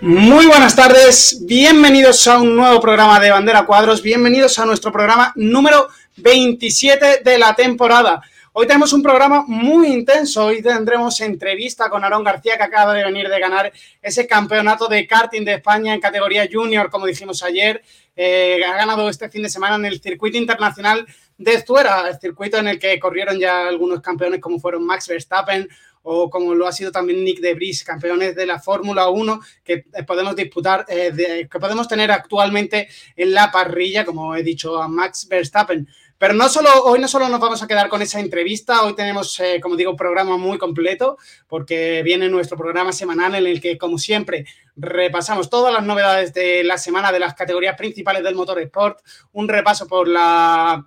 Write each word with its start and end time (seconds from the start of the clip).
Muy 0.00 0.46
buenas 0.46 0.76
tardes, 0.76 1.38
bienvenidos 1.46 2.26
a 2.26 2.38
un 2.38 2.56
nuevo 2.56 2.80
programa 2.80 3.18
de 3.20 3.30
Bandera 3.30 3.64
Cuadros, 3.64 4.02
bienvenidos 4.02 4.58
a 4.58 4.66
nuestro 4.66 4.92
programa 4.92 5.32
número 5.36 5.88
27 6.16 7.22
de 7.24 7.38
la 7.38 7.54
temporada. 7.54 8.20
Hoy 8.56 8.68
tenemos 8.68 8.92
un 8.92 9.02
programa 9.02 9.44
muy 9.48 9.88
intenso. 9.88 10.44
Hoy 10.44 10.62
tendremos 10.62 11.20
entrevista 11.20 11.90
con 11.90 12.04
Aarón 12.04 12.22
García, 12.22 12.56
que 12.56 12.62
acaba 12.62 12.94
de 12.94 13.02
venir 13.02 13.28
de 13.28 13.40
ganar 13.40 13.72
ese 14.00 14.28
campeonato 14.28 14.86
de 14.86 15.08
karting 15.08 15.44
de 15.44 15.54
España 15.54 15.92
en 15.92 16.00
categoría 16.00 16.48
junior, 16.48 16.88
como 16.88 17.06
dijimos 17.06 17.42
ayer. 17.42 17.82
Eh, 18.14 18.60
ha 18.64 18.76
ganado 18.76 19.08
este 19.08 19.28
fin 19.28 19.42
de 19.42 19.48
semana 19.48 19.74
en 19.74 19.86
el 19.86 20.00
circuito 20.00 20.38
internacional 20.38 21.04
de 21.36 21.62
Zuera, 21.62 22.08
el 22.08 22.18
circuito 22.18 22.58
en 22.58 22.68
el 22.68 22.78
que 22.78 22.98
corrieron 22.98 23.38
ya 23.38 23.66
algunos 23.66 24.00
campeones 24.00 24.40
como 24.40 24.60
fueron 24.60 24.86
Max 24.86 25.08
Verstappen 25.08 25.68
o 26.04 26.28
como 26.30 26.54
lo 26.54 26.66
ha 26.66 26.72
sido 26.72 26.92
también 26.92 27.24
Nick 27.24 27.40
de 27.40 27.54
Vries, 27.54 27.82
campeones 27.82 28.36
de 28.36 28.46
la 28.46 28.60
Fórmula 28.60 29.08
1 29.08 29.40
que 29.64 29.84
podemos 30.06 30.36
disputar, 30.36 30.84
eh, 30.88 31.48
que 31.50 31.58
podemos 31.58 31.88
tener 31.88 32.12
actualmente 32.12 32.88
en 33.16 33.32
la 33.32 33.50
parrilla, 33.50 34.04
como 34.04 34.36
he 34.36 34.42
dicho, 34.42 34.80
a 34.80 34.86
Max 34.86 35.26
Verstappen. 35.28 35.88
Pero 36.18 36.34
no 36.34 36.48
solo, 36.48 36.68
hoy 36.84 37.00
no 37.00 37.08
solo 37.08 37.28
nos 37.28 37.40
vamos 37.40 37.62
a 37.62 37.66
quedar 37.66 37.88
con 37.88 38.00
esa 38.00 38.20
entrevista, 38.20 38.82
hoy 38.82 38.94
tenemos, 38.94 39.38
eh, 39.40 39.60
como 39.60 39.76
digo, 39.76 39.90
un 39.90 39.96
programa 39.96 40.36
muy 40.36 40.58
completo, 40.58 41.16
porque 41.48 42.02
viene 42.04 42.28
nuestro 42.28 42.56
programa 42.56 42.92
semanal 42.92 43.34
en 43.34 43.46
el 43.46 43.60
que, 43.60 43.76
como 43.76 43.98
siempre, 43.98 44.46
repasamos 44.76 45.50
todas 45.50 45.72
las 45.72 45.84
novedades 45.84 46.32
de 46.32 46.62
la 46.64 46.78
semana 46.78 47.12
de 47.12 47.18
las 47.18 47.34
categorías 47.34 47.76
principales 47.76 48.22
del 48.22 48.36
motor 48.36 48.60
sport, 48.60 49.00
un 49.32 49.48
repaso 49.48 49.88
por 49.88 50.06
la 50.06 50.84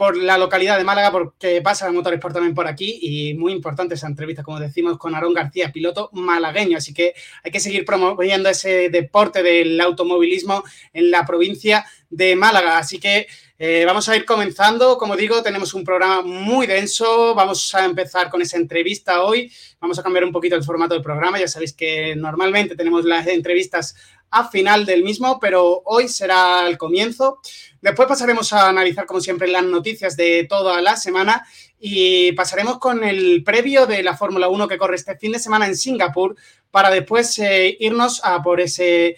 por 0.00 0.16
la 0.16 0.38
localidad 0.38 0.78
de 0.78 0.84
Málaga, 0.84 1.12
porque 1.12 1.60
pasa 1.60 1.86
el 1.86 1.92
motor 1.92 2.14
sport 2.14 2.32
también 2.32 2.54
por 2.54 2.66
aquí 2.66 2.98
y 3.02 3.34
muy 3.34 3.52
importante 3.52 3.96
esa 3.96 4.06
entrevista, 4.06 4.42
como 4.42 4.58
decimos, 4.58 4.96
con 4.96 5.14
Aarón 5.14 5.34
García, 5.34 5.70
piloto 5.70 6.08
malagueño. 6.14 6.78
Así 6.78 6.94
que 6.94 7.12
hay 7.44 7.50
que 7.50 7.60
seguir 7.60 7.84
promoviendo 7.84 8.48
ese 8.48 8.88
deporte 8.88 9.42
del 9.42 9.78
automovilismo 9.78 10.64
en 10.94 11.10
la 11.10 11.26
provincia 11.26 11.84
de 12.08 12.34
Málaga. 12.34 12.78
Así 12.78 12.98
que 12.98 13.26
eh, 13.58 13.84
vamos 13.84 14.08
a 14.08 14.16
ir 14.16 14.24
comenzando. 14.24 14.96
Como 14.96 15.16
digo, 15.16 15.42
tenemos 15.42 15.74
un 15.74 15.84
programa 15.84 16.22
muy 16.22 16.66
denso. 16.66 17.34
Vamos 17.34 17.74
a 17.74 17.84
empezar 17.84 18.30
con 18.30 18.40
esa 18.40 18.56
entrevista 18.56 19.22
hoy. 19.22 19.52
Vamos 19.80 19.98
a 19.98 20.02
cambiar 20.02 20.24
un 20.24 20.32
poquito 20.32 20.56
el 20.56 20.64
formato 20.64 20.94
del 20.94 21.02
programa. 21.02 21.38
Ya 21.38 21.46
sabéis 21.46 21.74
que 21.74 22.16
normalmente 22.16 22.74
tenemos 22.74 23.04
las 23.04 23.26
entrevistas 23.26 23.96
a 24.30 24.48
final 24.48 24.86
del 24.86 25.02
mismo, 25.02 25.38
pero 25.40 25.82
hoy 25.84 26.08
será 26.08 26.66
el 26.68 26.78
comienzo. 26.78 27.40
Después 27.80 28.08
pasaremos 28.08 28.52
a 28.52 28.68
analizar, 28.68 29.06
como 29.06 29.20
siempre, 29.20 29.48
las 29.48 29.64
noticias 29.64 30.16
de 30.16 30.46
toda 30.48 30.80
la 30.82 30.96
semana 30.96 31.46
y 31.78 32.32
pasaremos 32.32 32.78
con 32.78 33.02
el 33.02 33.42
previo 33.42 33.86
de 33.86 34.02
la 34.02 34.14
Fórmula 34.14 34.48
1 34.48 34.68
que 34.68 34.76
corre 34.76 34.96
este 34.96 35.16
fin 35.16 35.32
de 35.32 35.38
semana 35.38 35.66
en 35.66 35.74
Singapur 35.74 36.36
para 36.70 36.90
después 36.90 37.38
eh, 37.38 37.74
irnos 37.80 38.20
a 38.22 38.42
por 38.42 38.60
ese, 38.60 39.16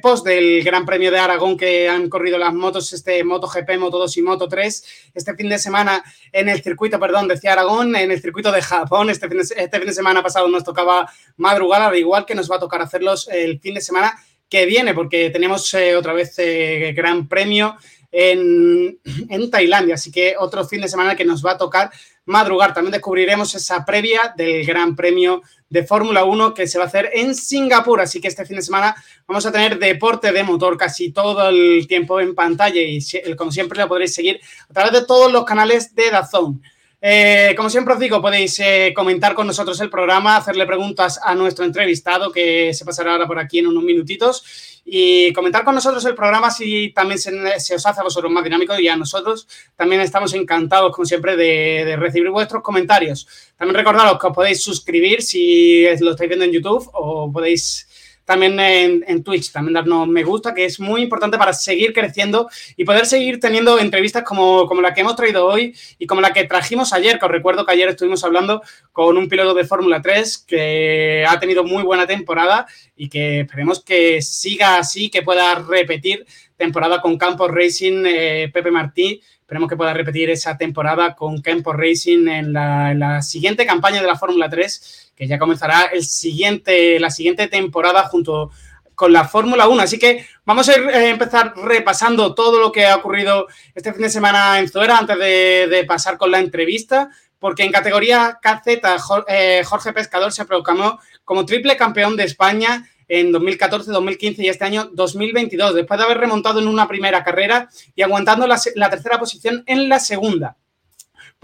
post 0.00 0.24
del 0.24 0.62
Gran 0.62 0.86
Premio 0.86 1.10
de 1.10 1.18
Aragón 1.18 1.56
que 1.56 1.88
han 1.88 2.08
corrido 2.08 2.38
las 2.38 2.54
motos, 2.54 2.92
este 2.92 3.22
MotoGP, 3.24 3.78
Moto 3.78 3.98
2 3.98 4.16
y 4.16 4.22
Moto 4.22 4.48
3, 4.48 5.10
este 5.12 5.34
fin 5.34 5.48
de 5.48 5.58
semana 5.58 6.04
en 6.32 6.48
el 6.48 6.62
circuito, 6.62 7.00
perdón, 7.00 7.26
decía 7.26 7.52
Aragón, 7.52 7.96
en 7.96 8.12
el 8.12 8.22
circuito 8.22 8.52
de 8.52 8.62
Japón, 8.62 9.10
este 9.10 9.28
fin 9.28 9.38
de, 9.38 9.42
este 9.42 9.78
fin 9.78 9.86
de 9.86 9.92
semana 9.92 10.22
pasado 10.22 10.46
nos 10.48 10.62
tocaba 10.62 11.10
madrugar, 11.36 11.82
al 11.82 11.96
igual 11.96 12.24
que 12.24 12.36
nos 12.36 12.50
va 12.50 12.56
a 12.56 12.60
tocar 12.60 12.80
hacerlos 12.80 13.28
el 13.28 13.58
fin 13.58 13.74
de 13.74 13.80
semana 13.80 14.14
que 14.48 14.66
viene, 14.66 14.94
porque 14.94 15.30
tenemos 15.30 15.74
eh, 15.74 15.96
otra 15.96 16.12
vez 16.12 16.38
eh, 16.38 16.92
Gran 16.96 17.28
Premio 17.28 17.76
en, 18.16 19.00
en, 19.28 19.50
Tailandia, 19.50 19.96
así 19.96 20.12
que 20.12 20.36
otro 20.38 20.64
fin 20.64 20.80
de 20.80 20.88
semana 20.88 21.16
que 21.16 21.24
nos 21.24 21.44
va 21.44 21.52
a 21.52 21.58
tocar 21.58 21.90
madrugar. 22.26 22.72
También 22.72 22.92
descubriremos 22.92 23.52
esa 23.56 23.84
previa 23.84 24.32
del 24.36 24.64
Gran 24.64 24.94
Premio 24.94 25.42
de 25.68 25.84
Fórmula 25.84 26.24
1 26.24 26.54
que 26.54 26.68
se 26.68 26.78
va 26.78 26.84
a 26.84 26.86
hacer 26.86 27.10
en 27.12 27.34
Singapur, 27.34 28.00
así 28.00 28.20
que 28.20 28.28
este 28.28 28.46
fin 28.46 28.56
de 28.56 28.62
semana 28.62 28.94
vamos 29.26 29.44
a 29.46 29.50
tener 29.50 29.80
deporte 29.80 30.30
de 30.30 30.44
motor 30.44 30.76
casi 30.78 31.10
todo 31.10 31.48
el 31.48 31.86
tiempo 31.88 32.20
en 32.20 32.36
pantalla 32.36 32.80
y 32.80 33.00
como 33.36 33.50
siempre 33.50 33.80
lo 33.80 33.88
podréis 33.88 34.14
seguir 34.14 34.40
a 34.70 34.72
través 34.72 34.92
de 34.92 35.04
todos 35.04 35.32
los 35.32 35.44
canales 35.44 35.92
de 35.94 36.10
Dazón. 36.10 36.62
Eh, 37.06 37.52
como 37.54 37.68
siempre 37.68 37.92
os 37.92 38.00
digo, 38.00 38.22
podéis 38.22 38.58
eh, 38.60 38.94
comentar 38.96 39.34
con 39.34 39.46
nosotros 39.46 39.78
el 39.82 39.90
programa, 39.90 40.38
hacerle 40.38 40.64
preguntas 40.64 41.20
a 41.22 41.34
nuestro 41.34 41.66
entrevistado 41.66 42.32
que 42.32 42.72
se 42.72 42.82
pasará 42.82 43.12
ahora 43.12 43.26
por 43.26 43.38
aquí 43.38 43.58
en 43.58 43.66
unos 43.66 43.84
minutitos 43.84 44.80
y 44.86 45.30
comentar 45.34 45.64
con 45.64 45.74
nosotros 45.74 46.02
el 46.06 46.14
programa 46.14 46.50
si 46.50 46.94
también 46.94 47.18
se, 47.18 47.74
os 47.74 47.84
hace 47.84 48.00
a 48.00 48.04
vosotros 48.04 48.32
más 48.32 48.42
dinámico 48.42 48.78
y 48.78 48.88
a 48.88 48.96
nosotros 48.96 49.46
también 49.76 50.00
estamos 50.00 50.32
encantados, 50.32 50.92
como 50.92 51.04
siempre, 51.04 51.36
de, 51.36 51.84
de, 51.84 51.96
recibir 51.96 52.30
vuestros 52.30 52.62
comentarios. 52.62 53.28
También 53.54 53.76
recordaros 53.76 54.18
que 54.18 54.26
os 54.26 54.34
podéis 54.34 54.62
suscribir 54.62 55.20
si 55.20 55.84
lo 56.00 56.12
estáis 56.12 56.28
viendo 56.28 56.46
en 56.46 56.52
YouTube 56.52 56.88
o 56.94 57.30
podéis 57.30 57.86
también 58.24 58.58
en, 58.58 59.22
Twitch, 59.22 59.52
también 59.52 59.74
darnos 59.74 60.08
me 60.08 60.22
gusta, 60.22 60.54
que 60.54 60.64
es 60.64 60.80
muy 60.80 61.02
importante 61.02 61.38
para 61.38 61.52
seguir 61.52 61.92
creciendo 61.92 62.48
y 62.76 62.84
poder 62.84 63.06
seguir 63.06 63.38
teniendo 63.40 63.78
entrevistas 63.78 64.22
como, 64.22 64.66
como 64.66 64.80
la 64.80 64.94
que 64.94 65.02
hemos 65.02 65.16
traído 65.16 65.46
hoy 65.46 65.74
y 65.98 66.06
como 66.06 66.20
la 66.20 66.32
que 66.32 66.44
trajimos 66.44 66.92
ayer, 66.92 67.18
que 67.18 67.26
os 67.26 67.30
recuerdo 67.30 67.64
que 67.64 67.72
ayer 67.72 67.88
estuvimos 67.88 68.24
hablando 68.24 68.62
con 68.92 69.16
un 69.16 69.28
piloto 69.28 69.54
de 69.54 69.64
Fórmula 69.64 70.00
3 70.00 70.38
que 70.46 71.24
ha 71.28 71.38
tenido 71.38 71.64
muy 71.64 71.82
buena 71.82 72.06
temporada 72.06 72.66
y 72.96 73.08
que 73.08 73.40
esperemos 73.40 73.82
que 73.82 74.22
siga 74.22 74.78
así, 74.78 75.10
que 75.10 75.22
pueda 75.22 75.54
repetir 75.56 76.26
temporada 76.56 77.00
con 77.00 77.18
Campos 77.18 77.50
Racing, 77.50 78.04
eh, 78.06 78.50
Pepe 78.52 78.70
Martí. 78.70 79.20
Esperemos 79.44 79.68
que 79.68 79.76
pueda 79.76 79.92
repetir 79.92 80.30
esa 80.30 80.56
temporada 80.56 81.14
con 81.14 81.42
Campos 81.42 81.76
Racing 81.76 82.28
en 82.28 82.54
la, 82.54 82.92
en 82.92 82.98
la 82.98 83.20
siguiente 83.20 83.66
campaña 83.66 84.00
de 84.00 84.06
la 84.06 84.16
Fórmula 84.16 84.48
3 84.48 85.12
que 85.14 85.26
ya 85.26 85.38
comenzará 85.38 85.82
el 85.92 86.02
siguiente, 86.02 86.98
la 86.98 87.10
siguiente 87.10 87.46
temporada 87.46 88.04
junto 88.04 88.50
con 88.94 89.12
la 89.12 89.28
Fórmula 89.28 89.68
1. 89.68 89.82
Así 89.82 89.98
que 89.98 90.26
vamos 90.44 90.68
a 90.68 90.74
eh, 90.74 91.10
empezar 91.10 91.54
repasando 91.56 92.34
todo 92.34 92.58
lo 92.58 92.72
que 92.72 92.86
ha 92.86 92.96
ocurrido 92.96 93.46
este 93.74 93.92
fin 93.92 94.02
de 94.02 94.10
semana 94.10 94.58
en 94.58 94.68
Zuera 94.68 94.96
antes 94.96 95.18
de, 95.18 95.84
pasar 95.86 96.16
con 96.16 96.30
la 96.30 96.38
entrevista, 96.38 97.10
porque 97.38 97.64
en 97.64 97.72
categoría 97.72 98.38
KZ 98.40 98.80
eh, 99.28 99.62
Jorge 99.64 99.92
Pescador 99.92 100.32
se 100.32 100.46
proclamó 100.46 100.98
como 101.22 101.44
triple 101.44 101.76
campeón 101.76 102.16
de 102.16 102.24
España 102.24 102.88
en 103.08 103.32
2014, 103.32 103.90
2015 103.90 104.42
y 104.42 104.48
este 104.48 104.64
año 104.64 104.90
2022, 104.92 105.74
después 105.74 105.98
de 105.98 106.04
haber 106.04 106.18
remontado 106.18 106.60
en 106.60 106.68
una 106.68 106.88
primera 106.88 107.22
carrera 107.24 107.68
y 107.94 108.02
aguantando 108.02 108.46
la 108.46 108.90
tercera 108.90 109.18
posición 109.18 109.62
en 109.66 109.88
la 109.88 109.98
segunda. 109.98 110.56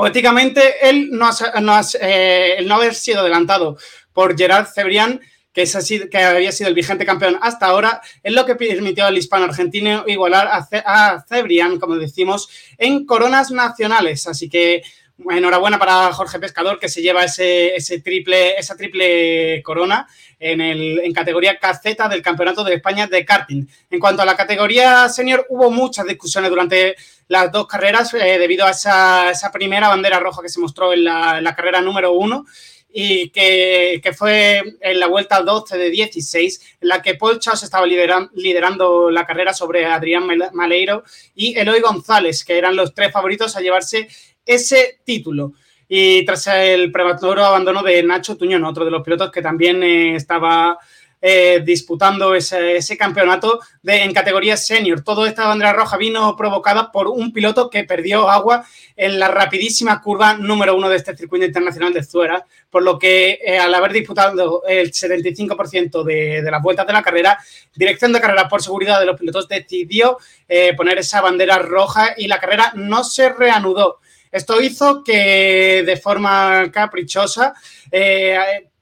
Poéticamente, 0.00 0.88
él 0.88 1.10
no, 1.12 1.28
ha, 1.28 1.82
eh, 2.00 2.54
el 2.56 2.66
no 2.66 2.76
haber 2.76 2.94
sido 2.94 3.20
adelantado 3.20 3.76
por 4.14 4.34
Gerard 4.34 4.66
Cebrián, 4.66 5.20
que, 5.52 5.60
es 5.60 5.76
así, 5.76 6.08
que 6.08 6.16
había 6.16 6.52
sido 6.52 6.68
el 6.68 6.74
vigente 6.74 7.04
campeón 7.04 7.38
hasta 7.42 7.66
ahora, 7.66 8.00
es 8.22 8.32
lo 8.32 8.46
que 8.46 8.54
permitió 8.54 9.04
al 9.04 9.18
hispano 9.18 9.44
argentino 9.44 10.04
igualar 10.06 10.48
a, 10.48 11.22
Cebrián, 11.28 11.78
como 11.78 11.96
decimos, 11.96 12.48
en 12.78 13.04
coronas 13.04 13.50
nacionales. 13.50 14.26
Así 14.26 14.48
que 14.48 14.82
enhorabuena 15.28 15.78
para 15.78 16.12
Jorge 16.12 16.38
Pescador, 16.38 16.78
que 16.78 16.88
se 16.88 17.02
lleva 17.02 17.24
ese, 17.24 17.74
ese 17.74 18.00
triple, 18.00 18.58
esa 18.58 18.76
triple 18.76 19.62
corona 19.62 20.06
en, 20.38 20.60
el, 20.60 21.00
en 21.00 21.12
categoría 21.12 21.58
KZ 21.58 22.08
del 22.08 22.22
Campeonato 22.22 22.64
de 22.64 22.74
España 22.74 23.06
de 23.06 23.24
karting. 23.24 23.66
En 23.90 24.00
cuanto 24.00 24.22
a 24.22 24.24
la 24.24 24.36
categoría 24.36 25.08
senior, 25.08 25.46
hubo 25.50 25.70
muchas 25.70 26.06
discusiones 26.06 26.50
durante 26.50 26.96
las 27.28 27.52
dos 27.52 27.66
carreras 27.66 28.12
eh, 28.14 28.38
debido 28.38 28.66
a 28.66 28.70
esa, 28.70 29.50
primera 29.52 29.88
bandera 29.88 30.18
roja 30.18 30.42
que 30.42 30.48
se 30.48 30.58
mostró 30.58 30.92
en 30.92 31.04
la, 31.04 31.54
carrera 31.54 31.80
número 31.80 32.12
uno 32.12 32.46
y 32.92 33.28
que, 33.30 34.00
que, 34.02 34.12
fue 34.12 34.62
en 34.80 34.98
la 34.98 35.06
vuelta 35.06 35.40
12 35.40 35.78
de 35.78 35.90
16, 35.90 36.76
en 36.80 36.88
la 36.88 37.00
que 37.00 37.14
Paul 37.14 37.38
Chaus 37.38 37.62
estaba 37.62 37.86
lideran, 37.86 38.30
liderando 38.34 39.12
la 39.12 39.26
carrera 39.26 39.54
sobre 39.54 39.86
Adrián 39.86 40.26
Maleiro 40.52 41.04
y 41.36 41.56
Eloy 41.56 41.80
González, 41.80 42.44
que 42.44 42.58
eran 42.58 42.74
los 42.74 42.92
tres 42.92 43.12
favoritos 43.12 43.54
a 43.54 43.60
llevarse 43.60 44.08
ese 44.54 45.00
título. 45.04 45.52
Y 45.88 46.24
tras 46.24 46.46
el 46.48 46.92
prematuro 46.92 47.44
abandono 47.44 47.82
de 47.82 48.02
Nacho 48.02 48.36
Tuñón, 48.36 48.64
otro 48.64 48.84
de 48.84 48.90
los 48.90 49.02
pilotos 49.02 49.30
que 49.30 49.42
también 49.42 49.82
eh, 49.82 50.14
estaba 50.14 50.78
eh, 51.22 51.60
disputando 51.62 52.34
ese, 52.34 52.96
campeonato 52.96 53.60
de, 53.82 54.04
en 54.04 54.14
categoría 54.14 54.56
senior. 54.56 55.02
Toda 55.02 55.28
esta 55.28 55.46
bandera 55.46 55.74
roja 55.74 55.98
vino 55.98 56.34
provocada 56.34 56.90
por 56.90 57.08
un 57.08 57.30
piloto 57.34 57.68
que 57.68 57.84
perdió 57.84 58.30
agua 58.30 58.64
en 58.96 59.18
la 59.18 59.28
rapidísima 59.28 60.00
curva 60.00 60.32
número 60.32 60.74
uno 60.74 60.88
de 60.88 60.96
este 60.96 61.14
circuito 61.14 61.44
internacional 61.44 61.92
de 61.92 62.04
Zuera, 62.04 62.46
por 62.70 62.82
lo 62.82 62.98
que 62.98 63.38
eh, 63.44 63.58
al 63.58 63.74
haber 63.74 63.92
disputado 63.92 64.62
el 64.66 64.92
75% 64.92 66.04
de, 66.04 66.40
de, 66.40 66.50
las 66.50 66.62
vueltas 66.62 66.86
de 66.86 66.92
la 66.94 67.02
carrera, 67.02 67.38
dirección 67.76 68.14
de 68.14 68.20
carrera 68.22 68.48
por 68.48 68.62
seguridad 68.62 68.98
de 68.98 69.04
los 69.04 69.20
pilotos 69.20 69.46
decidió 69.46 70.16
eh, 70.48 70.72
poner 70.74 70.96
esa 70.96 71.20
bandera 71.20 71.58
roja 71.58 72.14
y 72.16 72.28
la 72.28 72.40
carrera 72.40 72.72
no 72.76 73.04
se 73.04 73.28
reanudó. 73.28 73.99
Esto 74.30 74.60
hizo 74.60 75.02
que 75.02 75.82
de 75.84 75.96
forma 75.96 76.70
caprichosa 76.72 77.54
eh, 77.90 78.38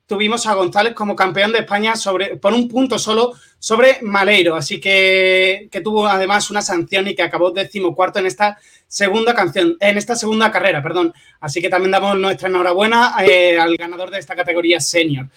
tuvimos 0.08 0.46
a 0.46 0.54
González 0.54 0.94
como 0.94 1.14
campeón 1.14 1.52
de 1.52 1.60
España 1.60 1.94
sobre, 1.94 2.36
por 2.36 2.52
un 2.54 2.66
punto 2.66 2.98
solo 2.98 3.34
sobre 3.58 3.98
Maleiro, 4.02 4.56
así 4.56 4.80
que, 4.80 5.68
que 5.70 5.80
tuvo 5.80 6.06
además 6.06 6.50
una 6.50 6.62
sanción 6.62 7.06
y 7.08 7.14
que 7.14 7.22
acabó 7.22 7.50
decimocuarto 7.50 8.18
en 8.18 8.26
esta 8.26 8.58
segunda 8.86 9.34
canción, 9.34 9.76
en 9.80 9.98
esta 9.98 10.16
segunda 10.16 10.50
carrera, 10.50 10.82
perdón. 10.82 11.12
Así 11.40 11.60
que 11.60 11.68
también 11.68 11.92
damos 11.92 12.16
nuestra 12.16 12.48
enhorabuena 12.48 13.14
eh, 13.20 13.58
al 13.58 13.76
ganador 13.76 14.10
de 14.10 14.18
esta 14.18 14.34
categoría 14.34 14.80
senior. 14.80 15.28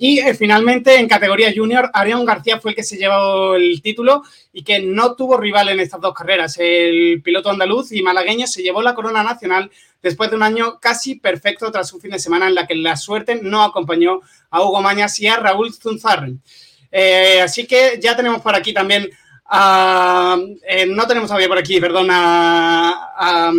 Y 0.00 0.20
eh, 0.20 0.32
finalmente, 0.32 0.94
en 0.94 1.08
categoría 1.08 1.52
junior, 1.54 1.90
Arión 1.92 2.24
García 2.24 2.60
fue 2.60 2.70
el 2.70 2.76
que 2.76 2.84
se 2.84 2.96
llevó 2.96 3.56
el 3.56 3.82
título 3.82 4.22
y 4.52 4.62
que 4.62 4.78
no 4.78 5.16
tuvo 5.16 5.36
rival 5.36 5.70
en 5.70 5.80
estas 5.80 6.00
dos 6.00 6.14
carreras. 6.14 6.56
El 6.58 7.20
piloto 7.20 7.50
andaluz 7.50 7.90
y 7.90 8.00
malagueño 8.00 8.46
se 8.46 8.62
llevó 8.62 8.80
la 8.80 8.94
corona 8.94 9.24
nacional 9.24 9.68
después 10.00 10.30
de 10.30 10.36
un 10.36 10.44
año 10.44 10.78
casi 10.78 11.16
perfecto 11.16 11.72
tras 11.72 11.92
un 11.92 12.00
fin 12.00 12.12
de 12.12 12.20
semana 12.20 12.46
en 12.46 12.54
la 12.54 12.68
que 12.68 12.76
la 12.76 12.96
suerte 12.96 13.40
no 13.42 13.64
acompañó 13.64 14.20
a 14.50 14.62
Hugo 14.62 14.80
Mañas 14.80 15.18
y 15.18 15.26
a 15.26 15.36
Raúl 15.36 15.74
Zunzarren. 15.74 16.40
Eh, 16.92 17.40
así 17.42 17.66
que 17.66 17.98
ya 18.00 18.16
tenemos 18.16 18.40
por 18.40 18.54
aquí 18.54 18.72
también, 18.72 19.02
eh, 19.02 20.86
no 20.86 21.06
tenemos 21.08 21.28
todavía 21.28 21.48
por 21.48 21.58
aquí, 21.58 21.80
perdón, 21.80 22.06
a, 22.12 23.52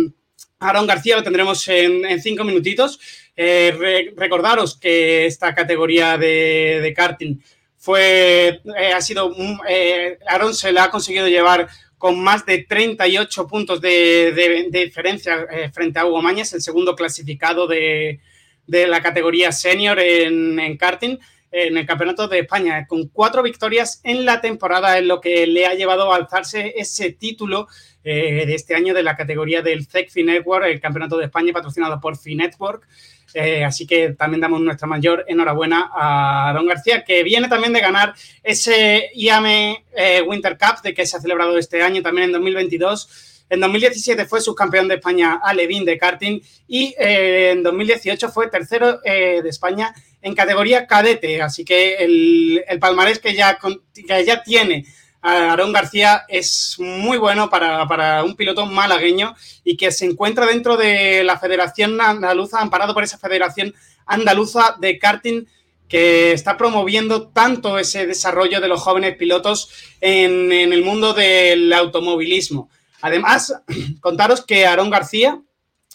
Aaron 0.58 0.86
García, 0.86 1.16
lo 1.16 1.22
tendremos 1.22 1.68
en 1.68 2.20
cinco 2.20 2.44
minutitos. 2.44 2.98
Eh, 3.42 4.12
recordaros 4.18 4.76
que 4.76 5.24
esta 5.24 5.54
categoría 5.54 6.18
de, 6.18 6.92
karting 6.94 7.40
fue, 7.78 8.60
eh, 8.78 8.92
ha 8.94 9.00
sido, 9.00 9.34
eh, 9.66 10.18
Aaron 10.26 10.52
se 10.52 10.70
la 10.72 10.84
ha 10.84 10.90
conseguido 10.90 11.26
llevar 11.26 11.66
con 11.96 12.22
más 12.22 12.44
de 12.44 12.64
38 12.64 13.46
puntos 13.46 13.80
de, 13.80 14.68
diferencia 14.70 15.46
frente 15.72 15.98
a 15.98 16.04
Hugo 16.04 16.20
Mañas, 16.20 16.52
el 16.52 16.60
segundo 16.60 16.94
clasificado 16.94 17.66
de, 17.66 18.20
la 18.66 19.00
categoría 19.00 19.52
senior 19.52 19.98
en, 20.00 20.76
karting 20.76 21.16
en 21.50 21.78
el 21.78 21.86
Campeonato 21.86 22.28
de 22.28 22.40
España, 22.40 22.86
con 22.86 23.08
cuatro 23.08 23.42
victorias 23.42 24.02
en 24.04 24.26
la 24.26 24.42
temporada, 24.42 24.98
en 24.98 25.08
lo 25.08 25.18
que 25.22 25.46
le 25.46 25.64
ha 25.64 25.72
llevado 25.72 26.12
a 26.12 26.16
alzarse 26.16 26.74
ese 26.76 27.12
título 27.12 27.68
de 28.04 28.54
este 28.54 28.74
año 28.74 28.92
de 28.92 29.02
la 29.02 29.16
categoría 29.16 29.62
del 29.62 29.86
CECFI 29.86 30.24
Network, 30.24 30.66
el 30.66 30.80
Campeonato 30.80 31.16
de 31.16 31.24
España 31.24 31.54
patrocinado 31.54 31.98
por 32.00 32.18
Finetwork. 32.18 32.86
Eh, 33.34 33.64
así 33.64 33.86
que 33.86 34.10
también 34.10 34.40
damos 34.40 34.60
nuestra 34.60 34.86
mayor 34.86 35.24
enhorabuena 35.28 35.90
a 35.94 36.52
Don 36.54 36.66
García, 36.66 37.04
que 37.04 37.22
viene 37.22 37.48
también 37.48 37.72
de 37.72 37.80
ganar 37.80 38.14
ese 38.42 39.10
IAME 39.14 39.84
eh, 39.94 40.22
Winter 40.22 40.58
Cup 40.58 40.82
de 40.82 40.94
que 40.94 41.06
se 41.06 41.16
ha 41.16 41.20
celebrado 41.20 41.56
este 41.58 41.82
año 41.82 42.02
también 42.02 42.26
en 42.26 42.32
2022. 42.32 43.46
En 43.48 43.60
2017 43.60 44.26
fue 44.26 44.40
subcampeón 44.40 44.86
de 44.88 44.94
España 44.94 45.40
Alevín 45.42 45.84
de 45.84 45.98
karting 45.98 46.40
y 46.68 46.94
eh, 46.98 47.50
en 47.50 47.62
2018 47.62 48.28
fue 48.30 48.48
tercero 48.48 49.00
de 49.02 49.48
España 49.48 49.92
en 50.22 50.34
categoría 50.34 50.86
cadete. 50.86 51.42
Así 51.42 51.64
que 51.64 51.96
el, 51.96 52.64
el 52.68 52.78
palmarés 52.78 53.18
que 53.18 53.34
ya, 53.34 53.58
que 53.58 54.24
ya 54.24 54.42
tiene 54.42 54.84
Aarón 55.22 55.72
García 55.72 56.24
es 56.28 56.76
muy 56.78 57.18
bueno 57.18 57.50
para, 57.50 58.24
un 58.24 58.34
piloto 58.34 58.66
malagueño 58.66 59.34
y 59.64 59.76
que 59.76 59.92
se 59.92 60.06
encuentra 60.06 60.46
dentro 60.46 60.76
de 60.76 61.22
la 61.24 61.38
Federación 61.38 62.00
Andaluza, 62.00 62.60
amparado 62.60 62.94
por 62.94 63.04
esa 63.04 63.18
Federación 63.18 63.74
Andaluza 64.06 64.76
de 64.80 64.98
Karting 64.98 65.46
que 65.88 66.32
está 66.32 66.56
promoviendo 66.56 67.28
tanto 67.28 67.78
ese 67.78 68.06
desarrollo 68.06 68.60
de 68.60 68.68
los 68.68 68.80
jóvenes 68.80 69.16
pilotos 69.16 69.70
en, 70.00 70.52
el 70.52 70.84
mundo 70.84 71.12
del 71.12 71.72
automovilismo. 71.72 72.70
Además, 73.02 73.54
contaros 74.00 74.44
que 74.44 74.66
Aarón 74.66 74.90
García 74.90 75.40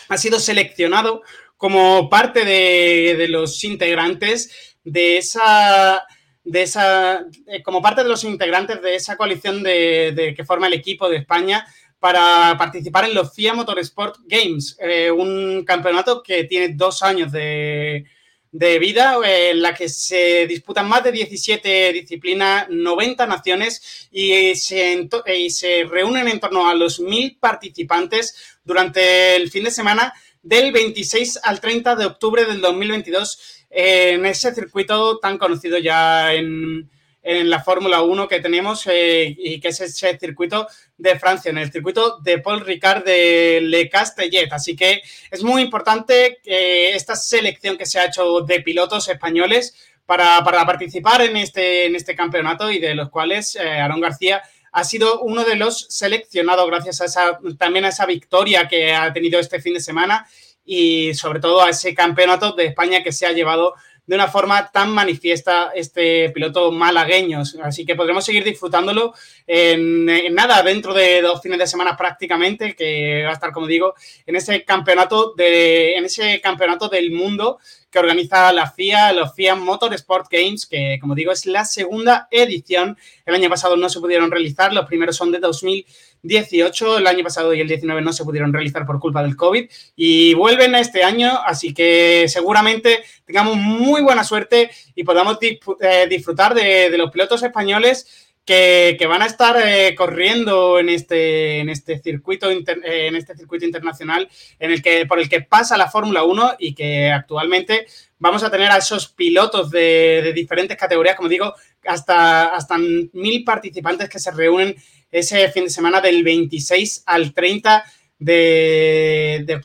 ha 0.10 0.18
sido 0.18 0.40
seleccionado 0.40 1.24
como 1.58 2.10
parte 2.10 2.44
de 2.46 3.28
los 3.30 3.64
integrantes 3.64 4.76
de 4.84 5.18
esa 5.18 6.06
de 6.46 6.62
esa, 6.62 7.26
eh, 7.48 7.64
como 7.64 7.82
parte 7.82 8.04
de 8.04 8.10
los 8.10 8.24
integrantes 8.24 8.82
de 8.82 8.96
esa 8.96 9.18
coalición 9.18 9.64
de, 9.64 10.34
que 10.38 10.46
forma 10.46 10.68
el 10.68 10.74
equipo 10.74 11.10
de 11.10 11.18
España 11.18 11.66
para 12.00 12.56
participar 12.58 13.06
en 13.06 13.16
los 13.16 13.34
FIA 13.34 13.56
Motorsport 13.56 14.20
Games, 14.26 14.78
eh, 14.80 15.10
un 15.10 15.66
campeonato 15.66 16.22
que 16.22 16.44
tiene 16.44 16.76
dos 16.76 17.02
años 17.02 17.32
de, 17.32 18.06
vida, 18.52 19.18
eh, 19.26 19.50
en 19.50 19.62
la 19.64 19.74
que 19.74 19.90
se 19.90 20.46
disputan 20.46 20.88
más 20.88 21.04
de 21.04 21.12
17 21.12 21.92
disciplinas, 21.94 22.68
90 22.70 23.26
naciones 23.26 24.08
y 24.12 24.56
se, 24.56 25.10
y 25.36 25.50
se 25.50 25.84
reúnen 25.86 26.28
en 26.28 26.40
torno 26.40 26.70
a 26.70 26.76
los 26.76 27.00
mil 27.00 27.38
participantes 27.40 28.58
durante 28.64 29.36
el 29.36 29.50
fin 29.50 29.64
de 29.64 29.72
semana 29.72 30.14
del 30.46 30.72
26 30.72 31.40
al 31.44 31.60
30 31.60 31.96
de 31.96 32.06
octubre 32.06 32.46
del 32.46 32.62
2022 32.62 33.66
en 33.72 34.26
ese 34.28 34.54
circuito 34.54 35.18
tan 35.18 35.40
conocido 35.40 35.80
ya 35.80 36.34
en, 36.34 36.90
la 37.24 37.64
Fórmula 37.64 38.04
1 38.04 38.28
que 38.28 38.40
tenemos 38.40 38.86
eh, 38.86 39.36
y 39.36 39.60
que 39.60 39.70
es 39.70 39.82
ese 39.82 40.16
circuito 40.20 40.68
de 40.96 41.18
Francia, 41.18 41.50
en 41.50 41.58
el 41.58 41.72
circuito 41.72 42.20
de 42.20 42.38
Paul 42.38 42.62
Ricard 42.62 43.04
de 43.04 43.62
Le 43.64 43.90
Castellet. 43.90 44.54
Así 44.54 44.76
que 44.76 45.02
es 45.32 45.42
muy 45.42 45.64
importante 45.64 46.38
que 46.44 46.94
esta 46.94 47.16
selección 47.16 47.80
que 47.80 47.88
se 47.88 47.98
ha 47.98 48.06
hecho 48.06 48.42
de 48.42 48.62
pilotos 48.62 49.10
españoles 49.10 49.74
para, 50.06 50.44
participar 50.44 51.24
en 51.24 51.38
este, 51.38 51.88
en 51.88 51.96
este 51.96 52.16
campeonato 52.16 52.70
y 52.70 52.78
de 52.78 52.94
los 52.94 53.10
cuales 53.10 53.56
eh, 53.56 53.80
Aaron 53.80 54.02
García 54.02 54.44
ha 54.76 54.84
sido 54.84 55.22
uno 55.22 55.46
de 55.46 55.56
los 55.56 55.88
seleccionados 55.90 56.68
gracias 56.68 57.00
a 57.00 57.06
esa, 57.06 57.40
también 57.58 57.86
a 57.86 57.90
esa 57.90 58.06
victoria 58.06 58.68
que 58.68 58.94
ha 58.94 59.14
tenido 59.14 59.40
este 59.40 59.62
fin 59.62 59.74
de 59.74 59.80
semana 59.80 60.28
y 60.66 61.14
sobre 61.14 61.40
todo 61.40 61.64
a 61.64 61.70
ese 61.70 61.96
campeonato 61.96 62.52
de 62.52 62.66
España 62.66 63.02
que 63.02 63.14
se 63.14 63.26
ha 63.26 63.32
llevado 63.32 63.76
de 64.06 64.16
una 64.16 64.28
forma 64.28 64.70
tan 64.72 64.92
manifiesta 64.92 65.72
este 65.74 66.30
piloto 66.32 66.74
malagueño. 66.74 67.42
Así 67.64 67.86
que 67.86 67.96
podremos 67.96 68.26
seguir 68.26 68.44
disfrutándolo 68.44 69.14
en, 69.48 70.06
nada, 70.36 70.62
dentro 70.62 70.94
de 70.94 71.22
dos 71.22 71.42
fines 71.42 71.58
de 71.58 71.68
semana 71.68 71.96
prácticamente, 71.96 72.76
que 72.76 73.24
va 73.24 73.30
a 73.30 73.34
estar, 73.34 73.54
como 73.54 73.68
digo, 73.68 73.96
en 74.26 74.36
ese 74.36 74.66
campeonato 74.66 75.34
de, 75.36 75.96
en 75.96 76.04
ese 76.04 76.42
campeonato 76.42 76.90
del 76.90 77.12
mundo 77.12 77.60
que 77.96 78.00
organiza 78.00 78.52
la 78.52 78.70
FIA, 78.70 79.14
los 79.14 79.34
FIA 79.34 79.56
Motorsport 79.56 80.28
Games, 80.30 80.66
que 80.66 80.98
como 81.00 81.16
digo 81.16 81.32
es 81.32 81.46
la 81.46 81.64
segunda 81.64 82.28
edición. 82.30 82.98
El 83.26 83.36
año 83.36 83.50
pasado 83.50 83.78
no 83.78 83.88
se 83.88 84.02
pudieron 84.02 84.30
realizar, 84.30 84.74
los 84.74 84.86
primeros 84.86 85.16
son 85.16 85.32
de 85.32 85.40
2018, 85.40 86.98
el 86.98 87.08
año 87.08 87.24
pasado 87.24 87.54
y 87.54 87.62
el 87.62 87.70
19 87.70 88.02
no 88.02 88.12
se 88.12 88.26
pudieron 88.26 88.52
realizar 88.52 88.86
por 88.86 89.00
culpa 89.00 89.24
del 89.24 89.38
COVID 89.38 89.70
y 89.96 90.34
vuelven 90.34 90.76
este 90.76 91.06
año, 91.06 91.40
así 91.46 91.74
que 91.74 92.26
seguramente 92.28 93.06
tengamos 93.24 93.56
muy 93.56 94.02
buena 94.02 94.26
suerte 94.26 94.70
y 94.94 95.06
podamos 95.06 95.38
eh, 95.42 96.08
disfrutar 96.10 96.54
de, 96.54 96.90
de 96.90 96.98
los 96.98 97.12
pilotos 97.12 97.44
españoles 97.44 98.25
que, 98.46 99.06
van 99.08 99.24
a 99.24 99.26
estar 99.26 99.58
eh, 99.58 99.96
corriendo 99.96 100.80
en 100.80 100.90
este, 100.90 101.60
en 101.60 101.70
este 101.70 102.00
circuito 102.00 102.50
eh, 102.50 102.64
en 102.86 103.16
este 103.16 103.36
circuito 103.36 103.66
internacional 103.66 104.30
en 104.60 104.72
el 104.72 104.82
que, 104.82 105.06
por 105.08 105.20
el 105.20 105.28
que 105.28 105.42
pasa 105.42 105.78
la 105.78 105.90
Fórmula 105.90 106.24
1 106.24 106.56
y 106.60 106.76
que 106.76 107.12
actualmente 107.12 107.88
vamos 108.20 108.44
a 108.44 108.52
tener 108.52 108.72
a 108.72 108.78
esos 108.78 109.08
pilotos 109.08 109.72
de, 109.72 110.32
diferentes 110.34 110.78
categorías, 110.78 111.16
como 111.16 111.28
digo, 111.28 111.54
hasta, 111.86 112.48
hasta 112.56 112.78
mil 112.78 113.44
participantes 113.44 114.10
que 114.10 114.20
se 114.20 114.32
reúnen 114.32 114.76
ese 115.12 115.50
fin 115.50 115.66
de 115.66 115.70
semana 115.70 116.00
del 116.00 116.24
26 116.24 117.04
al 117.08 117.34
30 117.34 117.84
de, 118.20 119.62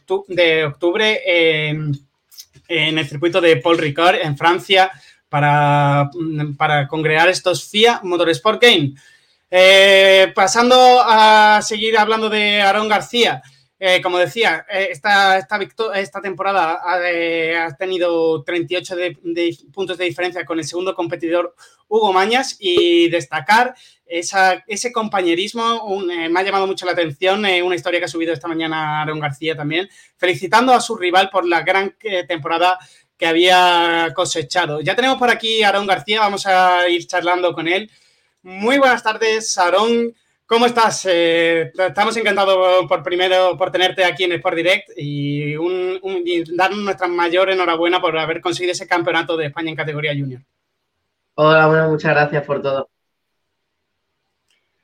octubre, 0.67 1.21
en, 1.25 1.93
en 2.69 2.99
el 2.99 3.07
circuito 3.07 3.41
de 3.41 3.57
Paul 3.57 3.79
Ricard 3.79 4.17
en 4.17 4.37
Francia 4.37 4.91
para, 5.31 6.11
para 6.59 6.87
congregar 6.89 7.31
estos 7.31 7.67
FIA 7.71 8.01
Motorsport 8.03 8.61
Game. 8.61 8.95
Eh, 9.51 10.33
pasando 10.35 10.77
a 11.03 11.61
seguir 11.63 11.99
hablando 11.99 12.29
de 12.29 12.61
Aarón 12.61 12.89
García, 12.89 13.43
eh, 13.81 14.01
como 14.03 14.19
decía, 14.19 14.65
eh, 14.71 14.89
esta, 14.91 15.39
esta, 15.39 15.59
esta 15.97 16.21
temporada 16.21 16.81
ha, 16.85 17.77
tenido 17.77 18.45
38 18.45 18.95
puntos 19.73 19.99
de 19.99 20.05
diferencia 20.05 20.45
con 20.45 20.59
el 20.59 20.65
segundo 20.65 20.95
competidor 20.95 21.57
Hugo 21.89 22.13
Mañas 22.13 22.57
y 22.61 23.09
destacar 23.09 23.75
esa, 24.07 24.63
ese 24.69 24.93
compañerismo. 24.93 25.99
me 26.07 26.39
ha 26.39 26.43
llamado 26.43 26.67
mucho 26.67 26.87
la 26.87 26.93
atención 26.93 27.41
una 27.41 27.75
historia 27.75 27.99
que 27.99 28.05
ha 28.05 28.09
subido 28.09 28.33
esta 28.33 28.49
mañana 28.49 29.01
Aarón 29.01 29.19
García 29.19 29.57
también, 29.57 29.89
felicitando 30.17 30.73
a 30.73 30.81
su 30.81 30.95
rival 30.97 31.31
por 31.31 31.47
la 31.47 31.63
gran 31.63 31.97
temporada 32.29 32.79
que 33.21 33.27
había 33.27 34.13
cosechado. 34.15 34.81
Ya 34.81 34.97
tenemos 34.97 35.19
por 35.19 35.29
aquí 35.29 35.63
a 35.63 35.67
Aarón 35.67 35.87
García, 35.87 36.21
vamos 36.21 36.47
a 36.47 36.89
ir 36.89 37.07
charlando 37.07 37.53
con 37.53 37.69
él. 37.69 37.91
Muy 38.43 38.79
buenas 38.79 39.03
tardes, 39.03 39.59
Aarón. 39.59 40.15
¿Cómo 40.47 40.65
estás? 40.65 41.07
Eh, 41.09 41.71
estamos 41.77 42.17
encantados 42.17 42.87
por 42.89 43.03
primero 43.03 43.59
por 43.59 43.71
tenerte 43.71 44.07
aquí 44.07 44.25
en 44.25 44.33
Sport 44.33 44.57
Direct 44.57 44.91
y, 44.97 45.55
un, 45.55 46.01
darnos 46.57 46.81
nuestra 46.81 47.07
mayor 47.09 47.51
enhorabuena 47.51 48.01
por 48.01 48.19
haber 48.19 48.41
conseguido 48.41 48.73
ese 48.73 48.89
campeonato 48.89 49.37
de 49.37 49.47
España 49.47 49.69
en 49.69 49.77
categoría 49.77 50.13
junior. 50.13 50.41
Hola, 51.35 51.67
bueno, 51.67 51.91
muchas 51.91 52.15
gracias 52.15 52.43
por 52.45 52.63
todo. 52.63 52.89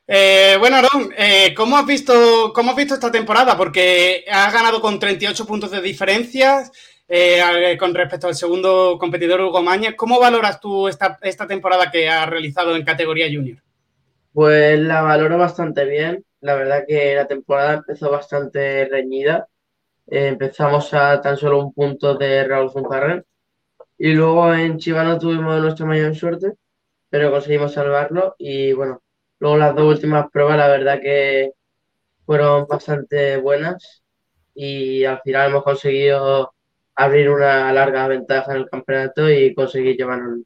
Eh, 0.06 0.56
bueno, 0.60 0.76
Aarón, 0.76 1.12
eh, 1.16 1.54
¿cómo, 1.56 1.78
has 1.78 1.86
visto, 1.86 2.52
¿cómo 2.54 2.70
has 2.72 2.76
visto 2.76 2.94
esta 2.94 3.10
temporada? 3.10 3.56
Porque 3.56 4.26
has 4.30 4.52
ganado 4.52 4.80
con 4.82 5.00
38 5.00 5.46
puntos 5.46 5.70
de 5.70 5.80
diferencia, 5.80 6.70
eh, 7.08 7.76
con 7.78 7.94
respecto 7.94 8.26
al 8.26 8.34
segundo 8.34 8.96
competidor 8.98 9.40
Hugo 9.40 9.62
Mañez. 9.62 9.94
¿Cómo 9.96 10.18
valoras 10.18 10.60
tú 10.60 10.88
esta, 10.88 11.18
esta 11.22 11.46
temporada 11.46 11.90
que 11.90 12.08
has 12.08 12.28
realizado 12.28 12.74
en 12.74 12.84
categoría 12.84 13.26
junior? 13.26 13.58
Pues 14.32 14.78
la 14.80 15.02
valoro 15.02 15.38
bastante 15.38 15.84
bien. 15.84 16.24
La 16.40 16.54
verdad 16.54 16.84
que 16.86 17.14
la 17.14 17.26
temporada 17.26 17.74
empezó 17.74 18.10
bastante 18.10 18.86
reñida. 18.86 19.48
Eh, 20.08 20.28
empezamos 20.28 20.92
a 20.94 21.20
tan 21.20 21.36
solo 21.36 21.58
un 21.64 21.72
punto 21.72 22.14
de 22.16 22.44
Raúl 22.44 22.70
Zuncarren. 22.70 23.24
Y 23.98 24.12
luego 24.12 24.52
en 24.54 24.78
Chivano 24.78 25.18
tuvimos 25.18 25.60
nuestra 25.62 25.86
mayor 25.86 26.14
suerte, 26.14 26.52
pero 27.08 27.30
conseguimos 27.30 27.72
salvarlo. 27.72 28.34
Y 28.38 28.72
bueno, 28.72 29.02
luego 29.38 29.56
las 29.56 29.74
dos 29.74 29.94
últimas 29.94 30.30
pruebas, 30.30 30.58
la 30.58 30.68
verdad 30.68 31.00
que 31.00 31.52
fueron 32.26 32.66
bastante 32.66 33.38
buenas. 33.38 34.02
Y 34.54 35.04
al 35.04 35.20
final 35.22 35.50
hemos 35.50 35.64
conseguido 35.64 36.52
abrir 36.96 37.28
una 37.28 37.72
larga 37.72 38.08
ventaja 38.08 38.52
en 38.52 38.58
el 38.58 38.70
campeonato 38.70 39.30
y 39.30 39.54
conseguir 39.54 39.96
llevarnos. 39.96 40.40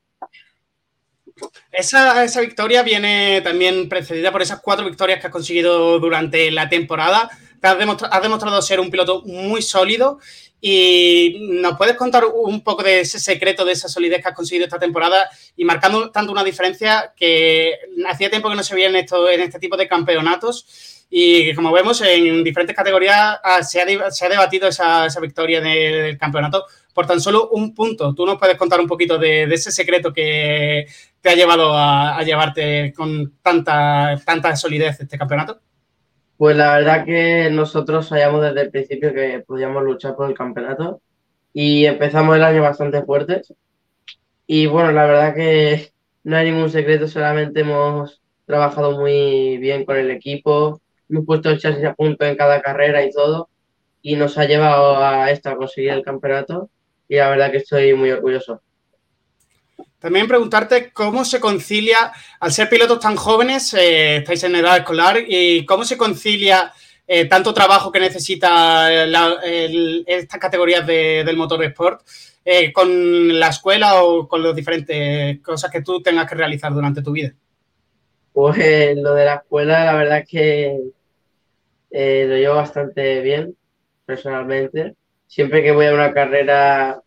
Esa, 1.73 2.23
esa 2.25 2.41
victoria 2.41 2.83
viene 2.83 3.41
también 3.43 3.89
precedida 3.89 4.33
por 4.33 4.43
esas 4.43 4.61
cuatro 4.61 4.85
victorias 4.85 5.21
que 5.21 5.29
has 5.29 5.33
conseguido 5.33 5.99
durante 5.99 6.51
la 6.51 6.69
temporada. 6.69 7.31
has, 7.63 7.79
demostrado, 8.23 8.61
ser 8.61 8.81
un 8.81 8.91
piloto 8.91 9.23
muy 9.23 9.63
sólido 9.63 10.19
y 10.61 11.39
nos 11.63 11.79
puedes 11.79 11.97
contar 11.97 12.25
un 12.27 12.63
poco 12.63 12.83
de 12.83 13.01
ese 13.01 13.19
secreto, 13.19 13.65
de 13.65 13.73
esa 13.73 13.89
solidez 13.89 14.21
que 14.21 14.29
has 14.29 14.35
conseguido 14.35 14.67
esta 14.67 14.79
temporada 14.79 15.31
y 15.57 15.65
marcando 15.65 16.11
tanto 16.11 16.33
una 16.33 16.45
diferencia 16.45 17.15
que 17.17 17.79
hacía 18.07 18.29
tiempo 18.29 18.51
que 18.51 18.57
no 18.57 18.63
se 18.63 18.75
veía 18.75 18.89
en, 18.89 18.97
esto, 18.97 19.31
en 19.31 19.41
este 19.41 19.59
tipo 19.59 19.77
de 19.77 19.89
campeonatos 19.89 21.00
y 21.13 21.53
como 21.55 21.73
vemos 21.73 22.01
en 22.03 22.45
diferentes 22.45 22.77
categorías 22.77 23.41
ah, 23.43 23.63
se, 23.65 23.81
ha, 23.81 24.29
debatido 24.29 24.69
esa, 24.69 25.09
victoria 25.21 25.61
del 25.61 26.17
campeonato 26.17 26.67
por 26.95 27.07
tan 27.07 27.21
solo 27.21 27.49
un 27.51 27.75
punto. 27.75 28.15
¿Tú 28.15 28.25
nos 28.25 28.39
puedes 28.39 28.57
contar 28.57 28.81
un 28.81 28.87
poquito 28.87 29.19
de, 29.19 29.43
ese 29.43 29.73
secreto 29.73 30.13
que 30.13 30.87
te 31.21 31.29
ha 31.29 31.35
llevado 31.35 31.73
a, 31.75 32.23
llevarte 32.23 32.93
con 32.97 33.35
tanta, 33.43 34.17
tanta 34.25 34.55
solidez 34.55 35.01
este 35.01 35.19
campeonato? 35.19 35.61
Pues 36.37 36.57
la 36.57 36.77
verdad 36.77 37.05
que 37.05 37.51
nosotros 37.51 38.07
sabíamos 38.07 38.43
desde 38.43 38.63
el 38.63 38.71
principio 38.71 39.13
que 39.13 39.43
podíamos 39.47 39.83
luchar 39.83 40.15
por 40.15 40.29
el 40.31 40.37
campeonato 40.37 41.03
y 41.53 41.87
empezamos 41.87 42.37
el 42.37 42.45
año 42.45 42.63
bastante 42.63 43.03
fuertes. 43.03 43.53
Y 44.47 44.67
bueno, 44.67 44.93
la 44.93 45.07
verdad 45.07 45.35
que 45.35 45.93
no 46.23 46.37
hay 46.37 46.51
ningún 46.51 46.71
secreto, 46.71 47.09
solamente 47.09 47.61
hemos 47.61 48.23
trabajado 48.47 48.99
muy 48.99 49.59
bien 49.59 49.85
con 49.85 49.97
el 49.97 50.11
equipo, 50.11 50.81
hemos 51.11 51.27
puesto 51.27 51.51
el 51.51 51.59
chasis 51.59 51.85
a 51.85 51.95
punto 51.95 52.25
en 52.25 52.37
cada 52.37 52.63
carrera 52.63 53.03
y 53.05 53.11
todo, 53.11 53.49
y 54.03 54.17
nos 54.17 54.39
ha 54.39 54.45
llevado 54.45 54.97
a 54.97 55.31
esto, 55.31 55.51
a 55.51 55.57
conseguir 55.57 55.91
el 55.91 56.03
campeonato, 56.03 56.71
y 57.09 57.17
la 57.17 57.29
verdad 57.31 57.51
que 57.51 57.59
estoy 57.59 57.93
muy 57.95 58.11
orgulloso. 58.11 58.63
También 59.99 60.27
preguntarte 60.27 60.91
cómo 60.93 61.25
se 61.25 61.41
concilia, 61.41 62.13
al 62.39 62.53
ser 62.53 62.71
pilotos 62.71 63.01
tan 63.01 63.17
jóvenes, 63.17 63.75
eh, 63.75 64.17
estáis 64.19 64.43
en 64.45 64.57
edad 64.57 64.79
escolar, 64.79 65.19
y 65.27 65.67
cómo 65.67 65.85
se 65.85 65.99
concilia 65.99 66.73
eh, 67.07 67.27
tanto 67.27 67.53
trabajo 67.53 67.91
que 67.91 68.01
necesita 68.01 68.89
estas 70.07 70.39
categorías 70.41 70.87
del 70.87 71.37
motor 71.37 71.63
sport 71.65 72.03
eh, 72.45 72.73
con 72.73 73.39
la 73.39 73.49
escuela 73.49 74.05
o 74.05 74.27
con 74.29 74.43
las 74.43 74.55
diferentes 74.55 75.41
cosas 75.41 75.71
que 75.71 75.83
tú 75.83 76.01
tengas 76.01 76.29
que 76.29 76.37
realizar 76.37 76.73
durante 76.73 77.03
tu 77.03 77.13
vida. 77.13 77.35
Pues 78.33 78.97
lo 78.97 79.15
de 79.15 79.25
la 79.25 79.35
escuela, 79.35 79.85
la 79.85 79.95
verdad 79.95 80.19
es 80.19 80.29
que 80.29 80.81
eh, 81.91 82.25
lo 82.29 82.37
llevo 82.37 82.55
bastante 82.57 83.21
bien, 83.21 83.57
personalmente. 84.07 84.95
Siempre 85.27 85.63
que 85.63 85.73
voy 85.73 85.87
a 85.87 85.95
una 85.95 86.13
carrera 86.13 87.01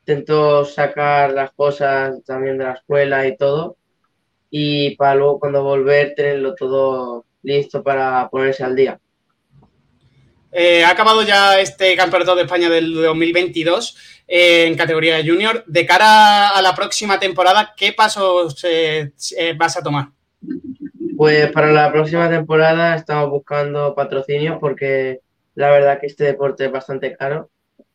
intento 0.00 0.64
sacar 0.64 1.32
las 1.32 1.50
cosas 1.52 2.24
también 2.24 2.56
de 2.58 2.64
la 2.64 2.72
escuela 2.72 3.26
y 3.26 3.36
todo. 3.36 3.76
Y 4.50 4.96
para 4.96 5.14
luego 5.14 5.38
cuando 5.38 5.62
volver 5.62 6.14
tenerlo 6.14 6.54
todo 6.54 7.26
listo 7.42 7.82
para 7.82 8.28
ponerse 8.30 8.64
al 8.64 8.74
día. 8.74 8.98
Eh, 10.50 10.82
ha 10.82 10.90
acabado 10.90 11.22
ya 11.22 11.60
este 11.60 11.94
Campeonato 11.94 12.34
de 12.34 12.42
España 12.42 12.70
del 12.70 12.94
2022 12.94 13.96
eh, 14.26 14.64
en 14.66 14.76
categoría 14.76 15.22
junior. 15.24 15.62
De 15.66 15.84
cara 15.84 16.48
a 16.48 16.62
la 16.62 16.74
próxima 16.74 17.18
temporada, 17.18 17.74
¿qué 17.76 17.92
pasos 17.92 18.64
vas 19.56 19.76
a 19.76 19.82
tomar? 19.82 20.17
Pues 21.18 21.50
para 21.50 21.72
la 21.72 21.90
próxima 21.90 22.30
temporada 22.30 22.94
estamos 22.94 23.28
buscando 23.30 23.92
patrocinios 23.96 24.58
porque 24.60 25.20
la 25.56 25.68
verdad 25.70 25.98
que 26.00 26.06
este 26.06 26.22
deporte 26.22 26.66
es 26.66 26.70
bastante 26.70 27.16
caro 27.16 27.50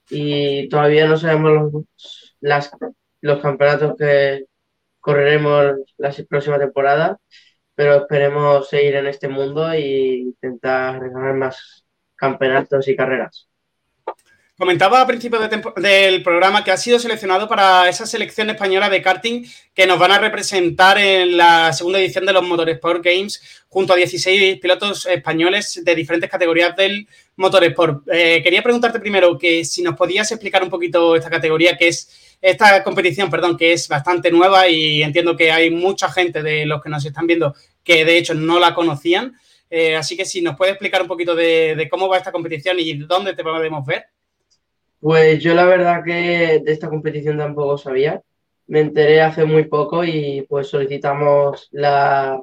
y 0.09 0.67
todavía 0.67 1.07
no 1.07 1.15
sabemos 1.15 1.85
los, 2.41 2.71
los 3.21 3.41
campeonatos 3.41 3.95
que 3.97 4.45
correremos 4.99 5.77
la 5.97 6.13
próxima 6.29 6.59
temporada, 6.59 7.17
pero 7.75 7.95
esperemos 7.95 8.67
seguir 8.69 8.95
en 8.95 9.07
este 9.07 9.29
mundo 9.29 9.71
e 9.71 9.79
intentar 10.17 10.99
ganar 11.09 11.35
más 11.35 11.85
campeonatos 12.17 12.89
y 12.89 12.95
carreras. 12.97 13.47
Comentaba 14.55 15.01
al 15.01 15.07
principio 15.07 15.39
del 15.77 16.21
programa 16.21 16.63
que 16.63 16.69
ha 16.69 16.77
sido 16.77 16.99
seleccionado 16.99 17.49
para 17.49 17.89
esa 17.89 18.05
selección 18.05 18.51
española 18.51 18.87
de 18.87 19.01
karting 19.01 19.43
que 19.73 19.87
nos 19.87 19.97
van 19.97 20.11
a 20.11 20.19
representar 20.19 20.99
en 20.99 21.37
la 21.37 21.73
segunda 21.73 21.99
edición 21.99 22.23
de 22.27 22.33
los 22.33 22.43
Motorsport 22.43 23.03
Games 23.03 23.41
junto 23.67 23.93
a 23.93 23.95
16 23.95 24.59
pilotos 24.59 25.07
españoles 25.07 25.81
de 25.83 25.95
diferentes 25.95 26.29
categorías 26.29 26.75
del 26.75 27.07
Motorsport. 27.35 28.07
Eh, 28.11 28.41
quería 28.43 28.61
preguntarte 28.61 28.99
primero 28.99 29.39
que 29.39 29.65
si 29.65 29.81
nos 29.81 29.95
podías 29.95 30.31
explicar 30.31 30.61
un 30.61 30.69
poquito 30.69 31.15
esta 31.15 31.31
categoría, 31.31 31.75
que 31.75 31.87
es 31.87 32.35
esta 32.39 32.83
competición, 32.83 33.31
perdón, 33.31 33.57
que 33.57 33.73
es 33.73 33.87
bastante 33.87 34.29
nueva 34.29 34.69
y 34.69 35.01
entiendo 35.01 35.35
que 35.35 35.51
hay 35.51 35.71
mucha 35.71 36.11
gente 36.11 36.43
de 36.43 36.67
los 36.67 36.79
que 36.79 36.89
nos 36.89 37.03
están 37.03 37.25
viendo 37.25 37.55
que 37.83 38.05
de 38.05 38.19
hecho 38.19 38.35
no 38.35 38.59
la 38.59 38.75
conocían. 38.75 39.35
Eh, 39.71 39.95
así 39.95 40.15
que 40.15 40.25
si 40.25 40.43
nos 40.43 40.55
puedes 40.55 40.73
explicar 40.73 41.01
un 41.01 41.07
poquito 41.07 41.33
de 41.33 41.87
cómo 41.89 42.07
va 42.07 42.17
esta 42.17 42.31
competición 42.31 42.77
y 42.79 42.93
dónde 42.93 43.33
te 43.33 43.41
podemos 43.41 43.83
ver. 43.83 44.13
Pues 45.03 45.43
yo 45.43 45.53
la 45.53 45.65
verdad 45.65 46.01
que 46.05 46.61
de 46.63 46.71
esta 46.71 46.87
competición 46.89 47.37
tampoco 47.37 47.77
sabía. 47.77 48.23
Me 48.67 48.79
enteré 48.79 49.21
hace 49.21 49.43
muy 49.45 49.65
poco 49.65 50.05
y 50.05 50.45
pues 50.49 50.69
solicitamos 50.69 51.67
la, 51.71 52.41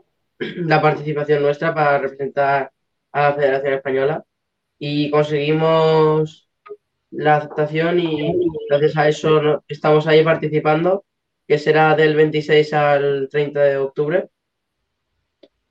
participación 0.83 1.43
nuestra 1.43 1.75
para 1.75 1.99
representar 1.99 2.71
a 3.13 3.23
la 3.23 3.35
Federación 3.35 3.75
Española 3.75 4.25
y 4.79 5.11
conseguimos 5.11 6.51
la 7.11 7.37
aceptación 7.39 8.01
y 8.01 8.35
gracias 8.69 8.97
a 8.99 9.09
eso 9.09 9.65
estamos 9.69 10.07
ahí 10.07 10.23
participando, 10.25 11.07
que 11.49 11.59
será 11.59 11.97
del 11.97 12.15
26 12.17 12.75
al 12.75 13.29
30 13.31 13.63
de 13.63 13.79
octubre. 13.79 14.29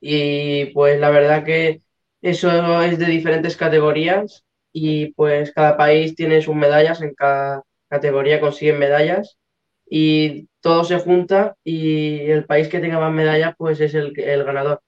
Y 0.02 0.65
pues 0.73 0.99
la 0.99 1.12
verdad 1.12 1.43
que 1.45 1.82
eso 2.21 2.82
es 2.82 2.97
de 2.99 3.06
diferentes 3.06 3.58
categorías 3.58 4.45
y 4.71 5.13
pues 5.13 5.51
cada 5.51 5.77
país 5.77 6.15
tiene 6.15 6.41
sus 6.41 6.55
medallas, 6.55 7.01
en 7.01 7.13
cada 7.13 7.63
categoría 7.88 8.39
consiguen 8.39 8.79
medallas 8.79 9.38
y 9.89 10.47
todo 10.62 10.84
se 10.84 10.99
junta 10.99 11.55
y 11.63 12.29
el 12.29 12.45
país 12.45 12.67
que 12.67 12.79
tenga 12.79 12.99
más 12.99 13.12
medallas 13.12 13.55
pues 13.58 13.79
es 13.79 13.93
el, 13.95 14.13
el 14.19 14.43
ganador. 14.43 14.82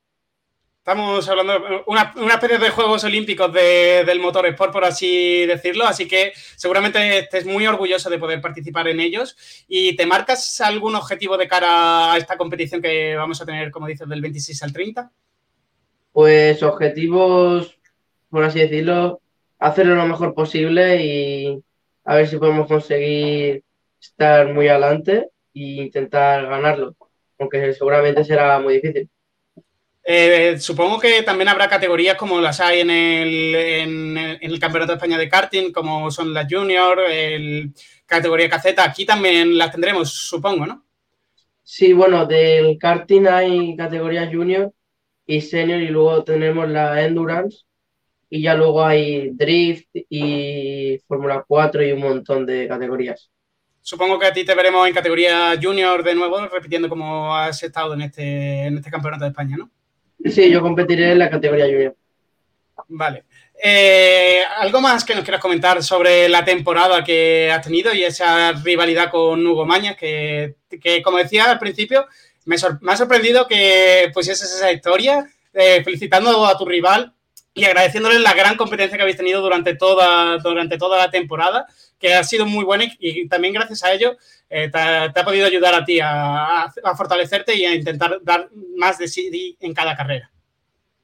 Estamos 0.81 1.29
hablando 1.29 1.53
de 1.53 1.83
una, 1.85 2.11
una 2.17 2.33
especie 2.33 2.57
de 2.57 2.71
Juegos 2.71 3.03
Olímpicos 3.03 3.53
de, 3.53 4.03
del 4.03 4.19
motor 4.19 4.47
sport, 4.47 4.73
por 4.73 4.83
así 4.83 5.45
decirlo, 5.45 5.85
así 5.85 6.07
que 6.07 6.33
seguramente 6.55 7.19
estés 7.19 7.45
muy 7.45 7.67
orgulloso 7.67 8.09
de 8.09 8.17
poder 8.17 8.41
participar 8.41 8.87
en 8.87 8.99
ellos. 8.99 9.37
¿Y 9.67 9.95
te 9.95 10.07
marcas 10.07 10.59
algún 10.59 10.95
objetivo 10.95 11.37
de 11.37 11.47
cara 11.47 12.11
a 12.13 12.17
esta 12.17 12.35
competición 12.35 12.81
que 12.81 13.15
vamos 13.15 13.39
a 13.39 13.45
tener, 13.45 13.69
como 13.69 13.85
dices, 13.85 14.09
del 14.09 14.21
26 14.21 14.63
al 14.63 14.73
30? 14.73 15.11
Pues 16.11 16.63
objetivos, 16.63 17.77
por 18.31 18.43
así 18.43 18.57
decirlo, 18.57 19.20
hacerlo 19.61 19.95
lo 19.95 20.07
mejor 20.07 20.33
posible 20.33 21.03
y 21.05 21.63
a 22.03 22.15
ver 22.15 22.27
si 22.27 22.37
podemos 22.37 22.67
conseguir 22.67 23.63
estar 24.01 24.51
muy 24.53 24.67
adelante 24.67 25.29
e 25.53 25.83
intentar 25.83 26.47
ganarlo, 26.47 26.95
aunque 27.39 27.73
seguramente 27.73 28.23
será 28.23 28.59
muy 28.59 28.75
difícil. 28.75 29.09
Eh, 30.03 30.57
supongo 30.59 30.99
que 30.99 31.21
también 31.21 31.47
habrá 31.47 31.69
categorías 31.69 32.17
como 32.17 32.41
las 32.41 32.59
hay 32.59 32.79
en 32.79 32.89
el, 32.89 33.55
en, 33.55 34.17
el 34.17 34.59
Campeonato 34.59 34.93
de 34.93 34.97
España 34.97 35.17
de 35.19 35.29
karting, 35.29 35.71
como 35.71 36.09
son 36.09 36.33
las 36.33 36.51
junior, 36.51 36.99
el 37.07 37.71
categoría 38.07 38.49
caceta. 38.49 38.83
Aquí 38.83 39.05
también 39.05 39.55
las 39.59 39.71
tendremos, 39.71 40.11
supongo, 40.11 40.65
¿no? 40.65 40.83
Sí, 41.61 41.93
bueno, 41.93 42.25
del 42.25 42.79
karting 42.79 43.27
hay 43.27 43.75
categorías 43.75 44.33
junior 44.33 44.73
y 45.27 45.39
senior 45.41 45.79
y 45.79 45.89
luego 45.89 46.23
tenemos 46.23 46.67
la 46.67 47.05
endurance 47.05 47.63
y 48.33 48.41
ya 48.41 48.55
luego 48.55 48.83
hay 48.83 49.31
Drift 49.31 49.89
y 50.09 50.97
Fórmula 51.05 51.43
4 51.45 51.83
y 51.83 51.91
un 51.91 51.99
montón 51.99 52.45
de 52.45 52.65
categorías. 52.65 53.29
Supongo 53.81 54.17
que 54.17 54.27
a 54.27 54.31
ti 54.31 54.45
te 54.45 54.55
veremos 54.55 54.87
en 54.87 54.93
categoría 54.93 55.59
junior 55.61 56.01
de 56.01 56.15
nuevo, 56.15 56.47
repitiendo 56.47 56.87
como 56.87 57.35
has 57.35 57.61
estado 57.61 57.93
en 57.93 58.03
este, 58.03 58.67
en 58.67 58.77
este 58.77 58.89
campeonato 58.89 59.25
de 59.25 59.31
España, 59.31 59.57
¿no? 59.57 59.69
Sí, 60.23 60.49
yo 60.49 60.61
competiré 60.61 61.11
en 61.11 61.19
la 61.19 61.29
categoría 61.29 61.65
junior. 61.65 61.95
Vale. 62.87 63.25
Eh, 63.61 64.39
¿Algo 64.59 64.79
más 64.79 65.03
que 65.03 65.13
nos 65.13 65.25
quieras 65.25 65.41
comentar 65.41 65.83
sobre 65.83 66.29
la 66.29 66.45
temporada 66.45 67.03
que 67.03 67.51
has 67.51 67.65
tenido 67.65 67.93
y 67.93 68.05
esa 68.05 68.53
rivalidad 68.53 69.11
con 69.11 69.45
Hugo 69.45 69.65
Mañas? 69.65 69.97
Que, 69.97 70.55
como 71.03 71.17
decía 71.17 71.51
al 71.51 71.59
principio, 71.59 72.05
me, 72.45 72.55
ha 72.55 72.95
sorprendido 72.97 73.45
que 73.45 74.09
pusieses 74.13 74.53
esa 74.55 74.71
historia 74.71 75.29
eh, 75.53 75.81
felicitando 75.83 76.45
a 76.45 76.57
tu 76.57 76.63
rival 76.63 77.13
y 77.53 77.65
agradeciéndole 77.65 78.19
la 78.19 78.33
gran 78.33 78.55
competencia 78.55 78.97
que 78.97 79.01
habéis 79.01 79.17
tenido 79.17 79.41
durante 79.41 79.75
toda, 79.75 80.37
durante 80.37 80.77
toda 80.77 80.97
la 80.97 81.11
temporada, 81.11 81.67
que 81.99 82.13
ha 82.13 82.23
sido 82.23 82.45
muy 82.45 82.63
buena 82.63 82.85
y, 82.99 83.27
también 83.27 83.53
gracias 83.53 83.83
a 83.83 83.91
ello 83.91 84.17
eh, 84.49 84.69
te, 84.69 84.79
ha, 84.79 85.25
podido 85.25 85.45
ayudar 85.45 85.73
a 85.73 85.83
ti 85.83 85.99
a, 85.99 86.63
a, 86.63 86.95
fortalecerte 86.95 87.55
y 87.55 87.65
a 87.65 87.75
intentar 87.75 88.19
dar 88.23 88.49
más 88.77 88.97
de 88.97 89.07
sí 89.07 89.57
en 89.59 89.73
cada 89.73 89.95
carrera. 89.95 90.31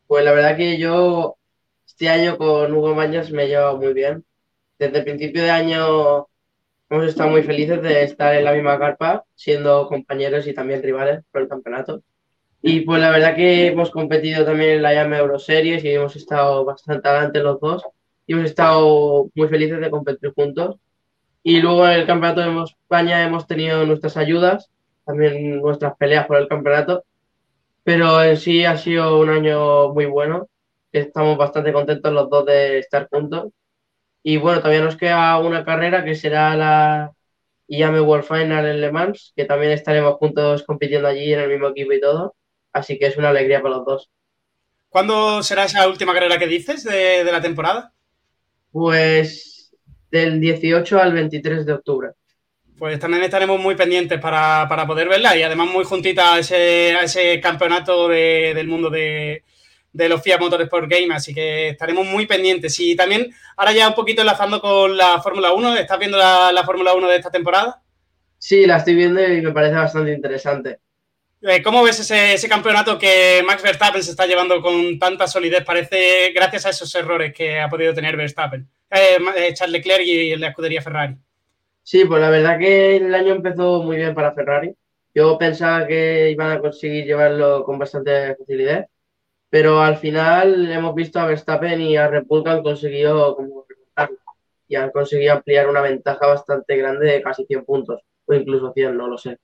Pues 0.07 0.23
la 0.23 0.31
verdad 0.31 0.55
que 0.55 0.77
yo 0.77 1.38
este 1.86 2.10
año 2.10 2.38
con 2.38 2.73
Hugo 2.73 2.95
Mañas 2.95 3.31
me 3.31 3.43
he 3.43 3.47
llevado 3.47 3.77
muy 3.77 3.93
bien. 3.93 4.23
Desde 4.79 4.99
el 4.99 5.03
principio 5.03 5.43
de 5.43 5.51
año 5.51 6.27
hemos 6.89 7.07
estado 7.07 7.29
muy 7.29 7.43
felices 7.43 7.81
de 7.81 8.03
estar 8.03 8.36
en 8.36 8.45
la 8.45 8.53
misma 8.53 8.79
carpa, 8.79 9.25
siendo 9.36 9.88
compañeros 9.88 10.47
y 10.47 10.53
también 10.53 10.81
rivales 10.81 11.23
por 11.31 11.41
el 11.41 11.47
campeonato. 11.49 12.01
Y 12.62 12.82
pues 12.82 13.02
la 13.02 13.12
verdad 13.12 13.36
que 13.36 13.67
hemos 13.67 13.91
competido 13.91 14.46
también 14.46 14.72
en 14.72 14.82
la 14.82 14.93
llama 14.93 15.17
Euroseries 15.20 15.84
y 15.84 15.91
hemos 15.91 16.15
estado 16.15 16.65
bastante 16.65 17.08
adelante 17.08 17.39
los 17.39 17.60
dos. 17.60 17.84
Y 18.26 18.34
hemos 18.34 18.46
estado 18.46 19.30
muy 19.36 19.48
felices 19.48 19.80
de 19.80 19.91
competir 19.91 20.34
juntos. 20.34 20.78
Y 21.43 21.62
luego 21.62 21.88
en 21.88 21.93
el 21.93 22.08
campeonato 22.08 22.41
de 22.41 22.63
España 22.63 23.24
hemos 23.24 23.48
tenido 23.48 23.86
nuestras 23.86 24.17
ayudas, 24.17 24.70
también 25.06 25.62
nuestras 25.62 25.96
peleas 25.98 26.28
por 26.28 26.38
el 26.38 26.48
campeonato. 26.48 27.04
Pero 27.84 28.22
en 28.24 28.38
sí 28.38 28.65
ha 28.65 28.78
sido 28.78 29.20
un 29.20 29.30
año 29.30 29.93
muy 29.93 30.06
bueno 30.06 30.50
estamos 31.00 31.38
bastante 31.38 31.74
contentos 31.74 32.13
los 32.13 32.30
dos 32.30 32.46
de 32.46 32.80
estar 32.80 33.08
juntos. 33.10 33.52
Y 34.24 34.38
bueno, 34.38 34.60
todavía 34.60 34.84
nos 34.84 34.98
queda 34.98 35.39
una 35.39 35.65
carrera 35.65 36.04
que 36.04 36.15
será 36.15 36.56
la 36.56 37.13
IAME 37.67 38.02
World 38.02 38.26
Final 38.26 38.65
en 38.67 38.82
Le 38.82 38.91
Mans, 38.91 39.34
que 39.36 39.46
también 39.46 39.72
estaremos 39.72 40.15
juntos 40.15 40.63
compitiendo 40.63 41.08
allí 41.08 41.34
en 41.34 41.41
el 41.41 41.50
mismo 41.50 41.70
equipo 41.70 41.93
y 41.93 42.02
todo. 42.02 42.36
Así 42.73 42.97
que 42.97 43.08
es 43.08 43.17
una 43.17 43.30
alegría 43.30 43.62
para 43.62 43.75
los 43.75 43.86
dos. 43.86 44.10
¿Cuándo 44.89 45.43
será 45.43 45.65
esa 45.65 45.88
última 45.88 46.13
carrera 46.13 46.38
que 46.38 46.47
dices 46.47 46.84
de, 46.84 47.23
la 47.23 47.41
temporada? 47.41 47.93
Pues 48.71 49.75
del 50.10 50.39
18 50.39 50.99
al 50.99 51.13
23 51.13 51.65
de 51.65 51.73
octubre. 51.73 52.10
Pues 52.77 52.99
también 52.99 53.23
estaremos 53.23 53.60
muy 53.60 53.75
pendientes 53.75 54.19
para, 54.19 54.67
poder 54.88 55.10
verla 55.10 55.36
y 55.36 55.43
además 55.43 55.67
muy 55.67 55.84
juntita 55.84 56.36
a 56.36 56.39
ese, 56.39 56.91
ese 56.99 57.41
campeonato 57.41 58.08
del 58.08 58.67
mundo 58.67 58.89
de, 58.89 59.43
de 59.97 60.10
los 60.10 60.21
Fiat 60.21 60.39
Motorsport 60.39 60.89
Game, 60.89 61.13
así 61.13 61.34
que 61.34 61.69
estaremos 61.69 62.06
muy 62.06 62.27
pendientes. 62.27 62.80
Y 62.80 62.95
también, 62.95 63.34
ahora 63.56 63.71
ya 63.73 63.88
un 63.88 63.95
poquito 63.95 64.21
enlazando 64.21 64.62
con 64.62 64.95
la 64.95 65.19
Fórmula 65.21 65.53
1, 65.53 65.75
¿estás 65.75 65.97
viendo 65.97 66.17
la, 66.17 66.63
Fórmula 66.65 66.93
1 66.93 67.08
de 67.08 67.15
esta 67.15 67.32
temporada? 67.32 67.82
Sí, 68.38 68.67
la 68.67 68.77
estoy 68.77 68.93
viendo 68.93 69.21
y 69.21 69.41
me 69.41 69.51
parece 69.51 69.75
bastante 69.75 70.13
interesante. 70.13 70.80
Eh, 71.41 71.62
¿Cómo 71.62 71.84
ves 71.84 72.00
ese, 72.00 72.50
campeonato 72.50 72.97
que 72.97 73.43
Max 73.45 73.62
Verstappen 73.62 74.02
se 74.02 74.12
está 74.12 74.26
llevando 74.26 74.62
con 74.62 74.97
tanta 74.97 75.28
solidez? 75.28 75.63
Parece 75.63 76.32
gracias 76.34 76.65
a 76.65 76.69
esos 76.71 76.93
errores 76.95 77.34
que 77.34 77.60
ha 77.60 77.69
podido 77.69 77.93
tener 77.93 78.17
Verstappen, 78.17 78.67
eh, 78.89 79.17
eh, 79.36 79.54
Charles 79.54 79.73
Leclerc 79.73 80.04
y 80.04 80.36
la 80.36 80.50
escudería 80.50 80.82
Ferrari. 80.82 81.15
Sí, 81.84 82.06
pues 82.06 82.19
la 82.21 82.30
verdad 82.30 82.58
que 82.58 82.97
el 82.97 83.13
año 83.13 83.36
empezó 83.36 83.84
muy 83.84 83.97
bien 83.97 84.15
para 84.15 84.34
Ferrari. 84.34 84.73
Yo 85.13 85.38
pensaba 85.38 85.86
que 85.88 86.32
iban 86.32 86.52
a 86.52 86.60
conseguir 86.60 87.06
llevarlo 87.06 87.63
con 87.63 87.80
bastante 87.80 88.36
facilidad 88.36 88.88
pero 89.50 89.82
al 89.82 89.97
final 89.97 90.69
hemos 90.71 90.93
visto 90.95 91.19
a 91.19 91.26
Verstappen 91.26 91.82
y 91.82 91.97
a 91.97 92.08
Red 92.08 92.26
Bull 92.26 92.43
que 92.43 92.50
han 92.50 92.63
conseguido 92.63 93.36
como 93.36 93.65
y 94.69 94.76
han 94.76 94.91
conseguido 94.91 95.34
ampliar 95.34 95.69
una 95.69 95.82
ventaja 95.82 96.28
bastante 96.28 96.76
grande 96.76 97.06
de 97.08 97.21
casi 97.21 97.45
100 97.45 97.63
puntos 97.63 98.02
o 98.26 98.34
incluso 98.34 98.73
100, 98.73 98.97
no 98.97 99.08
lo 99.08 99.17
sé. 99.17 99.38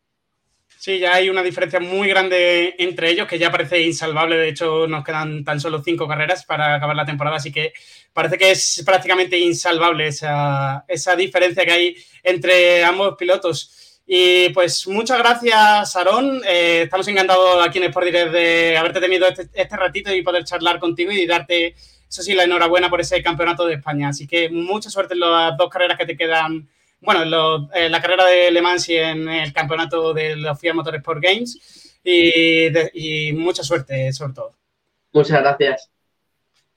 Sí, 0.83 0.99
ya 0.99 1.13
hay 1.13 1.29
una 1.29 1.41
diferencia 1.41 1.79
muy 1.79 2.09
grande 2.09 2.75
entre 2.77 3.09
ellos 3.09 3.25
que 3.25 3.39
ya 3.39 3.49
parece 3.49 3.81
insalvable. 3.81 4.35
De 4.35 4.49
hecho, 4.49 4.85
nos 4.85 5.05
quedan 5.05 5.45
tan 5.45 5.57
solo 5.61 5.81
cinco 5.81 6.09
carreras 6.09 6.43
para 6.43 6.75
acabar 6.75 6.93
la 6.93 7.05
temporada, 7.05 7.37
así 7.37 7.53
que 7.53 7.71
parece 8.11 8.37
que 8.37 8.51
es 8.51 8.83
prácticamente 8.85 9.39
insalvable 9.39 10.07
esa, 10.07 10.83
esa 10.89 11.15
diferencia 11.15 11.63
que 11.63 11.71
hay 11.71 11.95
entre 12.21 12.83
ambos 12.83 13.15
pilotos. 13.17 14.01
Y 14.05 14.49
pues 14.49 14.85
muchas 14.85 15.19
gracias, 15.19 15.95
Aarón. 15.95 16.41
Eh, 16.45 16.81
estamos 16.83 17.07
encantados 17.07 17.65
aquí 17.65 17.77
en 17.77 17.85
Sport 17.85 18.07
de 18.07 18.75
haberte 18.75 18.99
tenido 18.99 19.25
este, 19.25 19.47
este, 19.53 19.77
ratito 19.77 20.13
y 20.13 20.21
poder 20.21 20.43
charlar 20.43 20.79
contigo 20.79 21.13
y 21.13 21.25
darte, 21.25 21.75
eso 22.09 22.21
sí, 22.21 22.33
la 22.33 22.43
enhorabuena 22.43 22.89
por 22.89 22.99
ese 22.99 23.23
campeonato 23.23 23.65
de 23.65 23.75
España. 23.75 24.09
Así 24.09 24.27
que 24.27 24.49
mucha 24.49 24.89
suerte 24.89 25.13
en 25.13 25.21
las 25.21 25.55
dos 25.55 25.69
carreras 25.69 25.97
que 25.97 26.07
te 26.07 26.17
quedan. 26.17 26.67
Bueno, 27.03 27.69
en, 27.73 27.91
la 27.91 28.01
carrera 28.01 28.25
de 28.25 28.49
Le 28.51 28.61
Mans 28.61 28.87
y 28.89 28.95
en 28.95 29.27
el 29.27 29.51
campeonato 29.51 30.13
de 30.13 30.35
los 30.35 30.59
FIA 30.59 30.73
Motorsport 30.73 31.21
Games. 31.21 31.99
Y, 32.03 32.67
y 32.93 33.33
mucha 33.33 33.63
suerte, 33.63 34.11
sobre 34.11 34.33
todo. 34.33 34.55
Muchas 35.13 35.41
gracias. 35.41 35.89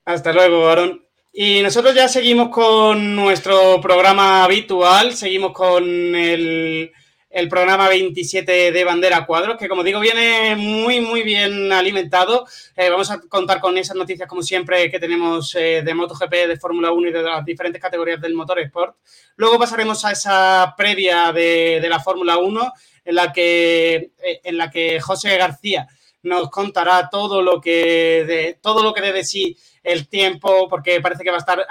Hasta 0.04 0.32
luego, 0.32 0.68
Aarón. 0.68 1.04
Y 1.32 1.62
nosotros 1.62 1.94
ya 1.94 2.08
seguimos 2.08 2.48
con 2.48 3.14
nuestro 3.14 3.80
programa 3.80 4.44
habitual, 4.44 5.14
seguimos 5.14 5.52
con 5.52 5.84
el 6.14 6.92
el 7.36 7.50
programa 7.50 7.90
27 7.90 8.72
de 8.72 8.84
Bandera 8.84 9.26
Cuadros, 9.26 9.58
que 9.58 9.68
como 9.68 9.84
digo 9.84 10.00
viene 10.00 10.56
muy, 10.56 11.02
muy 11.02 11.22
bien 11.22 11.70
alimentado. 11.70 12.46
Eh, 12.74 12.88
vamos 12.88 13.10
a 13.10 13.20
contar 13.28 13.60
con 13.60 13.76
esas 13.76 13.94
noticias, 13.94 14.26
como 14.26 14.42
siempre, 14.42 14.90
que 14.90 14.98
tenemos 14.98 15.54
eh, 15.54 15.82
de 15.84 15.94
MotoGP, 15.94 16.32
de 16.32 16.56
Fórmula 16.58 16.92
1 16.92 17.08
y 17.08 17.12
de 17.12 17.22
las 17.22 17.44
diferentes 17.44 17.82
categorías 17.82 18.22
del 18.22 18.32
motor 18.32 18.58
sport. 18.60 18.96
Luego 19.36 19.58
pasaremos 19.58 20.02
a 20.06 20.12
esa 20.12 20.74
previa 20.78 21.30
de, 21.30 21.86
la 21.86 22.00
Fórmula 22.00 22.38
1, 22.38 22.72
en 23.04 23.14
la, 23.14 23.30
que, 23.34 24.12
eh, 24.24 24.40
en 24.42 24.56
la 24.56 24.70
que 24.70 24.98
José 24.98 25.36
García 25.36 25.86
nos 26.22 26.48
contará 26.48 27.10
todo 27.10 27.42
lo 27.42 27.60
que 27.60 28.24
de, 28.26 28.58
todo 28.62 28.82
lo 28.82 28.94
que 28.94 29.02
de 29.02 29.24
sí 29.24 29.54
el 29.84 30.08
tiempo, 30.08 30.68
porque 30.70 31.02
parece 31.02 31.22
que 31.22 31.30
va 31.30 31.36
a 31.36 31.40
estar, 31.40 31.66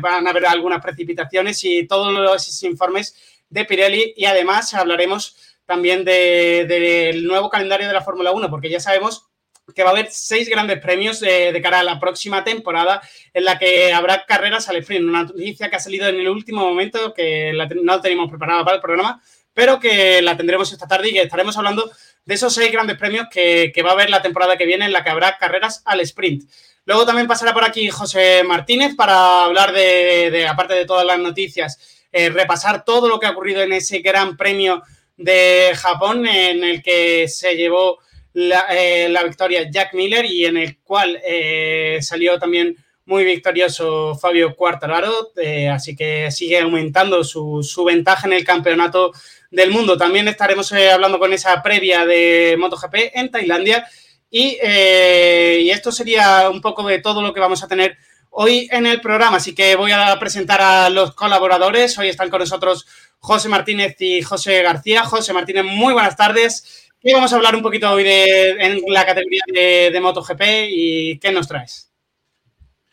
van 0.00 0.26
a 0.26 0.30
haber 0.30 0.46
algunas 0.46 0.82
precipitaciones 0.82 1.62
y 1.62 1.86
todos 1.86 2.12
los 2.12 2.62
informes 2.64 3.14
de 3.54 3.64
Pirelli 3.64 4.12
y 4.16 4.24
además 4.26 4.74
hablaremos 4.74 5.36
también 5.64 6.04
del 6.04 7.24
nuevo 7.24 7.48
calendario 7.48 7.86
de 7.86 7.94
la 7.94 8.02
Fórmula 8.02 8.32
1, 8.32 8.50
porque 8.50 8.68
ya 8.68 8.80
sabemos 8.80 9.28
que 9.74 9.82
va 9.82 9.90
a 9.90 9.92
haber 9.92 10.08
seis 10.10 10.50
grandes 10.50 10.80
premios 10.80 11.20
de, 11.20 11.58
cara 11.62 11.80
a 11.80 11.84
la 11.84 11.98
próxima 11.98 12.44
temporada 12.44 13.00
en 13.32 13.44
la 13.44 13.58
que 13.58 13.92
habrá 13.92 14.26
carreras 14.26 14.68
al 14.68 14.76
sprint. 14.76 15.08
Una 15.08 15.22
noticia 15.22 15.70
que 15.70 15.76
ha 15.76 15.80
salido 15.80 16.06
en 16.08 16.16
el 16.16 16.28
último 16.28 16.68
momento, 16.68 17.14
que 17.14 17.52
no 17.82 18.00
teníamos 18.00 18.28
preparada 18.28 18.64
para 18.64 18.76
el 18.76 18.82
programa, 18.82 19.22
pero 19.54 19.78
que 19.80 20.20
la 20.20 20.36
tendremos 20.36 20.70
esta 20.72 20.88
tarde 20.88 21.08
y 21.08 21.12
que 21.12 21.22
estaremos 21.22 21.56
hablando 21.56 21.90
de 22.26 22.34
esos 22.34 22.52
seis 22.52 22.70
grandes 22.72 22.98
premios 22.98 23.28
que, 23.30 23.72
va 23.82 23.90
a 23.90 23.92
haber 23.92 24.10
la 24.10 24.20
temporada 24.20 24.58
que 24.58 24.66
viene 24.66 24.84
en 24.84 24.92
la 24.92 25.04
que 25.04 25.10
habrá 25.10 25.38
carreras 25.38 25.80
al 25.86 26.00
sprint. 26.00 26.50
Luego 26.84 27.06
también 27.06 27.28
pasará 27.28 27.54
por 27.54 27.64
aquí 27.64 27.88
José 27.88 28.42
Martínez 28.44 28.94
para 28.96 29.44
hablar 29.44 29.72
de 29.72 30.46
aparte 30.46 30.74
de 30.74 30.84
todas 30.84 31.06
las 31.06 31.18
noticias, 31.18 31.78
eh, 32.16 32.30
repasar 32.30 32.84
todo 32.84 33.08
lo 33.08 33.18
que 33.18 33.26
ha 33.26 33.32
ocurrido 33.32 33.60
en 33.60 33.72
ese 33.72 33.98
Gran 33.98 34.36
Premio 34.36 34.84
de 35.16 35.72
Japón 35.74 36.24
en 36.28 36.62
el 36.62 36.80
que 36.80 37.26
se 37.26 37.56
llevó 37.56 37.98
la, 38.34 38.66
eh, 38.70 39.12
victoria 39.24 39.68
Jack 39.68 39.94
Miller 39.94 40.24
y 40.24 40.44
en 40.44 40.56
el 40.56 40.78
cual 40.78 41.20
eh, 41.26 41.98
salió 42.02 42.38
también 42.38 42.76
muy 43.04 43.24
victorioso 43.24 44.14
Fabio 44.14 44.54
Quartararo, 44.54 45.32
así 45.72 45.96
que 45.96 46.30
sigue 46.30 46.60
aumentando 46.60 47.24
su, 47.24 47.84
ventaja 47.84 48.28
en 48.28 48.34
el 48.34 48.44
campeonato 48.44 49.12
del 49.50 49.72
mundo. 49.72 49.98
También 49.98 50.28
estaremos 50.28 50.72
hablando 50.72 51.18
con 51.18 51.32
esa 51.32 51.60
previa 51.64 52.06
de 52.06 52.54
MotoGP 52.60 52.94
en 53.12 53.30
Tailandia 53.32 53.88
y, 54.30 54.56
y 54.62 55.70
esto 55.70 55.90
sería 55.90 56.48
un 56.48 56.60
poco 56.60 56.86
de 56.86 57.00
todo 57.00 57.22
lo 57.22 57.34
que 57.34 57.40
vamos 57.40 57.64
a 57.64 57.68
tener 57.68 57.98
hoy 58.34 58.68
en 58.70 58.86
el 58.86 59.00
programa. 59.00 59.38
Así 59.38 59.54
que 59.54 59.76
voy 59.76 59.92
a 59.92 60.16
presentar 60.18 60.60
a 60.60 60.90
los 60.90 61.14
colaboradores. 61.14 61.98
Hoy 61.98 62.08
están 62.08 62.30
con 62.30 62.40
nosotros 62.40 62.86
José 63.18 63.48
Martínez 63.48 63.96
y 64.00 64.22
José 64.22 64.62
García. 64.62 65.04
José 65.04 65.32
Martínez, 65.32 65.64
muy 65.64 65.92
buenas 65.92 66.16
tardes. 66.16 66.90
Y 67.02 67.12
vamos 67.12 67.32
a 67.32 67.36
hablar 67.36 67.54
un 67.54 67.62
poquito 67.62 67.90
hoy 67.90 68.02
de, 68.02 68.50
en 68.50 68.80
la 68.88 69.04
categoría 69.04 69.42
de, 69.52 70.00
MotoGP 70.00 70.42
y 70.68 71.18
qué 71.18 71.32
nos 71.32 71.46
traes. 71.46 71.92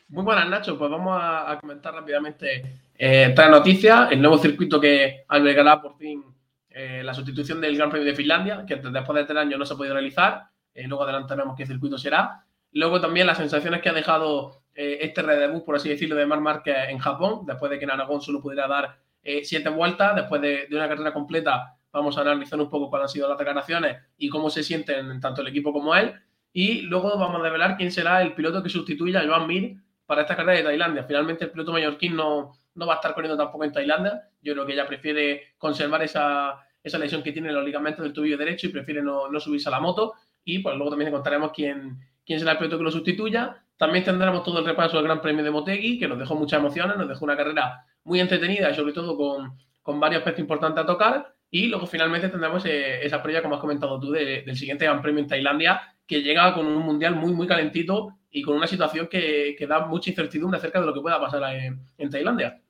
Muy 0.09 0.23
buenas, 0.23 0.49
Nacho. 0.49 0.77
Pues 0.77 0.91
vamos 0.91 1.17
a, 1.19 1.57
comentar 1.59 1.93
rápidamente 1.93 2.79
eh, 2.97 3.27
esta 3.29 3.49
noticia, 3.49 4.09
el 4.11 4.21
nuevo 4.21 4.37
circuito 4.37 4.79
que 4.79 5.23
albergará 5.29 5.81
por 5.81 5.97
fin 5.97 6.23
eh, 6.69 7.01
la 7.03 7.13
sustitución 7.13 7.61
del 7.61 7.77
Gran 7.77 7.89
Premio 7.89 8.07
de 8.07 8.15
Finlandia, 8.15 8.65
que 8.67 8.75
después 8.75 9.15
de 9.15 9.25
tres 9.25 9.37
años 9.37 9.57
no 9.57 9.65
se 9.65 9.73
ha 9.73 9.77
podido 9.77 9.93
realizar. 9.93 10.43
Eh, 10.73 10.87
luego 10.87 11.03
adelantaremos 11.03 11.55
qué 11.55 11.65
circuito 11.65 11.97
será. 11.97 12.45
Luego 12.73 13.01
también 13.01 13.27
las 13.27 13.37
sensaciones 13.37 13.81
que 13.81 13.89
ha 13.89 13.93
dejado 13.93 14.60
eh, 14.73 14.99
este 15.01 15.21
redebut, 15.21 15.65
por 15.65 15.75
así 15.75 15.89
decirlo, 15.89 16.15
de 16.15 16.25
Marc 16.25 16.41
Márquez 16.41 16.75
en 16.89 16.97
Japón, 16.97 17.45
después 17.45 17.69
de 17.69 17.77
que 17.77 17.85
en 17.85 17.91
Aragón 17.91 18.21
solo 18.21 18.41
pudiera 18.41 18.67
dar 18.67 18.97
eh, 19.23 19.43
siete 19.43 19.69
vueltas, 19.69 20.15
después 20.15 20.41
de, 20.41 20.67
una 20.71 20.87
carrera 20.87 21.13
completa, 21.13 21.77
vamos 21.91 22.17
a 22.17 22.21
analizar 22.21 22.59
un 22.59 22.69
poco 22.69 22.89
cuáles 22.89 23.05
han 23.05 23.09
sido 23.09 23.29
las 23.29 23.37
declaraciones 23.37 23.97
y 24.17 24.29
cómo 24.29 24.49
se 24.49 24.63
sienten 24.63 25.19
tanto 25.19 25.41
el 25.41 25.47
equipo 25.47 25.73
como 25.73 25.95
él. 25.95 26.13
Y 26.53 26.81
luego 26.81 27.17
vamos 27.17 27.39
a 27.39 27.43
develar 27.43 27.77
quién 27.77 27.91
será 27.91 28.21
el 28.21 28.33
piloto 28.33 28.63
que 28.63 28.69
sustituya 28.69 29.21
a 29.21 29.27
Joan 29.27 29.47
Mir 29.47 29.77
para 30.05 30.21
esta 30.21 30.35
carrera 30.35 30.57
de 30.57 30.63
Tailandia. 30.63 31.03
Finalmente 31.03 31.45
el 31.45 31.51
piloto 31.51 31.71
mallorquín 31.71 32.15
no, 32.15 32.53
no 32.75 32.85
va 32.85 32.93
a 32.93 32.95
estar 32.95 33.13
corriendo 33.13 33.37
tampoco 33.37 33.63
en 33.63 33.71
Tailandia. 33.71 34.29
Yo 34.41 34.53
creo 34.53 34.65
que 34.65 34.73
ella 34.73 34.87
prefiere 34.87 35.53
conservar 35.57 36.01
esa, 36.01 36.59
esa 36.83 36.97
lesión 36.97 37.23
que 37.23 37.31
tiene 37.31 37.49
en 37.49 37.55
los 37.55 37.63
ligamentos 37.63 38.03
del 38.03 38.13
tobillo 38.13 38.37
derecho 38.37 38.67
y 38.67 38.71
prefiere 38.71 39.01
no, 39.01 39.29
no 39.29 39.39
subirse 39.39 39.69
a 39.69 39.71
la 39.71 39.79
moto. 39.79 40.13
Y 40.43 40.59
pues 40.59 40.75
luego 40.75 40.89
también 40.89 41.09
encontraremos 41.09 41.51
quién, 41.53 41.99
quién 42.25 42.39
será 42.39 42.53
el 42.53 42.57
piloto 42.57 42.77
que 42.77 42.83
lo 42.83 42.91
sustituya. 42.91 43.63
También 43.81 44.05
tendremos 44.05 44.43
todo 44.43 44.59
el 44.59 44.65
repaso 44.65 44.97
del 44.97 45.05
Gran 45.05 45.21
Premio 45.23 45.43
de 45.43 45.49
Motegi, 45.49 45.97
que 45.97 46.07
nos 46.07 46.19
dejó 46.19 46.35
muchas 46.35 46.59
emociones, 46.59 46.97
nos 46.97 47.09
dejó 47.09 47.25
una 47.25 47.35
carrera 47.35 47.83
muy 48.03 48.19
entretenida 48.19 48.69
y 48.69 48.75
sobre 48.75 48.93
todo 48.93 49.17
con, 49.17 49.57
con 49.81 49.99
varios 49.99 50.19
aspectos 50.19 50.41
importantes 50.41 50.83
a 50.83 50.85
tocar. 50.85 51.33
Y 51.49 51.65
luego 51.65 51.87
finalmente 51.87 52.29
tendremos 52.29 52.63
eh, 52.67 53.03
esa 53.03 53.23
previa, 53.23 53.41
como 53.41 53.55
has 53.55 53.59
comentado 53.59 53.99
tú, 53.99 54.11
del 54.11 54.55
siguiente 54.55 54.85
Gran 54.85 55.01
Premio 55.01 55.23
en 55.23 55.27
Tailandia, 55.27 55.81
que 56.05 56.21
llega 56.21 56.53
con 56.53 56.67
un 56.67 56.77
mundial 56.77 57.15
muy, 57.15 57.33
muy 57.33 57.47
calentito 57.47 58.19
y 58.29 58.43
con 58.43 58.55
una 58.55 58.67
situación 58.67 59.07
que, 59.07 59.55
que 59.57 59.65
da 59.65 59.87
mucha 59.87 60.11
incertidumbre 60.11 60.59
acerca 60.59 60.79
de 60.79 60.85
lo 60.85 60.93
que 60.93 61.01
pueda 61.01 61.19
pasar 61.19 61.41
en, 61.55 61.81
en 61.97 62.09
Tailandia. 62.11 62.60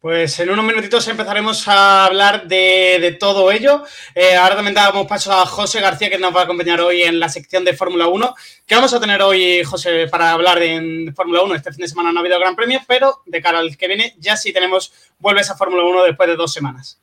Pues 0.00 0.38
en 0.38 0.50
unos 0.50 0.64
minutitos 0.64 1.08
empezaremos 1.08 1.66
a 1.68 2.04
hablar 2.04 2.46
de, 2.46 3.16
todo 3.18 3.50
ello. 3.50 3.82
Eh, 4.14 4.36
ahora 4.36 4.56
también 4.56 4.74
damos 4.74 5.06
paso 5.06 5.32
a 5.32 5.46
José 5.46 5.80
García, 5.80 6.10
que 6.10 6.18
nos 6.18 6.34
va 6.34 6.42
a 6.42 6.44
acompañar 6.44 6.80
hoy 6.80 7.02
en 7.02 7.18
la 7.18 7.28
sección 7.28 7.64
de 7.64 7.74
Fórmula 7.74 8.06
1. 8.06 8.34
¿Qué 8.66 8.74
vamos 8.74 8.92
a 8.92 9.00
tener 9.00 9.22
hoy, 9.22 9.64
José, 9.64 10.06
para 10.08 10.32
hablar 10.32 10.60
de 10.60 11.12
Fórmula 11.16 11.42
1? 11.42 11.54
Este 11.54 11.72
fin 11.72 11.82
de 11.82 11.88
semana 11.88 12.12
no 12.12 12.18
ha 12.18 12.20
habido 12.20 12.38
Gran 12.38 12.54
Premio, 12.54 12.80
pero 12.86 13.22
de 13.24 13.40
cara 13.40 13.58
al 13.58 13.76
que 13.76 13.88
viene 13.88 14.14
ya 14.18 14.36
sí 14.36 14.52
tenemos, 14.52 14.92
vuelves 15.18 15.50
a 15.50 15.56
Fórmula 15.56 15.82
1 15.82 16.04
después 16.04 16.28
de 16.28 16.36
dos 16.36 16.52
semanas. 16.52 17.00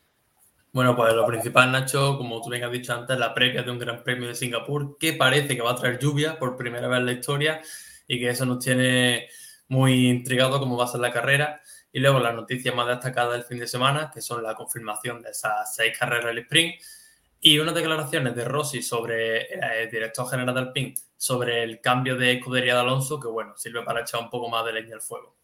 Bueno, 0.71 0.95
pues 0.95 1.13
lo 1.13 1.25
principal, 1.25 1.71
Nacho, 1.71 2.17
como 2.17 2.41
tú 2.41 2.49
bien 2.49 2.63
has 2.63 2.71
dicho 2.71 2.93
antes, 2.93 3.17
la 3.17 3.33
previa 3.33 3.63
de 3.63 3.71
un 3.71 3.79
Gran 3.79 4.03
Premio 4.03 4.27
de 4.27 4.35
Singapur, 4.35 4.97
que 4.97 5.13
parece 5.13 5.55
que 5.55 5.61
va 5.61 5.71
a 5.71 5.75
traer 5.75 5.99
lluvia 5.99 6.39
por 6.39 6.57
primera 6.57 6.87
vez 6.87 6.99
en 6.99 7.05
la 7.05 7.11
historia 7.11 7.61
y 8.07 8.19
que 8.19 8.29
eso 8.29 8.45
nos 8.45 8.63
tiene 8.63 9.27
muy 9.67 10.09
intrigado 10.09 10.59
cómo 10.59 10.77
va 10.77 10.85
a 10.85 10.87
ser 10.87 11.01
la 11.01 11.11
carrera. 11.11 11.61
Y 11.93 11.99
luego 11.99 12.19
las 12.19 12.35
noticias 12.35 12.75
más 12.75 12.87
destacadas 12.87 13.33
del 13.33 13.43
fin 13.43 13.59
de 13.59 13.67
semana, 13.67 14.11
que 14.13 14.19
son 14.19 14.43
la 14.43 14.55
confirmación 14.55 15.21
de 15.21 15.29
esas 15.29 15.73
seis 15.73 15.97
carreras 15.97 16.25
del 16.25 16.39
sprint 16.39 16.75
y 17.39 17.59
unas 17.59 17.75
declaraciones 17.75 18.35
de 18.35 18.45
Rossi 18.45 18.81
sobre 18.81 19.41
eh, 19.41 19.83
el 19.83 19.91
director 19.91 20.27
general 20.29 20.55
del 20.55 20.71
PIN 20.71 20.95
sobre 21.15 21.63
el 21.63 21.79
cambio 21.79 22.17
de 22.17 22.33
escudería 22.33 22.73
de 22.73 22.81
Alonso, 22.81 23.17
que 23.19 23.29
bueno, 23.29 23.53
sirve 23.55 23.81
para 23.83 24.01
echar 24.01 24.21
un 24.21 24.29
poco 24.29 24.49
más 24.49 24.65
de 24.65 24.73
leña 24.73 24.95
al 24.95 25.01
fuego. 25.01 25.35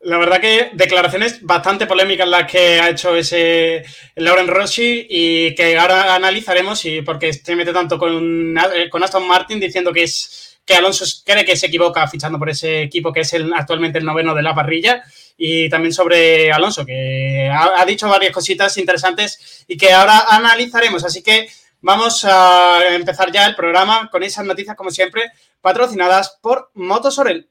La 0.00 0.18
verdad 0.18 0.40
que 0.40 0.70
declaraciones 0.72 1.44
bastante 1.44 1.86
polémicas 1.86 2.26
las 2.26 2.50
que 2.50 2.80
ha 2.80 2.88
hecho 2.88 3.14
ese 3.14 3.84
Lauren 4.16 4.48
Rossi 4.48 5.06
y 5.08 5.54
que 5.54 5.78
ahora 5.78 6.14
analizaremos 6.14 6.84
y 6.86 7.02
porque 7.02 7.32
se 7.32 7.54
mete 7.54 7.72
tanto 7.72 7.98
con, 7.98 8.56
con 8.90 9.04
Aston 9.04 9.28
Martin 9.28 9.60
diciendo 9.60 9.92
que 9.92 10.04
es 10.04 10.58
que 10.64 10.74
Alonso 10.74 11.04
cree 11.24 11.44
que 11.44 11.56
se 11.56 11.66
equivoca 11.66 12.08
fichando 12.08 12.38
por 12.38 12.48
ese 12.48 12.82
equipo 12.82 13.12
que 13.12 13.20
es 13.20 13.32
el, 13.34 13.52
actualmente 13.52 13.98
el 13.98 14.04
noveno 14.04 14.34
de 14.34 14.42
la 14.42 14.54
parrilla 14.54 15.04
y 15.42 15.70
también 15.70 15.94
sobre 15.94 16.52
Alonso, 16.52 16.84
que 16.84 17.50
ha, 17.50 17.82
dicho 17.86 18.06
varias 18.10 18.30
cositas 18.30 18.76
interesantes 18.76 19.64
y 19.66 19.78
que 19.78 19.90
ahora 19.90 20.26
analizaremos. 20.28 21.02
Así 21.02 21.22
que 21.22 21.48
vamos 21.80 22.26
a 22.26 22.94
empezar 22.94 23.32
ya 23.32 23.46
el 23.46 23.56
programa 23.56 24.10
con 24.12 24.22
esas 24.22 24.44
noticias, 24.44 24.76
como 24.76 24.90
siempre, 24.90 25.32
patrocinadas 25.62 26.36
por 26.42 26.70
Motosorel. 26.74 27.48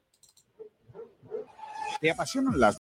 ¿Te 1.99 2.12
apasionan 2.12 2.60
las 2.60 2.78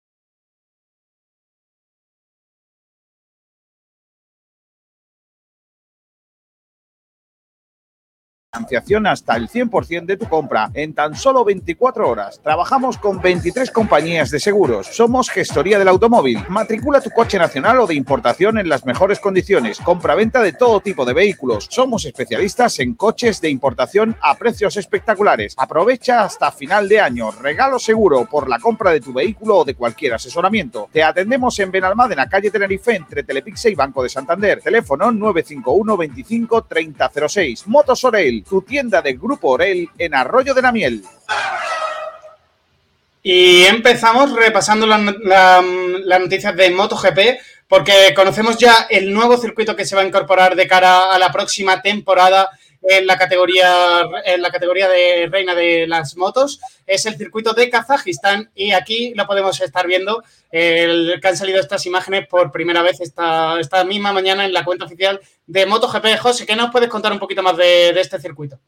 financiación 8.55 9.07
hasta 9.07 9.37
el 9.37 9.49
100% 9.49 10.07
de 10.07 10.17
tu 10.17 10.29
compra 10.29 10.71
en 10.75 10.95
tan 10.95 11.15
solo 11.17 11.45
24 11.45 12.09
horas. 12.09 12.41
Trabajamos 12.43 12.99
con 12.99 13.21
23 13.21 13.71
compañías 13.71 14.31
de 14.31 14.39
seguros. 14.39 14.87
Somos 14.87 15.29
gestoría 15.29 15.79
del 15.79 15.89
automóvil. 15.89 16.39
Matricula 16.49 17.01
tu 17.01 17.11
coche 17.11 17.39
nacional 17.39 17.81
o 17.81 17.87
de 17.87 17.95
importación 17.95 18.59
en 18.59 18.69
las 18.69 18.85
mejores 18.85 19.19
condiciones. 19.19 19.79
Compra-venta 19.81 20.41
de 20.41 20.53
todo 20.53 20.81
tipo 20.81 21.05
de 21.05 21.15
vehículos. 21.15 21.67
Somos 21.71 22.05
especialistas 22.05 22.79
en 22.79 22.95
coches 22.95 23.41
de 23.41 23.51
importación 23.51 24.17
a 24.21 24.37
precios 24.37 24.77
espectaculares. 24.77 25.55
Aprovecha 25.57 26.23
hasta 26.23 26.53
final 26.53 26.89
de 26.89 27.01
año. 27.01 27.31
Regalo 27.33 27.79
seguro 27.79 28.27
por 28.27 28.49
la 28.49 28.59
compra 28.59 28.93
de 28.93 29.01
tu 29.01 29.13
vehículo 29.13 29.59
o 29.59 29.65
de 29.65 29.75
cualquier 29.75 30.15
asesoramiento. 30.15 30.89
Te 30.93 31.03
atendemos 31.03 31.59
en 31.59 31.71
Benalmádena, 31.71 32.29
calle 32.29 32.51
Tenerife, 32.51 32.95
entre 32.95 33.25
Telepixe 33.25 33.71
y 33.71 33.75
Banco 33.75 34.03
de 34.03 34.09
Santander. 34.09 34.61
Teléfono 34.61 35.11
951 35.11 35.97
25 35.97 36.65
3006. 36.65 37.67
Motosorel 37.67 38.44
tu 38.49 38.63
tienda 38.63 39.03
del 39.03 39.19
Grupo 39.19 39.51
Orel 39.51 39.89
en 39.99 40.15
Arroyo 40.15 40.55
de 40.55 40.63
la 40.63 40.73
Miel. 40.73 41.03
Y 43.23 43.63
empezamos 43.65 44.33
repasando 44.33 44.87
las 44.87 45.01
la, 45.23 45.63
la 46.05 46.19
noticias 46.19 46.55
de 46.55 46.71
MotoGP, 46.71 47.19
porque 47.67 48.13
conocemos 48.15 48.59
ya 48.59 48.87
el 48.91 49.13
nuevo 49.13 49.37
circuito 49.39 49.75
que 49.75 49.87
se 49.87 49.97
va 49.97 50.03
a 50.03 50.07
incorporar 50.07 50.55
de 50.55 50.69
cara 50.69 51.13
a 51.13 51.19
la 51.19 51.33
próxima 51.33 51.81
temporada 51.81 52.51
en 52.89 53.07
la 53.07 53.17
categoría 53.17 54.03
en 54.25 54.43
la 54.43 54.51
categoría 54.51 54.89
de 54.89 55.29
reina 55.31 55.55
de 55.55 55.87
las 55.87 56.17
motos 56.17 56.61
es 56.87 57.07
el 57.07 57.17
circuito 57.17 57.55
de 57.55 57.71
Kazajistán 57.71 58.51
y 58.55 58.73
aquí 58.73 59.15
lo 59.15 59.27
podemos 59.27 59.61
estar 59.61 59.87
viendo 59.87 60.23
el, 60.51 61.19
que 61.21 61.29
han 61.29 61.37
salido 61.37 61.61
estas 61.61 61.87
imágenes 61.87 62.27
por 62.29 62.53
primera 62.53 62.83
vez 62.83 63.01
esta, 63.01 63.59
esta 63.59 63.85
misma 63.85 64.13
mañana 64.13 64.45
en 64.45 64.53
la 64.53 64.65
cuenta 64.65 64.85
oficial 64.85 65.21
de 65.47 65.67
MotoGP. 65.67 66.19
José, 66.19 66.47
¿qué 66.47 66.57
nos 66.57 66.71
puedes 66.71 66.89
contar 66.89 67.13
un 67.13 67.19
poquito 67.19 67.43
más 67.43 67.57
de, 67.57 67.91
este 67.91 68.21
circuito? 68.21 68.59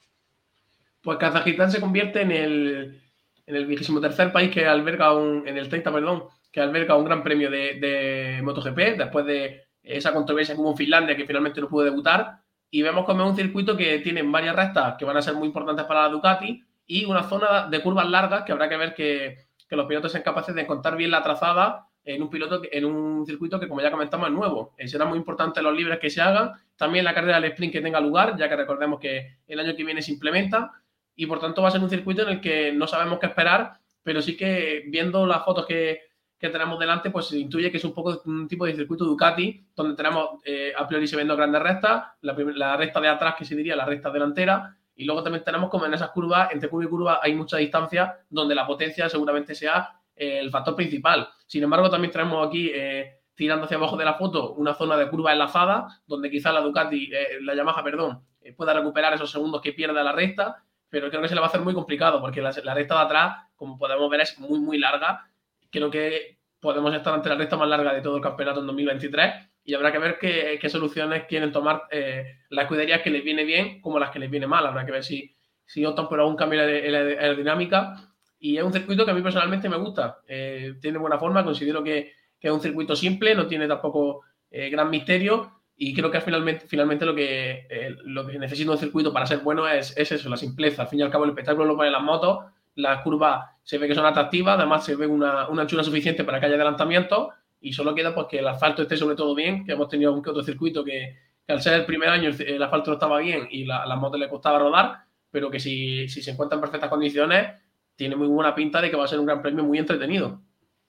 Pues 1.03 1.19
Kazajistán 1.19 1.71
se 1.71 1.81
convierte 1.81 2.23
en 2.23 2.33
el 2.33 3.03
en 3.47 3.55
el 3.55 3.67
vigésimo 3.67 4.01
tercer 4.01 4.33
país 4.33 4.51
que 4.51 4.67
alberga 4.67 5.15
un, 5.15 5.47
en 5.47 5.57
el 5.57 5.69
30, 5.69 5.93
perdón, 5.93 6.25
que 6.51 6.61
alberga 6.61 6.97
un 6.97 7.05
gran 7.05 7.23
premio 7.23 7.49
de, 7.49 7.75
de 7.75 8.41
MotoGP 8.43 8.99
después 8.99 9.25
de 9.25 9.67
esa 9.85 10.13
controversia 10.13 10.55
en 10.55 10.77
Finlandia 10.77 11.17
que 11.17 11.27
finalmente 11.27 11.61
no 11.61 11.69
pudo 11.69 11.85
debutar 11.85 12.41
y 12.77 12.83
vemos 12.83 13.07
como 13.07 13.25
es 13.25 13.31
un 13.31 13.37
circuito 13.37 13.75
que 13.75 14.01
tiene 14.01 14.23
varias 14.23 14.55
rectas 14.55 14.97
que 14.99 15.07
van 15.07 15.17
a 15.17 15.23
ser 15.23 15.33
muy 15.33 15.47
importantes 15.47 15.87
para 15.87 16.03
la 16.03 16.09
Ducati 16.11 16.63
y 16.87 17.07
una 17.07 17.23
zona 17.23 17.69
de 17.69 17.81
curvas 17.81 18.07
largas 18.07 18.43
que 18.43 18.53
habrá 18.53 18.69
que 18.69 18.77
ver 18.77 18.93
que, 18.93 19.47
que 19.67 19.77
los 19.77 19.87
pilotos 19.87 20.13
sean 20.13 20.23
capaces 20.23 20.55
de 20.55 20.61
encontrar 20.61 20.95
bien 20.95 21.11
la 21.11 21.23
trazada 21.23 21.87
en 22.05 22.21
un 22.21 22.29
piloto 22.29 22.61
en 22.71 22.85
un 22.85 23.25
circuito 23.25 23.59
que 23.59 23.67
como 23.67 23.81
ya 23.81 23.91
comentamos 23.91 24.29
es 24.29 24.35
nuevo. 24.35 24.75
Eh, 24.77 24.89
será 24.89 25.07
muy 25.07 25.17
importante 25.17 25.63
los 25.63 25.75
libres 25.75 25.99
que 25.99 26.11
se 26.11 26.21
hagan, 26.21 26.53
también 26.77 27.07
la 27.07 27.15
carrera 27.15 27.41
del 27.41 27.51
sprint 27.53 27.73
que 27.73 27.81
tenga 27.81 27.99
lugar, 27.99 28.37
ya 28.37 28.47
que 28.47 28.57
recordemos 28.57 29.01
que 29.01 29.39
el 29.49 29.59
año 29.59 29.75
que 29.75 29.83
viene 29.83 30.03
se 30.03 30.13
implementa 30.13 30.71
y 31.15 31.25
por 31.25 31.41
tanto 31.41 31.63
va 31.63 31.69
a 31.69 31.71
ser 31.71 31.81
un 31.81 31.89
circuito 31.89 32.25
en 32.25 32.29
el 32.29 32.41
que 32.43 32.73
no 32.75 32.87
sabemos 32.87 33.19
qué 33.19 33.25
esperar, 33.25 33.81
pero 34.03 34.21
sí 34.21 34.37
que 34.37 34.85
viendo 34.89 35.25
las 35.25 35.47
fotos 35.47 35.65
que, 35.65 36.06
que 36.39 36.51
tenemos 36.51 36.79
delante, 36.79 37.11
pues 37.11 37.27
se 37.27 37.39
intuye 37.39 37.71
que 37.71 37.79
es 37.79 37.85
un 37.85 37.95
poco 37.95 38.21
un 38.27 38.47
tipo 38.47 38.67
de 38.67 38.75
circuito 38.75 39.05
Ducati, 39.05 39.69
donde 39.75 39.97
tenemos 39.97 40.41
eh, 40.45 40.73
a 40.77 40.87
priori 40.87 41.07
se 41.07 41.17
ven 41.17 41.29
dos 41.29 41.37
grandes 41.37 41.63
rectas, 41.63 42.05
la, 42.21 42.35
la, 42.55 42.77
recta 42.77 43.01
de 43.01 43.09
atrás 43.09 43.37
que 43.39 43.45
se 43.45 43.57
diría 43.57 43.75
la 43.75 43.87
recta 43.87 44.11
delantera, 44.11 44.77
y 44.95 45.05
luego 45.05 45.23
también 45.23 45.45
tenemos 45.45 45.71
como 45.71 45.87
en 45.87 45.95
esas 45.95 46.11
curvas, 46.11 46.51
entre 46.53 46.69
curva 46.69 46.85
y 46.85 46.89
curva 46.89 47.21
hay 47.23 47.35
mucha 47.35 47.57
distancia, 47.59 48.19
donde 48.29 48.55
la 48.55 48.67
potencia 48.67 49.09
seguramente 49.09 49.55
sea 49.55 50.01
eh, 50.15 50.39
el 50.41 50.51
factor 50.51 50.75
principal. 50.75 51.29
Sin 51.47 51.63
embargo, 51.63 51.91
también 51.91 52.11
tenemos 52.11 52.47
aquí, 52.47 52.71
eh, 52.75 53.21
tirando 53.35 53.65
hacia 53.65 53.77
abajo 53.77 53.97
de 53.97 54.05
la 54.05 54.15
foto, 54.15 54.55
una 54.55 54.75
zona 54.75 54.97
de 54.97 55.09
curva 55.09 55.33
enlazada, 55.33 56.01
donde 56.07 56.31
quizás 56.31 56.53
la 56.53 56.61
Ducati, 56.61 57.11
eh, 57.13 57.41
la 57.43 57.55
Yamaha, 57.55 57.83
perdón, 57.83 58.23
pueda 58.57 58.73
recuperar 58.73 59.13
esos 59.13 59.31
segundos 59.31 59.61
que 59.61 59.73
pierde 59.73 60.03
la 60.03 60.13
recta, 60.13 60.63
pero 60.89 61.11
creo 61.11 61.21
que 61.21 61.29
se 61.29 61.35
le 61.35 61.41
va 61.41 61.47
a 61.47 61.51
hacer 61.51 61.61
muy 61.61 61.75
complicado, 61.75 62.21
porque 62.21 62.41
la, 62.41 62.55
la 62.65 62.75
recta 62.75 62.95
de 62.95 63.01
atrás, 63.01 63.37
como 63.57 63.77
podemos 63.77 64.09
ver, 64.09 64.21
es 64.21 64.39
muy, 64.39 64.61
muy 64.61 64.79
larga 64.79 65.29
creo 65.71 65.91
que 65.91 66.39
podemos 66.61 66.95
estar 66.95 67.15
ante 67.15 67.29
la 67.29 67.37
recta 67.37 67.57
más 67.57 67.69
larga 67.69 67.93
de 67.95 68.01
todo 68.01 68.17
el 68.17 68.23
campeonato 68.23 68.61
en 68.61 68.67
2023 68.67 69.35
y 69.65 69.75
habrá 69.75 69.93
que 69.93 69.99
ver 69.99 70.19
qué, 70.19 70.59
qué 70.61 70.69
soluciones 70.69 71.25
quieren 71.25 71.53
tomar 71.53 71.83
eh, 71.91 72.39
las 72.51 72.65
escuderías 72.65 73.03
que 73.03 73.11
les 73.11 73.25
viene 73.25 73.45
bien 73.45 73.81
como 73.81 73.99
las 73.99 74.11
que 74.11 74.21
les 74.21 74.31
viene 74.31 74.47
mal. 74.47 74.65
Habrá 74.65 74.87
que 74.87 74.93
ver 74.93 75.03
si, 75.03 75.35
si 75.65 75.85
optan 75.85 76.09
por 76.09 76.21
algún 76.21 76.37
cambio 76.37 76.63
en 76.63 76.93
la 76.93 76.99
aerodinámica. 76.99 77.97
Y 78.39 78.57
es 78.57 78.63
un 78.63 78.73
circuito 78.73 79.05
que 79.05 79.11
a 79.11 79.15
mí 79.15 79.23
personalmente 79.23 79.69
me 79.69 79.77
gusta. 79.77 80.21
Eh, 80.29 80.75
tiene 80.81 80.99
buena 80.99 81.19
forma, 81.19 81.45
considero 81.45 81.83
que, 81.83 82.13
que, 82.39 82.49
es 82.49 82.55
un 82.55 82.61
circuito 82.61 82.95
simple, 82.95 83.35
no 83.35 83.49
tiene 83.49 83.67
tampoco 83.67 84.23
eh, 84.51 84.71
gran 84.71 84.89
misterio. 84.89 85.53
Y 85.77 85.93
creo 85.93 86.11
que 86.13 86.21
finalmente, 86.21 86.67
finalmente 86.69 87.05
lo, 87.05 87.15
que, 87.15 87.67
eh, 87.69 87.97
lo 88.05 88.25
que 88.25 88.39
necesita 88.39 88.71
un 88.71 88.79
circuito 88.79 89.13
para 89.13 89.27
ser 89.27 89.39
bueno 89.39 89.69
es, 89.69 89.97
es 89.97 90.13
eso, 90.13 90.29
la 90.29 90.37
simpleza. 90.37 90.83
Al 90.83 90.89
fin 90.89 91.01
y 91.01 91.03
al 91.03 91.11
cabo, 91.11 91.25
el 91.25 91.31
espectáculo 91.31 91.67
lo 91.67 91.77
ponen 91.77 91.93
las 91.93 92.03
motos 92.03 92.45
las 92.77 93.03
curvas 93.03 93.47
se 93.63 93.79
ve 93.79 93.89
que 93.89 93.95
son 93.95 94.07
atractivas, 94.07 94.57
además 94.59 94.85
se 94.85 94.95
ve 94.95 95.07
una, 95.07 95.49
una 95.49 95.63
anchura 95.63 95.83
suficiente 95.83 96.25
para 96.25 96.39
que 96.39 96.47
haya 96.47 96.55
adelantamiento 96.55 97.31
y 97.61 97.73
solo 97.73 97.95
queda 97.95 98.15
pues 98.15 98.29
que 98.29 98.39
el 98.39 98.47
asfalto 98.47 98.83
esté 98.83 98.97
sobre 98.97 99.17
todo 99.17 99.35
bien, 99.35 99.65
que 99.65 99.73
hemos 99.73 99.89
tenido 99.89 100.13
un 100.13 100.23
que 100.23 100.31
otro 100.31 100.43
circuito 100.43 100.85
que, 100.85 101.17
que 101.45 101.53
al 101.53 101.61
ser 101.61 101.75
el 101.75 101.87
primer 101.87 102.11
año 102.11 102.29
el, 102.29 102.41
el 102.41 102.63
asfalto 102.63 102.91
no 102.91 102.95
estaba 102.95 103.19
bien 103.19 103.49
y 103.51 103.65
la, 103.65 103.85
las 103.87 103.99
motos 103.99 104.21
le 104.21 104.29
costaba 104.29 104.59
rodar, 104.59 105.05
pero 105.31 105.51
que 105.51 105.59
si, 105.59 106.09
si 106.09 106.23
se 106.23 106.33
encuentra 106.33 106.57
en 106.57 106.61
perfectas 106.61 106.91
condiciones, 106.91 107.55
tiene 107.97 108.15
muy 108.15 108.29
buena 108.29 108.55
pinta 108.55 108.81
de 108.81 108.91
que 108.91 108.97
va 108.97 109.05
a 109.05 109.09
ser 109.09 109.19
un 109.19 109.27
gran 109.27 109.43
premio 109.43 109.65
muy 109.65 109.79
entretenido. 109.79 110.41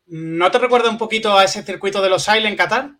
¿No 0.07 0.51
te 0.51 0.59
recuerda 0.59 0.89
un 0.89 0.97
poquito 0.97 1.37
a 1.37 1.45
ese 1.45 1.63
circuito 1.63 2.01
de 2.01 2.09
los 2.09 2.27
Ailes 2.29 2.51
en 2.51 2.57
Qatar? 2.57 2.91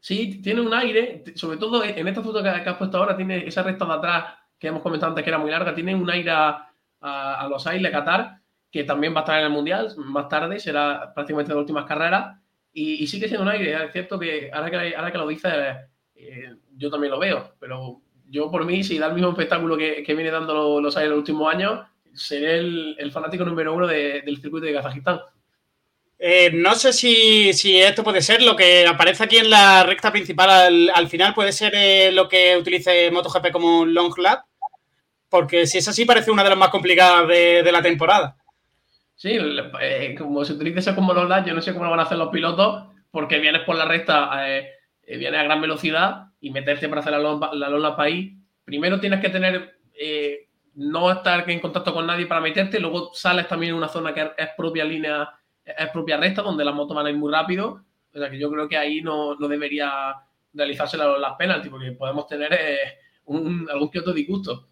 Sí, 0.00 0.40
tiene 0.42 0.60
un 0.60 0.74
aire, 0.74 1.22
sobre 1.36 1.58
todo 1.58 1.84
en 1.84 2.08
esta 2.08 2.22
foto 2.22 2.42
que, 2.42 2.50
que 2.62 2.68
has 2.68 2.76
puesto 2.76 2.98
ahora, 2.98 3.16
tiene 3.16 3.46
esa 3.46 3.62
recta 3.62 3.84
de 3.84 3.92
atrás 3.92 4.34
que 4.58 4.68
hemos 4.68 4.82
comentado 4.82 5.10
antes 5.10 5.22
que 5.22 5.30
era 5.30 5.38
muy 5.38 5.50
larga, 5.50 5.74
tiene 5.74 5.94
un 5.94 6.10
aire 6.10 6.30
a, 6.30 6.71
a, 7.02 7.46
los 7.50 7.66
Ailes 7.66 7.90
de 7.90 7.98
Qatar 7.98 8.38
que 8.70 8.84
también 8.84 9.14
va 9.14 9.18
a 9.18 9.22
estar 9.22 9.38
en 9.38 9.44
el 9.44 9.52
Mundial 9.52 9.92
más 9.98 10.28
tarde, 10.28 10.58
será 10.58 11.12
prácticamente 11.14 11.52
de 11.52 11.58
últimas 11.58 11.84
carreras. 11.84 12.38
Y, 12.72 13.06
sigue 13.06 13.28
siendo 13.28 13.42
un 13.42 13.50
aire, 13.50 13.84
es 13.84 13.92
cierto 13.92 14.18
que 14.18 14.50
ahora 14.50 14.70
que, 14.70 14.96
ahora 14.96 15.12
que 15.12 15.18
lo 15.18 15.28
dices, 15.28 15.52
eh, 16.14 16.54
yo 16.74 16.90
también 16.90 17.10
lo 17.10 17.18
veo, 17.18 17.54
pero 17.60 18.00
yo 18.30 18.50
por 18.50 18.64
mí, 18.64 18.82
si 18.82 18.96
da 18.96 19.08
el 19.08 19.14
mismo 19.14 19.28
espectáculo 19.28 19.76
que, 19.76 20.02
viene 20.06 20.30
dando 20.30 20.80
los, 20.80 20.96
aires 20.96 21.08
en 21.08 21.10
los 21.10 21.18
últimos 21.18 21.52
años, 21.52 21.80
seré 22.14 22.60
el, 22.96 23.12
fanático 23.12 23.44
número 23.44 23.74
uno 23.74 23.86
del 23.86 24.40
circuito 24.40 24.64
de 24.64 24.72
Kazajistán. 24.72 25.20
Eh, 26.18 26.50
no 26.54 26.74
sé 26.76 26.92
si, 26.92 27.50
esto 27.80 28.04
puede 28.04 28.22
ser 28.22 28.42
lo 28.42 28.56
que 28.56 28.86
aparece 28.86 29.24
aquí 29.24 29.38
en 29.38 29.50
la 29.50 29.82
recta 29.82 30.12
principal 30.12 30.88
al, 30.94 31.08
final, 31.08 31.34
puede 31.34 31.52
ser 31.52 31.74
eh, 31.74 32.12
lo 32.12 32.28
que 32.28 32.56
utilice 32.56 33.10
MotoGP 33.10 33.50
como 33.50 33.84
long 33.84 34.16
lap, 34.18 34.44
porque 35.32 35.66
si 35.66 35.78
es 35.78 35.88
así 35.88 36.04
parece 36.04 36.30
una 36.30 36.44
de 36.44 36.50
las 36.50 36.58
más 36.58 36.68
complicadas 36.68 37.26
de 37.26 37.72
la 37.72 37.82
temporada. 37.82 38.36
Sí, 39.22 39.38
eh, 39.80 40.16
como 40.18 40.44
se 40.44 40.54
utiliza 40.54 40.80
eso 40.80 40.96
como 40.96 41.14
los 41.14 41.46
yo 41.46 41.54
no 41.54 41.62
sé 41.62 41.72
cómo 41.72 41.84
lo 41.84 41.92
van 41.92 42.00
a 42.00 42.02
hacer 42.02 42.18
los 42.18 42.30
pilotos, 42.30 42.86
porque 43.12 43.38
vienes 43.38 43.62
por 43.62 43.76
la 43.76 43.84
recta, 43.84 44.48
eh, 44.48 44.68
eh, 45.04 45.16
vienes 45.16 45.38
a 45.38 45.44
gran 45.44 45.60
velocidad 45.60 46.24
y 46.40 46.50
meterte 46.50 46.88
para 46.88 47.02
hacer 47.02 47.12
la 47.12 47.20
lona, 47.68 47.94
para 47.94 48.08
ahí. 48.08 48.36
Primero 48.64 48.98
tienes 48.98 49.20
que 49.20 49.28
tener, 49.28 49.78
no 50.74 51.12
estar 51.12 51.48
en 51.48 51.60
contacto 51.60 51.94
con 51.94 52.04
nadie 52.04 52.26
para 52.26 52.40
meterte, 52.40 52.80
luego 52.80 53.14
sales 53.14 53.46
también 53.46 53.70
en 53.70 53.76
una 53.76 53.86
zona 53.86 54.12
que 54.12 54.32
es 54.36 54.48
propia 54.56 54.84
línea, 54.84 55.30
es 55.64 55.88
propia 55.90 56.16
recta, 56.16 56.42
donde 56.42 56.64
las 56.64 56.74
motos 56.74 56.96
van 56.96 57.06
a 57.06 57.10
ir 57.10 57.16
muy 57.16 57.32
rápido. 57.32 57.84
O 58.12 58.18
sea 58.18 58.28
que 58.28 58.40
yo 58.40 58.50
creo 58.50 58.68
que 58.68 58.76
ahí 58.76 59.02
no, 59.02 59.36
debería 59.36 60.16
realizarse 60.52 60.96
las 60.98 61.34
penaltis, 61.38 61.70
porque 61.70 61.92
podemos 61.92 62.26
tener 62.26 62.58
algún 63.24 63.90
que 63.92 64.00
otro 64.00 64.12
disgusto. 64.12 64.66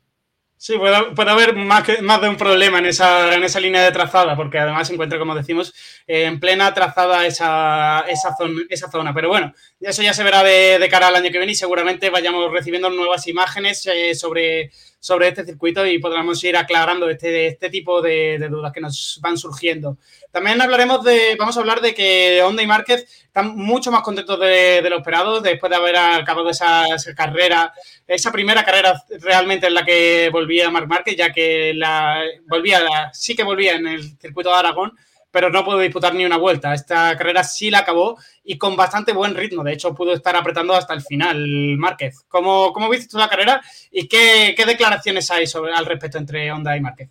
Sí, 0.63 0.77
puede, 0.77 1.31
haber 1.31 1.57
más, 1.57 1.85
que, 1.85 2.03
más 2.03 2.21
de 2.21 2.29
un 2.29 2.37
problema 2.37 2.81
en 2.81 2.85
esa, 2.85 3.35
en 3.35 3.43
esa 3.43 3.59
línea 3.61 3.83
de 3.83 3.93
trazada, 3.93 4.37
porque 4.37 4.59
además 4.59 4.87
se 4.87 4.93
encuentra, 4.93 5.19
como 5.19 5.35
decimos, 5.35 5.73
en 6.07 6.39
plena 6.39 6.75
trazada 6.75 7.25
esa, 7.25 8.05
esa, 8.07 8.37
zona, 8.37 8.61
esa 8.69 8.91
zona. 8.91 9.15
Pero 9.15 9.31
bueno, 9.31 9.55
eso 9.81 10.03
ya 10.03 10.13
se 10.13 10.23
verá 10.23 10.43
de, 10.43 10.87
cara 10.91 11.07
al 11.07 11.17
año 11.17 11.31
que 11.31 11.39
viene 11.39 11.53
y 11.53 11.55
seguramente 11.55 12.11
vayamos 12.11 12.53
recibiendo 12.53 12.91
nuevas 12.91 13.27
imágenes 13.27 13.87
eh, 13.87 14.15
sobre, 14.15 14.71
sobre 15.01 15.29
este 15.29 15.45
circuito 15.45 15.87
y 15.87 15.99
podremos 15.99 16.45
ir 16.45 16.57
aclarando 16.59 17.09
este, 17.09 17.47
este 17.47 17.71
tipo 17.71 18.03
de, 18.03 18.39
dudas 18.51 18.71
que 18.71 18.83
nos 18.83 19.19
van 19.23 19.39
surgiendo. 19.39 19.97
También 20.31 20.61
hablaremos 20.61 21.03
de, 21.03 21.37
vamos 21.39 21.57
a 21.57 21.61
hablar 21.61 21.81
de 21.81 21.95
que 21.95 22.43
Honda 22.45 22.63
y 22.63 22.67
Márquez 22.67 23.07
están 23.25 23.57
mucho 23.57 23.91
más 23.91 24.03
contentos 24.03 24.39
de, 24.39 24.87
lo 24.89 24.99
esperado 24.99 25.41
después 25.41 25.71
de 25.71 25.77
haber 25.77 25.97
acabado 25.97 26.51
esa, 26.51 26.85
carrera, 27.17 27.73
esa 28.07 28.31
primera 28.31 28.63
carrera 28.63 29.03
realmente 29.21 29.69
en 29.69 29.75
la 29.75 29.87
que 29.87 30.29
volvía 30.31 30.71
Marc 30.71 30.87
Márquez, 30.87 31.17
ya 31.17 31.33
que 31.33 31.73
la 31.75 32.23
volvía, 32.47 33.11
sí 33.15 33.35
que 33.35 33.43
volvía 33.43 33.77
en 33.77 33.87
el 33.87 34.19
circuito 34.19 34.51
de 34.51 34.57
Aragón, 34.57 34.93
pero 35.31 35.51
no 35.51 35.65
pudo 35.65 35.79
disputar 35.79 36.15
ni 36.15 36.25
una 36.25 36.37
vuelta. 36.37 36.75
Esta 36.75 37.17
carrera 37.17 37.45
sí 37.45 37.71
la 37.71 37.79
acabó 37.79 38.19
y 38.45 38.59
con 38.59 38.77
bastante 38.77 39.13
buen 39.13 39.35
ritmo. 39.35 39.63
De 39.63 39.73
hecho, 39.73 39.95
pudo 39.95 40.13
estar 40.13 40.35
apretando 40.37 40.75
hasta 40.75 40.95
el 40.95 41.03
final 41.03 41.77
Márquez. 41.79 42.25
¿Cómo, 42.29 42.73
cómo 42.73 42.89
viste 42.89 43.09
tú 43.09 43.19
la 43.19 43.29
carrera 43.29 43.61
y 43.91 44.09
qué, 44.09 44.55
declaraciones 44.67 45.31
hay 45.31 45.47
sobre, 45.47 45.73
al 45.73 45.87
respecto 45.87 46.19
entre 46.19 46.51
Honda 46.51 46.77
y 46.77 46.81
Márquez? 46.81 47.11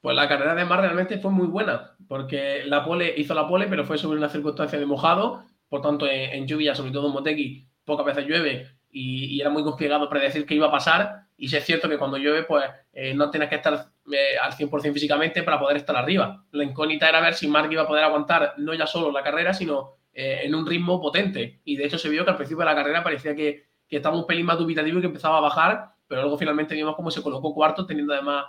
Pues 0.00 0.14
la 0.14 0.28
carrera 0.28 0.54
de 0.54 0.64
Mar 0.64 0.80
realmente 0.80 1.18
fue 1.18 1.32
muy 1.32 1.48
buena, 1.48 1.96
porque 2.06 2.62
la 2.64 2.84
pole 2.84 3.14
hizo 3.16 3.34
la 3.34 3.48
pole, 3.48 3.66
pero 3.66 3.84
fue 3.84 3.98
sobre 3.98 4.18
una 4.18 4.28
circunstancia 4.28 4.78
de 4.78 4.86
mojado. 4.86 5.44
Por 5.68 5.82
tanto, 5.82 6.06
en, 6.08 6.46
lluvia, 6.46 6.74
sobre 6.74 6.92
todo 6.92 7.08
en 7.08 7.12
Motegi, 7.12 7.66
pocas 7.84 8.06
veces 8.06 8.26
llueve 8.26 8.68
y, 8.90 9.40
era 9.40 9.50
muy 9.50 9.64
complicado 9.64 10.08
predecir 10.08 10.46
qué 10.46 10.54
iba 10.54 10.68
a 10.68 10.70
pasar. 10.70 11.24
Y 11.36 11.48
sí 11.48 11.56
es 11.56 11.64
cierto 11.64 11.88
que 11.88 11.98
cuando 11.98 12.16
llueve, 12.16 12.44
pues 12.44 12.64
eh, 12.92 13.12
no 13.14 13.30
tienes 13.30 13.48
que 13.48 13.56
estar 13.56 13.88
eh, 14.12 14.38
al 14.40 14.52
100% 14.52 14.92
físicamente 14.92 15.42
para 15.42 15.58
poder 15.58 15.76
estar 15.76 15.96
arriba. 15.96 16.44
La 16.52 16.64
incógnita 16.64 17.08
era 17.08 17.20
ver 17.20 17.34
si 17.34 17.48
Mark 17.48 17.70
iba 17.70 17.82
a 17.82 17.86
poder 17.86 18.04
aguantar 18.04 18.54
no 18.58 18.74
ya 18.74 18.86
solo 18.86 19.12
la 19.12 19.22
carrera, 19.22 19.52
sino 19.52 19.96
eh, 20.12 20.40
en 20.44 20.54
un 20.54 20.66
ritmo 20.66 21.00
potente. 21.00 21.60
Y 21.64 21.76
de 21.76 21.86
hecho 21.86 21.98
se 21.98 22.08
vio 22.08 22.24
que 22.24 22.30
al 22.30 22.36
principio 22.36 22.60
de 22.60 22.70
la 22.70 22.74
carrera 22.74 23.02
parecía 23.02 23.34
que, 23.34 23.66
que 23.88 23.96
estaba 23.96 24.16
un 24.16 24.26
pelín 24.26 24.46
más 24.46 24.58
dubitativo 24.58 24.98
y 24.98 25.00
que 25.00 25.06
empezaba 25.06 25.38
a 25.38 25.42
bajar, 25.42 25.92
pero 26.06 26.22
luego 26.22 26.38
finalmente 26.38 26.74
vimos 26.74 26.96
cómo 26.96 27.10
se 27.10 27.22
colocó 27.22 27.54
cuarto, 27.54 27.86
teniendo 27.86 28.12
además 28.12 28.46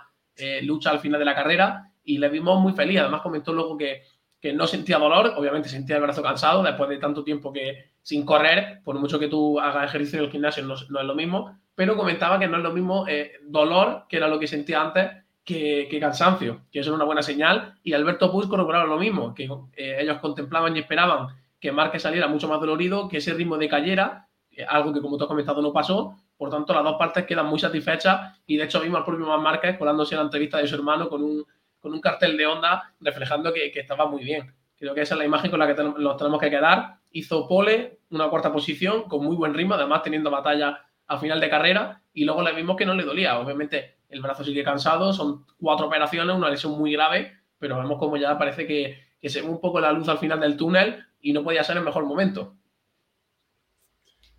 lucha 0.62 0.88
al 0.88 1.00
final 1.00 1.18
de 1.18 1.26
la 1.26 1.34
carrera 1.34 1.92
y 2.02 2.16
le 2.16 2.28
vimos 2.30 2.58
muy 2.60 2.72
feliz. 2.72 3.00
Además 3.00 3.20
comentó 3.20 3.52
luego 3.52 3.76
que, 3.76 4.02
que 4.40 4.54
no 4.54 4.66
sentía 4.66 4.98
dolor, 4.98 5.34
obviamente 5.36 5.68
sentía 5.68 5.96
el 5.96 6.02
brazo 6.02 6.22
cansado 6.22 6.62
después 6.62 6.88
de 6.88 6.96
tanto 6.96 7.22
tiempo 7.22 7.52
que 7.52 7.90
sin 8.00 8.24
correr, 8.24 8.80
por 8.82 8.98
mucho 8.98 9.18
que 9.18 9.28
tú 9.28 9.60
hagas 9.60 9.84
ejercicio 9.84 10.20
en 10.20 10.24
el 10.24 10.30
gimnasio 10.30 10.64
no, 10.64 10.74
no 10.88 11.00
es 11.00 11.06
lo 11.06 11.14
mismo, 11.14 11.60
pero 11.74 11.96
comentaba 11.96 12.38
que 12.38 12.48
no 12.48 12.56
es 12.56 12.62
lo 12.62 12.72
mismo 12.72 13.06
dolor, 13.46 14.06
que 14.08 14.16
era 14.16 14.28
lo 14.28 14.38
que 14.38 14.46
sentía 14.46 14.80
antes, 14.80 15.10
que, 15.50 15.98
cansancio, 16.00 16.62
que 16.70 16.80
eso 16.80 16.90
es 16.90 16.94
una 16.94 17.04
buena 17.04 17.22
señal. 17.22 17.74
Y 17.82 17.92
Alberto 17.92 18.30
Puig 18.30 18.48
corroboraba 18.48 18.84
lo 18.84 18.98
mismo, 18.98 19.34
que 19.34 19.44
eh, 19.76 19.96
ellos 20.00 20.18
contemplaban 20.18 20.76
y 20.76 20.80
esperaban 20.80 21.28
que 21.58 21.72
Márquez 21.72 22.02
saliera 22.02 22.28
mucho 22.28 22.48
más 22.48 22.60
dolorido, 22.60 23.08
que 23.08 23.18
ese 23.18 23.34
ritmo 23.34 23.58
de 23.58 23.68
cayera, 23.68 24.28
eh, 24.50 24.64
algo 24.66 24.92
que 24.92 25.00
como 25.00 25.16
tú 25.18 25.24
has 25.24 25.28
comentado 25.28 25.60
no 25.60 25.72
pasó. 25.72 26.16
Por 26.36 26.50
tanto, 26.50 26.72
las 26.72 26.84
dos 26.84 26.96
partes 26.96 27.26
quedan 27.26 27.46
muy 27.46 27.58
satisfechas 27.58 28.38
y 28.46 28.56
de 28.56 28.64
hecho 28.64 28.80
vimos 28.80 28.98
al 28.98 29.04
propio 29.04 29.26
Márquez 29.38 29.76
colándose 29.76 30.14
en 30.14 30.20
la 30.20 30.24
entrevista 30.24 30.58
de 30.58 30.66
su 30.66 30.76
hermano 30.76 31.08
con 31.08 31.22
un, 31.22 31.44
con 31.80 31.92
un 31.92 32.00
cartel 32.00 32.36
de 32.36 32.46
onda 32.46 32.94
reflejando 33.00 33.52
que, 33.52 33.70
que, 33.70 33.80
estaba 33.80 34.06
muy 34.06 34.24
bien. 34.24 34.54
Creo 34.76 34.94
que 34.94 35.02
esa 35.02 35.14
es 35.14 35.18
la 35.18 35.26
imagen 35.26 35.50
con 35.50 35.60
la 35.60 35.66
que 35.66 35.82
nos 35.82 36.16
tenemos 36.16 36.40
que 36.40 36.48
quedar. 36.48 36.96
Hizo 37.10 37.46
pole, 37.46 37.98
una 38.10 38.28
cuarta 38.30 38.52
posición, 38.52 39.02
con 39.02 39.22
muy 39.24 39.36
buen 39.36 39.52
ritmo, 39.52 39.74
además 39.74 40.02
teniendo 40.02 40.30
batalla 40.30 40.86
a 41.06 41.18
final 41.18 41.40
de 41.40 41.50
carrera, 41.50 42.02
y 42.14 42.24
luego 42.24 42.42
le 42.42 42.52
vimos 42.52 42.76
que 42.76 42.86
no 42.86 42.94
le 42.94 43.02
dolía. 43.04 43.38
Obviamente, 43.38 43.99
el 44.10 44.20
brazo 44.20 44.44
sigue 44.44 44.64
cansado, 44.64 45.12
son 45.12 45.46
cuatro 45.58 45.86
operaciones, 45.86 46.36
una 46.36 46.50
lesión 46.50 46.72
muy 46.78 46.92
grave, 46.92 47.32
pero 47.58 47.78
vemos 47.78 47.98
como 47.98 48.16
ya 48.16 48.36
parece 48.36 48.66
que, 48.66 48.98
se 49.28 49.42
ve 49.42 49.48
un 49.48 49.60
poco 49.60 49.80
la 49.80 49.92
luz 49.92 50.08
al 50.08 50.18
final 50.18 50.40
del 50.40 50.56
túnel 50.56 51.04
y 51.20 51.32
no 51.32 51.44
podía 51.44 51.62
ser 51.62 51.76
el 51.76 51.84
mejor 51.84 52.04
momento. 52.06 52.56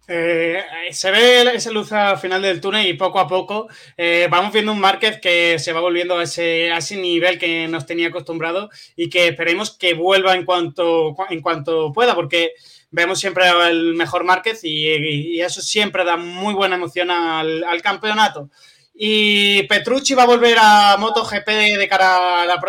Eh, 0.07 0.61
se 0.91 1.11
ve 1.11 1.43
esa 1.53 1.71
luz 1.71 1.91
al 1.91 2.17
final 2.17 2.41
del 2.41 2.59
túnel 2.59 2.85
y 2.87 2.95
poco 2.95 3.19
a 3.19 3.27
poco 3.27 3.69
eh, 3.95 4.27
vamos 4.29 4.51
viendo 4.51 4.73
un 4.73 4.79
Márquez 4.79 5.21
que 5.21 5.57
se 5.59 5.71
va 5.71 5.79
volviendo 5.79 6.17
a 6.17 6.23
ese, 6.23 6.71
a 6.71 6.79
ese 6.79 6.97
nivel 6.97 7.37
que 7.37 7.67
nos 7.67 7.85
tenía 7.85 8.07
acostumbrado 8.07 8.69
y 8.95 9.09
que 9.09 9.27
esperemos 9.27 9.77
que 9.77 9.93
vuelva 9.93 10.35
en 10.35 10.43
cuanto, 10.43 11.15
en 11.29 11.41
cuanto 11.41 11.93
pueda, 11.93 12.15
porque 12.15 12.53
vemos 12.89 13.19
siempre 13.19 13.43
el 13.69 13.93
mejor 13.93 14.23
Márquez 14.23 14.61
y, 14.63 15.39
eso 15.39 15.61
siempre 15.61 16.03
da 16.03 16.17
muy 16.17 16.55
buena 16.55 16.75
emoción 16.75 17.09
al 17.11 17.81
campeonato. 17.81 18.49
Y 18.93 19.63
Petrucci 19.63 20.13
va 20.13 20.23
a 20.23 20.27
volver 20.27 20.57
a 20.59 20.97
MotoGP 20.97 21.47
de 21.77 21.87
cara 21.87 22.41
a 22.41 22.45
la 22.45 22.61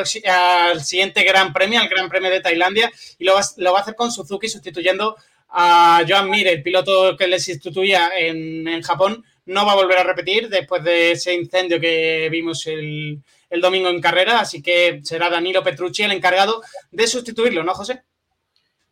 al 0.71 0.83
siguiente 0.83 1.25
Gran 1.25 1.53
Premio, 1.53 1.81
al 1.81 1.89
Gran 1.89 2.09
Premio 2.09 2.31
de 2.31 2.41
Tailandia, 2.41 2.91
y 3.19 3.25
lo 3.25 3.35
va, 3.35 3.79
a 3.79 3.81
hacer 3.81 3.95
con 3.97 4.13
Suzuki 4.13 4.49
sustituyendo 4.49 5.17
a 5.51 6.03
Joan 6.09 6.31
Mir, 6.31 6.49
el 6.49 6.63
piloto 6.63 7.17
que 7.17 7.27
le 7.27 7.39
sustituía 7.39 8.11
en, 8.17 8.83
Japón. 8.83 9.25
No 9.45 9.67
va 9.67 9.73
a 9.73 9.77
volver 9.77 9.99
a 9.99 10.05
repetir 10.05 10.49
después 10.49 10.85
de 10.85 11.13
ese 11.13 11.35
incendio 11.35 11.81
que 11.81 12.29
vimos 12.31 12.67
el, 12.69 13.21
el 13.51 13.61
domingo 13.61 13.89
en 13.89 14.01
carrera, 14.01 14.41
así 14.41 14.63
que 14.63 15.01
será 15.03 15.29
Danilo 15.29 15.65
Petrucci 15.65 16.05
el 16.05 16.13
encargado 16.13 16.63
de 16.93 17.07
sustituirlo, 17.09 17.65
¿no, 17.65 17.75
José? 17.75 18.05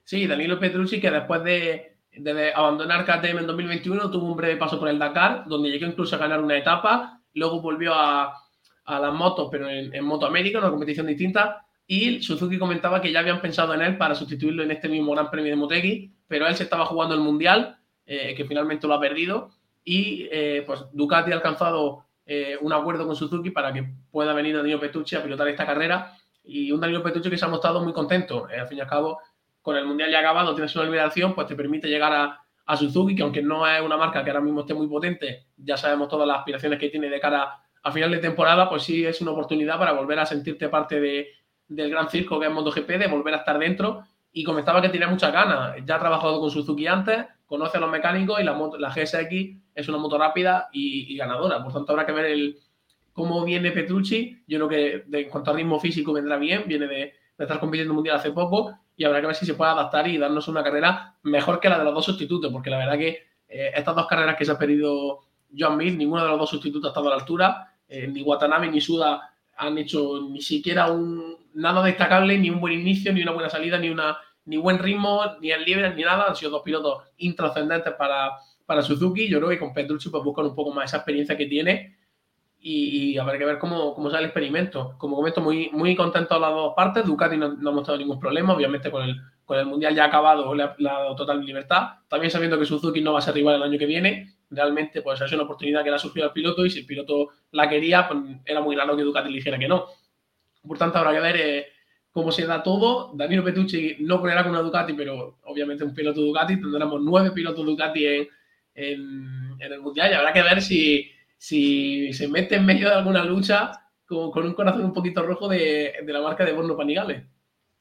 Sí, 0.05 0.27
Danilo 0.27 0.59
Petrucci, 0.59 1.01
que 1.01 1.11
después 1.11 1.45
de, 1.45 1.99
de 2.11 2.53
abandonar 2.53 3.05
KTM 3.05 3.38
en 3.38 3.47
2021 3.47 4.11
tuvo 4.11 4.33
un 4.33 4.37
breve 4.37 4.57
paso 4.57 4.79
por 4.79 4.88
el 4.88 4.99
Dakar, 4.99 5.45
donde 5.47 5.71
llegó 5.71 5.87
incluso 5.87 6.16
a 6.16 6.19
ganar 6.19 6.40
una 6.40 6.59
etapa 6.59 7.19
luego 7.35 7.61
volvió 7.61 7.95
a, 7.95 8.35
las 8.87 9.14
motos, 9.14 9.49
pero 9.53 9.69
en, 9.69 10.05
Moto 10.05 10.27
América, 10.27 10.59
una 10.59 10.71
competición 10.71 11.07
distinta, 11.07 11.64
y 11.87 12.21
Suzuki 12.23 12.59
comentaba 12.59 13.01
que 13.01 13.12
ya 13.12 13.21
habían 13.21 13.40
pensado 13.40 13.73
en 13.75 13.83
él 13.83 13.97
para 13.97 14.16
sustituirlo 14.16 14.64
en 14.64 14.73
este 14.73 14.88
mismo 14.88 15.12
Gran 15.12 15.31
Premio 15.31 15.51
de 15.51 15.57
Motegi, 15.57 16.12
pero 16.27 16.49
él 16.49 16.57
se 16.57 16.64
estaba 16.64 16.87
jugando 16.87 17.14
el 17.14 17.21
Mundial, 17.21 17.79
eh, 18.05 18.35
que 18.37 18.45
finalmente 18.45 18.88
lo 18.88 18.95
ha 18.95 19.01
perdido, 19.01 19.51
y 19.85 20.29
eh, 20.33 20.64
pues 20.66 20.85
Ducati 20.93 21.31
ha 21.31 21.37
alcanzado 21.37 22.07
eh, 22.27 22.59
un 22.61 22.73
acuerdo 22.73 23.07
con 23.07 23.14
Suzuki 23.14 23.51
para 23.51 23.73
que 23.73 23.87
pueda 24.11 24.33
venir 24.35 24.57
Danilo 24.57 24.81
Petrucci 24.81 25.14
a 25.14 25.23
pilotar 25.23 25.47
esta 25.47 25.66
carrera, 25.66 26.16
y 26.43 26.73
un 26.73 26.81
Danilo 26.81 27.03
Petrucci 27.03 27.31
que 27.31 27.38
se 27.38 27.45
ha 27.45 27.49
mostrado 27.49 27.81
muy 27.85 27.93
contento, 27.93 28.47
al 28.47 28.66
fin 28.66 28.79
y 28.79 28.81
al 28.81 28.88
cabo, 28.88 29.21
con 29.62 29.77
el 29.77 29.85
Mundial 29.85 30.11
ya 30.11 30.21
acabado, 30.21 30.55
tienes 30.55 30.75
una 30.75 30.87
liberación, 30.87 31.35
pues 31.35 31.47
te 31.47 31.55
permite 31.55 31.88
llegar 31.88 32.12
a, 32.12 32.39
a 32.70 32.76
Suzuki, 32.76 33.16
que 33.16 33.22
aunque 33.22 33.42
no 33.42 33.66
es 33.66 33.83
una 33.83 33.96
marca 33.96 34.22
que 34.22 34.30
ahora 34.30 34.40
mismo 34.40 34.61
esté 34.61 34.74
muy 34.74 34.87
potente, 34.87 35.46
ya 35.56 35.76
sabemos 35.76 36.09
todas 36.09 36.26
las 36.26 36.38
aspiraciones 36.38 36.78
que 36.78 36.88
tiene 36.88 37.11
de 37.11 37.18
cara 37.18 37.61
a 37.83 37.90
final 37.90 38.12
de 38.12 38.18
temporada, 38.18 38.68
pues 38.68 38.85
sí 38.85 39.04
es 39.04 39.20
una 39.20 39.33
oportunidad 39.33 39.76
para 39.76 39.92
volver 39.92 40.20
a 40.20 40.26
sentirte 40.26 40.68
parte 40.68 41.00
de, 41.00 41.28
del 41.66 41.90
gran 41.90 42.09
circo 42.09 42.38
que 42.38 42.46
es 42.46 42.52
MotoGP, 42.52 42.88
de 42.90 43.09
volver 43.09 43.35
a 43.35 43.38
estar 43.38 43.59
dentro. 43.59 44.04
Y 44.33 44.44
comentaba 44.44 44.80
que 44.80 44.90
tiene 44.90 45.09
muchas 45.09 45.33
ganas. 45.33 45.74
Ya 45.85 45.96
ha 45.96 45.98
trabajado 45.98 46.38
con 46.38 46.48
Suzuki 46.48 46.87
antes, 46.87 47.26
conoce 47.44 47.78
a 47.78 47.80
los 47.80 47.90
mecánicos 47.90 48.38
y 48.40 48.44
la, 48.44 48.56
la 48.78 48.90
GSX 48.90 49.33
es 49.74 49.88
una 49.88 49.98
moto 49.98 50.16
rápida 50.16 50.68
y, 50.72 51.16
ganadora. 51.16 51.61
Por 51.64 51.72
tanto, 51.72 51.90
habrá 51.90 52.06
que 52.06 52.12
ver 52.12 52.26
el, 52.26 52.59
cómo 53.12 53.44
viene 53.44 53.72
Petrucci. 53.72 54.44
Yo 54.46 54.59
creo 54.59 54.68
que 54.68 55.18
en 55.18 55.28
cuanto 55.28 55.50
a 55.50 55.54
ritmo 55.54 55.80
físico 55.80 56.12
vendrá 56.12 56.37
bien, 56.37 56.62
viene 56.68 56.87
de, 56.87 57.14
de 57.40 57.44
estar 57.44 57.59
compitiendo 57.59 57.94
mundial 57.94 58.16
hace 58.16 58.33
poco 58.33 58.79
y 58.94 59.03
habrá 59.03 59.22
que 59.22 59.29
ver 59.29 59.35
si 59.35 59.46
se 59.46 59.55
puede 59.55 59.70
adaptar 59.70 60.07
y 60.07 60.18
darnos 60.18 60.46
una 60.48 60.62
carrera 60.62 61.14
mejor 61.22 61.59
que 61.59 61.70
la 61.70 61.79
de 61.79 61.85
los 61.85 61.94
dos 61.94 62.05
sustitutos, 62.05 62.53
porque 62.53 62.68
la 62.68 62.76
verdad 62.76 62.98
que 62.98 63.29
eh, 63.48 63.70
estas 63.74 63.96
dos 63.96 64.07
carreras 64.07 64.37
que 64.37 64.44
se 64.44 64.53
ha 64.53 64.59
pedido 64.59 65.20
John 65.59 65.79
Mir, 65.79 65.96
ninguno 65.96 66.22
de 66.22 66.29
los 66.29 66.38
dos 66.38 66.50
sustitutos 66.50 66.88
ha 66.88 66.90
estado 66.90 67.07
a 67.07 67.16
la 67.16 67.16
altura, 67.16 67.72
eh, 67.88 68.07
ni 68.07 68.20
Watanabe 68.20 68.70
ni 68.70 68.79
Suda 68.83 69.33
han 69.57 69.79
hecho 69.79 70.29
ni 70.31 70.42
siquiera 70.42 70.92
un 70.92 71.38
nada 71.55 71.83
destacable, 71.83 72.37
ni 72.37 72.50
un 72.50 72.61
buen 72.61 72.74
inicio, 72.74 73.11
ni 73.11 73.22
una 73.22 73.33
buena 73.33 73.48
salida, 73.48 73.79
ni 73.79 73.88
una 73.88 74.18
ni 74.44 74.59
buen 74.59 74.79
ritmo, 74.79 75.22
ni 75.40 75.50
el 75.50 75.64
libre, 75.64 75.94
ni 75.94 76.03
nada. 76.03 76.26
Han 76.29 76.37
sido 76.37 76.50
dos 76.50 76.62
pilotos 76.62 77.05
intrascendentes 77.16 77.94
para, 77.94 78.33
para 78.66 78.83
Suzuki. 78.83 79.31
Yo 79.31 79.38
creo 79.38 79.48
que 79.48 79.59
con 79.59 79.72
Petrucci 79.72 80.11
pues 80.11 80.22
buscan 80.22 80.44
un 80.44 80.55
poco 80.55 80.72
más 80.72 80.90
esa 80.90 80.98
experiencia 80.98 81.38
que 81.38 81.46
tiene 81.46 82.00
y, 82.62 83.16
habrá 83.18 83.38
que 83.38 83.44
ver 83.44 83.59
cómo, 83.59 83.94
cómo, 83.94 84.11
sale 84.11 84.25
el 84.25 84.27
experimento. 84.27 84.94
Como 84.99 85.16
comento, 85.16 85.40
muy, 85.40 85.70
muy 85.73 85.96
contento 85.96 86.38
las 86.38 86.51
dos 86.51 86.75
partes. 86.77 87.07
Ducati 87.07 87.37
no, 87.37 87.55
no 87.55 87.70
ha 87.70 87.73
mostrado 87.73 87.99
ningún 87.99 88.20
problema, 88.20 88.55
obviamente 88.55 88.90
con 88.90 89.03
el, 89.03 89.16
con 89.44 89.59
el 89.59 89.66
Mundial 89.66 89.94
ya 89.94 90.05
acabado 90.05 90.55
le 90.55 90.62
ha, 90.62 90.77
dado 90.79 91.16
total 91.16 91.44
libertad. 91.44 91.88
También 92.09 92.31
sabiendo 92.31 92.59
que 92.59 92.66
Suzuki 92.66 93.01
no 93.01 93.14
va 93.14 93.18
a 93.18 93.23
ser 93.23 93.35
rival 93.35 93.57
el 93.57 93.62
año 93.62 93.79
que 93.79 93.87
viene, 93.87 94.37
realmente 94.51 95.03
pues 95.03 95.20
es 95.20 95.33
una 95.33 95.44
oportunidad 95.44 95.83
que 95.83 95.90
le 95.90 95.96
ha 95.96 95.99
surgido 95.99 96.27
al 96.27 96.33
piloto 96.33 96.64
y 96.64 96.70
si 96.70 96.81
el 96.81 96.87
piloto 96.87 97.31
la 97.51 97.68
quería, 97.68 98.07
pues 98.07 98.20
era 98.44 98.61
muy 98.61 98.77
raro 98.77 98.96
que 98.96 99.03
Ducati 99.03 99.29
le 99.29 99.37
dijera 99.37 99.59
que 99.59 99.68
no. 99.68 99.87
Por 100.62 100.79
tanto, 100.79 100.99
habrá 100.99 101.12
que 101.12 101.20
ver 101.20 101.37
eh, 101.37 101.66
cómo 102.12 102.31
se 102.31 102.46
da 102.46 102.62
todo. 102.62 103.12
Danilo 103.14 103.42
Petrucci 103.42 103.96
no 104.01 104.20
correrá 104.20 104.42
con 104.42 104.53
una 104.53 104.61
Ducati, 104.61 104.92
pero 104.92 105.38
obviamente 105.44 105.83
un 105.83 105.94
piloto 105.94 106.20
Ducati. 106.20 106.61
Tendremos 106.61 107.01
nueve 107.01 107.31
pilotos 107.33 107.64
Ducati 107.64 108.07
en, 108.07 108.29
en, 108.75 109.73
el 109.73 109.81
Mundial 109.81 110.11
y 110.12 110.14
habrá 110.14 110.33
que 110.33 110.42
ver 110.42 110.62
si, 110.62 111.11
si 111.40 112.12
se 112.12 112.29
mete 112.29 112.57
en 112.57 112.66
medio 112.66 112.90
de 112.90 112.96
alguna 112.96 113.24
lucha 113.24 113.72
con, 114.05 114.44
un 114.44 114.53
corazón 114.53 114.85
un 114.85 114.92
poquito 114.92 115.22
rojo 115.22 115.48
de, 115.48 115.94
la 116.05 116.21
marca 116.21 116.44
de 116.44 116.52
Borno 116.52 116.77
Panigales. 116.77 117.23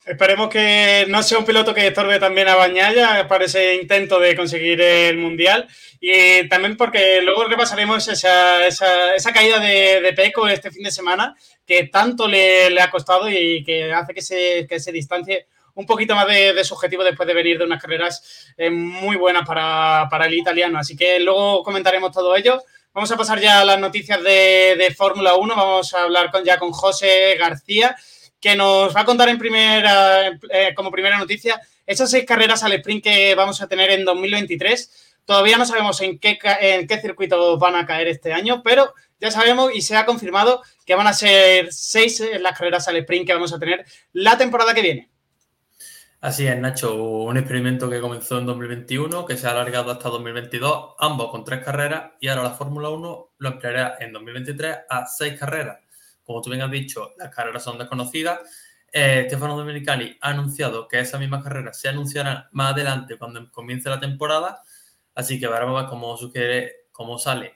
Esperemos 0.05 0.47
que 0.47 1.05
no 1.09 1.21
sea 1.21 1.39
un 1.39 1.45
piloto 1.45 1.73
que 1.73 1.87
estorbe 1.87 2.19
también 2.19 2.47
a 2.47 2.55
Bañaya 2.55 3.27
para 3.27 3.43
ese 3.43 3.75
intento 3.75 4.17
de 4.17 4.33
conseguir 4.33 4.79
el 4.79 5.17
Mundial. 5.17 5.67
Y 5.99 6.47
también 6.47 6.77
porque 6.77 7.21
luego 7.21 7.43
repasaremos 7.43 8.07
esa, 8.07 8.65
esa, 8.65 9.33
caída 9.33 9.59
de, 9.59 9.99
de, 9.99 10.13
Peco 10.13 10.47
este 10.47 10.71
fin 10.71 10.83
de 10.83 10.91
semana, 10.91 11.35
que 11.65 11.83
tanto 11.87 12.29
le, 12.29 12.79
ha 12.79 12.89
costado 12.89 13.29
y 13.29 13.61
que 13.65 13.91
hace 13.91 14.13
que 14.13 14.21
se, 14.21 14.67
que 14.69 14.79
se 14.79 14.93
distancie 14.93 15.47
un 15.73 15.85
poquito 15.85 16.15
más 16.15 16.27
de, 16.27 16.53
de, 16.53 16.63
su 16.63 16.75
objetivo 16.75 17.03
después 17.03 17.27
de 17.27 17.33
venir 17.33 17.57
de 17.57 17.65
unas 17.65 17.81
carreras 17.81 18.53
eh, 18.55 18.69
muy 18.69 19.17
buenas 19.17 19.45
para, 19.45 20.07
para, 20.09 20.27
el 20.27 20.33
italiano. 20.33 20.79
Así 20.79 20.95
que 20.95 21.19
luego 21.19 21.61
comentaremos 21.61 22.13
todo 22.13 22.37
ello. 22.37 22.63
Vamos 22.93 23.11
a 23.11 23.17
pasar 23.17 23.39
ya 23.39 23.61
a 23.61 23.65
las 23.65 23.79
noticias 23.79 24.21
de, 24.23 24.75
de 24.77 24.93
Fórmula 24.95 25.35
1. 25.35 25.55
Vamos 25.55 25.93
a 25.93 26.03
hablar 26.03 26.31
con, 26.31 26.43
ya 26.43 26.57
con 26.57 26.71
José 26.71 27.35
García 27.37 27.95
que 28.39 28.55
nos 28.55 28.95
va 28.95 29.01
a 29.01 29.05
contar 29.05 29.29
en 29.29 29.37
primera, 29.37 30.27
eh, 30.27 30.73
como 30.75 30.91
primera 30.91 31.17
noticia 31.17 31.61
esas 31.85 32.09
seis 32.09 32.25
carreras 32.25 32.63
al 32.63 32.73
sprint 32.73 33.03
que 33.03 33.35
vamos 33.35 33.61
a 33.61 33.67
tener 33.67 33.91
en 33.91 34.05
2023. 34.05 35.17
Todavía 35.25 35.57
no 35.57 35.65
sabemos 35.65 36.01
en 36.01 36.17
qué, 36.17 36.39
en 36.61 36.87
qué 36.87 36.99
circuitos 36.99 37.59
van 37.59 37.75
a 37.75 37.85
caer 37.85 38.07
este 38.07 38.33
año, 38.33 38.63
pero 38.63 38.93
ya 39.19 39.29
sabemos 39.29 39.71
y 39.73 39.81
se 39.81 39.95
ha 39.95 40.05
confirmado 40.05 40.63
que 40.85 40.95
van 40.95 41.07
a 41.07 41.13
ser 41.13 41.71
seis 41.71 42.19
eh, 42.21 42.39
las 42.39 42.57
carreras 42.57 42.87
al 42.87 42.97
sprint 42.97 43.27
que 43.27 43.33
vamos 43.33 43.53
a 43.53 43.59
tener 43.59 43.85
la 44.13 44.37
temporada 44.37 44.73
que 44.73 44.81
viene. 44.81 45.08
Así 46.21 46.45
es, 46.47 46.57
Nacho, 46.59 46.95
un 46.95 47.37
experimento 47.37 47.89
que 47.89 48.01
comenzó 48.01 48.39
en 48.39 48.45
2021, 48.45 49.25
que 49.25 49.37
se 49.37 49.47
ha 49.47 49.51
alargado 49.51 49.91
hasta 49.91 50.09
2022, 50.09 50.95
ambos 50.99 51.31
con 51.31 51.45
tres 51.45 51.63
carreras, 51.63 52.11
y 52.19 52.27
ahora 52.27 52.43
la 52.43 52.51
Fórmula 52.51 52.89
1 52.89 53.29
lo 53.37 53.49
empleará 53.49 53.95
en 53.99 54.11
2023 54.11 54.79
a 54.89 55.05
seis 55.05 55.39
carreras 55.39 55.79
como 56.29 56.43
tú 56.43 56.51
bien 56.51 56.61
has 56.61 56.69
dicho, 56.69 57.15
las 57.17 57.33
carreras 57.33 57.63
son 57.63 57.79
desconocidas. 57.79 58.39
Eh, 58.93 59.23
Stefano 59.25 59.57
Domenicali 59.57 60.15
ha 60.21 60.29
anunciado 60.29 60.87
que 60.87 60.99
esas 60.99 61.19
mismas 61.19 61.43
carreras 61.43 61.81
se 61.81 61.89
anunciarán 61.89 62.45
más 62.51 62.73
adelante 62.73 63.17
cuando 63.17 63.51
comience 63.51 63.89
la 63.89 63.99
temporada. 63.99 64.61
Así 65.15 65.39
que 65.39 65.47
veremos 65.47 65.89
cómo, 65.89 66.15
sugiere, 66.17 66.85
cómo 66.91 67.17
sale 67.17 67.55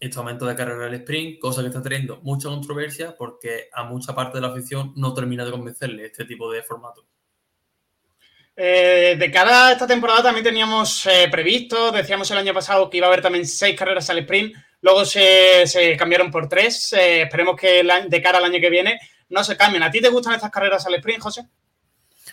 este 0.00 0.16
momento 0.16 0.46
de 0.46 0.56
carrera 0.56 0.86
del 0.86 0.94
sprint, 0.94 1.38
cosa 1.38 1.60
que 1.60 1.66
está 1.66 1.82
teniendo 1.82 2.22
mucha 2.22 2.48
controversia 2.48 3.14
porque 3.14 3.68
a 3.74 3.84
mucha 3.84 4.14
parte 4.14 4.38
de 4.38 4.40
la 4.40 4.48
afición 4.54 4.94
no 4.96 5.12
termina 5.12 5.44
de 5.44 5.50
convencerle 5.50 6.06
este 6.06 6.24
tipo 6.24 6.50
de 6.50 6.62
formato. 6.62 7.04
Eh, 8.60 9.14
de 9.16 9.30
cara 9.30 9.68
a 9.68 9.72
esta 9.72 9.86
temporada 9.86 10.20
también 10.20 10.42
teníamos 10.42 11.06
eh, 11.06 11.28
previsto, 11.30 11.92
decíamos 11.92 12.28
el 12.32 12.38
año 12.38 12.52
pasado 12.52 12.90
que 12.90 12.96
iba 12.96 13.06
a 13.06 13.08
haber 13.10 13.22
también 13.22 13.46
seis 13.46 13.78
carreras 13.78 14.10
al 14.10 14.18
sprint. 14.18 14.52
Luego 14.80 15.04
se, 15.04 15.64
se 15.68 15.96
cambiaron 15.96 16.28
por 16.32 16.48
tres. 16.48 16.92
Eh, 16.92 17.22
esperemos 17.22 17.54
que 17.54 17.84
la, 17.84 18.00
de 18.00 18.20
cara 18.20 18.38
al 18.38 18.44
año 18.44 18.60
que 18.60 18.68
viene 18.68 18.98
no 19.28 19.44
se 19.44 19.56
cambien. 19.56 19.84
¿A 19.84 19.92
ti 19.92 20.00
te 20.00 20.08
gustan 20.08 20.34
estas 20.34 20.50
carreras 20.50 20.84
al 20.84 20.94
sprint, 20.94 21.20
José? 21.20 21.46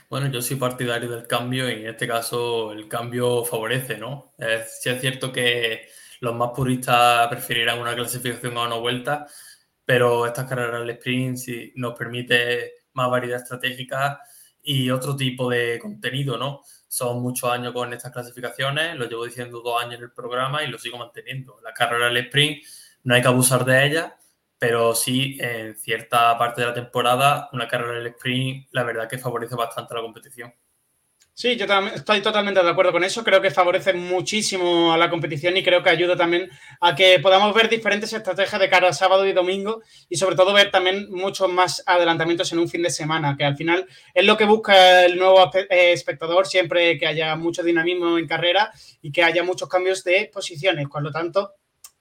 Bueno, 0.10 0.28
yo 0.32 0.42
soy 0.42 0.56
partidario 0.56 1.12
del 1.12 1.28
cambio 1.28 1.70
y 1.70 1.84
en 1.84 1.90
este 1.90 2.08
caso 2.08 2.72
el 2.72 2.88
cambio 2.88 3.46
favorece, 3.46 4.00
¿no? 4.00 4.34
Sí 4.68 4.90
es 4.90 5.00
cierto 5.02 5.32
que 5.32 5.88
los 6.22 6.34
más 6.34 6.50
puristas 6.56 7.28
preferirán 7.28 7.80
una 7.80 7.94
clasificación 7.94 8.58
a 8.58 8.64
una 8.64 8.78
vuelta, 8.78 9.28
pero 9.86 10.26
estas 10.26 10.50
carreras 10.50 10.82
al 10.82 10.90
sprint 10.90 11.38
sí 11.38 11.72
nos 11.76 11.96
permite 11.96 12.86
más 12.94 13.12
variedad 13.12 13.42
estratégica 13.42 14.20
y 14.66 14.90
otro 14.90 15.16
tipo 15.16 15.50
de 15.50 15.80
contenido, 15.80 16.38
¿no? 16.38 16.62
Son 16.88 17.22
muchos 17.22 17.50
años 17.50 17.72
con 17.72 17.94
estas 17.94 18.12
clasificaciones, 18.12 18.98
lo 18.98 19.08
llevo 19.08 19.26
diciendo 19.26 19.62
dos 19.62 19.82
años 19.82 19.96
en 19.96 20.04
el 20.04 20.12
programa 20.12 20.64
y 20.64 20.68
lo 20.68 20.80
sigo 20.80 20.98
manteniendo. 20.98 21.60
La 21.64 21.74
carrera 21.74 22.08
del 22.08 22.18
sprint 22.18 22.64
no 23.04 23.16
hay 23.16 23.22
que 23.22 23.28
abusar 23.28 23.64
de 23.64 23.86
ella, 23.86 24.18
pero 24.58 24.96
sí 24.96 25.38
en 25.40 25.78
cierta 25.78 26.38
parte 26.38 26.62
de 26.62 26.68
la 26.68 26.74
temporada 26.74 27.50
una 27.54 27.68
carrera 27.68 28.00
del 28.00 28.08
sprint 28.08 28.68
la 28.72 28.84
verdad 28.84 29.08
que 29.08 29.20
favorece 29.20 29.56
bastante 29.56 29.94
la 29.94 30.02
competición. 30.02 30.54
Sí, 31.38 31.58
yo 31.58 31.66
estoy 31.94 32.22
totalmente 32.22 32.64
de 32.64 32.70
acuerdo 32.70 32.94
con 32.94 33.04
eso. 33.04 33.22
Creo 33.22 33.42
que 33.42 33.52
favorece 33.52 33.92
muchísimo 33.92 34.94
a 34.94 34.98
la 34.98 35.10
competición 35.10 35.58
y 35.58 35.64
creo 35.64 35.84
que 35.84 35.90
ayuda 35.90 36.16
también 36.16 36.50
a 36.80 36.96
que 36.96 37.20
podamos 37.20 37.54
ver 37.54 37.68
diferentes 37.68 38.14
estrategias 38.14 38.62
de 38.62 38.70
cara 38.70 38.88
a 38.88 38.94
sábado 38.94 39.28
y 39.28 39.34
domingo 39.34 39.82
y 40.08 40.16
sobre 40.16 40.38
todo 40.38 40.54
ver 40.54 40.72
también 40.72 41.12
muchos 41.12 41.52
más 41.52 41.84
adelantamientos 41.88 42.54
en 42.54 42.60
un 42.60 42.70
fin 42.70 42.84
de 42.84 42.90
semana, 42.90 43.36
que 43.38 43.44
al 43.44 43.58
final 43.58 43.86
es 44.14 44.26
lo 44.26 44.38
que 44.38 44.46
busca 44.46 45.04
el 45.04 45.18
nuevo 45.18 45.52
eh, 45.54 45.92
espectador, 45.92 46.48
siempre 46.48 46.98
que 46.98 47.06
haya 47.06 47.36
mucho 47.36 47.64
dinamismo 47.64 48.18
en 48.18 48.28
carrera 48.28 48.72
y 49.02 49.12
que 49.12 49.22
haya 49.22 49.44
muchos 49.44 49.68
cambios 49.68 50.06
de 50.06 50.32
posiciones. 50.34 50.88
Por 50.88 51.04
lo 51.04 51.12
tanto, 51.12 51.56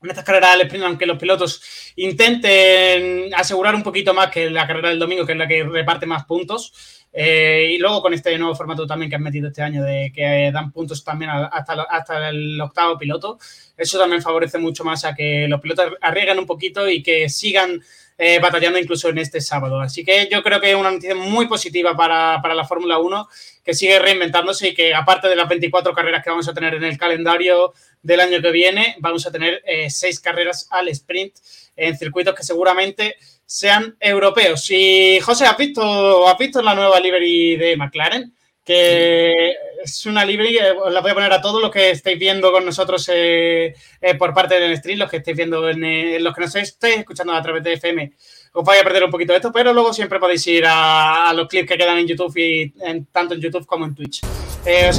en 0.05 0.11
estas 0.11 0.25
carreras 0.25 0.53
del 0.53 0.67
sprint, 0.67 0.85
aunque 0.85 1.07
los 1.07 1.19
pilotos 1.19 1.63
intenten 1.97 3.35
asegurar 3.35 3.75
un 3.75 3.83
poquito 3.83 4.15
más 4.15 4.31
que 4.31 4.51
la 4.51 4.67
carrera 4.67 4.91
del 4.91 4.99
domingo, 4.99 5.25
que 5.27 5.33
es 5.33 5.39
la 5.39 5.49
que 5.49 5.65
reparte 5.65 6.07
más 6.07 6.25
puntos, 6.25 6.73
eh, 7.13 7.71
y 7.73 7.79
luego 7.79 8.03
con 8.03 8.13
este 8.13 8.37
nuevo 8.39 8.57
formato 8.57 8.87
también 8.87 9.09
que 9.09 9.17
han 9.17 9.23
metido 9.23 9.49
este 9.49 9.63
año 9.63 9.85
de 9.85 10.11
que 10.13 10.51
dan 10.53 10.73
puntos 10.73 11.05
también 11.05 11.31
hasta, 11.31 11.83
hasta 11.83 12.29
el 12.29 12.61
octavo 12.61 12.99
piloto, 12.99 13.39
eso 13.77 13.99
también 13.99 14.21
favorece 14.21 14.59
mucho 14.59 14.85
más 14.85 15.05
a 15.05 15.15
que 15.15 15.47
los 15.49 15.61
pilotos 15.61 15.93
arriesguen 16.01 16.39
un 16.39 16.47
poquito 16.47 16.89
y 16.89 17.03
que 17.03 17.29
sigan 17.29 17.81
eh, 18.17 18.39
batallando 18.39 18.79
incluso 18.79 19.09
en 19.09 19.19
este 19.19 19.41
sábado. 19.41 19.81
Así 19.81 20.05
que 20.05 20.29
yo 20.31 20.43
creo 20.43 20.61
que 20.61 20.71
es 20.71 20.77
una 20.77 20.91
noticia 20.91 21.15
muy 21.15 21.47
positiva 21.47 21.97
para, 21.97 22.41
para 22.43 22.55
la 22.55 22.65
Fórmula 22.65 22.99
1, 22.99 23.29
que 23.65 23.75
sigue 23.75 23.99
reinventándose 23.99 24.69
y 24.69 24.75
que 24.75 24.95
aparte 24.95 25.29
de 25.29 25.37
las 25.37 25.49
24 25.49 25.93
carreras 25.93 26.23
que 26.23 26.31
vamos 26.31 26.49
a 26.49 26.55
tener 26.55 26.75
en 26.75 26.85
el 26.85 26.99
calendario 26.99 27.73
del 28.03 28.21
año 28.21 28.41
que 28.41 28.51
viene, 28.51 28.97
vamos 29.01 29.27
a 29.27 29.33
tener 29.33 29.63
eh, 29.67 29.91
seis 29.91 30.21
carreras 30.21 30.69
al 30.71 30.89
sprint 30.89 31.35
en 31.77 31.97
circuitos 31.97 32.35
que 32.35 32.45
seguramente 32.45 33.17
sean 33.47 33.97
europeos. 33.99 34.71
Y 34.71 35.21
José, 35.21 35.47
¿has 35.47 35.57
visto, 35.57 36.29
¿has 36.29 36.39
visto 36.39 36.63
la 36.63 36.75
nueva 36.75 37.01
livery 37.01 37.57
de 37.57 37.77
McLaren? 37.77 38.33
Que 38.65 39.53
es 39.85 40.07
una 40.07 40.25
livery, 40.25 40.59
os 40.83 40.93
la 40.93 41.01
voy 41.01 41.11
a 41.11 41.15
poner 41.15 41.33
a 41.33 41.41
todos 41.43 41.61
los 41.61 41.71
que 41.71 41.91
estáis 41.91 42.19
viendo 42.19 42.51
con 42.51 42.65
nosotros 42.65 43.09
eh, 43.13 43.75
eh, 44.01 44.15
por 44.15 44.33
parte 44.33 44.59
del 44.59 44.77
stream, 44.79 44.99
los 44.99 45.11
que 45.11 45.19
estáis 45.19 45.37
viendo, 45.37 45.69
en, 45.69 45.85
eh, 45.85 46.19
los 46.21 46.35
que 46.35 46.41
nos 46.41 46.55
estáis 46.57 46.99
escuchando 46.99 47.35
a 47.35 47.43
través 47.43 47.63
de 47.63 47.75
FM, 47.75 48.13
os 48.55 48.65
vais 48.65 48.81
a 48.81 48.85
perder 48.85 49.05
un 49.05 49.11
poquito 49.11 49.33
de 49.33 49.39
esto, 49.39 49.53
pero 49.53 49.75
luego 49.75 49.93
siempre 49.93 50.19
podéis 50.19 50.47
ir 50.47 50.65
a, 50.65 51.29
a 51.29 51.35
los 51.35 51.49
clips 51.49 51.69
que 51.69 51.77
quedan 51.77 51.99
en 51.99 52.07
YouTube 52.07 52.37
y 52.39 52.73
en, 52.81 53.05
tanto 53.07 53.35
en 53.35 53.41
YouTube 53.41 53.67
como 53.67 53.85
en 53.85 53.95
Twitch. 53.95 54.23
Eh, 54.65 54.91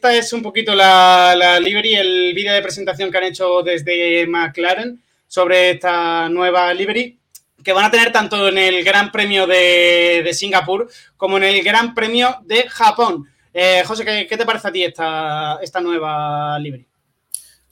esta 0.00 0.16
es 0.16 0.32
un 0.32 0.40
poquito 0.40 0.74
la, 0.74 1.34
la 1.36 1.60
livery, 1.60 1.94
el 1.94 2.32
vídeo 2.32 2.54
de 2.54 2.62
presentación 2.62 3.10
que 3.10 3.18
han 3.18 3.24
hecho 3.24 3.62
desde 3.62 4.26
McLaren 4.26 4.98
sobre 5.26 5.72
esta 5.72 6.26
nueva 6.30 6.72
livery 6.72 7.18
que 7.62 7.74
van 7.74 7.84
a 7.84 7.90
tener 7.90 8.10
tanto 8.10 8.48
en 8.48 8.56
el 8.56 8.82
Gran 8.82 9.12
Premio 9.12 9.46
de, 9.46 10.22
de 10.24 10.32
Singapur 10.32 10.88
como 11.18 11.36
en 11.36 11.44
el 11.44 11.62
Gran 11.62 11.92
Premio 11.92 12.38
de 12.46 12.66
Japón. 12.70 13.28
Eh, 13.52 13.82
José, 13.84 14.26
¿qué, 14.26 14.36
te 14.38 14.46
parece 14.46 14.68
a 14.68 14.72
ti 14.72 14.84
esta, 14.84 15.58
esta 15.60 15.82
nueva 15.82 16.58
livery? 16.58 16.86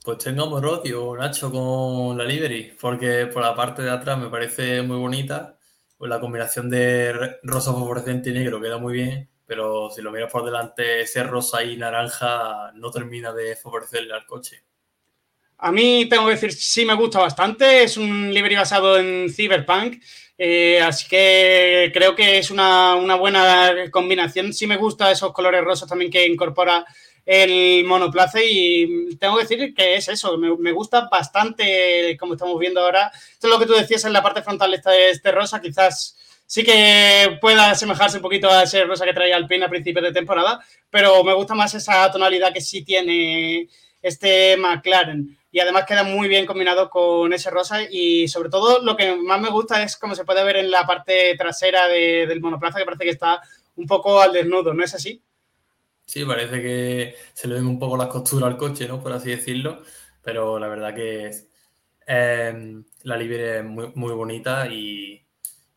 Pues 0.03 0.19
tengo 0.19 0.43
amor 0.43 0.67
odio, 0.67 1.17
Nacho, 1.17 1.51
con 1.51 2.15
la 2.15 2.25
livery, 2.25 2.75
porque 2.79 3.25
por 3.25 3.41
la 3.41 3.55
parte 3.55 3.81
de 3.81 3.89
atrás 3.89 4.19
me 4.19 4.29
parece 4.29 4.83
muy 4.83 4.97
bonita. 4.97 5.57
Pues 5.97 6.09
la 6.09 6.19
combinación 6.19 6.69
de 6.69 7.39
rosa 7.41 7.73
fosforescente 7.73 8.29
y 8.29 8.33
negro 8.33 8.61
queda 8.61 8.77
muy 8.77 8.93
bien, 8.93 9.28
pero 9.49 9.89
si 9.89 10.03
lo 10.03 10.11
miras 10.11 10.31
por 10.31 10.45
delante, 10.45 11.01
ese 11.01 11.23
rosa 11.23 11.63
y 11.63 11.75
naranja 11.75 12.71
no 12.75 12.91
termina 12.91 13.33
de 13.33 13.55
favorecerle 13.55 14.13
al 14.13 14.27
coche. 14.27 14.61
A 15.57 15.71
mí 15.71 16.07
tengo 16.07 16.27
que 16.27 16.33
decir, 16.33 16.53
sí 16.53 16.85
me 16.85 16.93
gusta 16.93 17.17
bastante. 17.17 17.81
Es 17.81 17.97
un 17.97 18.31
livery 18.31 18.57
basado 18.57 18.99
en 18.99 19.27
Cyberpunk. 19.27 20.03
Eh, 20.37 20.79
así 20.79 21.07
que 21.07 21.89
creo 21.91 22.15
que 22.15 22.37
es 22.37 22.51
una, 22.51 22.93
buena 23.15 23.89
combinación. 23.89 24.53
Sí 24.53 24.67
me 24.67 24.77
gusta 24.77 25.11
esos 25.11 25.33
colores 25.33 25.63
rosas 25.63 25.89
también 25.89 26.11
que 26.11 26.27
incorpora 26.27 26.85
el 27.25 27.83
monoplace 27.85 28.45
y 28.47 29.15
tengo 29.15 29.37
que 29.37 29.43
decir 29.45 29.73
que 29.73 29.95
es 29.95 30.09
eso, 30.09 30.37
me, 30.37 30.71
gusta 30.71 31.09
bastante 31.09 32.15
como 32.19 32.33
estamos 32.33 32.59
viendo 32.59 32.81
ahora. 32.81 33.11
Esto 33.31 33.47
es 33.47 33.53
lo 33.53 33.59
que 33.59 33.65
tú 33.65 33.73
decías 33.73 34.05
en 34.05 34.13
la 34.13 34.21
parte 34.21 34.43
frontal 34.43 34.69
de 34.69 34.77
este, 34.77 35.09
este 35.09 35.31
rosa, 35.31 35.59
quizás 35.59 36.18
sí 36.49 36.63
que 36.63 37.37
pueda 37.39 37.69
asemejarse 37.69 38.17
un 38.17 38.23
poquito 38.23 38.49
a 38.49 38.63
ese 38.63 38.83
rosa 38.83 39.05
que 39.05 39.13
traía 39.13 39.35
Alpine 39.35 39.65
a 39.65 39.69
principios 39.69 40.03
de 40.03 40.11
temporada, 40.11 40.59
pero 40.89 41.23
me 41.23 41.35
gusta 41.35 41.53
más 41.53 41.75
esa 41.75 42.11
tonalidad 42.11 42.51
que 42.51 42.59
sí 42.59 42.83
tiene 42.83 43.69
este 44.01 44.57
McLaren 44.57 45.37
y 45.51 45.59
además 45.59 45.85
queda 45.85 46.03
muy 46.03 46.27
bien 46.27 46.47
combinado 46.47 46.89
con 46.89 47.31
ese 47.33 47.51
rosa 47.51 47.83
y 47.87 48.27
sobre 48.27 48.49
todo 48.49 48.83
lo 48.83 48.97
que 48.97 49.15
más 49.15 49.39
me 49.39 49.51
gusta 49.51 49.83
es 49.83 49.95
como 49.95 50.15
se 50.15 50.25
puede 50.25 50.43
ver 50.43 50.55
en 50.55 50.71
la 50.71 50.87
parte 50.87 51.35
trasera 51.37 51.87
del 51.87 52.41
monoplaza 52.41 52.79
que 52.79 52.85
parece 52.85 53.03
que 53.03 53.11
está 53.11 53.43
un 53.75 53.85
poco 53.85 54.19
al 54.19 54.33
desnudo, 54.33 54.73
¿no 54.73 54.83
es 54.83 54.95
así? 54.95 55.21
Sí, 56.03 56.25
parece 56.25 56.63
que 56.63 57.15
se 57.31 57.47
le 57.47 57.53
ven 57.53 57.67
un 57.67 57.77
poco 57.77 57.95
las 57.95 58.07
costuras 58.07 58.49
al 58.49 58.57
coche, 58.57 58.87
¿no? 58.87 59.03
Por 59.03 59.13
así 59.13 59.29
decirlo, 59.29 59.83
pero 60.23 60.57
la 60.57 60.67
verdad 60.67 60.95
que 60.95 61.29
em, 62.07 62.83
la 63.03 63.17
libre 63.17 63.59
es 63.59 63.63
muy, 63.63 63.91
muy 63.93 64.13
bonita 64.13 64.65
y, 64.65 65.21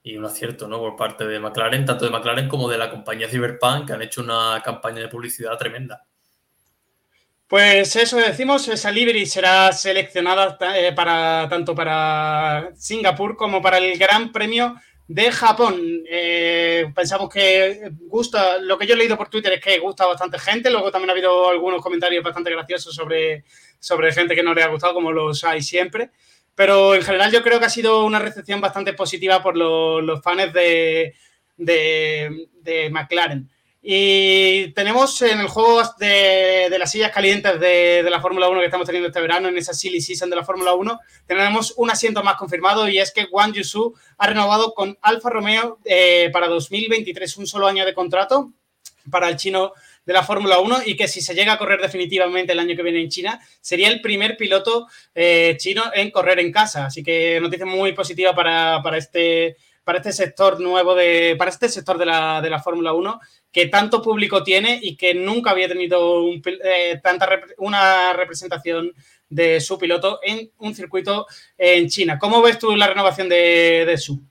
y, 0.03 0.16
un 0.16 0.24
acierto, 0.24 0.68
¿no? 0.68 0.78
Por 0.78 0.96
parte 0.96 1.26
de 1.26 1.38
McLaren, 1.38 1.84
tanto 1.84 2.05
de 2.05 2.11
McLaren 2.11 2.48
como 2.48 2.68
de 2.68 2.78
la 2.78 2.90
compañía 2.90 3.28
Cyberpunk, 3.28 3.86
que 3.86 3.92
han 3.92 4.03
hecho 4.03 4.22
una 4.22 4.61
campaña 4.64 5.00
de 5.00 5.09
publicidad 5.09 5.57
tremenda. 5.57 6.05
Pues 7.53 7.96
eso 7.96 8.16
decimos, 8.16 8.66
esa 8.68 8.90
livery 8.90 9.26
será 9.26 9.72
seleccionada 9.72 10.57
eh, 10.74 10.92
para 10.94 11.46
tanto 11.50 11.74
para 11.74 12.70
Singapur 12.74 13.36
como 13.36 13.61
para 13.61 13.76
el 13.76 13.98
Gran 13.98 14.32
Premio 14.32 14.76
de 15.07 15.30
Japón. 15.30 16.03
Eh, 16.09 16.90
pensamos 16.94 17.28
que 17.28 17.90
gusta, 18.07 18.57
lo 18.57 18.78
que 18.78 18.86
yo 18.86 18.94
he 18.94 18.96
leído 18.96 19.18
por 19.18 19.28
Twitter 19.28 19.53
es 19.53 19.61
que 19.61 19.78
gusta 19.80 20.07
bastante 20.07 20.38
gente, 20.38 20.70
luego 20.70 20.90
también 20.90 21.11
ha 21.11 21.12
habido 21.12 21.50
algunos 21.50 21.82
comentarios 21.82 22.24
bastante 22.24 22.50
graciosos 22.50 22.94
sobre, 22.94 23.44
sobre 23.78 24.12
gente 24.12 24.34
que 24.34 24.42
no 24.42 24.55
le 24.55 24.62
ha 24.62 24.68
gustado, 24.68 24.94
como 24.94 25.12
los 25.12 25.44
hay 25.44 25.61
siempre. 25.61 26.11
Pero 26.55 26.94
en 26.94 27.03
general 27.03 27.32
yo 27.32 27.42
creo 27.42 27.59
que 27.59 27.66
ha 27.66 27.70
sido 27.70 28.05
una 28.05 28.18
recepción 28.18 28.61
bastante 28.61 28.92
positiva 28.92 29.42
por 29.42 29.57
los, 29.57 30.22
fans 30.22 30.53
de, 30.53 31.14
de 31.57 32.90
McLaren. 32.90 33.48
Y 33.84 34.68
tenemos 34.74 35.20
en 35.22 35.40
el 35.40 35.48
juego 35.48 35.82
de, 35.98 36.72
las 36.78 36.92
sillas 36.92 37.11
calientes 37.11 37.59
de, 37.59 38.07
la 38.09 38.20
Fórmula 38.20 38.48
1 38.48 38.61
que 38.61 38.66
estamos 38.66 38.86
teniendo 38.86 39.09
este 39.09 39.20
verano, 39.20 39.48
en 39.48 39.59
esa 39.59 39.74
silly 39.74 40.00
season 40.00 40.30
de 40.30 40.36
la 40.36 40.44
Fórmula 40.44 40.72
1, 40.74 41.00
tenemos 41.26 41.74
un 41.76 41.90
asiento 41.90 42.22
más 42.22 42.36
confirmado 42.36 42.88
y 42.88 42.98
es 42.98 43.11
que 43.11 43.24
Wang 43.24 43.53
Yusu 43.53 43.92
ha 44.18 44.28
renovado 44.28 44.72
con 44.72 44.96
Alfa 45.03 45.30
Romeo 45.30 45.80
eh, 45.84 46.30
para 46.32 46.46
2023 46.46 47.36
un 47.38 47.48
solo 47.48 47.66
año 47.66 47.84
de 47.84 47.92
contrato 47.92 48.53
para 49.11 49.28
el 49.28 49.36
chino 49.36 49.72
de 50.05 50.12
la 50.12 50.22
Fórmula 50.22 50.59
1 50.59 50.82
y 50.86 50.96
que 50.96 51.09
si 51.09 51.20
se 51.20 51.34
llega 51.34 51.53
a 51.53 51.59
correr 51.59 51.80
definitivamente 51.80 52.53
el 52.53 52.59
año 52.59 52.76
que 52.76 52.82
viene 52.82 53.00
en 53.00 53.09
China, 53.09 53.40
sería 53.61 53.88
el 53.88 54.00
primer 54.00 54.36
piloto 54.36 54.88
eh, 55.14 55.57
chino 55.59 55.84
en 55.94 56.11
correr 56.11 56.40
en 56.40 56.53
casa. 56.53 56.86
Así 56.86 57.03
que 57.03 57.40
noticia 57.40 57.66
muy 57.66 57.92
positiva 57.92 58.34
para, 58.34 58.80
para 58.82 58.98
este 58.98 59.57
para 59.84 59.98
este 59.98 60.12
sector 60.12 60.61
nuevo 60.61 60.94
de, 60.94 61.34
para 61.36 61.50
este 61.50 61.68
sector 61.68 61.98
de 61.98 62.07
la, 62.07 62.40
de 62.40 62.50
la 62.50 62.62
Fórmula 62.62 62.92
1 62.92 63.20
que 63.50 63.66
tanto 63.66 64.00
público 64.00 64.42
tiene 64.42 64.78
y 64.80 64.96
que 64.96 65.14
nunca 65.14 65.50
había 65.50 65.68
tenido 65.68 66.24
eh, 66.30 67.00
tanta 67.03 67.28
una 67.59 68.12
representación 68.12 68.92
de 69.28 69.61
su 69.61 69.78
piloto 69.78 70.20
en 70.22 70.50
un 70.59 70.74
circuito 70.74 71.26
en 71.59 71.88
China. 71.88 72.18
¿Cómo 72.18 72.40
ves 72.42 72.59
tú 72.59 72.76
la 72.76 72.86
renovación 72.86 73.28
de, 73.28 73.84
de 73.86 73.98
Su? 73.98 74.22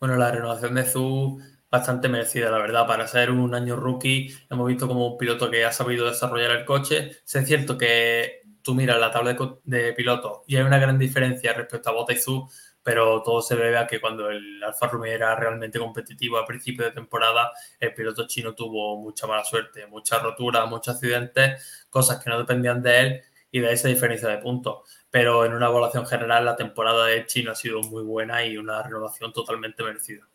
Bueno, 0.00 0.16
la 0.16 0.30
renovación 0.30 0.74
de 0.74 0.86
Su 0.86 1.40
bastante 1.70 2.08
merecida, 2.08 2.50
la 2.50 2.58
verdad. 2.58 2.86
Para 2.86 3.06
ser 3.06 3.30
un 3.30 3.54
año 3.54 3.76
rookie, 3.76 4.34
hemos 4.50 4.66
visto 4.68 4.88
como 4.88 5.06
un 5.06 5.18
piloto 5.18 5.50
que 5.50 5.64
ha 5.64 5.72
sabido 5.72 6.06
desarrollar 6.06 6.52
el 6.52 6.64
coche. 6.64 7.10
es 7.10 7.46
cierto 7.46 7.76
que 7.78 8.42
tú 8.62 8.74
miras 8.74 8.98
la 9.00 9.10
tabla 9.10 9.34
de, 9.34 9.58
de 9.64 9.92
pilotos 9.94 10.40
y 10.46 10.56
hay 10.56 10.62
una 10.62 10.78
gran 10.78 10.98
diferencia 10.98 11.52
respecto 11.54 11.90
a 11.90 11.92
Bota 11.92 12.12
y 12.12 12.16
Su 12.16 12.48
pero 12.88 13.22
todo 13.22 13.42
se 13.42 13.54
debe 13.54 13.76
a 13.76 13.86
que 13.86 14.00
cuando 14.00 14.30
el 14.30 14.64
Alfa 14.64 14.86
Romeo 14.86 15.14
era 15.14 15.36
realmente 15.36 15.78
competitivo 15.78 16.38
a 16.38 16.46
principio 16.46 16.86
de 16.86 16.92
temporada, 16.92 17.52
el 17.78 17.92
piloto 17.92 18.26
chino 18.26 18.54
tuvo 18.54 18.96
mucha 18.96 19.26
mala 19.26 19.44
suerte, 19.44 19.86
muchas 19.86 20.22
roturas, 20.22 20.66
muchos 20.70 20.94
accidentes, 20.94 21.86
cosas 21.90 22.24
que 22.24 22.30
no 22.30 22.38
dependían 22.38 22.80
de 22.80 23.00
él 23.00 23.22
y 23.50 23.60
de 23.60 23.72
esa 23.74 23.88
diferencia 23.88 24.30
de 24.30 24.38
puntos. 24.38 24.88
Pero 25.10 25.44
en 25.44 25.52
una 25.52 25.66
evaluación 25.66 26.06
general, 26.06 26.46
la 26.46 26.56
temporada 26.56 27.04
de 27.04 27.26
chino 27.26 27.52
ha 27.52 27.54
sido 27.54 27.82
muy 27.82 28.04
buena 28.04 28.42
y 28.46 28.56
una 28.56 28.82
renovación 28.82 29.34
totalmente 29.34 29.82
merecida. 29.82 30.26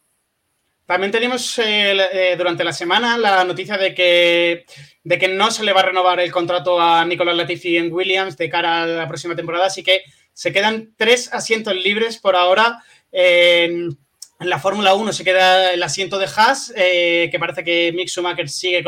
También 0.85 1.11
tenemos 1.11 1.57
eh, 1.59 1.97
eh, 2.11 2.35
durante 2.37 2.63
la 2.63 2.73
semana 2.73 3.17
la 3.17 3.43
noticia 3.45 3.77
de 3.77 3.95
que, 3.95 4.65
de 5.03 5.17
que 5.17 5.29
no 5.29 5.49
se 5.49 5.63
le 5.63 5.71
va 5.71 5.79
a 5.79 5.85
renovar 5.85 6.19
el 6.19 6.31
contrato 6.31 6.79
a 6.79 7.05
Nicolás 7.05 7.37
Latifi 7.37 7.77
en 7.77 7.91
Williams 7.91 8.37
de 8.37 8.49
cara 8.49 8.83
a 8.83 8.85
la 8.85 9.07
próxima 9.07 9.35
temporada, 9.35 9.67
así 9.67 9.81
que 9.81 10.01
se 10.33 10.51
quedan 10.51 10.93
tres 10.97 11.31
asientos 11.33 11.75
libres 11.75 12.17
por 12.17 12.35
ahora. 12.35 12.83
en 13.11 13.97
la 14.39 14.59
Fórmula 14.59 14.93
1 14.93 15.13
se 15.13 15.23
queda 15.23 15.71
el 15.71 15.83
asiento 15.83 16.19
de 16.19 16.25
Haas, 16.25 16.73
eh, 16.75 17.29
que 17.31 17.39
parece 17.39 17.63
que 17.63 17.93
Mick 17.93 18.09
Schumacher 18.09 18.49
sigue, 18.49 18.83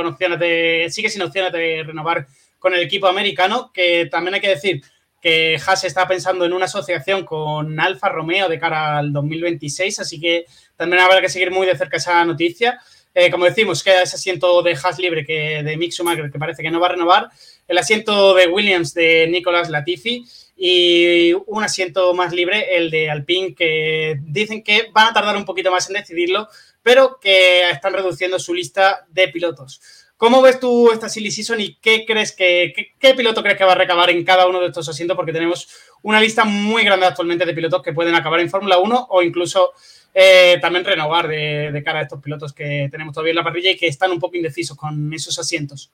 sigue 0.89 1.09
sin 1.09 1.21
opciones 1.21 1.53
de 1.53 1.83
renovar 1.85 2.27
con 2.59 2.73
el 2.73 2.81
equipo 2.81 3.07
americano, 3.07 3.71
que 3.73 4.07
también 4.07 4.33
hay 4.33 4.41
que 4.41 4.49
decir 4.49 4.81
que 5.21 5.57
Haas 5.65 5.83
está 5.85 6.07
pensando 6.07 6.45
en 6.45 6.53
una 6.53 6.65
asociación 6.65 7.25
con 7.25 7.79
Alfa 7.79 8.09
Romeo 8.09 8.49
de 8.49 8.59
cara 8.59 8.97
al 8.97 9.13
2026, 9.13 9.99
así 9.99 10.19
que 10.19 10.45
también 10.77 11.01
habrá 11.01 11.21
que 11.21 11.29
seguir 11.29 11.51
muy 11.51 11.67
de 11.67 11.77
cerca 11.77 11.97
esa 11.97 12.23
noticia. 12.25 12.79
Eh, 13.13 13.31
como 13.31 13.45
decimos, 13.45 13.81
queda 13.81 14.01
ese 14.01 14.17
asiento 14.17 14.61
de 14.61 14.73
Haas 14.73 14.99
libre 14.99 15.25
que 15.25 15.63
de 15.63 15.77
Mick 15.77 15.91
Schumacher, 15.91 16.29
que 16.29 16.37
parece 16.37 16.61
que 16.61 16.69
no 16.69 16.81
va 16.81 16.87
a 16.87 16.91
renovar, 16.91 17.29
el 17.67 17.77
asiento 17.77 18.35
de 18.35 18.47
Williams 18.47 18.93
de 18.93 19.27
Nicolas 19.27 19.69
Latifi 19.69 20.25
y 20.57 21.33
un 21.33 21.63
asiento 21.63 22.13
más 22.13 22.33
libre, 22.33 22.75
el 22.75 22.91
de 22.91 23.09
Alpine, 23.09 23.55
que 23.55 24.17
dicen 24.21 24.63
que 24.63 24.89
van 24.91 25.07
a 25.07 25.13
tardar 25.13 25.37
un 25.37 25.45
poquito 25.45 25.71
más 25.71 25.89
en 25.89 25.95
decidirlo, 25.95 26.49
pero 26.83 27.17
que 27.19 27.69
están 27.69 27.93
reduciendo 27.93 28.37
su 28.37 28.53
lista 28.53 29.05
de 29.09 29.29
pilotos. 29.29 29.81
¿Cómo 30.17 30.41
ves 30.41 30.61
tú 30.61 30.91
esta 30.91 31.09
silly 31.09 31.29
season 31.29 31.59
y 31.59 31.75
qué 31.75 32.05
crees 32.05 32.31
que 32.31 32.93
qué, 32.97 33.13
piloto 33.15 33.43
crees 33.43 33.57
que 33.57 33.65
va 33.65 33.73
a 33.73 33.75
recabar 33.75 34.09
en 34.09 34.23
cada 34.23 34.47
uno 34.47 34.61
de 34.61 34.67
estos 34.67 34.87
asientos? 34.87 35.17
Porque 35.17 35.33
tenemos 35.33 35.67
una 36.03 36.21
lista 36.21 36.45
muy 36.45 36.85
grande 36.85 37.05
actualmente 37.05 37.45
de 37.45 37.53
pilotos 37.53 37.81
que 37.81 37.91
pueden 37.91 38.15
acabar 38.15 38.39
en 38.39 38.49
Fórmula 38.49 38.77
1 38.77 39.07
o 39.09 39.21
incluso 39.21 39.73
eh, 40.17 40.59
también 40.61 40.85
renovar 40.85 41.27
de, 41.27 41.81
cara 41.83 41.99
a 41.99 42.03
estos 42.03 42.21
pilotos 42.21 42.53
que 42.53 42.87
tenemos 42.89 43.13
todavía 43.13 43.31
en 43.31 43.35
la 43.35 43.43
parrilla 43.43 43.71
y 43.71 43.77
que 43.77 43.87
están 43.87 44.11
un 44.11 44.19
poco 44.19 44.37
indecisos 44.37 44.77
con 44.77 45.13
esos 45.13 45.37
asientos. 45.37 45.91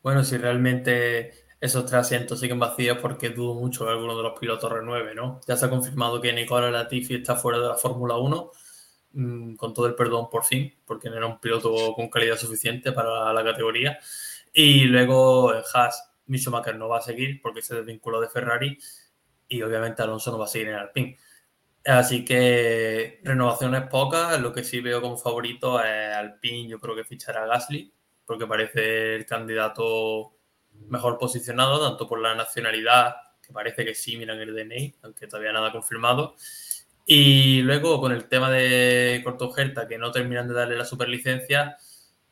Bueno, 0.00 0.22
si 0.22 0.36
realmente 0.36 1.32
esos 1.60 1.84
tres 1.84 1.94
asientos 1.94 2.38
siguen 2.38 2.60
vacíos 2.60 2.98
porque 3.02 3.30
dudo 3.30 3.54
mucho 3.54 3.84
que 3.84 3.90
alguno 3.90 4.16
de 4.16 4.22
los 4.22 4.38
pilotos 4.38 4.70
renueve, 4.70 5.16
¿no? 5.16 5.40
Ya 5.48 5.56
se 5.56 5.66
ha 5.66 5.68
confirmado 5.68 6.20
que 6.20 6.32
Nicola 6.32 6.70
Latifi 6.70 7.16
está 7.16 7.34
fuera 7.34 7.58
de 7.58 7.66
la 7.66 7.74
Fórmula 7.74 8.16
1, 8.18 8.52
mm, 9.14 9.54
con 9.56 9.74
todo 9.74 9.86
el 9.86 9.96
perdón 9.96 10.30
por 10.30 10.44
fin, 10.44 10.72
porque 10.86 11.10
no 11.10 11.16
era 11.16 11.26
un 11.26 11.40
piloto 11.40 11.92
con 11.94 12.08
calidad 12.08 12.36
suficiente 12.36 12.92
para 12.92 13.32
la 13.32 13.42
categoría. 13.42 13.98
Y 14.52 14.84
luego 14.84 15.52
en 15.52 15.62
Haas, 15.74 16.08
Mick 16.26 16.46
no 16.76 16.88
va 16.88 16.98
a 16.98 17.02
seguir 17.02 17.42
porque 17.42 17.62
se 17.62 17.74
desvinculó 17.74 18.20
de 18.20 18.28
Ferrari 18.28 18.78
y 19.48 19.60
obviamente 19.62 20.02
Alonso 20.02 20.30
no 20.30 20.38
va 20.38 20.44
a 20.44 20.48
seguir 20.48 20.68
en 20.68 20.74
Alpine. 20.76 21.18
Así 21.88 22.22
que 22.22 23.18
renovaciones 23.24 23.88
pocas, 23.88 24.38
lo 24.42 24.52
que 24.52 24.62
sí 24.62 24.80
veo 24.80 25.00
como 25.00 25.16
favorito 25.16 25.82
es 25.82 26.14
Alpine, 26.14 26.68
yo 26.68 26.78
creo 26.78 26.94
que 26.94 27.02
fichará 27.02 27.44
a 27.44 27.46
Gasly, 27.46 27.90
porque 28.26 28.46
parece 28.46 29.14
el 29.14 29.24
candidato 29.24 30.34
mejor 30.88 31.16
posicionado, 31.16 31.88
tanto 31.88 32.06
por 32.06 32.20
la 32.20 32.34
nacionalidad, 32.34 33.14
que 33.40 33.54
parece 33.54 33.86
que 33.86 33.94
sí 33.94 34.18
miran 34.18 34.38
el 34.38 34.54
DNI, 34.54 34.96
aunque 35.02 35.26
todavía 35.28 35.50
nada 35.50 35.72
confirmado. 35.72 36.34
Y 37.06 37.62
luego 37.62 38.02
con 38.02 38.12
el 38.12 38.28
tema 38.28 38.50
de 38.50 39.22
Cortogerta, 39.24 39.88
que 39.88 39.96
no 39.96 40.12
terminan 40.12 40.46
de 40.46 40.52
darle 40.52 40.76
la 40.76 40.84
superlicencia, 40.84 41.78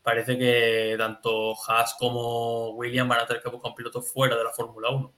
parece 0.03 0.37
que 0.37 0.97
tanto 0.99 1.55
Haas 1.67 1.97
como 1.99 2.73
William 2.73 3.09
van 3.09 3.21
a 3.21 3.27
tener 3.27 3.43
que 3.43 3.49
buscar 3.49 3.71
un 3.71 3.75
piloto 3.75 4.03
fuera 4.03 4.37
de 4.37 4.45
la 4.45 4.53
Fórmula 4.53 4.91
1. 4.91 5.15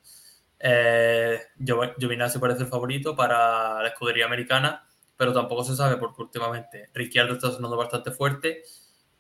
Eh, 0.61 1.41
Giovinazzi 1.59 2.39
parece 2.39 2.63
el 2.63 2.69
favorito 2.69 3.15
para 3.15 3.81
la 3.81 3.89
escudería 3.89 4.27
americana, 4.27 4.85
pero 5.17 5.33
tampoco 5.33 5.65
se 5.65 5.77
sabe 5.77 5.97
porque 5.97 6.23
últimamente 6.23 6.91
Ricciardo 6.95 7.35
está 7.35 7.51
sonando 7.53 7.77
bastante 7.77 8.11
fuerte 8.11 8.63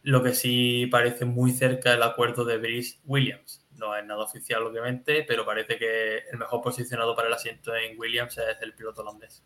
Lo 0.02 0.22
que 0.22 0.34
sí 0.34 0.86
parece 0.90 1.24
muy 1.24 1.52
cerca 1.52 1.92
el 1.92 2.02
acuerdo 2.02 2.44
de 2.44 2.58
Brice 2.58 2.98
Williams. 3.04 3.64
No 3.76 3.96
es 3.96 4.04
nada 4.04 4.24
oficial, 4.24 4.64
obviamente, 4.64 5.24
pero 5.26 5.44
parece 5.44 5.78
que 5.78 6.18
el 6.30 6.38
mejor 6.38 6.60
posicionado 6.60 7.14
para 7.14 7.28
el 7.28 7.34
asiento 7.34 7.74
en 7.76 7.98
Williams 7.98 8.38
es 8.38 8.56
el 8.60 8.74
piloto 8.74 9.02
holandés. 9.02 9.42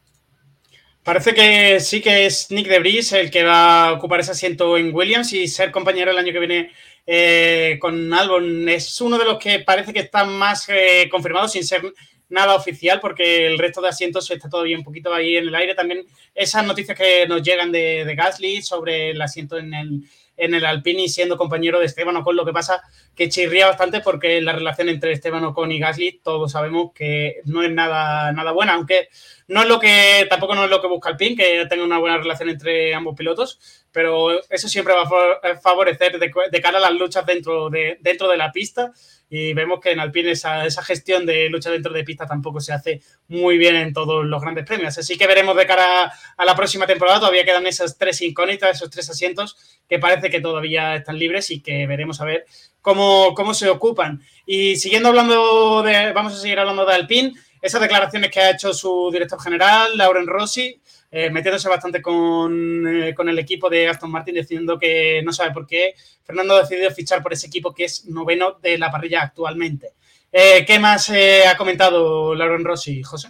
Parece 1.03 1.35
que 1.35 1.81
sí 1.81 2.01
que 2.01 2.27
es 2.27 2.51
Nick 2.53 2.69
de 2.69 2.79
Vries 2.79 3.13
el 3.13 3.31
que 3.31 3.43
va 3.43 3.89
a 3.89 3.93
ocupar 3.95 4.21
ese 4.21 4.31
asiento 4.31 4.77
en 4.79 4.95
Williams 4.95 5.33
y 5.33 5.49
ser 5.49 5.73
compañero 5.73 6.13
el 6.13 6.19
año 6.19 6.33
que 6.33 6.39
viene 6.39 6.73
eh, 7.07 7.79
con 7.81 8.13
Albon. 8.13 8.69
Es 8.69 9.01
uno 9.01 9.19
de 9.19 9.25
los 9.25 9.39
que 9.39 9.61
parece 9.61 9.93
que 9.93 10.01
está 10.01 10.25
más 10.25 10.69
eh, 10.69 11.09
confirmado 11.11 11.49
sin 11.49 11.65
ser 11.65 11.83
nada 12.29 12.55
oficial 12.55 12.99
porque 13.01 13.47
el 13.47 13.59
resto 13.59 13.81
de 13.83 13.89
asientos 13.89 14.31
está 14.31 14.49
todavía 14.49 14.79
un 14.79 14.85
poquito 14.85 15.13
ahí 15.13 15.37
en 15.37 15.49
el 15.49 15.55
aire. 15.55 15.75
También 15.75 16.05
esas 16.35 16.67
noticias 16.67 16.97
que 16.97 17.27
nos 17.27 17.43
llegan 17.43 17.71
de, 17.71 18.15
Gasly 18.17 18.63
sobre 18.63 19.11
el 19.11 19.21
asiento 19.21 19.59
en 19.59 19.75
el, 19.75 20.03
en 20.37 20.55
el 20.55 20.65
Alpine 20.65 21.05
y 21.05 21.09
siendo 21.09 21.37
compañero 21.37 21.79
de 21.79 21.87
Esteban 21.87 22.17
Ocon. 22.17 22.37
Lo 22.37 22.47
que 22.47 22.53
pasa 22.53 22.83
que 23.15 23.29
chirría 23.29 23.67
bastante 23.67 24.01
porque 24.01 24.41
la 24.41 24.53
relación 24.53 24.89
entre 24.89 25.13
Esteban 25.13 25.45
Ocon 25.45 25.71
y 25.71 25.79
Gasly 25.79 26.21
todos 26.23 26.53
sabemos 26.53 26.93
que 26.95 27.41
no 27.45 27.63
es 27.63 27.71
nada, 27.71 28.33
nada 28.33 28.53
buena, 28.53 28.75
aunque 28.75 29.09
no 29.49 29.63
es 29.63 29.69
lo 29.69 29.79
que, 29.79 30.27
tampoco 30.31 30.55
no 30.55 30.65
es 30.65 30.71
lo 30.71 30.81
que 30.81 30.87
busca 30.87 31.11
Alpine, 31.11 31.37
que 31.37 31.67
tenga 31.67 31.85
una 31.85 31.99
buena 31.99 32.17
relación 32.17 32.49
entre 32.49 32.95
ambos 32.95 33.15
pilotos, 33.17 33.85
pero 33.93 34.41
eso 34.49 34.69
siempre 34.69 34.95
va 34.95 35.03
a 35.03 35.57
favorecer 35.57 36.19
de, 36.19 36.31
de 36.51 36.61
cara 36.61 36.79
a 36.79 36.81
las 36.81 36.95
luchas 36.95 37.27
dentro 37.27 37.69
de, 37.69 37.99
dentro 38.01 38.29
de 38.29 38.37
la 38.39 38.51
pista 38.51 38.93
y 39.35 39.55
vemos 39.55 39.81
que 39.81 39.93
en 39.93 40.01
Alpine 40.01 40.33
esa, 40.33 40.67
esa, 40.67 40.83
gestión 40.83 41.25
de 41.25 41.49
lucha 41.49 41.71
dentro 41.71 41.91
de 41.91 42.05
pista 42.05 42.27
tampoco 42.27 42.61
se 42.61 42.75
hace 42.75 43.01
muy 43.29 43.57
bien 43.57 43.77
en 43.77 43.95
todos 43.95 44.27
los 44.27 44.43
grandes 44.43 44.67
premios. 44.67 44.99
Así 44.99 45.17
que 45.17 45.27
veremos 45.27 45.57
de 45.57 45.67
cara 45.67 46.13
a 46.37 46.45
la 46.45 46.55
próxima 46.55 46.87
temporada. 46.87 47.21
Todavía 47.21 47.43
quedan 47.43 47.67
esas 47.67 47.97
tres 47.97 48.21
incógnitas, 48.21 48.77
esos 48.77 48.91
tres 48.91 49.09
asientos 49.09 49.57
que 49.89 49.99
parece 49.99 50.29
que 50.29 50.43
todavía 50.43 50.97
están 50.97 51.19
libres 51.19 51.51
y 51.51 51.63
que 51.63 51.87
veremos 51.87 52.21
a 52.21 52.27
ver 52.27 52.45
cómo, 52.83 53.33
cómo 53.35 53.55
se 53.55 53.71
ocupan. 53.71 54.21
Y 54.45 54.77
siguiendo 54.77 55.09
hablando 55.09 55.83
de, 55.83 56.13
vamos 56.13 56.35
a 56.35 56.37
seguir 56.37 56.59
hablando 56.59 56.85
de 56.85 56.95
Alpine, 56.95 57.33
esas 57.63 57.81
declaraciones 57.81 58.31
que 58.31 58.41
ha 58.41 58.51
hecho 58.51 58.75
su 58.75 59.09
director 59.13 59.41
general, 59.41 59.97
Lauren 59.97 60.27
Rossi, 60.27 60.81
eh, 61.11 61.31
metiéndose 61.31 61.69
bastante 61.69 62.03
con, 62.03 62.87
eh, 62.87 63.15
con, 63.15 63.29
el 63.29 63.39
equipo 63.39 63.71
de 63.71 63.89
Aston 63.89 64.11
Martin, 64.11 64.35
diciendo 64.35 64.79
que 64.79 65.23
no 65.25 65.33
sabe 65.33 65.53
por 65.53 65.67
qué 65.67 65.95
Fernando 66.25 66.57
ha 66.57 66.63
decidido 66.63 66.91
fichar 66.91 67.23
por 67.23 67.33
ese 67.33 67.47
equipo 67.47 67.73
que 67.73 67.85
es 67.85 68.07
noveno 68.07 68.59
de 68.61 68.79
la 68.79 68.91
parrilla 68.91 69.23
actualmente. 69.23 69.93
Eh, 70.33 70.65
¿Qué 70.67 70.79
más 70.79 71.11
ha 71.11 71.57
comentado 71.57 72.35
Lauren 72.35 72.65
Rossi, 72.65 73.03
José? 73.03 73.29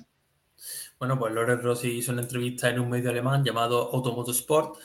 Bueno, 0.98 1.18
pues 1.18 1.34
Lauren 1.34 1.61
Rossi 1.61 1.98
hizo 1.98 2.12
una 2.12 2.22
entrevista 2.22 2.70
en 2.70 2.78
un 2.78 2.88
medio 2.88 3.11
alemán 3.11 3.44
llamado 3.44 3.90
Automotorsport, 3.92 4.76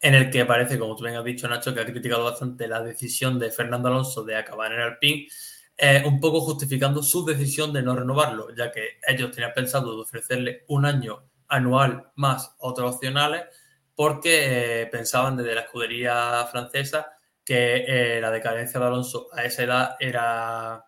en 0.00 0.14
el 0.14 0.30
que 0.30 0.46
parece, 0.46 0.78
como 0.78 0.96
tú 0.96 1.04
bien 1.04 1.16
has 1.16 1.24
dicho, 1.24 1.46
Nacho, 1.48 1.74
que 1.74 1.80
ha 1.80 1.86
criticado 1.86 2.24
bastante 2.24 2.66
la 2.66 2.82
decisión 2.82 3.38
de 3.38 3.50
Fernando 3.50 3.88
Alonso 3.88 4.24
de 4.24 4.36
acabar 4.36 4.72
en 4.72 4.80
Alpine, 4.80 5.28
eh, 5.76 6.02
un 6.06 6.20
poco 6.20 6.40
justificando 6.40 7.02
su 7.02 7.24
decisión 7.24 7.72
de 7.72 7.82
no 7.82 7.94
renovarlo, 7.94 8.54
ya 8.54 8.70
que 8.70 8.98
ellos 9.06 9.30
tenían 9.30 9.52
pensado 9.54 9.94
de 9.94 10.02
ofrecerle 10.02 10.64
un 10.68 10.86
año 10.86 11.30
anual 11.48 12.10
más 12.16 12.54
otros 12.58 12.94
opcionales 12.94 13.44
porque 13.94 14.82
eh, 14.82 14.86
pensaban 14.86 15.36
desde 15.36 15.54
la 15.54 15.62
escudería 15.62 16.46
francesa 16.50 17.12
que 17.44 17.84
eh, 17.86 18.20
la 18.20 18.30
decadencia 18.30 18.80
de 18.80 18.86
Alonso 18.86 19.28
a 19.32 19.44
esa 19.44 19.64
edad 19.64 19.96
era 19.98 20.84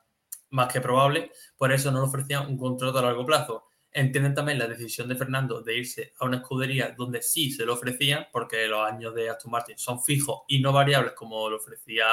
más 0.51 0.73
que 0.73 0.81
probable, 0.81 1.33
por 1.57 1.73
eso 1.73 1.91
no 1.91 2.01
le 2.01 2.07
ofrecían 2.07 2.47
un 2.47 2.57
contrato 2.57 2.99
a 2.99 3.03
largo 3.03 3.27
plazo. 3.27 3.65
Entienden 3.95 4.35
también 4.35 4.59
la 4.59 4.67
decisión 4.67 5.09
de 5.09 5.17
Fernando 5.17 5.61
de 5.61 5.77
irse 5.77 6.15
a 6.19 6.25
una 6.25 6.39
escudería 6.39 6.95
donde 6.97 7.21
sí 7.21 7.51
se 7.51 7.67
lo 7.67 7.75
ofrecían, 7.75 8.27
porque 8.33 8.67
los 8.67 8.87
años 8.87 9.15
de 9.15 9.29
Aston 9.29 9.51
Martin 9.51 9.77
son 9.77 10.03
fijos 10.03 10.43
y 10.49 10.61
no 10.61 10.73
variables 10.73 11.13
como 11.13 11.51
lo 11.51 11.57
ofrecía 11.57 12.07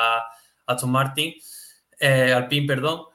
Aston 0.66 0.92
Martin, 0.92 1.34
eh, 2.00 2.66
perdón. 2.68 3.06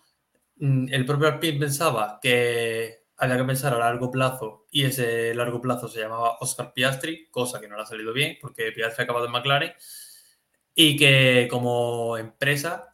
Mm, 0.57 0.87
el 0.93 1.05
propio 1.05 1.29
Alpine 1.29 1.59
pensaba 1.59 2.19
que 2.23 3.05
había 3.17 3.37
que 3.37 3.45
pensar 3.45 3.75
a 3.75 3.79
largo 3.79 4.11
plazo 4.11 4.67
y 4.71 4.85
ese 4.85 5.35
largo 5.35 5.61
plazo 5.61 5.89
se 5.89 6.01
llamaba 6.01 6.39
Oscar 6.41 6.73
Piastri, 6.73 7.29
cosa 7.31 7.61
que 7.61 7.69
no 7.69 7.77
le 7.77 7.83
ha 7.83 7.87
salido 7.87 8.13
bien 8.13 8.39
porque 8.41 8.73
Piastri 8.73 9.03
ha 9.03 9.05
acabado 9.05 9.27
en 9.27 9.33
McLaren 9.33 9.73
y 10.75 10.97
que 10.97 11.49
como 11.51 12.17
empresa 12.19 12.94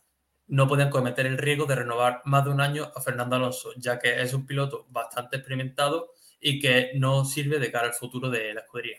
no 0.51 0.69
podían 0.69 0.91
cometer 0.91 1.27
el 1.27 1.39
riesgo 1.39 1.65
de 1.67 1.77
renovar 1.77 2.23
más 2.25 2.45
de 2.45 2.51
un 2.51 2.61
año 2.61 2.91
a 2.95 3.01
Fernando 3.01 3.37
Alonso, 3.37 3.73
ya 3.77 3.99
que 3.99 4.21
es 4.21 4.35
un 4.35 4.47
piloto 4.47 4.87
bastante 4.91 5.37
experimentado 5.37 6.13
y 6.41 6.59
que 6.61 6.91
no 6.95 7.25
sirve 7.25 7.59
de 7.59 7.71
cara 7.71 7.87
al 7.87 7.95
futuro 7.95 8.29
de 8.29 8.53
la 8.53 8.61
escudería. 8.61 8.99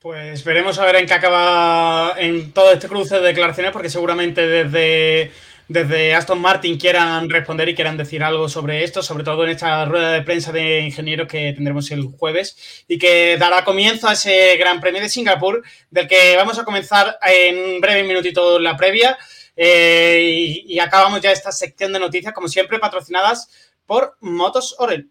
Pues 0.00 0.44
veremos 0.44 0.78
a 0.78 0.84
ver 0.84 0.96
en 0.96 1.06
qué 1.06 1.14
acaba 1.14 2.14
en 2.18 2.52
todo 2.52 2.72
este 2.72 2.88
cruce 2.88 3.16
de 3.16 3.26
declaraciones, 3.28 3.72
porque 3.72 3.90
seguramente 3.90 4.46
desde 4.46 5.30
desde 5.70 6.16
Aston 6.16 6.40
Martin 6.40 6.76
quieran 6.76 7.30
responder 7.30 7.68
y 7.68 7.76
quieran 7.76 7.96
decir 7.96 8.24
algo 8.24 8.48
sobre 8.48 8.82
esto, 8.82 9.04
sobre 9.04 9.22
todo 9.22 9.44
en 9.44 9.50
esta 9.50 9.84
rueda 9.84 10.10
de 10.10 10.22
prensa 10.22 10.50
de 10.50 10.80
ingenieros 10.80 11.28
que 11.28 11.52
tendremos 11.52 11.88
el 11.92 12.06
jueves 12.06 12.84
y 12.88 12.98
que 12.98 13.36
dará 13.38 13.64
comienzo 13.64 14.08
a 14.08 14.14
ese 14.14 14.56
Gran 14.56 14.80
Premio 14.80 15.00
de 15.00 15.08
Singapur, 15.08 15.62
del 15.88 16.08
que 16.08 16.34
vamos 16.34 16.58
a 16.58 16.64
comenzar 16.64 17.20
en 17.24 17.80
breve 17.80 18.02
minutito 18.02 18.58
la 18.58 18.76
previa. 18.76 19.16
Eh, 19.62 20.64
y, 20.66 20.74
y 20.74 20.78
acabamos 20.78 21.20
ya 21.20 21.32
esta 21.32 21.52
sección 21.52 21.92
de 21.92 21.98
noticias, 21.98 22.32
como 22.32 22.48
siempre, 22.48 22.78
patrocinadas 22.78 23.50
por 23.84 24.16
Motos 24.20 24.74
Orel. 24.78 25.10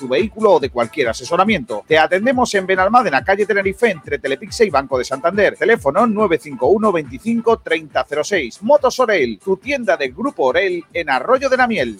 tu 0.00 0.08
vehículo 0.08 0.54
o 0.54 0.60
de 0.60 0.70
cualquier 0.70 1.10
asesoramiento. 1.10 1.84
Te 1.86 1.98
atendemos 1.98 2.52
en 2.54 2.66
Benalmádena, 2.66 3.22
calle 3.22 3.44
Tenerife, 3.44 3.90
entre 3.90 4.18
Telepixe 4.18 4.64
y 4.64 4.70
Banco 4.70 4.96
de 4.96 5.04
Santander. 5.04 5.56
Teléfono 5.56 6.06
951 6.06 6.92
25 6.92 7.58
3006. 7.58 8.62
Motos 8.62 8.98
Orel, 8.98 9.38
tu 9.38 9.58
tienda 9.58 9.96
del 9.98 10.12
Grupo 10.14 10.46
Orel 10.46 10.82
en 10.92 11.10
Arroyo 11.10 11.50
de 11.50 11.56
la 11.56 11.66
Miel. 11.66 11.98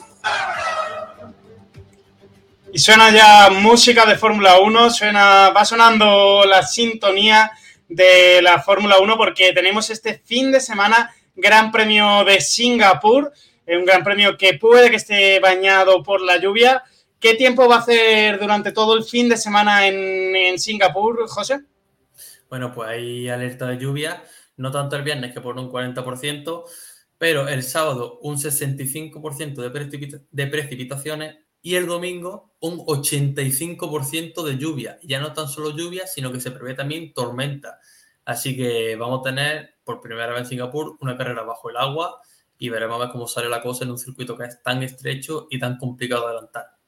Y 2.72 2.78
suena 2.78 3.11
ya 3.11 3.51
música 3.51 4.07
de 4.07 4.16
Fórmula 4.16 4.61
1, 4.61 4.90
suena, 4.90 5.51
va 5.51 5.64
sonando 5.64 6.44
la 6.46 6.62
sintonía 6.62 7.51
de 7.88 8.40
la 8.40 8.62
Fórmula 8.62 8.98
1 8.98 9.16
porque 9.16 9.53
tenemos 9.53 9.90
este 9.90 10.22
fin 10.24 10.51
de 10.51 10.61
semana 10.61 11.14
Gran 11.34 11.70
Premio 11.70 12.24
de 12.24 12.40
Singapur, 12.40 13.32
un 13.66 13.84
gran 13.84 14.03
premio 14.03 14.36
que 14.36 14.55
puede 14.55 14.90
que 14.90 14.96
esté 14.96 15.38
bañado 15.40 16.03
por 16.03 16.20
la 16.20 16.38
lluvia, 16.38 16.82
¿Qué 17.20 17.34
tiempo 17.34 17.68
va 17.68 17.76
a 17.76 17.78
hacer 17.80 18.40
durante 18.40 18.72
todo 18.72 18.96
el 18.96 19.04
fin 19.04 19.28
de 19.28 19.36
semana 19.36 19.86
en, 19.86 20.58
Singapur, 20.58 21.28
José? 21.28 21.60
Bueno, 22.48 22.72
pues 22.72 22.88
hay 22.88 23.28
alerta 23.28 23.66
de 23.66 23.76
lluvia, 23.76 24.24
no 24.56 24.70
tanto 24.70 24.96
el 24.96 25.02
viernes 25.02 25.34
que 25.34 25.42
por 25.42 25.58
un 25.58 25.70
40%, 25.70 26.64
pero 27.18 27.46
el 27.46 27.62
sábado 27.62 28.18
un 28.22 28.38
65% 28.38 29.54
de, 29.56 30.20
de 30.30 30.46
precipitaciones 30.46 31.36
y 31.60 31.74
el 31.74 31.86
domingo 31.86 32.54
un 32.60 32.78
85% 32.78 34.42
de 34.42 34.56
lluvia. 34.56 34.98
Ya 35.02 35.20
no 35.20 35.34
tan 35.34 35.46
solo 35.46 35.76
lluvia, 35.76 36.06
sino 36.06 36.32
que 36.32 36.40
se 36.40 36.52
prevé 36.52 36.72
también 36.72 37.12
tormenta. 37.12 37.80
Así 38.24 38.56
que 38.56 38.96
vamos 38.96 39.20
a 39.20 39.24
tener 39.24 39.74
por 39.84 40.00
primera 40.00 40.28
vez 40.28 40.40
en 40.40 40.46
Singapur 40.46 40.96
una 41.00 41.18
carrera 41.18 41.42
bajo 41.42 41.68
el 41.68 41.76
agua 41.76 42.18
y 42.56 42.70
veremos 42.70 42.96
a 42.96 43.04
ver 43.04 43.12
cómo 43.12 43.28
sale 43.28 43.50
la 43.50 43.60
cosa 43.60 43.84
en 43.84 43.90
un 43.90 43.98
circuito 43.98 44.38
que 44.38 44.44
es 44.44 44.62
tan 44.62 44.82
estrecho 44.82 45.48
y 45.50 45.58
tan 45.58 45.76
complicado 45.76 46.22
de 46.22 46.28
adelantar. 46.28 46.79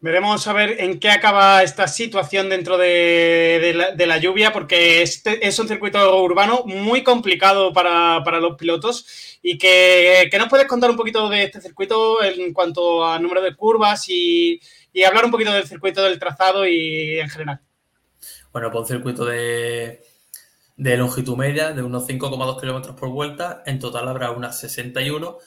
Veremos 0.00 0.46
a 0.46 0.52
ver 0.52 0.80
en 0.80 1.00
qué 1.00 1.10
acaba 1.10 1.62
esta 1.62 1.88
situación 1.88 2.48
dentro 2.50 2.76
de, 2.76 3.94
la, 3.96 4.18
lluvia, 4.18 4.52
porque 4.52 5.02
este 5.02 5.46
es 5.46 5.58
un 5.58 5.68
circuito 5.68 6.22
urbano 6.22 6.64
muy 6.66 7.02
complicado 7.02 7.72
para, 7.72 8.20
los 8.40 8.56
pilotos 8.56 9.38
y 9.42 9.56
que, 9.56 10.30
nos 10.38 10.48
puedes 10.48 10.66
contar 10.66 10.90
un 10.90 10.96
poquito 10.96 11.28
de 11.30 11.44
este 11.44 11.60
circuito 11.60 12.22
en 12.22 12.52
cuanto 12.52 13.06
a 13.06 13.18
número 13.18 13.40
de 13.40 13.56
curvas 13.56 14.08
y, 14.08 14.60
y 14.92 15.04
hablar 15.04 15.24
un 15.24 15.30
poquito 15.30 15.52
del 15.52 15.66
circuito 15.66 16.02
del 16.04 16.18
trazado 16.18 16.66
y 16.66 17.18
en 17.18 17.28
general. 17.28 17.60
Bueno, 18.52 18.70
pues 18.70 18.82
un 18.82 18.88
circuito 18.88 19.24
de, 19.24 20.02
de 20.76 20.96
longitud 20.96 21.36
media 21.36 21.72
de 21.72 21.82
unos 21.82 22.06
5,2 22.06 22.60
kilómetros 22.60 22.96
por 22.96 23.08
vuelta, 23.08 23.62
en 23.66 23.78
total 23.78 24.08
habrá 24.08 24.30
unas 24.30 24.58
61 24.60 25.38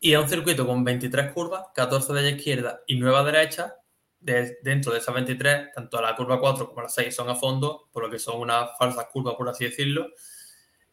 y 0.00 0.12
es 0.12 0.18
un 0.18 0.28
circuito 0.28 0.66
con 0.66 0.84
23 0.84 1.32
curvas, 1.32 1.66
14 1.74 2.12
de 2.12 2.22
la 2.22 2.30
izquierda 2.30 2.82
y 2.86 2.96
9 2.96 3.16
a 3.16 3.22
derecha, 3.22 3.76
dentro 4.22 4.92
de 4.92 4.98
esas 4.98 5.14
23, 5.14 5.72
tanto 5.74 6.00
la 6.00 6.14
curva 6.14 6.40
4 6.40 6.68
como 6.68 6.82
la 6.82 6.88
6 6.88 7.14
son 7.14 7.28
a 7.28 7.34
fondo, 7.34 7.88
por 7.92 8.04
lo 8.04 8.10
que 8.10 8.18
son 8.18 8.40
unas 8.40 8.70
falsas 8.78 9.06
curvas, 9.12 9.34
por 9.34 9.48
así 9.48 9.64
decirlo. 9.64 10.08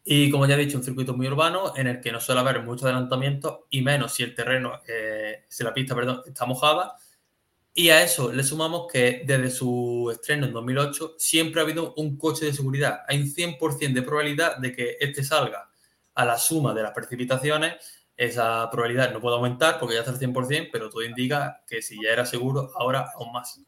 Y 0.04 0.30
como 0.30 0.46
ya 0.46 0.54
he 0.54 0.58
dicho, 0.58 0.78
un 0.78 0.84
circuito 0.84 1.14
muy 1.14 1.26
urbano 1.26 1.72
en 1.76 1.86
el 1.86 2.00
que 2.00 2.10
no 2.10 2.20
suele 2.20 2.40
haber 2.40 2.62
mucho 2.62 2.86
adelantamiento 2.86 3.66
y 3.70 3.82
menos 3.82 4.14
si 4.14 4.22
el 4.22 4.34
terreno, 4.34 4.80
eh, 4.88 5.44
si 5.48 5.62
la 5.62 5.74
pista, 5.74 5.94
perdón, 5.94 6.22
está 6.26 6.46
mojada. 6.46 6.96
Y 7.74 7.90
a 7.90 8.02
eso 8.02 8.32
le 8.32 8.42
sumamos 8.42 8.86
que 8.92 9.22
desde 9.24 9.50
su 9.50 10.10
estreno 10.12 10.46
en 10.46 10.52
2008 10.52 11.14
siempre 11.18 11.60
ha 11.60 11.64
habido 11.64 11.94
un 11.94 12.16
coche 12.16 12.46
de 12.46 12.52
seguridad. 12.52 13.02
Hay 13.08 13.20
un 13.20 13.28
100% 13.28 13.94
de 13.94 14.02
probabilidad 14.02 14.56
de 14.56 14.72
que 14.74 14.96
este 14.98 15.22
salga 15.22 15.70
a 16.14 16.24
la 16.24 16.38
suma 16.38 16.74
de 16.74 16.82
las 16.82 16.92
precipitaciones. 16.92 17.74
Esa 18.20 18.68
probabilidad 18.70 19.14
no 19.14 19.20
puede 19.22 19.36
aumentar 19.36 19.78
porque 19.78 19.94
ya 19.94 20.00
está 20.00 20.12
al 20.12 20.18
100%, 20.18 20.68
pero 20.70 20.90
todo 20.90 21.02
indica 21.02 21.62
que 21.66 21.80
si 21.80 21.96
ya 22.04 22.10
era 22.10 22.26
seguro, 22.26 22.70
ahora 22.76 23.06
aún 23.14 23.32
más. 23.32 23.58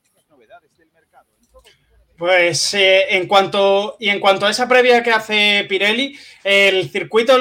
Pues 2.19 2.75
eh, 2.75 3.17
en 3.17 3.27
cuanto 3.27 3.97
y 3.99 4.11
en 4.11 4.21
cuanto 4.21 4.45
a 4.45 4.51
esa 4.51 4.69
previa 4.69 5.03
que 5.03 5.11
hace 5.11 5.65
Pirelli, 5.67 6.19
el 6.45 6.91
circuito 6.91 7.33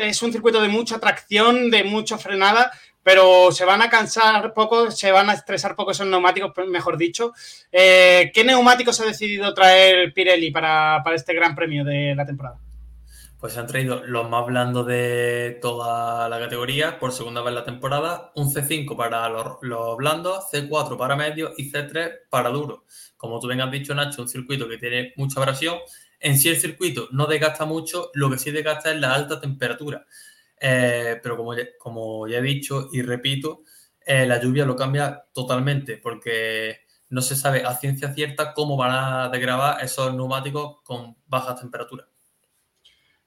es 0.00 0.20
un 0.20 0.32
circuito 0.32 0.60
de 0.60 0.66
mucha 0.66 0.98
tracción, 0.98 1.70
de 1.70 1.84
mucha 1.84 2.18
frenada, 2.18 2.72
pero 3.04 3.52
se 3.52 3.64
van 3.64 3.82
a 3.82 3.88
cansar 3.88 4.52
poco, 4.52 4.90
se 4.90 5.12
van 5.12 5.30
a 5.30 5.34
estresar 5.34 5.76
poco 5.76 5.92
esos 5.92 6.08
neumáticos, 6.08 6.50
mejor 6.66 6.98
dicho. 6.98 7.34
Eh, 7.70 8.32
¿Qué 8.34 8.42
neumáticos 8.42 9.00
ha 9.00 9.04
decidido 9.04 9.54
traer 9.54 10.12
Pirelli 10.12 10.50
para, 10.50 11.04
este 11.14 11.34
Gran 11.34 11.54
Premio 11.54 11.84
de 11.84 12.16
la 12.16 12.26
temporada? 12.26 12.58
Pues 13.46 13.54
se 13.54 13.60
han 13.60 13.68
traído 13.68 14.02
los 14.04 14.28
más 14.28 14.44
blandos 14.44 14.88
de 14.88 15.60
toda 15.62 16.28
la 16.28 16.40
categoría 16.40 16.98
por 16.98 17.12
segunda 17.12 17.42
vez 17.42 17.50
en 17.50 17.54
la 17.54 17.64
temporada, 17.64 18.32
un 18.34 18.52
C5 18.52 18.96
para 18.96 19.28
los, 19.28 19.58
los 19.60 19.96
blandos, 19.96 20.46
C4 20.52 20.98
para 20.98 21.14
medios 21.14 21.52
y 21.56 21.70
C3 21.70 22.22
para 22.28 22.48
duros 22.48 22.80
como 23.16 23.38
tú 23.38 23.46
bien 23.46 23.60
has 23.60 23.70
dicho, 23.70 23.94
Nacho, 23.94 24.22
un 24.22 24.28
circuito 24.28 24.68
que 24.68 24.78
tiene 24.78 25.12
mucha 25.14 25.38
abrasión. 25.38 25.76
En 26.18 26.36
sí 26.36 26.48
el 26.48 26.56
circuito 26.56 27.06
no 27.12 27.26
desgasta 27.28 27.64
mucho, 27.66 28.10
lo 28.14 28.28
que 28.28 28.38
sí 28.38 28.50
desgasta 28.50 28.90
es 28.90 29.00
la 29.00 29.14
alta 29.14 29.40
temperatura. 29.40 30.04
Eh, 30.60 31.20
pero 31.22 31.36
como 31.36 31.54
ya, 31.54 31.66
como 31.78 32.26
ya 32.26 32.38
he 32.38 32.42
dicho 32.42 32.88
y 32.92 33.02
repito, 33.02 33.62
eh, 34.04 34.26
la 34.26 34.40
lluvia 34.40 34.64
lo 34.66 34.74
cambia 34.74 35.24
totalmente 35.32 35.98
porque 35.98 36.80
no 37.10 37.22
se 37.22 37.36
sabe 37.36 37.62
a 37.64 37.76
ciencia 37.76 38.12
cierta 38.12 38.52
cómo 38.54 38.76
van 38.76 38.90
a 38.90 39.28
degravar 39.28 39.84
esos 39.84 40.12
neumáticos 40.16 40.82
con 40.82 41.16
bajas 41.28 41.60
temperaturas. 41.60 42.08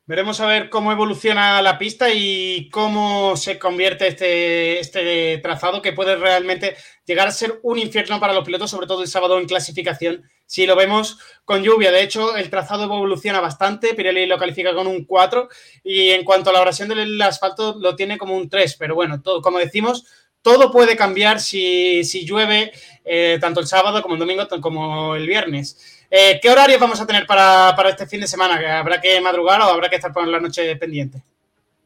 Veremos 0.09 0.39
a 0.39 0.47
ver 0.47 0.71
cómo 0.71 0.91
evoluciona 0.91 1.61
la 1.61 1.77
pista 1.77 2.11
y 2.11 2.67
cómo 2.71 3.37
se 3.37 3.59
convierte 3.59 4.07
este, 4.07 4.79
este 4.79 5.37
trazado 5.37 5.83
que 5.83 5.93
puede 5.93 6.15
realmente 6.15 6.75
llegar 7.05 7.27
a 7.27 7.31
ser 7.31 7.59
un 7.61 7.77
infierno 7.77 8.19
para 8.19 8.33
los 8.33 8.43
pilotos, 8.43 8.71
sobre 8.71 8.87
todo 8.87 9.03
el 9.03 9.07
sábado 9.07 9.37
en 9.37 9.45
clasificación, 9.45 10.27
si 10.47 10.65
lo 10.65 10.75
vemos 10.75 11.19
con 11.45 11.61
lluvia. 11.61 11.91
De 11.91 12.01
hecho, 12.01 12.35
el 12.37 12.49
trazado 12.49 12.85
evoluciona 12.85 13.39
bastante, 13.39 13.93
Pirelli 13.93 14.25
lo 14.25 14.39
califica 14.39 14.73
con 14.73 14.87
un 14.87 15.05
4 15.05 15.47
y 15.83 16.09
en 16.09 16.23
cuanto 16.23 16.49
a 16.49 16.53
la 16.53 16.59
abrasión 16.59 16.89
del 16.89 17.21
asfalto 17.21 17.77
lo 17.79 17.95
tiene 17.95 18.17
como 18.17 18.35
un 18.35 18.49
3, 18.49 18.77
pero 18.79 18.95
bueno, 18.95 19.21
todo, 19.21 19.43
como 19.43 19.59
decimos, 19.59 20.07
todo 20.41 20.71
puede 20.71 20.95
cambiar 20.95 21.39
si, 21.39 22.01
llueve 22.25 22.71
eh, 23.05 23.37
tanto 23.39 23.59
el 23.59 23.67
sábado 23.67 24.01
como 24.01 24.15
el 24.15 24.19
domingo 24.19 24.47
como 24.59 25.15
el 25.15 25.27
viernes. 25.27 25.98
Eh, 26.11 26.39
¿Qué 26.41 26.49
horarios 26.49 26.79
vamos 26.79 26.99
a 26.99 27.05
tener 27.05 27.27
para, 27.27 27.75
este 27.87 28.07
fin 28.07 28.21
de 28.21 28.27
semana? 28.27 28.79
¿Habrá 28.79 28.99
que 28.99 29.21
madrugar 29.21 29.61
o 29.61 29.65
habrá 29.65 29.89
que 29.89 29.97
estar 29.97 30.11
por 30.11 30.27
la 30.27 30.39
noche 30.39 30.75
pendiente? 30.75 31.21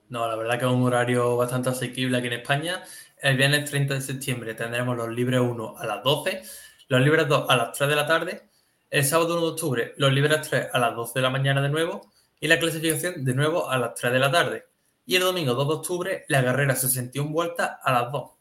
No, 0.08 0.26
la 0.28 0.36
verdad 0.36 0.58
que 0.58 0.66
es 0.66 0.72
un 0.72 0.84
horario 0.84 1.36
bastante 1.36 1.70
asequible 1.70 2.18
aquí 2.18 2.28
en 2.28 2.34
España. 2.34 2.84
El 3.22 3.36
viernes 3.36 3.70
30 3.70 3.96
de 3.96 4.02
septiembre 4.02 4.54
tendremos 4.54 4.96
los 4.96 5.10
libres 5.10 5.42
1 5.42 5.76
a 5.78 5.86
las 5.86 6.04
12, 6.04 6.42
los 6.88 7.02
libres 7.02 7.28
2 7.28 7.50
a 7.50 7.58
las 7.58 7.74
3 7.74 7.90
de 7.90 7.96
la 7.96 8.08
tarde, 8.08 8.44
el 8.90 9.04
sábado 9.04 9.34
1 9.34 9.42
de 9.42 9.52
octubre 9.52 9.94
los 9.98 10.14
libres 10.14 10.48
3 10.50 10.68
a 10.72 10.80
las 10.80 10.96
12 10.96 11.14
de 11.16 11.22
la 11.22 11.30
mañana 11.30 11.62
de 11.62 11.70
nuevo 11.70 12.12
y 12.40 12.48
la 12.48 12.60
clasificación 12.60 13.26
de 13.26 13.34
nuevo 13.34 13.70
a 13.70 13.78
las 13.78 13.96
3 13.96 14.14
de 14.14 14.20
la 14.20 14.32
tarde. 14.32 14.66
Y 15.06 15.16
el 15.16 15.24
domingo 15.24 15.54
2 15.54 15.68
de 15.68 15.74
octubre 15.74 16.26
la 16.30 16.44
carrera 16.44 16.76
61 16.76 17.30
vueltas 17.30 17.72
a 17.84 17.92
las 17.92 18.12
2 18.12 18.32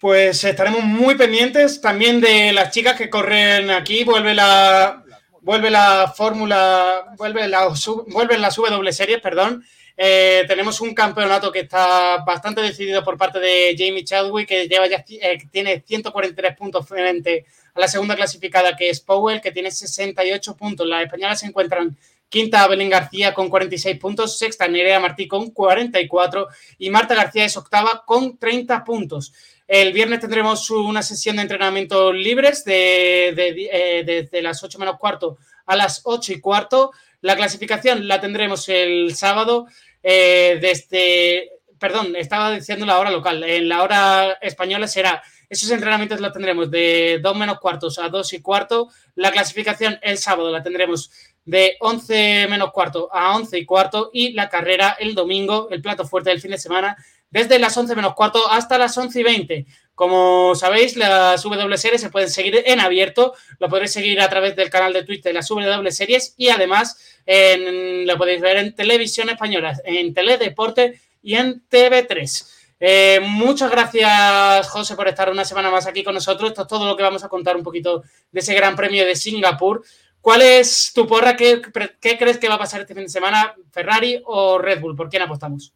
pues 0.00 0.42
estaremos 0.44 0.82
muy 0.82 1.14
pendientes 1.14 1.78
también 1.82 2.22
de 2.22 2.52
las 2.52 2.70
chicas 2.70 2.96
que 2.96 3.10
corren 3.10 3.70
aquí. 3.70 4.02
Vuelve 4.02 4.34
la, 4.34 5.04
vuelve 5.42 5.70
la 5.70 6.12
fórmula, 6.16 7.14
vuelve 7.18 7.46
la, 7.46 7.68
vuelven 8.08 8.40
las 8.40 8.56
W 8.56 8.92
series, 8.92 9.20
perdón. 9.20 9.62
Eh, 9.98 10.44
tenemos 10.48 10.80
un 10.80 10.94
campeonato 10.94 11.52
que 11.52 11.60
está 11.60 12.24
bastante 12.24 12.62
decidido 12.62 13.04
por 13.04 13.18
parte 13.18 13.38
de 13.40 13.76
Jamie 13.76 14.02
Chadwick, 14.02 14.48
que 14.48 14.66
lleva 14.66 14.86
ya, 14.86 15.04
eh, 15.06 15.38
tiene 15.50 15.84
143 15.86 16.56
puntos 16.56 16.88
frente 16.88 17.44
a 17.74 17.80
la 17.80 17.86
segunda 17.86 18.16
clasificada, 18.16 18.74
que 18.74 18.88
es 18.88 19.00
Powell, 19.00 19.42
que 19.42 19.52
tiene 19.52 19.70
68 19.70 20.56
puntos. 20.56 20.86
Las 20.86 21.04
españolas 21.04 21.40
se 21.40 21.46
encuentran 21.46 21.98
quinta 22.30 22.66
Belén 22.68 22.88
García 22.88 23.34
con 23.34 23.50
46 23.50 23.98
puntos, 23.98 24.38
sexta 24.38 24.66
Nerea 24.66 25.00
Martí 25.00 25.28
con 25.28 25.50
44 25.50 26.48
y 26.78 26.88
Marta 26.88 27.14
García 27.14 27.44
es 27.44 27.56
octava 27.58 28.04
con 28.06 28.38
30 28.38 28.82
puntos. 28.84 29.34
El 29.72 29.92
viernes 29.92 30.18
tendremos 30.18 30.68
una 30.72 31.00
sesión 31.00 31.36
de 31.36 31.42
entrenamiento 31.42 32.12
libres 32.12 32.64
de, 32.64 33.28
eh, 33.38 34.42
las 34.42 34.64
8 34.64 34.80
menos 34.80 34.98
cuarto 34.98 35.38
a 35.64 35.76
las 35.76 36.00
8 36.02 36.32
y 36.32 36.40
cuarto. 36.40 36.90
La 37.20 37.36
clasificación 37.36 38.08
la 38.08 38.20
tendremos 38.20 38.68
el 38.68 39.14
sábado 39.14 39.68
eh, 40.02 40.58
desde, 40.60 41.52
perdón, 41.78 42.16
estaba 42.16 42.50
diciendo 42.50 42.84
la 42.84 42.98
hora 42.98 43.12
local, 43.12 43.44
en 43.44 43.68
la 43.68 43.84
hora 43.84 44.32
española 44.40 44.88
será, 44.88 45.22
esos 45.48 45.70
entrenamientos 45.70 46.18
los 46.18 46.32
tendremos 46.32 46.68
de 46.68 47.20
2 47.22 47.36
menos 47.36 47.60
cuartos 47.60 48.00
a 48.00 48.08
2 48.08 48.32
y 48.32 48.42
cuarto. 48.42 48.88
La 49.14 49.30
clasificación 49.30 50.00
el 50.02 50.18
sábado 50.18 50.50
la 50.50 50.64
tendremos 50.64 51.12
de 51.44 51.76
11 51.78 52.48
menos 52.50 52.72
cuarto 52.72 53.08
a 53.12 53.36
11 53.36 53.56
y 53.56 53.64
cuarto 53.64 54.10
y 54.12 54.32
la 54.32 54.48
carrera 54.48 54.96
el 54.98 55.14
domingo, 55.14 55.68
el 55.70 55.80
plato 55.80 56.04
fuerte 56.04 56.30
del 56.30 56.40
fin 56.40 56.50
de 56.50 56.58
semana, 56.58 56.96
desde 57.30 57.58
las 57.58 57.76
11 57.76 57.94
menos 57.96 58.14
cuarto 58.14 58.50
hasta 58.50 58.78
las 58.78 58.96
11 58.96 59.20
y 59.20 59.22
20. 59.22 59.66
Como 59.94 60.54
sabéis, 60.54 60.96
las 60.96 61.42
W 61.42 61.76
Series 61.76 62.00
se 62.00 62.10
pueden 62.10 62.30
seguir 62.30 62.62
en 62.64 62.80
abierto, 62.80 63.34
lo 63.58 63.68
podréis 63.68 63.92
seguir 63.92 64.20
a 64.20 64.28
través 64.28 64.56
del 64.56 64.70
canal 64.70 64.92
de 64.92 65.04
Twitter 65.04 65.30
de 65.30 65.34
las 65.34 65.48
W 65.48 65.92
Series 65.92 66.34
y 66.36 66.48
además 66.48 66.98
lo 67.26 68.16
podéis 68.16 68.40
ver 68.40 68.56
en 68.56 68.74
televisión 68.74 69.28
española, 69.28 69.78
en 69.84 70.14
Teledeporte 70.14 71.00
y 71.22 71.34
en 71.34 71.62
TV3. 71.68 72.60
Eh, 72.82 73.20
muchas 73.22 73.70
gracias, 73.70 74.68
José, 74.70 74.96
por 74.96 75.06
estar 75.06 75.30
una 75.30 75.44
semana 75.44 75.70
más 75.70 75.86
aquí 75.86 76.02
con 76.02 76.14
nosotros. 76.14 76.50
Esto 76.50 76.62
es 76.62 76.68
todo 76.68 76.86
lo 76.86 76.96
que 76.96 77.02
vamos 77.02 77.22
a 77.22 77.28
contar 77.28 77.54
un 77.56 77.62
poquito 77.62 78.02
de 78.32 78.40
ese 78.40 78.54
Gran 78.54 78.74
Premio 78.74 79.04
de 79.04 79.14
Singapur. 79.14 79.84
¿Cuál 80.22 80.42
es 80.42 80.92
tu 80.94 81.06
porra? 81.06 81.36
¿Qué, 81.36 81.60
¿Qué, 82.00 82.18
crees 82.18 82.38
que 82.38 82.48
va 82.48 82.54
a 82.54 82.58
pasar 82.58 82.80
este 82.80 82.94
fin 82.94 83.04
de 83.04 83.10
semana? 83.10 83.54
¿Ferrari 83.70 84.22
o 84.24 84.58
Red 84.58 84.80
Bull? 84.80 84.96
¿Por 84.96 85.10
quién 85.10 85.22
apostamos? 85.22 85.74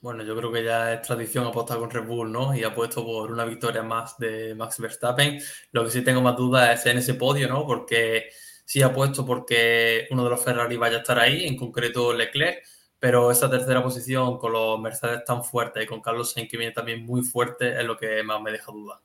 Bueno, 0.00 0.22
yo 0.22 0.36
creo 0.36 0.52
que 0.52 0.62
ya 0.62 0.92
es 0.94 1.02
tradición 1.02 1.46
apostar 1.46 1.78
con 1.78 1.90
Red 1.90 2.04
Bull, 2.06 2.30
¿no? 2.30 2.54
Y 2.54 2.62
apuesto 2.62 3.04
por 3.04 3.32
una 3.32 3.44
victoria 3.44 3.82
más 3.82 4.16
de 4.18 4.54
Max 4.54 4.78
Verstappen. 4.78 5.40
Lo 5.72 5.84
que 5.84 5.90
sí 5.90 6.02
tengo 6.02 6.20
más 6.22 6.36
dudas 6.36 6.78
es 6.80 6.86
en 6.86 6.98
ese 6.98 7.14
podio, 7.14 7.48
¿no? 7.48 7.66
Porque 7.66 8.30
sí 8.64 8.80
apuesto 8.82 9.26
porque 9.26 10.06
uno 10.10 10.22
de 10.24 10.30
los 10.30 10.44
Ferrari 10.44 10.76
vaya 10.76 10.98
a 10.98 11.00
estar 11.00 11.18
ahí, 11.18 11.46
en 11.46 11.56
concreto 11.56 12.12
Leclerc, 12.12 12.62
pero 13.00 13.30
esa 13.32 13.50
tercera 13.50 13.82
posición 13.82 14.38
con 14.38 14.52
los 14.52 14.78
Mercedes 14.80 15.24
tan 15.24 15.42
fuertes 15.44 15.82
y 15.82 15.86
con 15.86 16.00
Carlos 16.00 16.32
Sainz 16.32 16.48
que 16.50 16.56
viene 16.58 16.72
también 16.72 17.04
muy 17.04 17.22
fuerte 17.22 17.76
es 17.78 17.84
lo 17.84 17.96
que 17.96 18.22
más 18.22 18.40
me 18.40 18.52
deja 18.52 18.70
duda. 18.70 19.00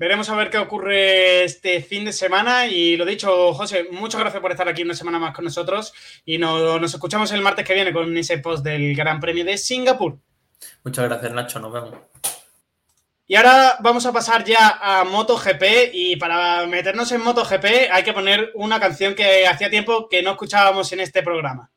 Veremos 0.00 0.30
a 0.30 0.34
ver 0.34 0.48
qué 0.48 0.56
ocurre 0.56 1.44
este 1.44 1.82
fin 1.82 2.06
de 2.06 2.14
semana. 2.14 2.66
Y 2.66 2.96
lo 2.96 3.04
dicho, 3.04 3.52
José, 3.52 3.86
muchas 3.90 4.18
gracias 4.18 4.40
por 4.40 4.50
estar 4.50 4.66
aquí 4.66 4.82
una 4.82 4.94
semana 4.94 5.18
más 5.18 5.34
con 5.34 5.44
nosotros. 5.44 5.92
Y 6.24 6.38
nos, 6.38 6.94
escuchamos 6.94 7.30
el 7.32 7.42
martes 7.42 7.66
que 7.66 7.74
viene 7.74 7.92
con 7.92 8.16
ese 8.16 8.38
post 8.38 8.64
del 8.64 8.96
Gran 8.96 9.20
Premio 9.20 9.44
de 9.44 9.58
Singapur. 9.58 10.16
Muchas 10.84 11.04
gracias, 11.04 11.30
Nacho. 11.34 11.60
Nos 11.60 11.70
vemos. 11.74 11.92
Y 13.26 13.36
ahora 13.36 13.76
vamos 13.80 14.06
a 14.06 14.12
pasar 14.14 14.42
ya 14.42 14.78
a 14.80 15.04
MotoGP. 15.04 15.92
Y 15.92 16.16
para 16.16 16.66
meternos 16.66 17.12
en 17.12 17.20
MotoGP 17.20 17.92
hay 17.92 18.02
que 18.02 18.14
poner 18.14 18.52
una 18.54 18.80
canción 18.80 19.14
que 19.14 19.46
hacía 19.46 19.68
tiempo 19.68 20.08
que 20.08 20.22
no 20.22 20.30
escuchábamos 20.30 20.90
en 20.92 21.00
este 21.00 21.22
programa. 21.22 21.70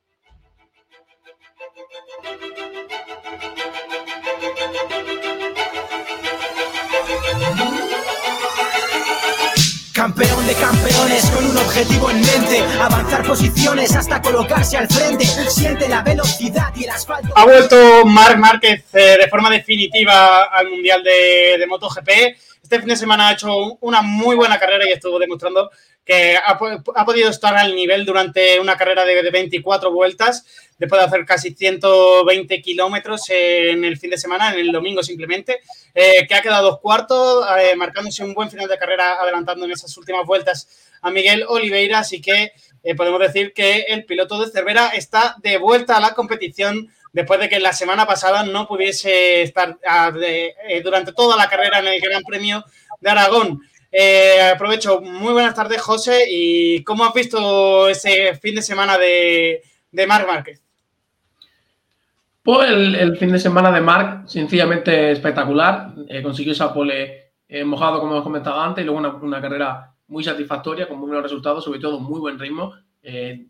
Campeón 10.03 10.45
de 10.45 10.53
campeones 10.55 11.31
con 11.31 11.45
un 11.45 11.55
objetivo 11.55 12.09
en 12.09 12.19
mente, 12.19 12.61
avanzar 12.77 13.23
posiciones 13.23 13.95
hasta 13.95 14.21
colocarse 14.21 14.75
al 14.75 14.89
frente. 14.89 15.23
Siente 15.23 15.87
la 15.87 16.01
velocidad 16.01 16.73
y 16.75 16.83
el 16.83 16.89
asfalto. 16.89 17.31
Ha 17.33 17.45
vuelto 17.45 18.05
Marc 18.05 18.37
Márquez 18.37 18.83
eh, 18.91 19.15
de 19.17 19.29
forma 19.29 19.49
definitiva 19.49 20.43
al 20.43 20.69
Mundial 20.69 21.01
de, 21.03 21.55
de 21.57 21.67
MotoGP. 21.67 22.09
Este 22.61 22.79
fin 22.79 22.89
de 22.89 22.97
semana 22.97 23.29
ha 23.29 23.31
hecho 23.31 23.77
una 23.79 24.01
muy 24.01 24.35
buena 24.35 24.59
carrera 24.59 24.85
y 24.85 24.91
estuvo 24.91 25.17
demostrando 25.17 25.71
que 26.05 26.35
ha, 26.35 26.57
podido 27.05 27.29
estar 27.29 27.55
al 27.55 27.75
nivel 27.75 28.05
durante 28.05 28.59
una 28.59 28.75
carrera 28.75 29.05
de, 29.05 29.31
24 29.31 29.91
vueltas, 29.91 30.45
después 30.77 31.01
de 31.01 31.07
hacer 31.07 31.25
casi 31.25 31.53
120 31.53 32.61
kilómetros 32.61 33.29
en 33.29 33.85
el 33.85 33.97
fin 33.97 34.09
de 34.09 34.17
semana, 34.17 34.53
en 34.53 34.59
el 34.59 34.71
domingo 34.71 35.01
simplemente, 35.01 35.61
eh, 35.93 36.27
que 36.27 36.35
ha 36.35 36.41
quedado 36.41 36.71
dos 36.71 36.79
cuartos, 36.81 37.45
eh, 37.57 37.75
marcándose 37.75 38.23
un 38.23 38.33
buen 38.33 38.49
final 38.49 38.67
de 38.67 38.77
carrera, 38.77 39.13
adelantando 39.13 39.65
en 39.65 39.71
esas 39.71 39.95
últimas 39.97 40.25
vueltas 40.25 40.67
a 41.01 41.09
Miguel 41.09 41.45
Oliveira, 41.47 41.99
así 41.99 42.21
que 42.21 42.51
eh, 42.83 42.95
podemos 42.95 43.21
decir 43.21 43.53
que 43.53 43.85
el 43.87 44.03
piloto 44.03 44.43
de 44.43 44.51
Cervera 44.51 44.89
está 44.89 45.37
de 45.41 45.57
vuelta 45.57 45.95
a 45.95 46.01
la 46.01 46.13
competición 46.13 46.91
después 47.13 47.39
de 47.39 47.47
que 47.47 47.59
la 47.59 47.71
semana 47.71 48.05
pasada 48.05 48.43
no 48.43 48.67
pudiese 48.67 49.43
estar 49.43 49.77
ah, 49.87 50.11
durante 50.83 51.13
toda 51.13 51.37
la 51.37 51.47
carrera 51.47 51.79
en 51.79 51.87
el 51.87 52.01
Gran 52.01 52.23
Premio 52.23 52.65
de 52.99 53.09
Aragón. 53.09 53.61
Eh, 53.95 54.41
aprovecho, 54.51 55.01
muy 55.01 55.33
buenas 55.33 55.53
tardes, 55.53 55.79
José. 55.79 56.25
¿Y 56.27 56.83
cómo 56.83 57.05
has 57.05 57.13
visto 57.13 57.87
ese 57.87 58.33
fin 58.35 58.55
de 58.55 58.63
semana 58.63 58.97
de, 58.97 59.61
de 59.91 60.07
Marc 60.07 60.27
Márquez? 60.27 60.63
Pues 62.41 62.71
el, 62.71 63.15
fin 63.17 63.31
de 63.31 63.37
semana 63.37 63.71
de 63.71 63.81
Marc, 63.81 64.27
sencillamente 64.27 65.11
espectacular. 65.11 65.93
Eh, 66.09 66.23
consiguió 66.23 66.53
esa 66.53 66.73
pole 66.73 67.33
eh, 67.47 67.63
mojado, 67.63 67.99
como 67.99 68.13
hemos 68.13 68.23
comentado 68.23 68.59
antes, 68.59 68.83
y 68.83 68.87
luego 68.87 68.99
una, 69.21 69.39
carrera 69.39 69.93
muy 70.07 70.23
satisfactoria, 70.23 70.87
con 70.87 70.97
muy 70.97 71.07
buenos 71.07 71.23
resultados, 71.23 71.63
sobre 71.63 71.79
todo 71.79 71.99
muy 71.99 72.19
buen 72.19 72.39
ritmo. 72.39 72.73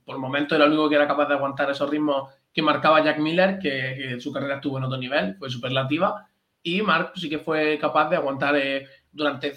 por 0.04 0.16
el 0.16 0.22
momento 0.22 0.56
era 0.56 0.66
el 0.66 0.72
único 0.72 0.90
que 0.90 0.96
era 0.96 1.08
capaz 1.08 1.28
de 1.28 1.36
aguantar 1.36 1.72
esos 1.72 1.90
ritmos 1.90 2.30
que 2.54 2.62
marcaba 2.62 3.02
Jack 3.02 3.18
Miller, 3.18 3.60
que, 3.60 4.18
su 4.20 4.32
carrera 4.34 4.56
estuvo 4.56 4.78
en 4.78 4.84
otro 4.84 4.98
nivel, 4.98 5.38
fue 5.38 5.50
superlativa. 5.50 6.28
Y 6.62 6.82
Marc 6.82 7.14
sí 7.16 7.30
que 7.30 7.40
fue 7.40 7.78
capaz 7.80 8.10
de 8.10 8.18
aguantar 8.18 8.56
durante 9.12 9.48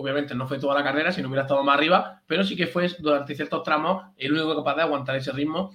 obviamente 0.00 0.34
no 0.34 0.46
fue 0.46 0.58
toda 0.58 0.74
la 0.74 0.82
carrera, 0.82 1.12
si 1.12 1.22
no 1.22 1.28
hubiera 1.28 1.42
estado 1.42 1.62
más 1.62 1.76
arriba, 1.76 2.22
pero 2.26 2.44
sí 2.44 2.56
que 2.56 2.66
fue 2.66 2.88
durante 2.98 3.34
ciertos 3.34 3.62
tramos 3.62 4.04
el 4.16 4.32
único 4.32 4.56
capaz 4.56 4.76
de 4.76 4.82
aguantar 4.82 5.16
ese 5.16 5.32
ritmo, 5.32 5.72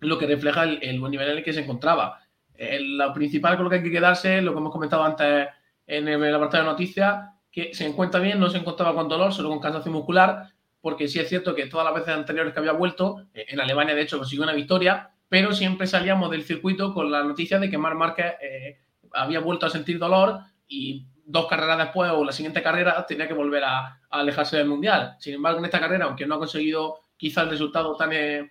lo 0.00 0.18
que 0.18 0.26
refleja 0.26 0.64
el, 0.64 1.00
buen 1.00 1.10
nivel 1.10 1.30
en 1.30 1.38
el 1.38 1.44
que 1.44 1.52
se 1.52 1.62
encontraba. 1.62 2.20
lo 2.58 3.12
principal 3.12 3.56
con 3.56 3.64
lo 3.64 3.70
que 3.70 3.76
hay 3.76 3.82
que 3.82 3.90
quedarse, 3.90 4.40
lo 4.42 4.52
que 4.52 4.58
hemos 4.58 4.72
comentado 4.72 5.04
antes 5.04 5.48
en 5.86 6.08
el, 6.08 6.34
apartado 6.34 6.64
de 6.64 6.70
noticias, 6.70 7.30
que 7.50 7.74
se 7.74 7.86
encuentra 7.86 8.20
bien, 8.20 8.38
no 8.38 8.50
se 8.50 8.58
encontraba 8.58 8.94
con 8.94 9.08
dolor, 9.08 9.32
solo 9.32 9.48
con 9.48 9.60
cansancio 9.60 9.90
muscular, 9.90 10.48
porque 10.80 11.08
sí 11.08 11.18
es 11.18 11.28
cierto 11.28 11.54
que 11.54 11.66
todas 11.66 11.84
las 11.84 11.94
veces 11.94 12.14
anteriores 12.14 12.52
que 12.52 12.60
había 12.60 12.72
vuelto, 12.72 13.26
eh, 13.34 13.46
en 13.48 13.60
Alemania 13.60 13.94
de 13.94 14.02
hecho 14.02 14.18
consiguió 14.18 14.44
una 14.44 14.52
victoria, 14.52 15.10
pero 15.28 15.52
siempre 15.52 15.86
salíamos 15.86 16.30
del 16.30 16.44
circuito 16.44 16.94
con 16.94 17.10
la 17.10 17.24
noticia 17.24 17.58
de 17.58 17.68
que 17.70 17.78
Marc 17.78 17.96
Márquez 17.96 18.34
eh, 18.40 18.78
había 19.12 19.40
vuelto 19.40 19.66
a 19.66 19.70
sentir 19.70 19.98
dolor 19.98 20.40
y 20.68 21.06
dos 21.26 21.46
carreras 21.48 21.78
después 21.78 22.10
o 22.12 22.24
la 22.24 22.32
siguiente 22.32 22.62
carrera 22.62 23.04
tenía 23.06 23.26
que 23.26 23.34
volver 23.34 23.64
a, 23.64 24.00
alejarse 24.08 24.56
del 24.56 24.68
Mundial. 24.68 25.16
Sin 25.18 25.34
embargo, 25.34 25.58
en 25.58 25.66
esta 25.66 25.80
carrera, 25.80 26.06
aunque 26.06 26.26
no 26.26 26.36
ha 26.36 26.38
conseguido 26.38 27.00
quizá 27.16 27.42
el 27.42 27.50
resultado 27.50 27.96
tan, 27.96 28.12
eh, 28.12 28.50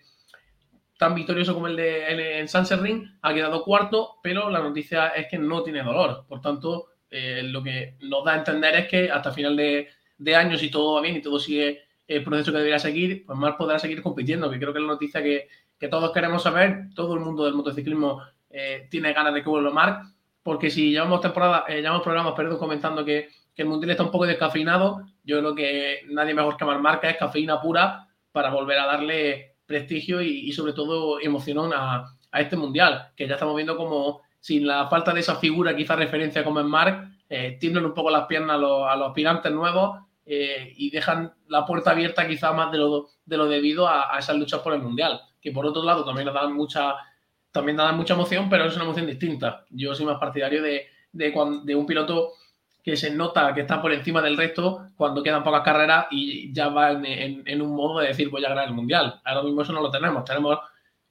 tan 0.97 1.15
victorioso 1.15 1.53
como 1.53 1.67
el 1.67 1.75
de 1.75 2.39
en, 2.39 2.47
Sunset 2.47 2.81
Ring, 2.81 3.03
ha 3.21 3.33
quedado 3.33 3.63
cuarto, 3.63 4.19
pero 4.21 4.49
la 4.49 4.59
noticia 4.59 5.07
es 5.07 5.27
que 5.27 5.39
no 5.39 5.63
tiene 5.63 5.81
dolor. 5.81 6.25
Por 6.27 6.41
tanto, 6.41 6.89
eh, 7.09 7.41
lo 7.43 7.63
que 7.63 7.95
nos 8.01 8.23
da 8.25 8.33
a 8.33 8.37
entender 8.37 8.75
es 8.75 8.87
que 8.87 9.09
hasta 9.09 9.31
final 9.31 9.55
de, 9.55 9.87
de 10.17 10.35
año, 10.35 10.57
si 10.57 10.69
todo 10.69 10.95
va 10.95 11.01
bien 11.01 11.15
y 11.15 11.21
todo 11.21 11.39
sigue 11.39 11.81
el 12.07 12.23
proceso 12.23 12.51
que 12.51 12.57
debería 12.57 12.77
seguir, 12.77 13.25
pues 13.25 13.39
más 13.39 13.55
podrá 13.55 13.79
seguir 13.79 14.03
compitiendo, 14.03 14.51
que 14.51 14.59
creo 14.59 14.73
que 14.73 14.79
es 14.79 14.85
la 14.85 14.91
noticia 14.91 15.23
que, 15.23 15.47
que 15.79 15.87
todos 15.87 16.11
queremos 16.11 16.43
saber. 16.43 16.89
Todo 16.93 17.15
el 17.15 17.21
mundo 17.21 17.45
del 17.45 17.55
motociclismo 17.55 18.21
eh, 18.49 18.87
tiene 18.91 19.13
ganas 19.13 19.33
de 19.33 19.41
que 19.41 19.49
vuelva 19.49 19.71
Marc 19.71 20.14
porque 20.45 20.69
si 20.69 20.91
llevamos 20.91 21.21
temporada, 21.21 21.65
eh, 21.67 21.81
llevamos 21.81 22.03
programas, 22.03 22.33
perdón, 22.33 22.59
comentando 22.59 23.03
que, 23.03 23.29
el 23.55 23.65
Mundial 23.65 23.91
está 23.91 24.03
un 24.03 24.11
poco 24.11 24.27
descafeinado, 24.27 25.01
yo 25.23 25.39
creo 25.39 25.55
que 25.55 26.01
nadie 26.09 26.35
mejor 26.35 26.55
que 26.55 26.65
Marca 26.65 27.09
es 27.09 27.17
cafeína 27.17 27.59
pura 27.61 28.09
para 28.31 28.51
volver 28.51 28.77
a 28.77 28.85
darle 28.85 29.55
prestigio 29.65 30.21
y, 30.21 30.51
sobre 30.51 30.73
todo 30.73 31.19
emoción 31.19 31.71
a, 31.73 32.13
este 32.31 32.57
Mundial, 32.57 33.11
que 33.15 33.27
ya 33.27 33.35
estamos 33.35 33.55
viendo 33.55 33.75
como 33.75 34.21
sin 34.39 34.67
la 34.67 34.87
falta 34.87 35.13
de 35.13 35.21
esa 35.21 35.37
figura, 35.37 35.75
quizá 35.75 35.95
referencia 35.95 36.43
como 36.43 36.59
en 36.59 36.67
Marc, 36.67 37.07
eh, 37.27 37.57
tienden 37.59 37.85
un 37.85 37.95
poco 37.95 38.11
las 38.11 38.27
piernas 38.27 38.57
a 38.57 38.59
los, 38.59 39.07
aspirantes 39.07 39.51
nuevos 39.51 39.99
eh, 40.27 40.73
y 40.75 40.91
dejan 40.91 41.33
la 41.47 41.65
puerta 41.65 41.91
abierta 41.91 42.27
quizá 42.27 42.51
más 42.51 42.71
de 42.71 42.77
lo, 42.77 43.07
de 43.25 43.37
lo 43.37 43.47
debido 43.47 43.87
a, 43.87 44.15
a, 44.15 44.19
esas 44.19 44.37
luchas 44.37 44.59
por 44.59 44.73
el 44.73 44.81
Mundial, 44.81 45.21
que 45.41 45.51
por 45.51 45.65
otro 45.65 45.81
lado 45.81 46.05
también 46.05 46.27
nos 46.27 46.35
dan 46.35 46.53
mucha 46.53 46.93
también 47.55 47.77
da 47.77 47.93
mucha 47.93 48.15
emoción, 48.15 48.49
pero 48.49 48.65
es 48.65 48.75
una 48.75 48.83
emoción 48.83 49.07
distinta. 49.07 49.65
Yo 49.69 49.95
soy 49.95 50.05
más 50.05 50.19
partidario 50.19 50.61
de, 50.61 50.87
de, 51.13 51.75
un 51.75 51.85
piloto 51.85 52.33
que 52.83 52.97
se 52.97 53.11
nota 53.11 53.53
que 53.53 53.61
está 53.61 53.81
por 53.81 53.93
encima 53.93 54.21
del 54.21 54.35
resto 54.35 54.89
cuando 54.97 55.23
quedan 55.23 55.41
pocas 55.41 55.61
carreras 55.61 56.07
y 56.11 56.53
ya 56.53 56.67
va 56.67 56.91
en, 56.91 57.61
un 57.61 57.73
modo 57.73 58.01
de 58.01 58.09
decir 58.09 58.29
voy 58.29 58.43
a 58.43 58.49
ganar 58.49 58.67
el 58.67 58.73
mundial. 58.73 59.21
Ahora 59.23 59.43
mismo 59.43 59.61
eso 59.61 59.71
no 59.71 59.79
lo 59.79 59.89
tenemos. 59.89 60.25
Tenemos 60.25 60.59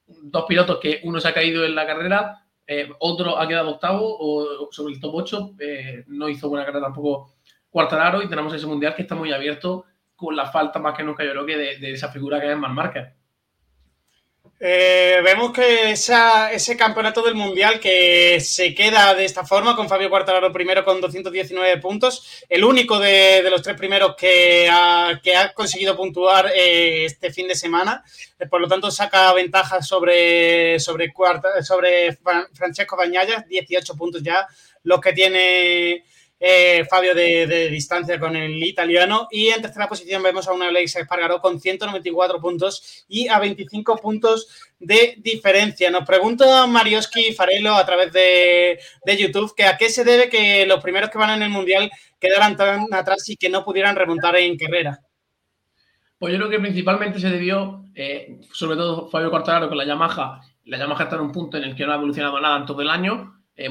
dos 0.07 0.45
pilotos 0.47 0.79
que 0.81 1.01
uno 1.05 1.19
se 1.19 1.29
ha 1.29 1.33
caído 1.33 1.65
en 1.65 1.75
la 1.75 1.87
carrera, 1.87 2.45
eh, 2.67 2.91
otro 2.99 3.39
ha 3.39 3.49
quedado 3.49 3.71
octavo 3.71 4.05
o 4.05 4.69
sobre 4.71 4.93
el 4.93 5.01
top 5.01 5.15
8, 5.15 5.51
eh, 5.59 6.05
no 6.09 6.29
hizo 6.29 6.51
buena 6.51 6.67
carrera 6.67 6.85
tampoco 6.85 7.37
Cuartararo 7.71 8.23
y 8.23 8.29
tenemos 8.29 8.53
ese 8.53 8.67
mundial 8.67 8.95
que 8.95 9.03
está 9.03 9.15
muy 9.15 9.33
abierto 9.33 9.87
con 10.15 10.37
la 10.37 10.45
falta 10.45 10.79
más 10.79 10.95
que 10.95 11.05
nunca 11.05 11.25
yo 11.25 11.31
creo 11.31 11.47
que 11.47 11.57
de, 11.57 11.79
de 11.79 11.93
esa 11.93 12.11
figura 12.11 12.39
que 12.39 12.53
es 12.53 12.59
Mar 12.59 12.73
Márquez. 12.73 13.24
Eh, 14.61 15.21
vemos 15.25 15.53
que 15.53 15.91
ese 15.91 16.77
campeonato 16.77 17.23
del 17.23 17.35
Mundial 17.35 17.81
que 17.81 18.39
se 18.41 18.75
queda 18.75 19.13
de 19.15 19.25
esta 19.25 19.45
forma, 19.45 19.75
con 19.75 19.89
Fabio 19.89 20.09
Quartararo 20.09 20.53
primero 20.53 20.85
con 20.85 21.01
219 21.01 21.79
puntos, 21.79 22.45
el 22.49 22.65
único 22.65 22.99
de, 22.99 23.43
los 23.51 23.63
tres 23.63 23.77
primeros 23.77 24.15
que 24.17 24.69
ha, 24.71 25.21
que 25.23 25.37
ha 25.37 25.53
conseguido 25.53 25.97
puntuar 25.97 26.53
eh, 26.55 27.05
este 27.05 27.33
fin 27.33 27.49
de 27.49 27.57
semana. 27.57 28.05
Eh, 28.39 28.47
por 28.47 28.61
lo 28.61 28.69
tanto, 28.69 28.91
saca 28.91 29.33
ventaja 29.33 29.83
sobre, 29.83 30.79
sobre, 30.79 31.13
sobre 31.63 32.17
Francesco 32.53 32.97
Bañaya, 32.97 33.45
18 33.49 33.97
puntos 33.97 34.23
ya, 34.23 34.47
los 34.85 35.01
que 35.01 35.13
tiene 35.13 36.05
eh, 36.47 36.85
Fabio 36.85 37.15
de, 37.15 37.71
distancia 37.71 38.21
con 38.21 38.37
el 38.37 38.63
italiano. 38.63 39.29
Y 39.31 39.49
en 39.49 39.63
tercera 39.63 39.89
posición 39.89 40.23
vemos 40.23 40.47
a 40.47 40.53
una 40.53 40.69
Alex 40.69 40.97
Espargaró 40.97 41.41
con 41.41 41.59
194 41.59 42.39
puntos 42.39 43.07
y 43.09 43.29
a 43.29 43.39
25 43.39 43.97
puntos 43.97 44.47
de 44.79 45.15
diferencia. 45.17 45.91
Nos 45.91 46.07
pregunta 46.07 46.67
Marioski 46.67 47.33
Farelo 47.33 47.73
a 47.75 47.87
través 47.87 48.13
de, 48.13 48.79
YouTube 49.17 49.55
que 49.57 49.65
a 49.65 49.79
qué 49.79 49.89
se 49.89 50.05
debe 50.05 50.29
que 50.29 50.67
los 50.67 50.83
primeros 50.83 51.09
que 51.09 51.17
van 51.17 51.31
en 51.31 51.45
el 51.45 51.49
Mundial 51.49 51.91
quedaran 52.21 52.59
tan 52.59 52.93
atrás 52.93 53.27
y 53.31 53.37
que 53.37 53.49
no 53.49 53.65
pudieran 53.65 53.97
remontar 53.97 54.37
en 54.37 54.59
carrera. 54.59 55.01
Pues 56.19 56.31
yo 56.35 56.39
creo 56.39 56.51
que 56.51 56.61
principalmente 56.61 57.21
se 57.21 57.31
debió, 57.31 57.87
eh, 57.95 58.39
sobre 58.53 58.77
todo 58.77 59.09
Fabio 59.09 59.31
Quartararo 59.31 59.71
con 59.71 59.79
la 59.79 59.87
Yamaha. 59.87 60.43
La 60.67 60.77
Yamaha 60.77 61.05
está 61.05 61.17
en 61.17 61.23
un 61.23 61.33
punto 61.33 61.57
en 61.57 61.65
el 61.65 61.75
que 61.75 61.87
no 61.87 61.93
ha 61.93 61.97
evolucionado 61.97 62.39
nada 62.39 62.59
en 62.59 62.67
todo 62.67 62.83
el 62.83 62.91
año. 62.91 63.41
Eh, 63.57 63.71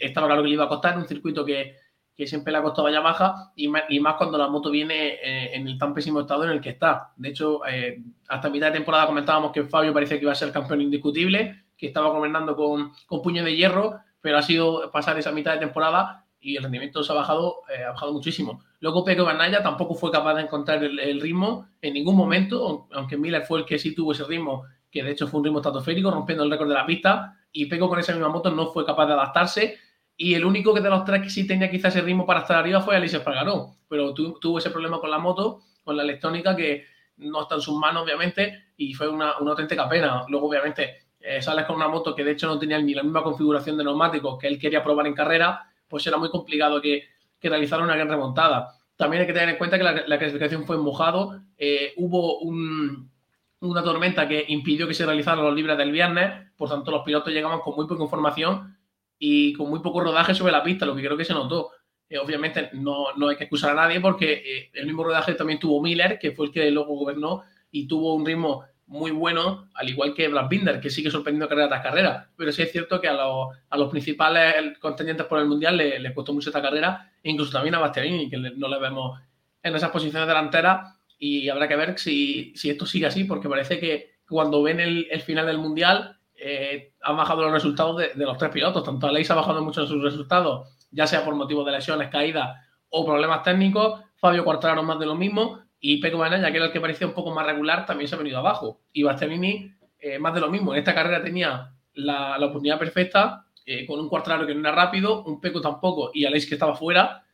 estaba 0.00 0.26
claro 0.26 0.42
que 0.42 0.48
le 0.48 0.54
iba 0.54 0.64
a 0.64 0.68
costar, 0.68 0.96
un 0.96 1.06
circuito 1.06 1.44
que 1.44 1.76
que 2.18 2.26
siempre 2.26 2.50
le 2.50 2.58
ha 2.58 2.62
costado 2.62 2.90
Yamaha 2.90 3.52
y 3.54 3.68
más, 3.68 4.14
cuando 4.16 4.36
la 4.36 4.48
moto 4.48 4.72
viene 4.72 5.20
eh, 5.22 5.54
en 5.54 5.68
el 5.68 5.78
tan 5.78 5.94
pésimo 5.94 6.22
estado 6.22 6.42
en 6.42 6.50
el 6.50 6.60
que 6.60 6.70
está. 6.70 7.12
De 7.16 7.28
hecho, 7.28 7.64
eh, 7.64 8.02
hasta 8.26 8.50
mitad 8.50 8.66
de 8.66 8.72
temporada 8.72 9.06
comentábamos 9.06 9.52
que 9.52 9.62
Fabio 9.62 9.94
parecía 9.94 10.16
que 10.16 10.24
iba 10.24 10.32
a 10.32 10.34
ser 10.34 10.50
campeón 10.50 10.80
indiscutible, 10.80 11.66
que 11.76 11.86
estaba 11.86 12.08
gobernando 12.08 12.56
con, 12.56 12.90
con 13.06 13.22
puño 13.22 13.44
de 13.44 13.54
hierro, 13.54 14.00
pero 14.20 14.36
ha 14.36 14.42
sido 14.42 14.90
pasar 14.90 15.16
esa 15.16 15.30
mitad 15.30 15.52
de 15.52 15.60
temporada 15.60 16.26
y 16.40 16.56
el 16.56 16.64
rendimiento 16.64 17.04
se 17.04 17.12
ha 17.12 17.14
bajado, 17.14 17.58
eh, 17.72 17.84
ha 17.84 17.92
bajado 17.92 18.12
muchísimo. 18.12 18.64
Luego 18.80 19.04
Peco 19.04 19.24
Banaya 19.24 19.62
tampoco 19.62 19.94
fue 19.94 20.10
capaz 20.10 20.34
de 20.34 20.42
encontrar 20.42 20.82
el, 20.82 21.20
ritmo 21.20 21.68
en 21.80 21.94
ningún 21.94 22.16
momento, 22.16 22.88
aunque 22.94 23.16
Miller 23.16 23.42
fue 23.42 23.60
el 23.60 23.64
que 23.64 23.78
sí 23.78 23.94
tuvo 23.94 24.10
ese 24.10 24.24
ritmo, 24.24 24.64
que 24.90 25.04
de 25.04 25.12
hecho 25.12 25.28
fue 25.28 25.38
un 25.38 25.44
ritmo 25.44 25.60
estratosférico, 25.60 26.10
rompiendo 26.10 26.42
el 26.42 26.50
récord 26.50 26.68
de 26.68 26.74
la 26.74 26.84
pista, 26.84 27.36
y 27.52 27.66
Peco 27.66 27.88
con 27.88 28.00
esa 28.00 28.12
misma 28.12 28.28
moto 28.28 28.50
no 28.50 28.66
fue 28.66 28.84
capaz 28.84 29.06
de 29.06 29.12
adaptarse 29.12 29.78
y 30.20 30.34
el 30.34 30.44
único 30.44 30.74
que 30.74 30.80
de 30.80 30.90
los 30.90 31.04
tres 31.04 31.22
que 31.22 31.30
sí 31.30 31.46
tenía 31.46 31.70
quizás 31.70 31.94
ese 31.94 32.04
ritmo 32.04 32.26
para 32.26 32.40
estar 32.40 32.56
arriba 32.56 32.80
fue 32.80 32.96
Alicia 32.96 33.18
Espargaró. 33.18 33.76
Pero 33.88 34.12
tuvo 34.12 34.58
ese 34.58 34.70
problema 34.70 35.00
con 35.00 35.12
la 35.12 35.18
moto, 35.18 35.60
con 35.84 35.96
la 35.96 36.02
electrónica, 36.02 36.56
que 36.56 36.86
no 37.18 37.42
está 37.42 37.54
en 37.54 37.60
sus 37.60 37.78
manos, 37.78 38.02
obviamente, 38.02 38.72
y 38.76 38.94
fue 38.94 39.08
una, 39.08 39.38
una 39.38 39.52
auténtica 39.52 39.88
pena. 39.88 40.24
Luego, 40.28 40.48
obviamente, 40.48 41.06
eh, 41.20 41.40
sales 41.40 41.64
con 41.66 41.76
una 41.76 41.86
moto 41.86 42.16
que 42.16 42.24
de 42.24 42.32
hecho 42.32 42.48
no 42.48 42.58
tenía 42.58 42.80
ni 42.80 42.94
la 42.94 43.04
misma 43.04 43.22
configuración 43.22 43.78
de 43.78 43.84
neumáticos 43.84 44.38
que 44.38 44.48
él 44.48 44.58
quería 44.58 44.82
probar 44.82 45.06
en 45.06 45.14
carrera, 45.14 45.70
pues 45.86 46.04
era 46.04 46.16
muy 46.16 46.30
complicado 46.30 46.80
que, 46.80 47.04
que 47.38 47.48
realizara 47.48 47.84
una 47.84 47.94
gran 47.94 48.08
remontada. 48.08 48.74
También 48.96 49.20
hay 49.20 49.26
que 49.28 49.32
tener 49.32 49.50
en 49.50 49.56
cuenta 49.56 49.78
que 49.78 49.84
la, 49.84 50.18
clasificación 50.18 50.64
fue 50.64 50.74
en 50.74 50.82
mojado. 50.82 51.40
Eh, 51.56 51.92
hubo 51.96 52.40
una 52.40 53.82
tormenta 53.84 54.26
que 54.26 54.46
impidió 54.48 54.88
que 54.88 54.94
se 54.94 55.06
realizaran 55.06 55.44
los 55.44 55.54
libres 55.54 55.78
del 55.78 55.92
viernes, 55.92 56.50
por 56.56 56.68
tanto 56.68 56.90
los 56.90 57.04
pilotos 57.04 57.32
llegaban 57.32 57.60
con 57.60 57.76
muy 57.76 57.86
poca 57.86 58.02
información 58.02 58.77
y 59.18 59.52
con 59.52 59.68
muy 59.68 59.80
poco 59.80 60.00
rodaje 60.00 60.34
sobre 60.34 60.52
la 60.52 60.62
pista, 60.62 60.86
lo 60.86 60.94
que 60.94 61.02
creo 61.02 61.16
que 61.16 61.24
se 61.24 61.34
notó. 61.34 61.70
Eh, 62.08 62.18
obviamente 62.18 62.70
no, 62.72 63.14
no, 63.16 63.28
hay 63.28 63.36
que 63.36 63.44
excusar 63.44 63.72
a 63.72 63.82
nadie 63.82 64.00
porque 64.00 64.32
eh, 64.32 64.70
el 64.74 64.86
mismo 64.86 65.04
rodaje 65.04 65.34
también 65.34 65.58
tuvo 65.58 65.82
Miller, 65.82 66.18
que 66.18 66.32
fue 66.32 66.46
el 66.46 66.52
que 66.52 66.70
luego 66.70 66.96
gobernó 66.96 67.42
y 67.70 67.86
tuvo 67.86 68.14
un 68.14 68.24
ritmo 68.24 68.64
muy 68.86 69.10
bueno, 69.10 69.68
al 69.74 69.88
igual 69.90 70.14
que 70.14 70.28
Brad 70.28 70.48
Binder, 70.48 70.80
que 70.80 70.88
sigue 70.88 71.10
sorprendiendo 71.10 71.48
carrera 71.48 71.68
tras 71.68 71.82
carrera. 71.82 72.30
Pero 72.36 72.52
sí 72.52 72.62
es 72.62 72.72
cierto 72.72 73.00
que 73.00 73.08
a, 73.08 73.12
los, 73.12 73.48
a 73.68 73.76
los 73.76 73.90
principales 73.90 74.78
contendientes 74.78 75.26
por 75.26 75.38
el 75.38 75.46
Mundial 75.46 75.76
les, 75.76 76.12
costó 76.14 76.32
mucho 76.32 76.48
esta 76.48 76.62
carrera, 76.62 77.12
e 77.22 77.30
incluso 77.30 77.52
también 77.52 77.74
a 77.74 77.80
Bastianini, 77.80 78.30
que 78.30 78.38
no 78.38 78.68
le 78.68 78.78
vemos 78.78 79.20
en 79.62 79.76
esas 79.76 79.90
posiciones 79.90 80.26
delanteras 80.26 80.98
y 81.18 81.48
habrá 81.48 81.68
que 81.68 81.76
ver 81.76 81.98
si, 81.98 82.54
esto 82.62 82.86
sigue 82.86 83.06
así, 83.06 83.24
porque 83.24 83.48
parece 83.48 83.78
que 83.78 84.18
cuando 84.28 84.62
ven 84.62 84.80
el, 84.80 85.20
final 85.20 85.46
del 85.46 85.58
Mundial 85.58 86.17
eh, 86.40 86.92
han 87.02 87.16
bajado 87.16 87.42
los 87.42 87.52
resultados 87.52 87.96
de, 87.96 88.12
los 88.14 88.38
tres 88.38 88.50
pilotos. 88.50 88.84
Tanto 88.84 89.08
Aleix 89.08 89.30
ha 89.30 89.34
bajado 89.34 89.62
mucho 89.62 89.82
en 89.82 89.88
sus 89.88 90.02
resultados, 90.02 90.68
ya 90.90 91.06
sea 91.06 91.24
por 91.24 91.34
motivos 91.34 91.66
de 91.66 91.72
lesiones, 91.72 92.08
caídas 92.08 92.56
o 92.90 93.04
problemas 93.04 93.42
técnicos. 93.42 94.00
Fabio 94.16 94.44
Quartararo 94.44 94.82
más 94.82 94.98
de 94.98 95.06
lo 95.06 95.14
mismo. 95.14 95.60
Y 95.80 96.00
Peco 96.00 96.18
Banaya, 96.18 96.50
que 96.50 96.56
era 96.56 96.66
el 96.66 96.72
que 96.72 96.80
parecía 96.80 97.06
un 97.06 97.12
poco 97.12 97.32
más 97.32 97.46
regular, 97.46 97.86
también 97.86 98.08
se 98.08 98.14
ha 98.14 98.18
venido 98.18 98.38
abajo. 98.38 98.80
Y 98.92 99.02
Bastianini, 99.02 99.72
eh, 100.00 100.18
más 100.18 100.34
de 100.34 100.40
lo 100.40 100.48
mismo. 100.48 100.72
En 100.72 100.78
esta 100.78 100.94
carrera 100.94 101.22
tenía 101.22 101.72
la, 101.94 102.36
oportunidad 102.36 102.78
perfecta, 102.78 103.46
eh, 103.64 103.86
con 103.86 104.00
un 104.00 104.08
Quartararo 104.08 104.46
que 104.46 104.54
no 104.54 104.60
era 104.60 104.72
rápido, 104.72 105.24
un 105.24 105.40
Peco 105.40 105.60
tampoco, 105.60 106.10
y 106.14 106.24
Aleix 106.24 106.48
que 106.48 106.54
estaba 106.54 106.74
fuera. 106.74 107.24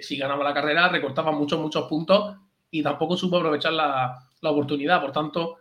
si 0.00 0.16
ganaba 0.16 0.42
la 0.42 0.54
carrera, 0.54 0.88
recortaba 0.88 1.30
muchos, 1.32 1.60
muchos 1.60 1.86
puntos 1.88 2.36
y 2.70 2.82
tampoco 2.82 3.16
supo 3.18 3.36
aprovechar 3.36 3.72
la, 3.74 4.18
oportunidad. 4.42 5.00
Por 5.00 5.12
tanto, 5.12 5.58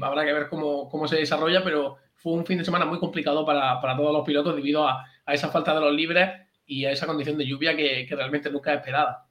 habrá 0.00 0.24
que 0.24 0.32
ver 0.32 0.48
cómo, 0.48 1.08
se 1.08 1.16
desarrolla, 1.16 1.62
pero 1.62 1.98
fue 2.16 2.32
un 2.32 2.46
fin 2.46 2.58
de 2.58 2.64
semana 2.64 2.84
muy 2.84 2.98
complicado 2.98 3.44
para, 3.44 3.80
todos 3.80 4.12
los 4.12 4.26
pilotos 4.26 4.56
debido 4.56 4.86
a, 4.86 5.04
esa 5.28 5.50
falta 5.50 5.74
de 5.74 5.80
los 5.80 5.92
libres 5.92 6.30
y 6.66 6.84
a 6.84 6.90
esa 6.90 7.06
condición 7.06 7.38
de 7.38 7.46
lluvia 7.46 7.76
que, 7.76 8.06
realmente 8.10 8.50
nunca 8.50 8.72
es 8.72 8.78
esperada. 8.78 9.26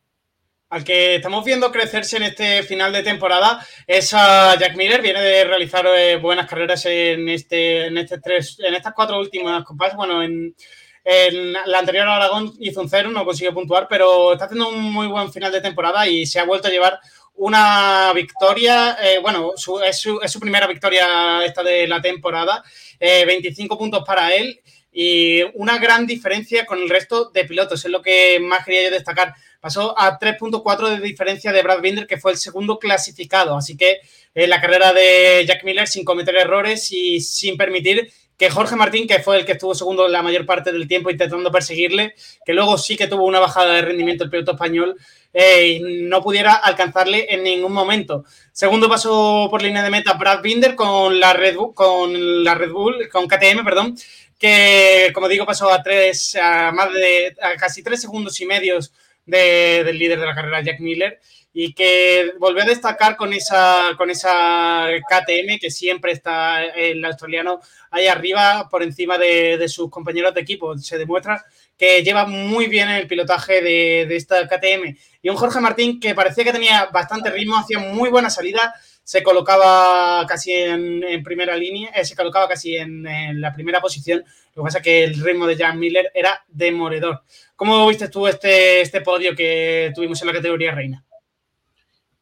Al 0.69 0.83
que 0.83 1.15
estamos 1.15 1.45
viendo 1.45 1.71
crecerse 1.71 2.17
en 2.17 2.23
este 2.23 2.63
final 2.63 2.91
de 2.91 3.03
temporada 3.03 3.65
es 3.85 4.13
a 4.13 4.57
Jack 4.59 4.75
Miller, 4.75 5.01
viene 5.01 5.21
de 5.21 5.43
realizar 5.43 5.85
eh, 5.87 6.17
buenas 6.17 6.47
carreras 6.47 6.85
en 6.85 7.29
este, 7.29 7.87
en 7.87 7.97
este 7.97 8.19
tres, 8.19 8.57
en 8.59 8.73
estas 8.73 8.93
cuatro 8.93 9.19
últimas 9.19 9.63
compases, 9.63 9.95
bueno, 9.95 10.23
en, 10.23 10.55
en 11.05 11.53
la 11.53 11.79
anterior 11.79 12.07
Aragón 12.07 12.51
hizo 12.59 12.81
un 12.81 12.89
cero, 12.89 13.11
no 13.11 13.23
consiguió 13.25 13.53
puntuar, 13.53 13.87
pero 13.87 14.33
está 14.33 14.45
haciendo 14.45 14.69
un 14.69 14.91
muy 14.91 15.07
buen 15.07 15.31
final 15.31 15.51
de 15.51 15.61
temporada 15.61 16.07
y 16.07 16.25
se 16.25 16.39
ha 16.39 16.45
vuelto 16.45 16.67
a 16.67 16.71
llevar 16.71 16.99
una 17.37 18.11
victoria, 18.13 18.97
eh, 19.01 19.19
bueno, 19.19 19.51
es, 19.55 19.97
su, 19.97 20.39
primera 20.39 20.67
victoria 20.67 21.43
esta 21.43 21.63
de 21.63 21.87
la 21.87 22.01
temporada, 22.01 22.63
25 22.99 23.75
eh, 23.75 23.77
puntos 23.77 24.03
para 24.05 24.33
él 24.33 24.61
y 24.97 25.43
una 25.55 25.77
gran 25.77 26.07
diferencia 26.07 26.65
con 26.65 26.81
el 26.81 26.89
resto 26.89 27.29
de 27.31 27.43
pilotos, 27.43 27.83
es 27.83 27.91
lo 27.91 28.01
que 28.01 28.39
más 28.39 28.63
quería 28.63 28.83
yo 28.83 28.91
destacar. 28.91 29.33
Pasó 29.59 29.93
a 29.99 30.17
3.4 30.17 30.89
de 30.89 31.01
diferencia 31.01 31.51
de 31.51 31.61
Brad 31.61 31.81
Binder, 31.81 32.07
que 32.07 32.17
fue 32.17 32.31
el 32.31 32.37
segundo 32.37 32.79
clasificado, 32.79 33.57
así 33.57 33.75
que 33.75 33.99
eh, 34.33 34.47
la 34.47 34.61
carrera 34.61 34.93
de 34.93 35.43
Jack 35.45 35.65
Miller 35.65 35.87
sin 35.87 36.05
cometer 36.05 36.37
errores 36.37 36.91
y 36.91 37.19
sin 37.19 37.57
permitir 37.57 38.09
que 38.37 38.49
Jorge 38.49 38.75
Martín, 38.75 39.07
que 39.07 39.19
fue 39.19 39.37
el 39.37 39.45
que 39.45 39.53
estuvo 39.53 39.73
segundo 39.73 40.07
la 40.07 40.21
mayor 40.21 40.45
parte 40.45 40.71
del 40.71 40.87
tiempo 40.87 41.09
intentando 41.09 41.51
perseguirle, 41.51 42.15
que 42.45 42.53
luego 42.53 42.77
sí 42.77 42.97
que 42.97 43.07
tuvo 43.07 43.25
una 43.25 43.39
bajada 43.39 43.73
de 43.73 43.81
rendimiento 43.81 44.23
el 44.23 44.29
piloto 44.29 44.53
español, 44.53 44.97
eh, 45.33 45.79
no 45.81 46.21
pudiera 46.21 46.53
alcanzarle 46.53 47.27
en 47.29 47.43
ningún 47.43 47.71
momento. 47.71 48.25
Segundo 48.51 48.89
pasó 48.89 49.47
por 49.49 49.61
línea 49.61 49.83
de 49.83 49.89
meta 49.89 50.13
Brad 50.13 50.41
Binder 50.41 50.75
con 50.75 51.19
la 51.19 51.33
Red 51.33 51.55
Bull, 51.55 51.73
con 51.73 52.43
la 52.43 52.55
Red 52.55 52.71
Bull, 52.71 53.09
con 53.09 53.27
KTM, 53.27 53.63
perdón, 53.63 53.95
que 54.37 55.11
como 55.13 55.27
digo 55.27 55.45
pasó 55.45 55.71
a 55.71 55.81
tres, 55.81 56.35
a 56.35 56.71
más 56.71 56.93
de 56.93 57.35
casi 57.57 57.83
tres 57.83 58.01
segundos 58.01 58.39
y 58.41 58.45
medios 58.45 58.93
del 59.25 59.97
líder 59.97 60.19
de 60.19 60.25
la 60.25 60.35
carrera, 60.35 60.61
Jack 60.61 60.79
Miller 60.79 61.19
y 61.57 61.71
que 61.73 62.33
volvió 62.37 62.63
a 62.63 62.65
destacar 62.65 63.15
con 63.15 63.31
esa, 63.31 63.91
con 63.97 64.09
esa 64.09 64.87
KTM 65.09 65.57
que 65.57 65.71
siempre 65.71 66.11
está 66.11 66.65
el 66.65 67.03
australiano 67.05 67.61
ahí 67.91 68.07
arriba 68.07 68.67
por 68.69 68.83
encima 68.83 69.17
de, 69.17 69.65
sus 69.69 69.89
compañeros 69.89 70.33
de 70.33 70.41
equipo. 70.41 70.77
Se 70.77 70.97
demuestra 70.97 71.45
que 71.77 72.03
lleva 72.03 72.25
muy 72.25 72.67
bien 72.67 72.89
el 72.89 73.07
pilotaje 73.07 73.61
de, 73.61 74.15
esta 74.17 74.45
KTM. 74.45 74.97
Y 75.21 75.29
un 75.29 75.37
Jorge 75.37 75.61
Martín 75.61 75.97
que 75.97 76.13
parecía 76.13 76.43
que 76.43 76.51
tenía 76.51 76.87
bastante 76.87 77.29
ritmo, 77.29 77.57
hacía 77.57 77.79
muy 77.79 78.09
buena 78.09 78.29
salida, 78.29 78.75
se 79.01 79.23
colocaba 79.23 80.25
casi 80.27 80.51
en, 80.51 81.23
primera 81.23 81.55
línea, 81.55 81.89
eh, 81.91 82.03
se 82.03 82.17
colocaba 82.17 82.49
casi 82.49 82.75
en, 82.75 83.07
en, 83.07 83.39
la 83.39 83.53
primera 83.53 83.79
posición. 83.79 84.25
Lo 84.55 84.61
que 84.61 84.65
pasa 84.67 84.79
es 84.79 84.83
que 84.83 85.03
el 85.05 85.23
ritmo 85.23 85.47
de 85.47 85.55
Jan 85.55 85.79
Miller 85.79 86.11
era 86.13 86.43
demoledor. 86.49 87.23
¿Cómo 87.55 87.87
viste 87.87 88.09
tú 88.09 88.27
este, 88.27 88.81
este 88.81 88.99
podio 88.99 89.33
que 89.33 89.93
tuvimos 89.95 90.21
en 90.21 90.27
la 90.27 90.33
categoría 90.33 90.75
reina? 90.75 91.04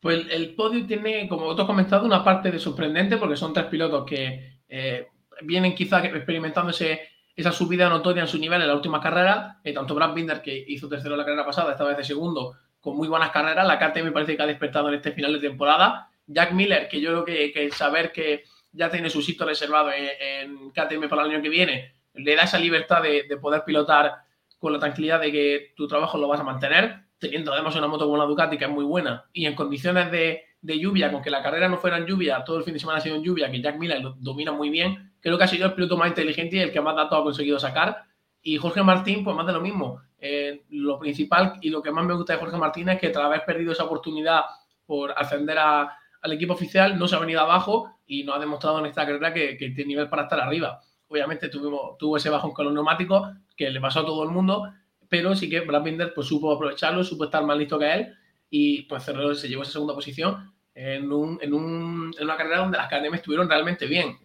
Pues 0.03 0.25
el 0.31 0.53
podio 0.53 0.85
tiene, 0.85 1.29
como 1.29 1.45
otros 1.45 1.65
comentado, 1.65 2.05
una 2.05 2.25
parte 2.25 2.51
de 2.51 2.59
sorprendente 2.59 3.15
porque 3.15 3.37
son 3.37 3.53
tres 3.53 3.67
pilotos 3.67 4.03
que 4.05 4.59
eh, 4.67 5.07
vienen 5.43 5.73
quizás 5.73 6.03
experimentándose 6.03 7.07
esa 7.33 7.53
subida 7.53 7.87
notoria 7.87 8.23
en 8.23 8.27
su 8.27 8.37
nivel 8.37 8.61
en 8.61 8.67
la 8.67 8.75
última 8.75 8.99
carrera. 8.99 9.61
Eh, 9.63 9.71
tanto 9.71 9.95
Brad 9.95 10.13
Binder, 10.13 10.41
que 10.41 10.65
hizo 10.67 10.89
tercero 10.89 11.15
la 11.15 11.23
carrera 11.23 11.45
pasada, 11.45 11.71
esta 11.71 11.85
vez 11.85 11.95
de 11.95 12.03
segundo, 12.03 12.53
con 12.81 12.97
muy 12.97 13.07
buenas 13.07 13.31
carreras. 13.31 13.65
La 13.65 13.79
KTM 13.79 14.03
me 14.03 14.11
parece 14.11 14.35
que 14.35 14.43
ha 14.43 14.45
despertado 14.45 14.89
en 14.89 14.95
este 14.95 15.13
final 15.13 15.31
de 15.31 15.39
temporada. 15.39 16.09
Jack 16.27 16.51
Miller, 16.51 16.89
que 16.89 16.99
yo 16.99 17.23
creo 17.23 17.53
que, 17.53 17.71
saber 17.71 18.11
que 18.11 18.43
ya 18.73 18.91
tiene 18.91 19.09
su 19.09 19.21
sitio 19.21 19.45
reservado 19.45 19.89
en, 19.93 20.71
KTM 20.71 21.07
para 21.07 21.23
el 21.23 21.31
año 21.31 21.41
que 21.41 21.47
viene, 21.47 21.95
le 22.13 22.35
da 22.35 22.43
esa 22.43 22.59
libertad 22.59 23.01
de 23.03 23.37
poder 23.37 23.63
pilotar 23.65 24.15
con 24.59 24.73
la 24.73 24.79
tranquilidad 24.79 25.21
de 25.21 25.31
que 25.31 25.73
tu 25.77 25.87
trabajo 25.87 26.17
lo 26.17 26.27
vas 26.27 26.41
a 26.41 26.43
mantener 26.43 27.02
teniendo 27.23 27.53
además 27.53 27.73
una 27.77 27.87
moto 27.87 28.03
como 28.05 28.17
la 28.17 28.25
Ducati 28.25 28.57
que 28.57 28.65
es 28.65 28.69
muy 28.69 28.83
buena 28.83 29.25
y 29.31 29.45
en 29.45 29.55
condiciones 29.55 30.11
de, 30.11 30.43
lluvia, 30.61 31.09
con 31.09 31.21
que 31.21 31.29
la 31.29 31.41
carrera 31.41 31.69
no 31.69 31.77
fuera 31.77 31.97
en 31.97 32.05
lluvia, 32.05 32.43
todo 32.43 32.57
el 32.57 32.63
fin 32.63 32.73
de 32.73 32.81
semana 32.81 32.99
ha 32.99 33.01
sido 33.01 33.15
en 33.15 33.23
lluvia, 33.23 33.49
que 33.49 33.61
Jack 33.61 33.77
Miller 33.77 34.01
lo 34.01 34.15
domina 34.19 34.51
muy 34.51 34.69
bien, 34.69 35.13
creo 35.21 35.37
que 35.37 35.45
ha 35.45 35.47
sido 35.47 35.67
el 35.67 35.73
piloto 35.73 35.95
más 35.95 36.09
inteligente 36.09 36.57
y 36.57 36.59
el 36.59 36.71
que 36.71 36.81
más 36.81 36.95
datos 36.95 37.19
ha 37.19 37.23
conseguido 37.23 37.59
sacar. 37.59 38.03
Y 38.41 38.57
Jorge 38.57 38.83
Martín, 38.83 39.23
pues 39.23 39.35
más 39.37 39.47
de 39.47 39.53
lo 39.53 39.61
mismo. 39.61 40.01
Eh, 40.19 40.63
lo 40.69 40.99
principal 40.99 41.59
y 41.61 41.69
lo 41.69 41.81
que 41.81 41.91
más 41.91 42.05
me 42.05 42.13
gusta 42.13 42.33
de 42.33 42.39
Jorge 42.39 42.57
Martín 42.57 42.89
es 42.89 42.99
que 42.99 43.09
tras 43.09 43.25
haber 43.25 43.45
perdido 43.45 43.71
esa 43.71 43.85
oportunidad 43.85 44.41
por 44.85 45.13
ascender 45.17 45.57
al 45.57 46.31
equipo 46.31 46.53
oficial, 46.53 46.99
no 46.99 47.07
se 47.07 47.15
ha 47.15 47.19
venido 47.19 47.39
abajo 47.39 47.89
y 48.05 48.23
nos 48.23 48.35
ha 48.35 48.39
demostrado 48.39 48.79
en 48.79 48.87
esta 48.87 49.05
carrera 49.05 49.33
que, 49.33 49.55
tiene 49.55 49.85
nivel 49.85 50.09
para 50.09 50.23
estar 50.23 50.39
arriba. 50.39 50.81
Obviamente 51.07 51.47
tuvimos, 51.47 51.97
tuvo 51.97 52.17
ese 52.17 52.29
bajón 52.29 52.51
con 52.51 52.65
los 52.65 52.73
neumáticos 52.73 53.29
que 53.55 53.69
le 53.69 53.79
pasó 53.79 54.01
a 54.01 54.05
todo 54.05 54.23
el 54.23 54.29
mundo, 54.29 54.69
pero 55.13 55.35
sí 55.35 55.47
que 55.47 55.59
Brad 55.59 55.83
pues, 56.15 56.25
supo 56.25 56.51
aprovecharlo, 56.51 57.03
supo 57.03 57.25
estar 57.25 57.43
más 57.45 57.55
listo 57.55 57.77
que 57.77 57.93
él 57.93 58.15
y 58.49 58.81
pues 58.81 59.05
Cerrero 59.05 59.35
se 59.35 59.47
llevó 59.47 59.61
esa 59.61 59.73
segunda 59.73 59.93
posición 59.93 60.51
en, 60.73 61.11
un, 61.11 61.37
en, 61.39 61.53
un, 61.53 62.11
en 62.17 62.23
una 62.23 62.35
carrera 62.35 62.61
donde 62.61 62.79
las 62.79 62.87
KTM 62.87 63.13
estuvieron 63.13 63.47
realmente 63.47 63.85
bien. 63.85 64.17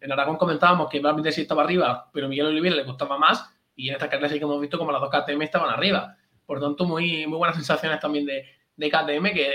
En 0.00 0.12
Aragón 0.12 0.36
comentábamos 0.36 0.88
que 0.88 1.00
Brad 1.00 1.16
Binder 1.16 1.32
sí 1.32 1.40
estaba 1.40 1.64
arriba, 1.64 2.08
pero 2.12 2.28
Miguel 2.28 2.46
Oliveira 2.46 2.76
le 2.76 2.84
costaba 2.84 3.18
más 3.18 3.52
y 3.74 3.88
en 3.88 3.94
esta 3.94 4.08
carrera 4.08 4.28
sí 4.28 4.38
que 4.38 4.44
hemos 4.44 4.60
visto 4.60 4.78
como 4.78 4.92
las 4.92 5.00
dos 5.00 5.10
KTM 5.10 5.42
estaban 5.42 5.68
arriba. 5.68 6.16
Por 6.46 6.60
tanto, 6.60 6.84
muy, 6.84 7.26
muy 7.26 7.38
buenas 7.38 7.56
sensaciones 7.56 7.98
también 7.98 8.24
de, 8.24 8.44
de 8.76 8.88
KTM 8.88 9.24
que 9.34 9.50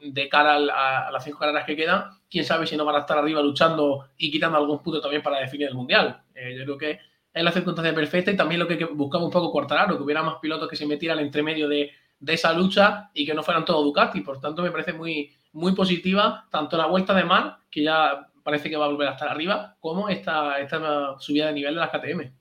de 0.00 0.28
cara 0.28 0.54
a, 0.54 1.10
las 1.10 1.24
cinco 1.24 1.40
carreras 1.40 1.64
que 1.64 1.74
quedan, 1.74 2.10
quién 2.30 2.44
sabe 2.44 2.64
si 2.64 2.76
no 2.76 2.84
van 2.84 2.94
a 2.94 3.00
estar 3.00 3.18
arriba 3.18 3.42
luchando 3.42 4.10
y 4.16 4.30
quitando 4.30 4.56
algún 4.56 4.84
punto 4.84 5.00
también 5.00 5.20
para 5.20 5.40
definir 5.40 5.66
el 5.66 5.74
Mundial. 5.74 6.22
Eh, 6.32 6.54
yo 6.56 6.62
creo 6.62 6.78
que 6.78 7.00
es 7.38 7.44
la 7.44 7.52
circunstancia 7.52 7.94
perfecta 7.94 8.30
y 8.30 8.36
también 8.36 8.60
lo 8.60 8.66
que 8.66 8.84
buscamos 8.84 9.26
un 9.26 9.32
poco 9.32 9.52
Cortararo, 9.52 9.96
que 9.96 10.02
hubiera 10.02 10.22
más 10.22 10.36
pilotos 10.40 10.68
que 10.68 10.76
se 10.76 10.86
metieran 10.86 11.18
entre 11.20 11.42
medio 11.42 11.68
de, 11.68 11.90
esa 12.26 12.52
lucha 12.52 13.10
y 13.14 13.24
que 13.24 13.34
no 13.34 13.42
fueran 13.42 13.64
todos 13.64 13.84
Ducati. 13.84 14.20
Por 14.22 14.40
tanto, 14.40 14.62
me 14.62 14.72
parece 14.72 14.92
muy, 14.92 15.32
muy 15.52 15.72
positiva 15.72 16.46
tanto 16.50 16.76
la 16.76 16.86
vuelta 16.86 17.14
de 17.14 17.24
mar, 17.24 17.58
que 17.70 17.84
ya 17.84 18.28
parece 18.42 18.68
que 18.68 18.76
va 18.76 18.86
a 18.86 18.88
volver 18.88 19.08
a 19.08 19.12
estar 19.12 19.28
arriba, 19.28 19.76
como 19.78 20.08
esta, 20.08 20.58
esta 20.58 21.18
subida 21.18 21.46
de 21.46 21.52
nivel 21.52 21.74
de 21.74 21.80
las 21.80 21.90
KTM 21.90 22.32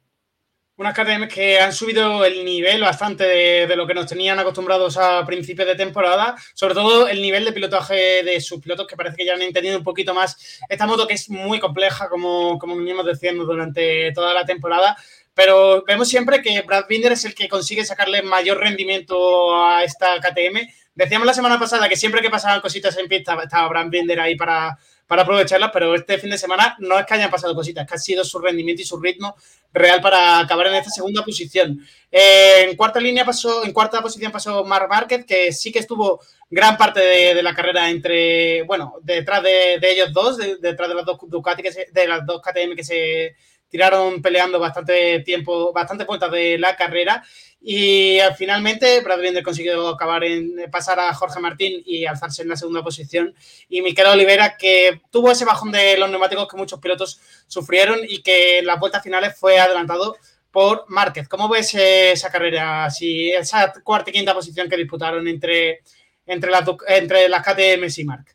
unas 0.78 0.96
que 1.34 1.60
han 1.60 1.74
subido 1.74 2.24
el 2.24 2.46
nivel 2.46 2.82
bastante 2.82 3.24
de, 3.24 3.76
lo 3.76 3.88
que 3.88 3.96
nos 3.96 4.06
tenían 4.06 4.38
acostumbrados 4.38 4.96
a 4.98 5.26
principios 5.26 5.68
de 5.68 5.76
temporada, 5.76 6.36
sobre 6.54 6.76
todo 6.76 7.08
el 7.08 7.20
nivel 7.20 7.46
de 7.46 7.52
pilotaje 7.52 8.24
de 8.24 8.40
sus 8.40 8.62
pilotos 8.62 8.86
que 8.86 8.96
parece 8.96 9.18
que 9.18 9.26
ya 9.26 9.34
han 9.34 9.42
entendido 9.42 9.78
un 9.78 9.84
poquito 9.84 10.14
más 10.14 10.60
esta 10.70 10.86
moto 10.86 11.08
que 11.08 11.16
es 11.16 11.30
muy 11.32 11.60
compleja, 11.60 12.08
como, 12.10 12.60
como 12.60 12.76
venimos 12.76 13.08
diciendo 13.08 13.44
durante 13.44 14.12
toda 14.14 14.36
la 14.36 14.46
temporada, 14.46 14.96
pero 15.34 15.84
vemos 15.84 16.10
siempre 16.10 16.42
que 16.42 16.62
Brad 16.62 16.86
Binder 16.88 17.12
es 17.12 17.26
el 17.26 17.34
que 17.34 17.50
consigue 17.50 17.84
sacarle 17.84 18.22
mayor 18.22 18.60
rendimiento 18.60 19.56
a 19.56 19.84
esta 19.84 20.20
KTM. 20.20 20.68
Decíamos 20.98 21.28
la 21.28 21.34
semana 21.34 21.60
pasada 21.60 21.88
que 21.88 21.96
siempre 21.96 22.22
que 22.22 22.30
pasaban 22.30 22.60
cositas 22.60 22.98
en 22.98 23.08
pista 23.08 23.38
estaba 23.42 23.70
Brad 23.70 23.88
Binder 23.90 24.20
ahí 24.20 24.36
para 24.36 24.78
para 25.08 25.22
aprovecharlas, 25.22 25.72
pero 25.74 25.96
este 25.96 26.18
fin 26.18 26.30
de 26.30 26.38
semana 26.38 26.76
no 26.80 27.00
es 27.00 27.06
que 27.06 27.14
hayan 27.14 27.32
pasado 27.32 27.56
cositas, 27.56 27.84
es 27.84 27.90
que 27.90 27.96
ha 27.96 27.98
sido 27.98 28.26
su 28.26 28.40
rendimiento 28.40 28.82
y 28.82 28.86
su 28.86 29.00
ritmo 29.00 29.36
real 29.74 30.02
para 30.02 30.40
acabar 30.40 30.68
en 30.68 30.76
esta 30.76 30.90
segunda 30.92 31.24
posición. 31.24 31.80
en 32.12 32.76
cuarta 32.76 33.00
línea 33.00 33.24
pasó, 33.24 33.64
en 33.64 33.72
cuarta 33.72 34.02
posición 34.02 34.32
pasó 34.32 34.66
Mark 34.66 34.90
Márquez, 34.90 35.26
que 35.26 35.54
sí 35.54 35.72
que 35.72 35.80
estuvo 35.80 36.20
gran 36.50 36.78
parte 36.78 37.00
de, 37.00 37.42
la 37.42 37.56
carrera 37.56 37.90
entre, 37.90 38.64
bueno, 38.64 38.96
detrás 39.02 39.42
de, 39.44 39.80
ellos 39.82 40.12
dos, 40.12 40.38
detrás 40.38 40.90
de 40.90 40.96
las 40.96 41.06
dos 41.06 41.18
Ducati, 41.28 41.64
de 41.64 42.08
las 42.08 42.26
dos 42.26 42.42
KTM 42.42 42.76
que 42.76 42.84
se 42.84 43.36
tiraron 43.70 44.22
peleando 44.22 44.60
bastante 44.60 45.20
tiempo, 45.22 45.74
bastante 45.74 46.06
vueltas 46.06 46.32
de 46.32 46.58
la 46.58 46.76
carrera. 46.76 47.24
Y 47.62 48.20
finalmente 48.38 49.02
Brad 49.02 49.20
Binder 49.20 49.44
consiguió 49.44 49.90
acabar 49.90 50.24
en 50.24 50.70
pasar 50.72 51.00
a 51.00 51.14
Jorge 51.14 51.40
Martín 51.40 51.82
y 51.86 52.06
alzarse 52.06 52.44
en 52.44 52.50
la 52.50 52.56
segunda 52.56 52.84
posición. 52.84 53.34
Y 53.68 53.82
Miquel 53.82 54.06
Olivera, 54.08 54.58
que 54.58 55.02
tuvo 55.12 55.32
ese 55.32 55.46
bajón 55.46 55.72
de 55.72 55.98
los 55.98 56.10
neumáticos 56.10 56.48
que 56.48 56.58
muchos 56.58 56.80
pilotos 56.80 57.20
sufrieron 57.48 58.00
y 58.08 58.22
que 58.22 58.60
en 58.60 58.66
las 58.66 58.80
vueltas 58.80 59.04
finales 59.04 59.38
fue 59.38 59.60
adelantado 59.60 60.18
por 60.52 60.86
Márquez. 60.88 61.28
¿Cómo 61.28 61.50
ves 61.50 61.74
esa 61.76 62.32
carrera? 62.32 62.90
Si 62.90 63.32
esa 63.32 63.74
cuarta 63.84 64.10
y 64.10 64.14
quinta 64.14 64.34
posición 64.34 64.70
que 64.70 64.78
disputaron 64.78 65.28
entre, 65.28 65.82
entre 66.26 66.52
las, 66.52 66.64
entre 66.88 67.28
las 67.30 67.44
KTM 67.46 67.86
y 67.96 68.04
Mark? 68.06 68.26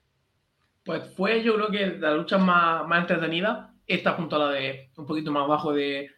Pues 0.85 1.03
fue 1.17 1.43
yo 1.43 1.55
creo 1.55 1.71
que 1.71 1.99
la 1.99 2.13
lucha 2.13 2.39
más, 2.39 2.87
más 2.87 3.01
entretenida, 3.01 3.72
esta 3.87 4.13
junto 4.13 4.37
a 4.37 4.39
la 4.39 4.49
de 4.51 4.91
un 4.97 5.07
poquito 5.07 5.31
más 5.33 5.45
abajo 5.45 5.73
de, 5.73 6.11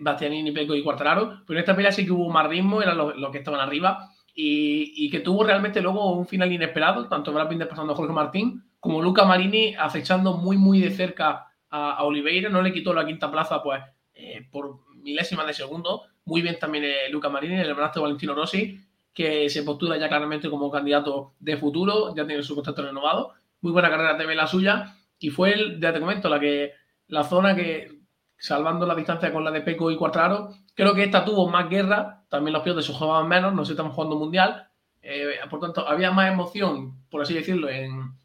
Bastianini, 0.00 0.50
Peco 0.50 0.74
y 0.74 0.82
Cuartararo, 0.82 1.42
pero 1.46 1.58
en 1.58 1.62
esta 1.62 1.76
pelea 1.76 1.92
sí 1.92 2.04
que 2.04 2.10
hubo 2.10 2.28
más 2.30 2.48
ritmo, 2.48 2.82
eran 2.82 2.98
los, 2.98 3.30
que 3.30 3.38
estaban 3.38 3.60
arriba, 3.60 4.10
y, 4.34 5.08
que 5.10 5.20
tuvo 5.20 5.44
realmente 5.44 5.80
luego 5.80 6.12
un 6.12 6.26
final 6.26 6.52
inesperado, 6.52 7.08
tanto 7.08 7.32
Brad 7.32 7.48
pasando 7.68 7.92
a 7.92 7.96
Jorge 7.96 8.12
Martín, 8.12 8.64
como 8.80 9.02
Luca 9.02 9.24
Marini 9.24 9.74
acechando 9.76 10.36
muy, 10.36 10.56
muy 10.56 10.80
de 10.80 10.90
cerca 10.90 11.46
a, 11.70 12.04
Oliveira, 12.04 12.48
no 12.48 12.62
le 12.62 12.72
quitó 12.72 12.94
la 12.94 13.06
quinta 13.06 13.30
plaza, 13.30 13.62
pues, 13.62 13.82
eh, 14.14 14.46
por 14.50 14.80
milésimas 14.96 15.46
de 15.46 15.54
segundo, 15.54 16.02
muy 16.24 16.42
bien 16.42 16.58
también 16.58 16.84
eh, 16.84 17.10
Luca 17.10 17.28
Marini, 17.28 17.54
el 17.54 17.68
hermano 17.68 17.90
de 17.92 18.00
Valentino 18.00 18.34
Rossi, 18.34 18.80
que 19.12 19.48
se 19.48 19.64
postura 19.64 19.96
ya 19.96 20.08
claramente 20.08 20.48
como 20.48 20.70
candidato 20.70 21.34
de 21.40 21.56
futuro, 21.56 22.14
ya 22.14 22.26
tiene 22.26 22.42
su 22.42 22.54
contrato 22.54 22.82
renovado, 22.82 23.32
muy 23.60 23.72
buena 23.72 23.90
carrera 23.90 24.14
de 24.14 24.34
la 24.34 24.46
suya, 24.46 24.94
y 25.18 25.30
fue, 25.30 25.52
el, 25.52 25.80
ya 25.80 25.92
te 25.92 26.00
comento, 26.00 26.28
la 26.28 26.38
que 26.38 26.72
la 27.08 27.24
zona 27.24 27.54
que 27.54 27.98
salvando 28.38 28.86
la 28.86 28.94
distancia 28.94 29.32
con 29.32 29.44
la 29.44 29.50
de 29.50 29.60
Peco 29.60 29.90
y 29.90 29.96
Cuartararo. 29.96 30.50
Creo 30.74 30.94
que 30.94 31.04
esta 31.04 31.24
tuvo 31.24 31.48
más 31.48 31.68
guerra, 31.68 32.22
también 32.28 32.52
los 32.52 32.62
pilotos 32.62 32.86
se 32.86 32.94
jugaban 32.94 33.28
menos, 33.28 33.52
no 33.52 33.64
se 33.64 33.72
estamos 33.72 33.94
jugando 33.94 34.16
mundial. 34.16 34.68
Eh, 35.02 35.34
por 35.50 35.60
tanto, 35.60 35.86
había 35.86 36.12
más 36.12 36.30
emoción, 36.30 37.04
por 37.10 37.22
así 37.22 37.34
decirlo, 37.34 37.68
en, 37.68 38.16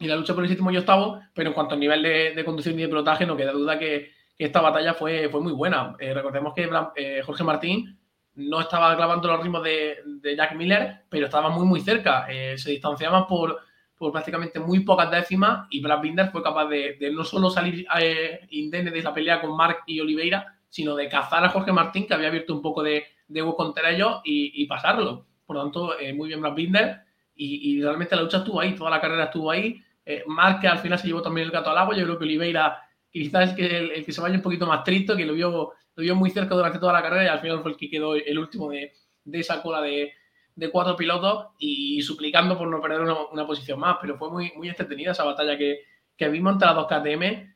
la 0.00 0.16
lucha 0.16 0.34
por 0.34 0.42
el 0.42 0.48
séptimo 0.48 0.70
y 0.70 0.76
octavo, 0.76 1.20
pero 1.34 1.50
en 1.50 1.54
cuanto 1.54 1.74
al 1.74 1.80
nivel 1.80 2.02
de, 2.02 2.44
conducción 2.44 2.78
y 2.78 2.82
de 2.82 2.88
pilotaje, 2.88 3.26
no 3.26 3.36
queda 3.36 3.52
duda 3.52 3.78
que, 3.78 4.18
esta 4.38 4.62
batalla 4.62 4.94
fue, 4.94 5.28
fue 5.28 5.42
muy 5.42 5.52
buena. 5.52 5.94
Eh, 5.98 6.14
recordemos 6.14 6.54
que 6.54 6.66
eh, 6.96 7.20
Jorge 7.22 7.44
Martín 7.44 7.98
no 8.36 8.60
estaba 8.62 8.96
clavando 8.96 9.28
los 9.28 9.42
ritmos 9.42 9.62
de, 9.62 9.98
de 10.02 10.34
Jack 10.34 10.54
Miller, 10.54 11.02
pero 11.10 11.26
estaba 11.26 11.50
muy, 11.50 11.66
muy 11.66 11.80
cerca. 11.82 12.26
se 12.56 12.70
distanciaban 12.70 13.26
por 13.26 13.60
por 14.00 14.12
prácticamente 14.12 14.58
muy 14.58 14.80
pocas 14.80 15.10
décimas 15.10 15.66
y 15.68 15.82
Brad 15.82 16.00
Binder 16.00 16.30
fue 16.30 16.42
capaz 16.42 16.66
de, 16.68 16.96
no 17.12 17.22
solo 17.22 17.50
salir 17.50 17.86
eh, 18.00 18.40
indemne 18.48 18.90
de 18.90 19.02
la 19.02 19.12
pelea 19.12 19.42
con 19.42 19.54
Mark 19.54 19.80
y 19.86 20.00
Oliveira, 20.00 20.56
sino 20.70 20.96
de 20.96 21.06
cazar 21.06 21.44
a 21.44 21.50
Jorge 21.50 21.70
Martín, 21.70 22.06
que 22.06 22.14
había 22.14 22.28
abierto 22.28 22.54
un 22.54 22.62
poco 22.62 22.82
de, 22.82 23.04
de 23.28 23.42
hueco 23.42 23.58
contra 23.58 23.90
ellos 23.90 24.22
y, 24.24 24.64
pasarlo. 24.64 25.26
Por 25.44 25.56
lo 25.56 25.62
tanto, 25.64 26.00
eh, 26.00 26.14
muy 26.14 26.28
bien 26.28 26.40
Brad 26.40 26.54
Binder 26.54 27.00
y, 27.34 27.82
realmente 27.82 28.16
la 28.16 28.22
lucha 28.22 28.38
estuvo 28.38 28.58
ahí, 28.58 28.74
toda 28.74 28.88
la 28.88 29.02
carrera 29.02 29.24
estuvo 29.24 29.50
ahí. 29.50 29.82
Eh, 30.06 30.24
Mark 30.26 30.60
que 30.62 30.68
al 30.68 30.78
final 30.78 30.98
se 30.98 31.06
llevó 31.06 31.20
también 31.20 31.48
el 31.48 31.52
gato 31.52 31.68
al 31.68 31.76
agua, 31.76 31.94
yo 31.94 32.04
creo 32.04 32.18
que 32.18 32.24
Oliveira 32.24 32.82
quizás 33.10 33.50
es 33.50 33.54
que 33.54 33.76
el, 33.76 34.02
que 34.06 34.12
se 34.12 34.22
vaya 34.22 34.34
un 34.34 34.40
poquito 34.40 34.66
más 34.66 34.82
triste, 34.82 35.14
que 35.14 35.26
lo 35.26 35.34
vio, 35.34 35.72
lo 35.94 36.02
vio 36.02 36.16
muy 36.16 36.30
cerca 36.30 36.54
durante 36.54 36.78
toda 36.78 36.94
la 36.94 37.02
carrera 37.02 37.24
y 37.24 37.28
al 37.28 37.40
final 37.40 37.60
fue 37.60 37.72
el 37.72 37.76
que 37.76 37.90
quedó 37.90 38.14
el 38.14 38.38
último 38.38 38.70
de, 38.70 38.94
de 39.24 39.40
esa 39.40 39.60
cola 39.60 39.82
de, 39.82 40.14
de 40.60 40.70
cuatro 40.70 40.94
pilotos 40.94 41.46
y 41.58 42.02
suplicando 42.02 42.56
por 42.58 42.68
no 42.68 42.82
perder 42.82 43.00
una, 43.00 43.46
posición 43.46 43.80
más. 43.80 43.96
Pero 43.98 44.18
fue 44.18 44.30
muy, 44.30 44.52
muy 44.56 44.68
entretenida 44.68 45.12
esa 45.12 45.24
batalla 45.24 45.56
que, 45.56 45.80
que 46.14 46.28
vimos 46.28 46.52
entre 46.52 46.66
las 46.66 46.76
dos 46.76 46.86
KTM, 46.86 47.54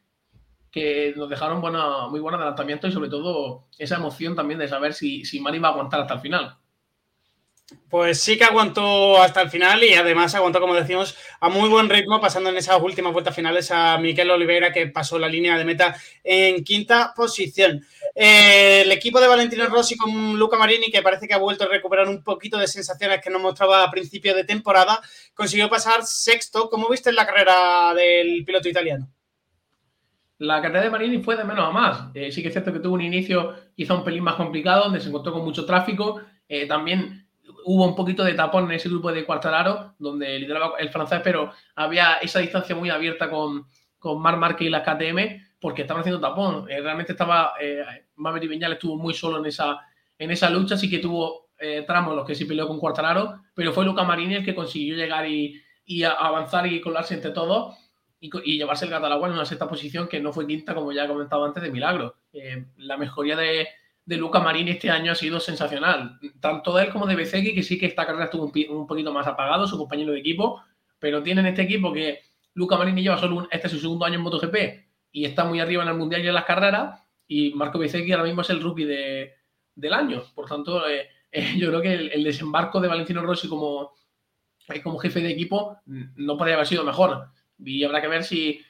que 0.70 1.12
nos 1.14 1.28
dejaron 1.28 1.60
buena, 1.60 2.08
muy 2.08 2.18
buen 2.20 2.34
adelantamiento 2.34 2.88
y 2.88 2.92
sobre 2.92 3.10
todo 3.10 3.66
esa 3.78 3.96
emoción 3.96 4.34
también 4.34 4.58
de 4.58 4.68
saber 4.68 4.94
si, 4.94 5.22
si 5.26 5.38
Mari 5.38 5.58
va 5.58 5.68
a 5.68 5.72
aguantar 5.72 6.00
hasta 6.00 6.14
el 6.14 6.20
final. 6.20 6.56
Pues 7.88 8.20
sí 8.20 8.36
que 8.36 8.44
aguantó 8.44 9.20
hasta 9.22 9.40
el 9.42 9.50
final 9.50 9.82
y 9.84 9.94
además 9.94 10.34
aguantó, 10.34 10.60
como 10.60 10.74
decimos, 10.74 11.16
a 11.40 11.48
muy 11.48 11.68
buen 11.68 11.88
ritmo, 11.88 12.20
pasando 12.20 12.50
en 12.50 12.56
esas 12.56 12.80
últimas 12.80 13.12
vueltas 13.12 13.34
finales 13.34 13.70
a 13.70 13.98
Miquel 13.98 14.30
Oliveira, 14.30 14.72
que 14.72 14.86
pasó 14.88 15.18
la 15.18 15.28
línea 15.28 15.56
de 15.56 15.64
meta 15.64 15.96
en 16.22 16.64
quinta 16.64 17.12
posición. 17.14 17.84
El 18.14 18.90
equipo 18.92 19.20
de 19.20 19.28
Valentino 19.28 19.66
Rossi 19.66 19.96
con 19.96 20.38
Luca 20.38 20.56
Marini, 20.56 20.90
que 20.90 21.02
parece 21.02 21.26
que 21.26 21.34
ha 21.34 21.38
vuelto 21.38 21.64
a 21.64 21.68
recuperar 21.68 22.08
un 22.08 22.22
poquito 22.22 22.58
de 22.58 22.66
sensaciones 22.66 23.20
que 23.22 23.30
nos 23.30 23.42
mostraba 23.42 23.82
a 23.82 23.90
principio 23.90 24.34
de 24.34 24.44
temporada, 24.44 25.00
consiguió 25.34 25.68
pasar 25.68 26.04
sexto. 26.04 26.68
¿Cómo 26.68 26.88
viste 26.88 27.12
la 27.12 27.26
carrera 27.26 27.92
del 27.94 28.44
piloto 28.44 28.68
italiano? 28.68 29.08
La 30.38 30.60
carrera 30.60 30.82
de 30.84 30.90
Marini 30.90 31.22
fue 31.22 31.36
de 31.36 31.44
menos 31.44 31.66
a 31.66 31.70
más. 31.70 32.08
Eh, 32.14 32.32
sí 32.32 32.42
que 32.42 32.48
es 32.48 32.54
cierto 32.54 32.72
que 32.72 32.80
tuvo 32.80 32.94
un 32.94 33.02
inicio 33.02 33.54
quizá 33.76 33.94
un 33.94 34.04
pelín 34.04 34.24
más 34.24 34.34
complicado, 34.34 34.84
donde 34.84 35.00
se 35.00 35.08
encontró 35.08 35.32
con 35.32 35.44
mucho 35.44 35.64
tráfico. 35.64 36.20
Eh, 36.48 36.66
también 36.66 37.23
hubo 37.64 37.86
un 37.86 37.94
poquito 37.94 38.24
de 38.24 38.34
tapón 38.34 38.64
en 38.64 38.72
ese 38.72 38.88
grupo 38.88 39.12
de 39.12 39.24
Cuartararo, 39.24 39.94
donde 39.98 40.38
lideraba 40.38 40.78
el 40.78 40.90
francés, 40.90 41.20
pero 41.22 41.52
había 41.74 42.14
esa 42.14 42.40
distancia 42.40 42.76
muy 42.76 42.90
abierta 42.90 43.30
con, 43.30 43.66
con 43.98 44.20
Marc 44.20 44.38
Marquez 44.38 44.68
y 44.68 44.70
las 44.70 44.82
KTM, 44.82 45.42
porque 45.60 45.82
estaban 45.82 46.02
haciendo 46.02 46.20
tapón. 46.20 46.70
Eh, 46.70 46.80
realmente 46.80 47.12
estaba, 47.12 47.54
eh, 47.60 47.84
Maverick 48.16 48.50
Viñales 48.50 48.76
estuvo 48.76 48.96
muy 48.96 49.14
solo 49.14 49.38
en 49.38 49.46
esa, 49.46 49.80
en 50.18 50.30
esa 50.30 50.50
lucha, 50.50 50.76
sí 50.76 50.88
que 50.88 50.98
tuvo 50.98 51.44
eh, 51.58 51.84
tramos 51.86 52.16
los 52.16 52.26
que 52.26 52.34
sí 52.34 52.44
peleó 52.44 52.66
con 52.66 52.78
Cuartararo, 52.78 53.40
pero 53.54 53.72
fue 53.72 53.84
Luca 53.84 54.02
Marini 54.02 54.34
el 54.34 54.44
que 54.44 54.54
consiguió 54.54 54.96
llegar 54.96 55.26
y, 55.26 55.62
y 55.84 56.02
avanzar 56.02 56.66
y 56.66 56.80
colarse 56.80 57.14
entre 57.14 57.30
todos 57.30 57.76
y, 58.20 58.30
y, 58.44 58.58
llevarse 58.58 58.86
el 58.86 58.90
gato 58.90 59.06
en 59.26 59.32
una 59.32 59.44
sexta 59.44 59.68
posición 59.68 60.08
que 60.08 60.20
no 60.20 60.32
fue 60.32 60.46
quinta, 60.46 60.74
como 60.74 60.92
ya 60.92 61.04
he 61.04 61.08
comentado 61.08 61.44
antes, 61.44 61.62
de 61.62 61.70
milagro. 61.70 62.16
Eh, 62.32 62.66
la 62.76 62.96
mejoría 62.96 63.36
de 63.36 63.68
de 64.06 64.16
Luca 64.16 64.40
Marini 64.40 64.72
este 64.72 64.90
año 64.90 65.12
ha 65.12 65.14
sido 65.14 65.40
sensacional. 65.40 66.18
Tanto 66.40 66.74
de 66.76 66.84
él 66.84 66.90
como 66.90 67.06
de 67.06 67.16
Bezegui, 67.16 67.54
que 67.54 67.62
sí 67.62 67.78
que 67.78 67.86
esta 67.86 68.06
carrera 68.06 68.26
estuvo 68.26 68.44
un, 68.44 68.86
poquito 68.86 69.12
más 69.12 69.26
apagado, 69.26 69.66
su 69.66 69.78
compañero 69.78 70.12
de 70.12 70.20
equipo, 70.20 70.62
pero 70.98 71.22
tienen 71.22 71.46
este 71.46 71.62
equipo 71.62 71.92
que 71.92 72.20
Luca 72.54 72.76
Marini 72.76 73.02
lleva 73.02 73.18
solo 73.18 73.36
un, 73.36 73.48
este 73.50 73.66
es 73.66 73.72
su 73.72 73.80
segundo 73.80 74.04
año 74.04 74.16
en 74.16 74.22
MotoGP 74.22 74.56
y 75.12 75.24
está 75.24 75.44
muy 75.44 75.60
arriba 75.60 75.82
en 75.82 75.88
el 75.88 75.96
Mundial 75.96 76.24
y 76.24 76.28
en 76.28 76.34
las 76.34 76.44
carreras, 76.44 77.00
y 77.26 77.52
Marco 77.54 77.78
Bezegui 77.78 78.12
ahora 78.12 78.24
mismo 78.24 78.42
es 78.42 78.50
el 78.50 78.60
rookie 78.60 78.84
de, 78.84 79.34
del 79.74 79.92
año. 79.92 80.22
Por 80.34 80.46
tanto, 80.46 80.86
eh, 80.88 81.08
eh, 81.30 81.54
yo 81.56 81.68
creo 81.68 81.80
que 81.80 81.94
el, 81.94 82.24
desembarco 82.24 82.80
de 82.80 82.88
Valentino 82.88 83.22
Rossi 83.22 83.48
como, 83.48 83.94
eh, 84.68 84.82
como 84.82 84.98
jefe 84.98 85.20
de 85.20 85.30
equipo 85.30 85.78
no 85.86 86.36
podría 86.36 86.56
haber 86.56 86.66
sido 86.66 86.84
mejor. 86.84 87.28
Y 87.58 87.84
habrá 87.84 88.02
que 88.02 88.08
ver 88.08 88.24
si, 88.24 88.60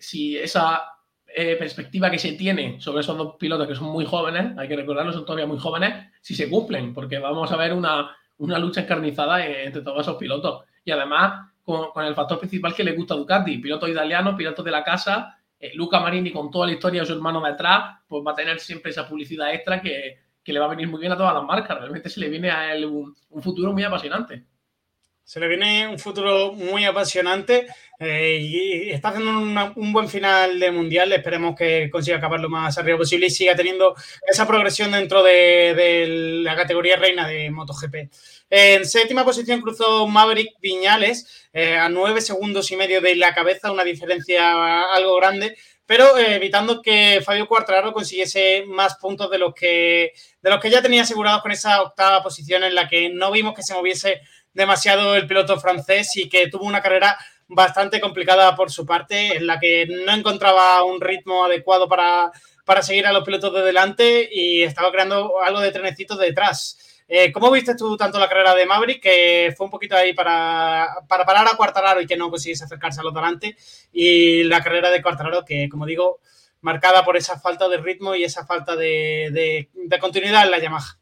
si 0.00 0.36
esa 0.38 0.95
eh, 1.38 1.54
perspectiva 1.56 2.10
que 2.10 2.18
se 2.18 2.32
tiene 2.32 2.80
sobre 2.80 3.02
esos 3.02 3.14
dos 3.18 3.36
pilotos 3.38 3.68
que 3.68 3.74
son 3.74 3.88
muy 3.88 4.06
jóvenes, 4.06 4.56
hay 4.56 4.68
que 4.68 4.74
recordarlo, 4.74 5.12
son 5.12 5.26
todavía 5.26 5.44
muy 5.44 5.58
jóvenes, 5.58 6.10
si 6.22 6.34
se 6.34 6.48
cumplen, 6.48 6.94
porque 6.94 7.18
vamos 7.18 7.52
a 7.52 7.56
ver 7.56 7.74
una, 7.74 8.16
una 8.38 8.58
lucha 8.58 8.80
encarnizada 8.80 9.44
entre 9.44 9.82
todos 9.82 10.00
esos 10.00 10.16
pilotos. 10.16 10.64
Y 10.82 10.92
además, 10.92 11.52
con, 11.62 11.90
el 12.06 12.14
factor 12.14 12.38
principal 12.38 12.74
que 12.74 12.84
le 12.84 12.92
gusta 12.92 13.12
a 13.12 13.18
Ducati, 13.18 13.58
piloto 13.58 13.86
italiano, 13.86 14.34
piloto 14.34 14.62
de 14.62 14.70
la 14.70 14.82
casa, 14.82 15.36
eh, 15.60 15.72
Luca 15.74 16.00
Marini 16.00 16.32
con 16.32 16.50
toda 16.50 16.68
la 16.68 16.72
historia 16.72 17.02
de 17.02 17.06
su 17.06 17.12
hermano 17.12 17.42
detrás, 17.42 17.98
pues 18.08 18.22
va 18.26 18.32
a 18.32 18.34
tener 18.34 18.58
siempre 18.58 18.90
esa 18.90 19.06
publicidad 19.06 19.52
extra 19.52 19.82
que, 19.82 20.18
que 20.42 20.52
le 20.54 20.58
va 20.58 20.64
a 20.64 20.70
venir 20.70 20.88
muy 20.88 21.00
bien 21.00 21.12
a 21.12 21.18
todas 21.18 21.34
las 21.34 21.44
marcas. 21.44 21.78
Realmente 21.78 22.08
se 22.08 22.18
le 22.18 22.30
viene 22.30 22.50
a 22.50 22.74
él 22.74 22.86
un, 22.86 23.14
un 23.28 23.42
futuro 23.42 23.74
muy 23.74 23.84
apasionante. 23.84 24.46
Se 25.26 25.40
le 25.40 25.48
viene 25.48 25.88
un 25.88 25.98
futuro 25.98 26.52
muy 26.52 26.84
apasionante 26.84 27.66
eh, 27.98 28.38
y 28.40 28.90
está 28.90 29.08
haciendo 29.08 29.72
un 29.74 29.92
buen 29.92 30.08
final 30.08 30.60
de 30.60 30.70
mundial. 30.70 31.12
Esperemos 31.12 31.56
que 31.56 31.90
consiga 31.90 32.18
acabar 32.18 32.38
lo 32.38 32.48
más 32.48 32.78
arriba 32.78 32.96
posible 32.96 33.26
y 33.26 33.30
siga 33.30 33.56
teniendo 33.56 33.96
esa 34.24 34.46
progresión 34.46 34.92
dentro 34.92 35.24
de, 35.24 36.42
la 36.44 36.54
categoría 36.54 36.94
reina 36.94 37.26
de 37.26 37.50
MotoGP. 37.50 38.08
En 38.50 38.86
séptima 38.86 39.24
posición 39.24 39.60
cruzó 39.62 40.06
Maverick 40.06 40.60
Viñales 40.60 41.48
eh, 41.52 41.76
a 41.76 41.88
nueve 41.88 42.20
segundos 42.20 42.70
y 42.70 42.76
medio 42.76 43.00
de 43.00 43.16
la 43.16 43.34
cabeza, 43.34 43.72
una 43.72 43.82
diferencia 43.82 44.92
algo 44.94 45.16
grande, 45.16 45.56
pero 45.86 46.16
eh, 46.18 46.36
evitando 46.36 46.82
que 46.82 47.20
Fabio 47.24 47.48
Quartararo 47.48 47.92
consiguiese 47.92 48.64
más 48.68 48.96
puntos 48.96 49.28
de 49.30 49.38
los 49.38 49.54
que 49.54 50.12
de 50.40 50.50
los 50.50 50.60
que 50.60 50.70
ya 50.70 50.82
tenía 50.82 51.02
asegurados 51.02 51.42
con 51.42 51.50
esa 51.50 51.82
octava 51.82 52.22
posición 52.22 52.62
en 52.62 52.76
la 52.76 52.88
que 52.88 53.08
no 53.08 53.32
vimos 53.32 53.54
que 53.54 53.64
se 53.64 53.74
moviese 53.74 54.20
demasiado 54.56 55.14
el 55.14 55.26
piloto 55.26 55.60
francés 55.60 56.16
y 56.16 56.30
que 56.30 56.48
tuvo 56.48 56.64
una 56.64 56.80
carrera 56.80 57.18
bastante 57.46 58.00
complicada 58.00 58.56
por 58.56 58.72
su 58.72 58.86
parte, 58.86 59.36
en 59.36 59.46
la 59.46 59.60
que 59.60 59.86
no 59.86 60.12
encontraba 60.12 60.82
un 60.82 61.00
ritmo 61.00 61.44
adecuado 61.44 61.86
para, 61.88 62.32
para 62.64 62.82
seguir 62.82 63.06
a 63.06 63.12
los 63.12 63.22
pilotos 63.22 63.52
de 63.52 63.62
delante 63.62 64.28
y 64.32 64.62
estaba 64.62 64.90
creando 64.90 65.40
algo 65.42 65.60
de 65.60 65.72
trenecitos 65.72 66.18
detrás. 66.18 66.78
Eh, 67.06 67.30
¿Cómo 67.32 67.50
viste 67.50 67.76
tú 67.76 67.98
tanto 67.98 68.18
la 68.18 68.28
carrera 68.28 68.54
de 68.54 68.64
Maverick, 68.64 69.02
que 69.02 69.54
fue 69.56 69.66
un 69.66 69.70
poquito 69.70 69.94
ahí 69.94 70.14
para, 70.14 70.88
para 71.06 71.26
parar 71.26 71.46
a 71.46 71.56
Cuartararo 71.56 72.00
y 72.00 72.06
que 72.06 72.16
no 72.16 72.30
consiguiese 72.30 72.64
acercarse 72.64 73.00
a 73.00 73.04
los 73.04 73.14
delante, 73.14 73.56
y 73.92 74.42
la 74.44 74.62
carrera 74.62 74.90
de 74.90 75.02
Cuartararo, 75.02 75.44
que 75.44 75.68
como 75.68 75.84
digo, 75.84 76.20
marcada 76.62 77.04
por 77.04 77.18
esa 77.18 77.38
falta 77.38 77.68
de 77.68 77.76
ritmo 77.76 78.14
y 78.14 78.24
esa 78.24 78.46
falta 78.46 78.74
de, 78.74 79.68
de 79.74 79.98
continuidad 79.98 80.44
en 80.46 80.50
la 80.50 80.58
Yamaha? 80.58 80.98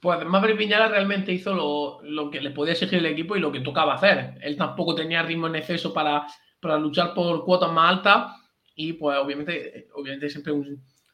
Pues 0.00 0.24
Maverick 0.24 0.56
Viñala 0.56 0.88
realmente 0.88 1.30
hizo 1.30 2.00
lo, 2.02 2.30
que 2.30 2.40
le 2.40 2.50
podía 2.50 2.72
exigir 2.72 3.00
el 3.00 3.06
equipo 3.06 3.36
y 3.36 3.40
lo 3.40 3.52
que 3.52 3.60
tocaba 3.60 3.94
hacer. 3.94 4.38
Él 4.40 4.56
tampoco 4.56 4.94
tenía 4.94 5.22
ritmo 5.22 5.46
en 5.46 5.56
exceso 5.56 5.92
para, 5.92 6.26
para 6.58 6.78
luchar 6.78 7.12
por 7.12 7.44
cuotas 7.44 7.70
más 7.70 7.96
altas 7.96 8.32
y 8.74 8.94
pues 8.94 9.18
obviamente, 9.18 9.88
obviamente 9.94 10.30
siempre 10.30 10.54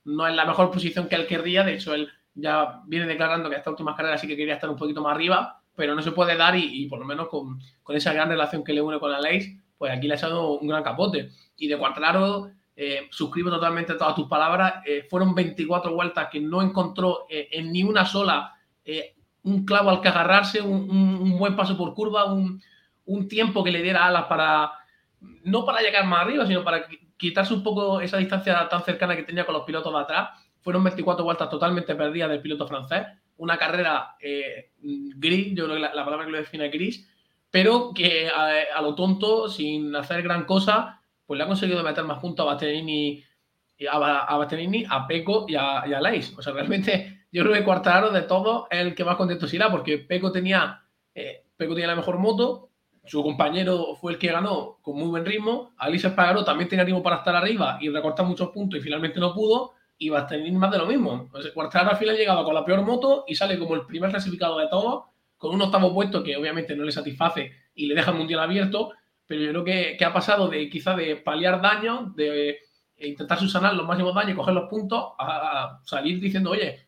no 0.04 0.26
es 0.28 0.34
la 0.36 0.44
mejor 0.44 0.70
posición 0.70 1.08
que 1.08 1.16
él 1.16 1.26
querría. 1.26 1.64
De 1.64 1.74
hecho, 1.74 1.94
él 1.94 2.08
ya 2.32 2.80
viene 2.86 3.06
declarando 3.06 3.50
que 3.50 3.56
esta 3.56 3.70
última 3.70 3.96
carrera 3.96 4.18
sí 4.18 4.28
que 4.28 4.36
quería 4.36 4.54
estar 4.54 4.70
un 4.70 4.76
poquito 4.76 5.02
más 5.02 5.16
arriba, 5.16 5.60
pero 5.74 5.96
no 5.96 6.00
se 6.02 6.12
puede 6.12 6.36
dar 6.36 6.56
y, 6.56 6.86
por 6.86 7.00
lo 7.00 7.04
menos 7.04 7.26
con, 7.28 7.58
esa 7.88 8.12
gran 8.12 8.28
relación 8.28 8.62
que 8.62 8.72
le 8.72 8.80
une 8.80 9.00
con 9.00 9.10
la 9.10 9.20
ley, 9.20 9.58
pues 9.76 9.92
aquí 9.92 10.06
le 10.06 10.14
ha 10.14 10.16
echado 10.16 10.52
un 10.58 10.68
gran 10.68 10.84
capote. 10.84 11.30
Y 11.56 11.66
de 11.66 11.76
Cuartararo, 11.76 12.52
eh, 12.76 13.08
suscribo 13.10 13.50
totalmente 13.50 13.94
todas 13.94 14.14
tus 14.14 14.28
palabras. 14.28 14.74
Eh, 14.86 15.06
fueron 15.10 15.34
24 15.34 15.92
vueltas 15.92 16.28
que 16.30 16.40
no 16.40 16.62
encontró 16.62 17.26
eh, 17.28 17.48
en 17.50 17.72
ni 17.72 17.82
una 17.82 18.06
sola 18.06 18.55
eh, 18.86 19.16
un 19.42 19.64
clavo 19.64 19.90
al 19.90 20.00
que 20.00 20.08
agarrarse, 20.08 20.62
un, 20.62 21.38
buen 21.38 21.54
paso 21.56 21.76
por 21.76 21.92
curva, 21.94 22.32
un, 22.32 22.60
tiempo 23.28 23.62
que 23.62 23.70
le 23.70 23.82
diera 23.82 24.06
alas 24.06 24.24
para, 24.24 24.72
no 25.44 25.64
para 25.64 25.80
llegar 25.80 26.06
más 26.06 26.22
arriba, 26.22 26.46
sino 26.46 26.64
para 26.64 26.86
quitarse 27.16 27.54
un 27.54 27.62
poco 27.62 28.00
esa 28.00 28.16
distancia 28.16 28.68
tan 28.68 28.82
cercana 28.84 29.14
que 29.14 29.22
tenía 29.22 29.44
con 29.44 29.54
los 29.54 29.64
pilotos 29.64 29.92
de 29.92 30.00
atrás. 30.00 30.30
Fueron 30.62 30.82
24 30.82 31.24
vueltas 31.24 31.48
totalmente 31.48 31.94
perdidas 31.94 32.30
del 32.30 32.40
piloto 32.40 32.66
francés, 32.66 33.06
una 33.36 33.56
carrera 33.56 34.16
eh, 34.20 34.70
gris, 34.80 35.54
yo 35.54 35.66
creo 35.66 35.76
que 35.76 35.82
la, 35.82 36.04
palabra 36.04 36.24
que 36.24 36.32
lo 36.32 36.38
define 36.38 36.66
es 36.66 36.72
gris, 36.72 37.08
pero 37.50 37.92
que 37.94 38.28
a, 38.28 38.82
lo 38.82 38.94
tonto, 38.94 39.48
sin 39.48 39.94
hacer 39.94 40.22
gran 40.22 40.44
cosa, 40.44 41.00
pues 41.24 41.38
le 41.38 41.44
ha 41.44 41.46
conseguido 41.46 41.82
meter 41.84 42.04
más 42.04 42.18
junto 42.18 42.42
a 42.42 42.46
Bastianini, 42.46 43.22
a, 43.90 43.96
a, 43.96 44.42
a 44.42 45.06
Peco 45.06 45.46
y 45.48 45.54
a, 45.54 45.84
y 45.86 45.92
a 45.92 46.00
O 46.36 46.42
sea, 46.42 46.52
realmente 46.52 47.15
yo 47.32 47.42
creo 47.42 47.54
que 47.54 47.64
Cuartararo 47.64 48.10
de 48.10 48.22
todos 48.22 48.66
es 48.70 48.80
el 48.80 48.94
que 48.94 49.04
más 49.04 49.16
contento 49.16 49.46
será, 49.46 49.70
porque 49.70 49.98
Peco 49.98 50.32
tenía, 50.32 50.82
eh, 51.14 51.44
tenía 51.56 51.86
la 51.86 51.96
mejor 51.96 52.18
moto, 52.18 52.70
su 53.04 53.22
compañero 53.22 53.94
fue 53.96 54.12
el 54.12 54.18
que 54.18 54.32
ganó 54.32 54.78
con 54.82 54.96
muy 54.96 55.08
buen 55.08 55.24
ritmo, 55.24 55.72
Alicia 55.78 56.08
Espargaró 56.08 56.44
también 56.44 56.68
tenía 56.68 56.84
ritmo 56.84 57.02
para 57.02 57.16
estar 57.16 57.36
arriba 57.36 57.78
y 57.80 57.88
recortar 57.88 58.26
muchos 58.26 58.50
puntos 58.50 58.78
y 58.80 58.82
finalmente 58.82 59.20
no 59.20 59.34
pudo, 59.34 59.72
y 59.98 60.08
va 60.08 60.20
a 60.20 60.26
tener 60.26 60.52
más 60.52 60.70
de 60.70 60.78
lo 60.78 60.86
mismo. 60.86 61.28
Pues 61.30 61.50
Cuartararo 61.52 61.92
al 61.92 61.96
final 61.96 62.14
ha 62.14 62.18
llegado 62.18 62.44
con 62.44 62.54
la 62.54 62.64
peor 62.64 62.82
moto 62.82 63.24
y 63.26 63.34
sale 63.34 63.58
como 63.58 63.74
el 63.74 63.86
primer 63.86 64.10
clasificado 64.10 64.58
de 64.58 64.68
todos, 64.68 65.04
con 65.36 65.54
un 65.54 65.62
octavo 65.62 65.92
puesto 65.92 66.22
que 66.22 66.36
obviamente 66.36 66.74
no 66.76 66.84
le 66.84 66.92
satisface 66.92 67.52
y 67.74 67.86
le 67.86 67.94
deja 67.94 68.10
el 68.10 68.18
mundial 68.18 68.40
abierto, 68.40 68.92
pero 69.26 69.40
yo 69.42 69.50
creo 69.50 69.64
que, 69.64 69.96
que 69.98 70.04
ha 70.04 70.12
pasado 70.12 70.48
de 70.48 70.68
quizá 70.68 70.94
de 70.94 71.16
paliar 71.16 71.60
daños, 71.60 72.14
de 72.14 72.58
intentar 72.98 73.38
subsanar 73.38 73.74
los 73.74 73.86
máximos 73.86 74.14
daños 74.14 74.32
y 74.32 74.36
coger 74.36 74.54
los 74.54 74.68
puntos, 74.68 75.12
a 75.18 75.80
salir 75.84 76.20
diciendo, 76.20 76.50
oye, 76.50 76.85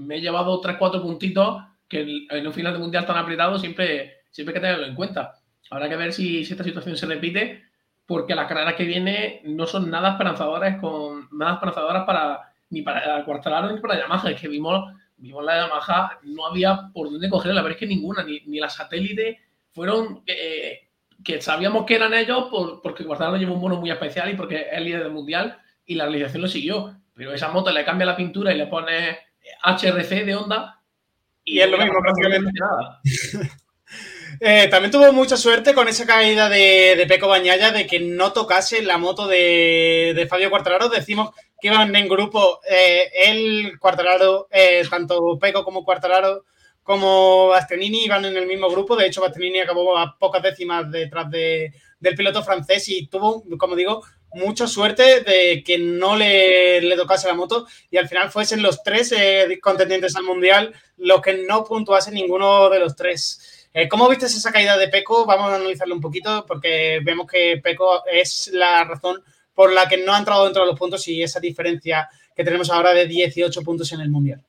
me 0.00 0.16
he 0.16 0.20
llevado 0.20 0.60
3-4 0.60 1.02
puntitos 1.02 1.62
que 1.88 2.26
en 2.30 2.46
un 2.46 2.52
final 2.52 2.72
de 2.72 2.78
mundial 2.78 3.04
tan 3.04 3.18
apretado 3.18 3.58
siempre, 3.58 4.22
siempre 4.30 4.52
hay 4.52 4.60
que 4.60 4.66
tenerlo 4.66 4.86
en 4.86 4.94
cuenta. 4.94 5.34
Habrá 5.70 5.88
que 5.88 5.96
ver 5.96 6.12
si, 6.12 6.40
esta 6.40 6.64
situación 6.64 6.96
se 6.96 7.06
repite, 7.06 7.64
porque 8.06 8.34
las 8.34 8.46
carreras 8.46 8.74
que 8.74 8.84
vienen 8.84 9.40
no 9.44 9.66
son 9.66 9.90
nada 9.90 10.12
esperanzadoras, 10.12 10.80
con, 10.80 11.28
nada 11.32 11.54
esperanzadoras 11.54 12.04
para, 12.04 12.52
ni 12.70 12.82
para 12.82 13.24
Cuartararo 13.24 13.72
ni 13.72 13.80
para 13.80 13.98
Yamaha. 13.98 14.30
Es 14.30 14.40
que 14.40 14.48
vimos, 14.48 14.92
vimos 15.16 15.44
la 15.44 15.56
Yamaha, 15.56 16.18
no 16.22 16.46
había 16.46 16.90
por 16.92 17.10
dónde 17.10 17.28
cogerla, 17.28 17.56
la 17.56 17.62
verdad 17.62 17.76
es 17.76 17.80
que 17.80 17.94
ninguna, 17.94 18.22
ni, 18.22 18.40
ni 18.46 18.60
la 18.60 18.68
satélite 18.68 19.40
fueron 19.72 20.22
eh, 20.26 20.88
que 21.24 21.40
sabíamos 21.40 21.84
que 21.86 21.96
eran 21.96 22.14
ellos 22.14 22.48
por, 22.50 22.82
porque 22.82 23.04
Cuartararo 23.04 23.36
lleva 23.36 23.52
un 23.52 23.60
mono 23.60 23.76
muy 23.76 23.90
especial 23.90 24.30
y 24.30 24.34
porque 24.34 24.66
es 24.70 24.80
líder 24.80 25.02
del 25.02 25.12
mundial 25.12 25.58
y 25.84 25.96
la 25.96 26.04
realización 26.04 26.42
lo 26.42 26.48
siguió. 26.48 26.96
Pero 27.14 27.34
esa 27.34 27.50
moto 27.50 27.70
le 27.70 27.84
cambia 27.84 28.06
la 28.06 28.16
pintura 28.16 28.52
y 28.52 28.56
le 28.56 28.66
pone 28.66 29.18
HRC 29.62 30.24
de 30.24 30.34
Honda. 30.34 30.80
Y, 31.44 31.60
es 31.60 31.70
lo 31.70 31.78
mismo 31.78 32.00
prácticamente. 32.00 32.50
Nada. 32.58 33.00
Eh, 34.42 34.68
también 34.68 34.90
tuvo 34.90 35.12
mucha 35.12 35.36
suerte 35.36 35.74
con 35.74 35.86
esa 35.86 36.06
caída 36.06 36.48
de, 36.48 36.94
de, 36.96 37.06
Peco 37.06 37.28
Bañaya 37.28 37.72
de 37.72 37.86
que 37.86 38.00
no 38.00 38.32
tocase 38.32 38.80
la 38.80 38.96
moto 38.96 39.26
de, 39.26 40.26
Fabio 40.30 40.48
Cuartararo. 40.48 40.88
Decimos 40.88 41.34
que 41.60 41.68
iban 41.68 41.94
en 41.94 42.08
grupo 42.08 42.60
eh, 42.66 43.10
el 43.26 43.78
Cuartararo, 43.78 44.48
eh, 44.50 44.82
tanto 44.88 45.38
Peco 45.38 45.62
como 45.62 45.84
Cuartararo 45.84 46.44
como 46.82 47.48
Bastianini 47.48 48.04
iban 48.04 48.24
en 48.24 48.36
el 48.36 48.46
mismo 48.46 48.70
grupo. 48.70 48.96
De 48.96 49.06
hecho, 49.06 49.20
Bastianini 49.20 49.60
acabó 49.60 49.98
a 49.98 50.16
pocas 50.18 50.42
décimas 50.42 50.90
detrás 50.90 51.30
de, 51.30 51.74
del 51.98 52.14
piloto 52.14 52.42
francés 52.42 52.88
y 52.88 53.06
tuvo, 53.08 53.44
como 53.58 53.76
digo, 53.76 54.02
mucha 54.34 54.66
suerte 54.66 55.20
de 55.20 55.62
que 55.64 55.78
no 55.78 56.16
le, 56.16 56.80
le, 56.80 56.96
tocase 56.96 57.26
la 57.28 57.34
moto 57.34 57.66
y 57.90 57.96
al 57.96 58.08
final 58.08 58.30
fuesen 58.30 58.62
los 58.62 58.82
tres 58.82 59.12
eh, 59.12 59.58
contendientes 59.60 60.14
al 60.16 60.24
mundial 60.24 60.72
los 60.96 61.20
que 61.20 61.44
no 61.48 61.64
puntuasen 61.64 62.14
ninguno 62.14 62.68
de 62.70 62.78
los 62.78 62.94
tres. 62.94 63.68
Eh, 63.72 63.88
¿Cómo 63.88 64.08
viste 64.08 64.26
esa 64.26 64.52
caída 64.52 64.76
de 64.76 64.88
Peco? 64.88 65.24
Vamos 65.26 65.50
a 65.50 65.56
analizarlo 65.56 65.94
un 65.94 66.00
poquito 66.00 66.44
porque 66.46 67.00
vemos 67.02 67.26
que 67.26 67.60
Peco 67.62 68.04
es 68.10 68.50
la 68.52 68.84
razón 68.84 69.22
por 69.54 69.72
la 69.72 69.88
que 69.88 69.98
no 69.98 70.14
ha 70.14 70.18
entrado 70.18 70.44
dentro 70.44 70.62
de 70.62 70.70
los 70.70 70.78
puntos 70.78 71.06
y 71.08 71.22
esa 71.22 71.40
diferencia 71.40 72.08
que 72.34 72.44
tenemos 72.44 72.70
ahora 72.70 72.92
de 72.92 73.06
18 73.06 73.62
puntos 73.62 73.92
en 73.92 74.00
el 74.00 74.10
mundial. 74.10 74.42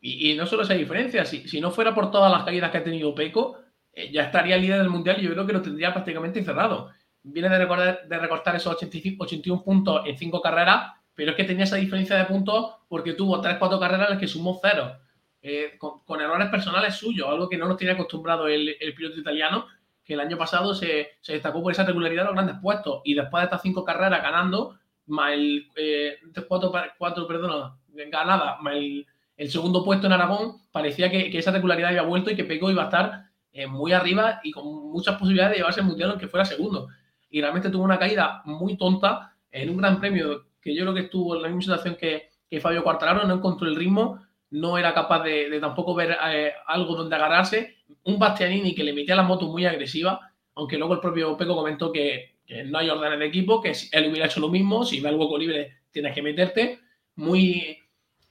Y, 0.00 0.34
no 0.34 0.46
solo 0.46 0.64
esa 0.64 0.74
diferencia, 0.74 1.24
si, 1.24 1.48
si, 1.48 1.62
no 1.62 1.70
fuera 1.70 1.94
por 1.94 2.10
todas 2.10 2.30
las 2.30 2.44
caídas 2.44 2.70
que 2.70 2.76
ha 2.76 2.84
tenido 2.84 3.14
Peco, 3.14 3.56
eh, 3.94 4.12
ya 4.12 4.24
estaría 4.24 4.58
líder 4.58 4.80
del 4.80 4.90
mundial 4.90 5.16
y 5.18 5.22
yo 5.22 5.32
creo 5.32 5.46
que 5.46 5.54
lo 5.54 5.62
tendría 5.62 5.94
prácticamente 5.94 6.44
cerrado 6.44 6.90
viene 7.24 7.48
de, 7.48 7.58
recordar, 7.58 8.06
de 8.06 8.18
recortar 8.18 8.54
esos 8.54 8.76
81 8.76 9.62
puntos 9.62 10.02
en 10.06 10.16
cinco 10.16 10.40
carreras, 10.40 10.92
pero 11.14 11.30
es 11.30 11.36
que 11.36 11.44
tenía 11.44 11.64
esa 11.64 11.76
diferencia 11.76 12.16
de 12.16 12.24
puntos 12.26 12.76
porque 12.88 13.14
tuvo 13.14 13.42
3-4 13.42 13.80
carreras 13.80 14.06
en 14.08 14.10
las 14.12 14.20
que 14.20 14.28
sumó 14.28 14.60
cero, 14.62 14.98
eh, 15.42 15.76
con, 15.78 16.20
errores 16.20 16.48
personales 16.48 16.94
suyos, 16.94 17.28
algo 17.28 17.48
que 17.48 17.56
no 17.56 17.66
nos 17.66 17.76
tiene 17.76 17.94
acostumbrado 17.94 18.46
el, 18.46 18.76
piloto 18.96 19.18
italiano, 19.18 19.66
que 20.04 20.14
el 20.14 20.20
año 20.20 20.36
pasado 20.36 20.74
se, 20.74 21.16
destacó 21.26 21.62
por 21.62 21.72
esa 21.72 21.84
regularidad 21.84 22.22
de 22.22 22.26
los 22.26 22.34
grandes 22.34 22.56
puestos. 22.60 23.00
Y 23.04 23.14
después 23.14 23.40
de 23.40 23.44
estas 23.44 23.62
cinco 23.62 23.84
carreras 23.84 24.22
ganando, 24.22 24.78
más 25.06 25.32
el 25.32 25.68
eh, 25.76 26.18
cuatro, 26.46 26.72
cuatro, 26.98 27.26
perdona, 27.26 27.76
ganada, 28.10 28.58
más 28.60 28.74
el, 28.74 29.06
segundo 29.48 29.82
puesto 29.82 30.06
en 30.06 30.12
Aragón, 30.12 30.58
parecía 30.72 31.10
que, 31.10 31.36
esa 31.38 31.52
regularidad 31.52 31.90
había 31.90 32.02
vuelto 32.02 32.30
y 32.30 32.36
que 32.36 32.44
Peco 32.44 32.70
iba 32.70 32.82
a 32.82 32.86
estar 32.86 33.24
eh, 33.52 33.66
muy 33.66 33.92
arriba 33.92 34.40
y 34.42 34.50
con 34.50 34.66
muchas 34.90 35.16
posibilidades 35.16 35.52
de 35.52 35.58
llevarse 35.58 35.80
el 35.80 35.86
mundial 35.86 36.10
aunque 36.10 36.28
fuera 36.28 36.44
segundo 36.44 36.88
y 37.34 37.40
realmente 37.40 37.68
tuvo 37.68 37.82
una 37.82 37.98
caída 37.98 38.42
muy 38.44 38.76
tonta 38.76 39.34
en 39.50 39.68
un 39.68 39.78
gran 39.78 39.98
premio 39.98 40.44
que 40.62 40.72
yo 40.72 40.82
creo 40.82 40.94
que 40.94 41.00
estuvo 41.00 41.34
en 41.34 41.42
la 41.42 41.48
misma 41.48 41.62
situación 41.62 41.96
que, 41.96 42.28
que 42.48 42.60
Fabio 42.60 42.84
Quartararo, 42.84 43.26
no 43.26 43.34
encontró 43.34 43.66
el 43.66 43.74
ritmo, 43.74 44.24
no 44.50 44.78
era 44.78 44.94
capaz 44.94 45.24
de, 45.24 45.58
tampoco 45.60 45.96
ver 45.96 46.16
eh, 46.28 46.52
algo 46.64 46.94
donde 46.94 47.16
agarrarse. 47.16 47.78
Un 48.04 48.20
Bastianini 48.20 48.72
que 48.72 48.84
le 48.84 48.92
metía 48.92 49.16
la 49.16 49.24
moto 49.24 49.48
muy 49.48 49.66
agresiva, 49.66 50.30
aunque 50.54 50.78
luego 50.78 50.94
el 50.94 51.00
propio 51.00 51.36
Peco 51.36 51.56
comentó 51.56 51.90
que, 51.90 52.36
no 52.66 52.78
hay 52.78 52.88
órdenes 52.88 53.18
de 53.18 53.26
equipo, 53.26 53.60
que 53.60 53.72
él 53.90 54.10
hubiera 54.10 54.26
hecho 54.26 54.38
lo 54.38 54.48
mismo, 54.48 54.84
si 54.84 55.00
ve 55.00 55.08
algo 55.08 55.24
hueco 55.24 55.38
libre 55.38 55.78
tienes 55.90 56.14
que 56.14 56.22
meterte. 56.22 56.78
Muy, 57.16 57.78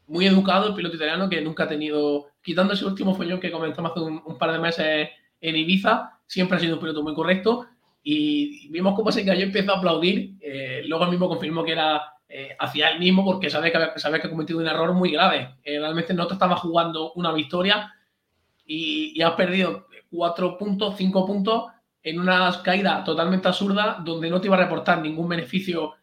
muy 0.08 0.28
educado 0.28 0.70
el 0.70 0.76
piloto 0.76 0.96
italiano 0.96 1.28
que 1.28 1.42
nunca 1.42 1.66
ha 1.66 1.68
tenido, 1.68 2.28
quitando 2.42 2.72
ese 2.72 2.86
último 2.86 3.16
follón 3.16 3.42
que 3.42 3.52
comenzamos 3.52 3.92
hace 3.92 4.00
un, 4.00 4.24
un 4.26 4.38
par 4.38 4.54
de 4.54 4.60
meses 4.60 5.10
en 5.42 5.56
Ibiza, 5.58 6.22
siempre 6.26 6.56
ha 6.56 6.62
sido 6.62 6.76
un 6.76 6.80
piloto 6.80 7.04
muy 7.04 7.14
correcto 7.14 7.68
y 8.04 8.68
vimos 8.68 8.96
cómo 8.96 9.12
se 9.12 9.26
cayó 9.26 9.40
y 9.40 9.44
empezó 9.44 9.74
a 9.74 9.78
aplaudir. 9.78 10.36
Eh, 10.42 10.84
luego 10.86 11.06
él 11.06 11.12
mismo 11.12 11.30
confirmó 11.30 11.64
que 11.64 11.72
era 11.72 12.02
eh, 12.28 12.56
hacia 12.60 12.90
él 12.90 13.00
mismo 13.00 13.24
porque 13.24 13.50
sabe 13.50 13.72
que, 13.72 13.80
sabe 14.00 14.20
que 14.20 14.28
ha 14.28 14.30
cometido 14.30 14.60
un 14.60 14.68
error 14.68 14.94
muy 14.94 15.12
grave. 15.12 15.56
Eh, 15.64 15.80
realmente 15.80 16.14
no 16.14 16.28
te 16.28 16.34
estaba 16.34 16.58
jugando 16.58 17.14
una 17.14 17.32
victoria 17.32 17.94
y, 18.66 19.14
y, 19.16 19.22
has 19.22 19.34
perdido 19.34 19.88
cuatro 20.12 20.58
puntos, 20.58 20.96
cinco 20.98 21.26
puntos 21.26 21.72
en 22.02 22.20
una 22.20 22.62
caída 22.62 23.04
totalmente 23.06 23.48
absurda 23.48 24.02
donde 24.04 24.30
no 24.30 24.42
te 24.42 24.48
iba 24.48 24.58
a 24.58 24.64
reportar 24.64 25.00
ningún 25.02 25.30
beneficio 25.30 25.96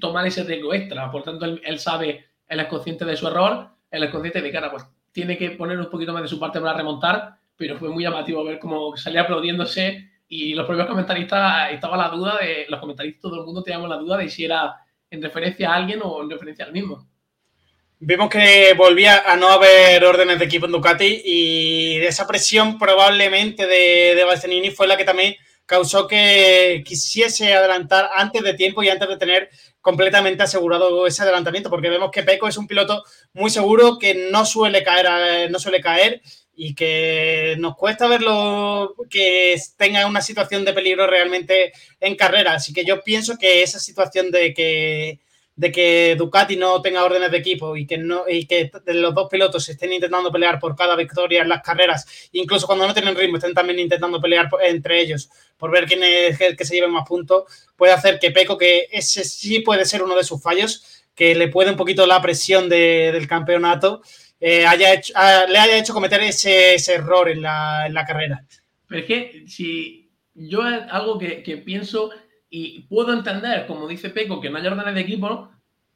tomar 0.00 0.26
ese 0.26 0.42
riesgo 0.42 0.74
extra. 0.74 1.08
Por 1.12 1.22
tanto, 1.22 1.44
él, 1.44 1.60
él, 1.64 1.78
sabe, 1.78 2.26
él 2.48 2.58
es 2.58 2.66
consciente 2.66 3.04
de 3.04 3.16
su 3.16 3.28
error, 3.28 3.68
él 3.88 4.02
es 4.02 4.10
consciente 4.10 4.42
de 4.42 4.50
que 4.50 4.56
ahora 4.56 4.72
pues 4.72 4.84
tiene 5.12 5.38
que 5.38 5.50
poner 5.52 5.78
un 5.78 5.88
poquito 5.88 6.12
más 6.12 6.22
de 6.22 6.28
su 6.28 6.40
parte 6.40 6.60
para 6.60 6.76
remontar, 6.76 7.36
pero 7.56 7.76
fue 7.76 7.88
muy 7.88 8.02
llamativo 8.02 8.42
ver 8.42 8.58
cómo 8.58 8.96
salía 8.96 9.20
aplaudiéndose 9.20 10.10
y 10.28 10.54
los 10.54 10.66
propios 10.66 10.86
comentaristas 10.86 11.72
estaba 11.72 11.96
la 11.96 12.08
duda 12.08 12.38
de, 12.38 12.66
los 12.68 12.80
comentaristas, 12.80 13.20
todo 13.20 13.40
el 13.40 13.46
mundo 13.46 13.62
teníamos 13.62 13.88
la 13.88 13.96
duda 13.96 14.18
de 14.18 14.28
si 14.28 14.44
era 14.44 14.74
en 15.10 15.22
referencia 15.22 15.70
a 15.70 15.76
alguien 15.76 16.00
o 16.02 16.22
en 16.22 16.30
referencia 16.30 16.64
al 16.64 16.72
mismo. 16.72 17.08
Vimos 18.00 18.28
que 18.28 18.74
volvía 18.74 19.22
a 19.30 19.36
no 19.36 19.48
haber 19.48 20.04
órdenes 20.04 20.38
de 20.38 20.44
equipo 20.44 20.66
en 20.66 20.72
Ducati 20.72 21.22
y 21.24 21.96
esa 21.98 22.26
presión 22.26 22.78
probablemente 22.78 23.66
de, 23.66 24.14
de 24.14 24.24
Bastianini 24.24 24.70
fue 24.70 24.86
la 24.86 24.96
que 24.96 25.04
también 25.04 25.36
causó 25.66 26.06
que 26.06 26.82
quisiese 26.84 27.54
adelantar 27.54 28.10
antes 28.14 28.42
de 28.42 28.54
tiempo 28.54 28.82
y 28.82 28.88
antes 28.88 29.08
de 29.08 29.16
tener 29.16 29.50
completamente 29.80 30.42
asegurado 30.42 31.06
ese 31.06 31.22
adelantamiento, 31.22 31.70
porque 31.70 31.90
vemos 31.90 32.10
que 32.10 32.22
Peco 32.22 32.48
es 32.48 32.56
un 32.56 32.66
piloto 32.66 33.04
muy 33.32 33.50
seguro 33.50 33.98
que 33.98 34.28
no 34.30 34.44
suele 34.44 34.82
caer, 34.82 35.50
no 35.50 35.58
suele 35.58 35.80
caer 35.80 36.20
y 36.56 36.74
que 36.74 37.56
nos 37.58 37.76
cuesta 37.76 38.06
verlo 38.06 38.94
que 39.10 39.56
tenga 39.76 40.06
una 40.06 40.20
situación 40.20 40.64
de 40.64 40.72
peligro 40.72 41.06
realmente 41.06 41.72
en 42.00 42.16
carrera. 42.16 42.54
Así 42.54 42.72
que 42.72 42.84
yo 42.84 43.02
pienso 43.02 43.36
que 43.38 43.62
esa 43.62 43.78
situación 43.78 44.30
de 44.30 44.54
que, 44.54 45.20
de 45.56 45.72
que 45.72 46.14
Ducati 46.16 46.56
no 46.56 46.80
tenga 46.80 47.04
órdenes 47.04 47.30
de 47.30 47.38
equipo 47.38 47.76
y 47.76 47.86
que, 47.86 47.98
no, 47.98 48.24
y 48.28 48.46
que 48.46 48.70
los 48.86 49.14
dos 49.14 49.28
pilotos 49.30 49.68
estén 49.68 49.92
intentando 49.92 50.30
pelear 50.30 50.58
por 50.58 50.76
cada 50.76 50.96
victoria 50.96 51.42
en 51.42 51.48
las 51.48 51.62
carreras, 51.62 52.28
incluso 52.32 52.66
cuando 52.66 52.86
no 52.86 52.94
tienen 52.94 53.16
ritmo, 53.16 53.36
estén 53.36 53.54
también 53.54 53.78
intentando 53.78 54.20
pelear 54.20 54.48
entre 54.62 55.00
ellos 55.00 55.30
por 55.56 55.70
ver 55.70 55.86
quién 55.86 56.02
es 56.02 56.40
el 56.40 56.56
que 56.56 56.64
se 56.64 56.74
lleve 56.74 56.88
más 56.88 57.08
puntos, 57.08 57.44
puede 57.76 57.92
hacer 57.92 58.18
que 58.18 58.30
Peco, 58.30 58.58
que 58.58 58.88
ese 58.92 59.24
sí 59.24 59.60
puede 59.60 59.84
ser 59.84 60.02
uno 60.02 60.16
de 60.16 60.24
sus 60.24 60.42
fallos, 60.42 61.04
que 61.14 61.34
le 61.34 61.48
puede 61.48 61.70
un 61.70 61.76
poquito 61.76 62.06
la 62.06 62.20
presión 62.20 62.68
del 62.68 63.28
campeonato, 63.28 64.02
eh, 64.40 64.66
haya 64.66 64.94
hecho, 64.94 65.12
ah, 65.16 65.46
le 65.48 65.58
haya 65.58 65.78
hecho 65.78 65.94
cometer 65.94 66.20
ese, 66.22 66.76
error 66.92 67.28
en 67.28 67.42
la, 67.42 68.04
carrera. 68.06 68.44
Pero 68.86 69.00
es 69.00 69.06
que 69.06 69.44
si 69.46 70.10
yo 70.34 70.62
algo 70.62 71.18
que, 71.18 71.62
pienso 71.64 72.10
y 72.50 72.80
puedo 72.82 73.12
entender, 73.12 73.66
como 73.66 73.88
dice 73.88 74.10
Peco, 74.10 74.40
que 74.40 74.50
no 74.50 74.58
hay 74.58 74.66
órdenes 74.66 74.94
de 74.94 75.00
equipo, 75.00 75.50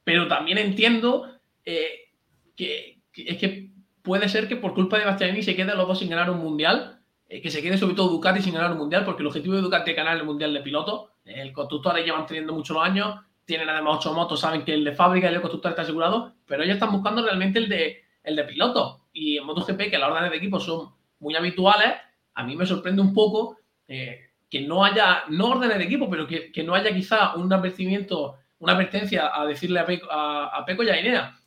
pero 0.05 0.27
también 0.29 0.59
entiendo 0.59 1.31
eh, 1.65 2.11
que, 2.57 3.01
es 3.15 3.37
que 3.37 3.71
puede 4.03 4.29
ser 4.29 4.49
que 4.49 4.57
por 4.57 4.75
culpa 4.75 4.99
de 4.99 5.05
Bastianini 5.05 5.43
se 5.43 5.55
queden 5.55 5.77
los 5.77 5.87
dos 5.87 5.99
sin 5.99 6.09
ganar 6.09 6.31
un 6.31 6.39
mundial, 6.39 7.01
eh, 7.29 7.43
que 7.43 7.51
se 7.51 7.61
quede 7.61 7.77
sobre 7.77 7.95
todo 7.95 8.09
Ducati 8.09 8.41
sin 8.41 8.55
ganar 8.55 8.73
un 8.73 8.79
mundial, 8.79 9.05
porque 9.05 9.23
el 9.23 9.27
objetivo 9.27 9.55
de 9.55 9.61
Ducati 9.61 9.91
es 9.91 9.97
ganar 9.97 10.17
el 10.17 10.25
mundial 10.25 10.55
de 10.55 10.61
pilotos. 10.61 11.11
El 11.25 11.53
constructor 11.53 11.95
llevan 12.03 12.25
teniendo 12.25 12.55
muchos 12.55 12.79
años, 12.79 13.21
tienen 13.45 13.69
además 13.69 13.97
ocho 13.99 14.15
motos, 14.15 14.41
saben 14.41 14.65
que 14.65 14.73
el 14.73 14.85
de 14.85 14.93
fábrica 14.93 15.31
y 15.31 15.35
el 15.35 15.41
constructor 15.43 15.73
está 15.73 15.83
asegurado, 15.83 16.35
pero 16.47 16.63
ellos 16.63 16.75
están 16.75 16.93
buscando 16.93 17.23
realmente 17.23 17.59
el 17.59 17.69
de, 17.69 18.08
el 18.29 18.37
de 18.37 18.45
pilotos. 18.45 19.01
Y 19.13 19.39
en 19.39 19.45
MotoGP, 19.45 19.91
que 19.91 19.99
las 19.99 20.11
órdenes 20.11 20.31
de 20.31 20.37
equipo 20.37 20.61
son 20.61 20.91
muy 21.21 21.35
habituales, 21.35 21.95
a 22.35 22.45
mí 22.45 22.57
me 22.57 22.67
sorprende 22.67 23.03
un 23.03 23.13
poco 23.13 23.59
eh, 23.89 24.21
que 24.49 24.61
no 24.61 24.85
haya, 24.85 25.25
no 25.29 25.49
órdenes 25.49 25.79
de 25.79 25.85
equipo, 25.85 26.09
pero 26.09 26.27
que, 26.27 26.63
no 26.65 26.75
haya 26.75 26.95
quizá 26.95 27.35
un 27.35 27.53
advertimiento, 27.53 28.37
una 28.59 28.75
advertencia 28.75 29.31
a 29.35 29.45
decirle 29.47 29.81
a 29.81 29.87
Peco, 29.87 30.07
a, 30.11 30.65
Peco 30.67 30.83
y 30.83 30.89
a 30.89 31.01
Inea, 31.01 31.39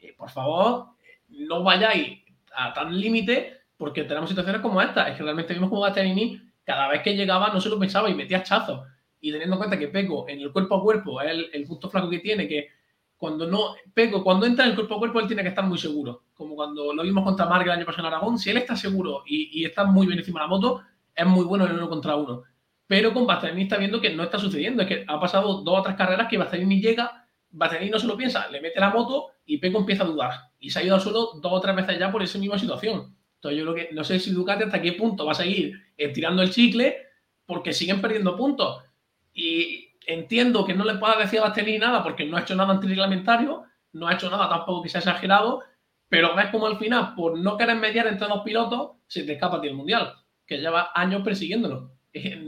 eh, 0.00 0.14
por 0.16 0.30
favor, 0.30 0.86
no 1.28 1.62
vayáis 1.62 2.18
a 2.54 2.72
tan 2.72 2.98
límite 2.98 3.60
porque 3.76 4.04
tenemos 4.04 4.28
situaciones 4.28 4.60
como 4.60 4.82
esta. 4.82 5.08
Es 5.08 5.16
que 5.16 5.22
realmente 5.22 5.54
vimos 5.54 5.70
como 5.70 5.82
Bastianini 5.82 6.40
cada 6.64 6.88
vez 6.88 7.02
que 7.02 7.16
llegaba 7.16 7.48
no 7.52 7.60
se 7.60 7.68
lo 7.68 7.78
pensaba 7.78 8.10
y 8.10 8.14
metía 8.14 8.42
chazos. 8.42 8.86
Y 9.20 9.32
teniendo 9.32 9.56
en 9.56 9.58
cuenta 9.58 9.78
que 9.78 9.88
Peco 9.88 10.28
en 10.28 10.40
el 10.40 10.52
cuerpo 10.52 10.76
a 10.76 10.82
cuerpo 10.82 11.20
es 11.20 11.48
el, 11.52 11.64
punto 11.66 11.88
flaco 11.88 12.10
que 12.10 12.18
tiene, 12.18 12.48
que 12.48 12.68
cuando 13.20 13.46
no, 13.46 13.74
Peco, 13.92 14.24
cuando 14.24 14.46
entra 14.46 14.64
en 14.64 14.70
el 14.70 14.76
cuerpo 14.76 14.94
a 14.94 14.98
cuerpo, 14.98 15.20
él 15.20 15.26
tiene 15.26 15.42
que 15.42 15.50
estar 15.50 15.66
muy 15.66 15.76
seguro. 15.76 16.22
Como 16.32 16.56
cuando 16.56 16.94
lo 16.94 17.02
vimos 17.02 17.22
contra 17.22 17.44
Mark 17.44 17.64
el 17.64 17.72
año 17.72 17.84
pasado 17.84 18.08
en 18.08 18.14
Aragón, 18.14 18.38
si 18.38 18.48
él 18.48 18.56
está 18.56 18.74
seguro 18.74 19.24
y, 19.26 19.62
está 19.62 19.84
muy 19.84 20.06
bien 20.06 20.20
encima 20.20 20.40
de 20.40 20.44
la 20.46 20.48
moto, 20.48 20.80
es 21.14 21.26
muy 21.26 21.44
bueno 21.44 21.66
en 21.66 21.72
uno 21.72 21.90
contra 21.90 22.16
uno. 22.16 22.44
Pero 22.86 23.12
con 23.12 23.26
Bastianini 23.26 23.64
está 23.64 23.76
viendo 23.76 24.00
que 24.00 24.08
no 24.08 24.22
está 24.22 24.38
sucediendo. 24.38 24.80
Es 24.80 24.88
que 24.88 25.04
ha 25.06 25.20
pasado 25.20 25.60
dos 25.60 25.80
o 25.80 25.82
tres 25.82 25.96
carreras 25.96 26.28
que 26.30 26.38
Bastianini 26.38 26.80
llega, 26.80 27.26
Bastianini 27.50 27.90
no 27.90 27.98
se 27.98 28.06
lo 28.06 28.16
piensa, 28.16 28.48
le 28.48 28.62
mete 28.62 28.80
la 28.80 28.88
moto 28.88 29.32
y 29.44 29.58
Peco 29.58 29.80
empieza 29.80 30.04
a 30.04 30.06
dudar. 30.06 30.32
Y 30.58 30.70
se 30.70 30.78
ha 30.78 30.82
ido 30.82 30.94
al 30.94 31.02
suelo 31.02 31.32
dos 31.42 31.52
o 31.52 31.60
tres 31.60 31.76
veces 31.76 31.98
ya 31.98 32.10
por 32.10 32.22
esa 32.22 32.38
misma 32.38 32.58
situación. 32.58 33.14
Entonces 33.34 33.58
yo 33.58 33.64
creo 33.64 33.74
que 33.74 33.94
no 33.94 34.02
sé 34.02 34.18
si 34.18 34.30
Ducati 34.30 34.64
hasta 34.64 34.80
qué 34.80 34.94
punto 34.94 35.26
va 35.26 35.32
a 35.32 35.34
seguir 35.34 35.74
tirando 36.14 36.40
el 36.40 36.50
chicle 36.50 36.96
porque 37.44 37.74
siguen 37.74 38.00
perdiendo 38.00 38.34
puntos. 38.34 38.82
Y 39.34 39.89
entiendo 40.14 40.64
que 40.64 40.74
no 40.74 40.84
le 40.84 40.94
pueda 40.94 41.16
decir 41.16 41.38
a 41.40 41.44
Bastianini 41.44 41.78
nada 41.78 42.02
porque 42.02 42.24
no 42.24 42.36
ha 42.36 42.40
hecho 42.40 42.54
nada 42.54 42.72
antirreglamentario, 42.72 43.64
no 43.92 44.08
ha 44.08 44.14
hecho 44.14 44.30
nada 44.30 44.48
tampoco 44.48 44.82
que 44.82 44.88
sea 44.88 45.00
exagerado, 45.00 45.62
pero 46.08 46.34
ves 46.34 46.46
como 46.50 46.66
al 46.66 46.78
final, 46.78 47.14
por 47.14 47.38
no 47.38 47.56
querer 47.56 47.76
mediar 47.76 48.06
entre 48.06 48.26
dos 48.26 48.42
pilotos, 48.42 48.92
se 49.06 49.24
te 49.24 49.34
escapa 49.34 49.58
a 49.58 49.60
ti 49.60 49.68
el 49.68 49.74
mundial, 49.74 50.12
que 50.46 50.58
lleva 50.58 50.90
años 50.94 51.22
persiguiéndolo. 51.22 51.92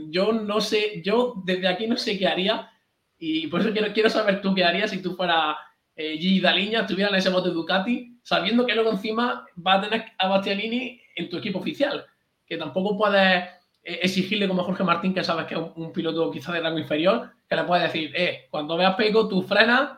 Yo 0.09 0.33
no 0.33 0.59
sé, 0.59 1.01
yo 1.03 1.35
desde 1.45 1.67
aquí 1.67 1.87
no 1.87 1.95
sé 1.95 2.19
qué 2.19 2.27
haría, 2.27 2.69
y 3.17 3.47
por 3.47 3.61
eso 3.61 3.71
quiero, 3.71 3.93
quiero 3.93 4.09
saber 4.09 4.41
tú 4.41 4.53
qué 4.53 4.65
harías 4.65 4.91
si 4.91 5.01
tú 5.01 5.15
fueras 5.15 5.55
eh, 5.95 6.17
Gigi 6.17 6.41
Daliña, 6.41 6.81
estuviera 6.81 7.09
en 7.09 7.15
ese 7.15 7.29
bote 7.29 7.49
Ducati, 7.49 8.19
sabiendo 8.23 8.65
que 8.65 8.75
luego 8.75 8.91
encima 8.91 9.45
va 9.65 9.75
a 9.75 9.81
tener 9.81 10.05
a 10.17 10.27
Bastianini 10.27 10.99
en 11.15 11.29
tu 11.29 11.37
equipo 11.37 11.59
oficial, 11.59 12.05
que 12.45 12.57
tampoco 12.57 12.97
puedes 12.97 13.43
eh, 13.43 13.49
exigirle 13.83 14.47
como 14.47 14.63
Jorge 14.63 14.83
Martín, 14.83 15.13
que 15.13 15.23
sabes 15.23 15.45
que 15.45 15.55
es 15.55 15.61
un, 15.75 15.91
piloto 15.91 16.31
quizá 16.31 16.51
de 16.53 16.61
rango 16.61 16.79
inferior, 16.79 17.29
que 17.49 17.55
le 17.55 17.63
puedes 17.63 17.91
decir, 17.91 18.11
eh, 18.15 18.47
cuando 18.49 18.77
veas 18.77 18.95
Peco, 18.95 19.27
tú 19.27 19.41
frenas 19.41 19.91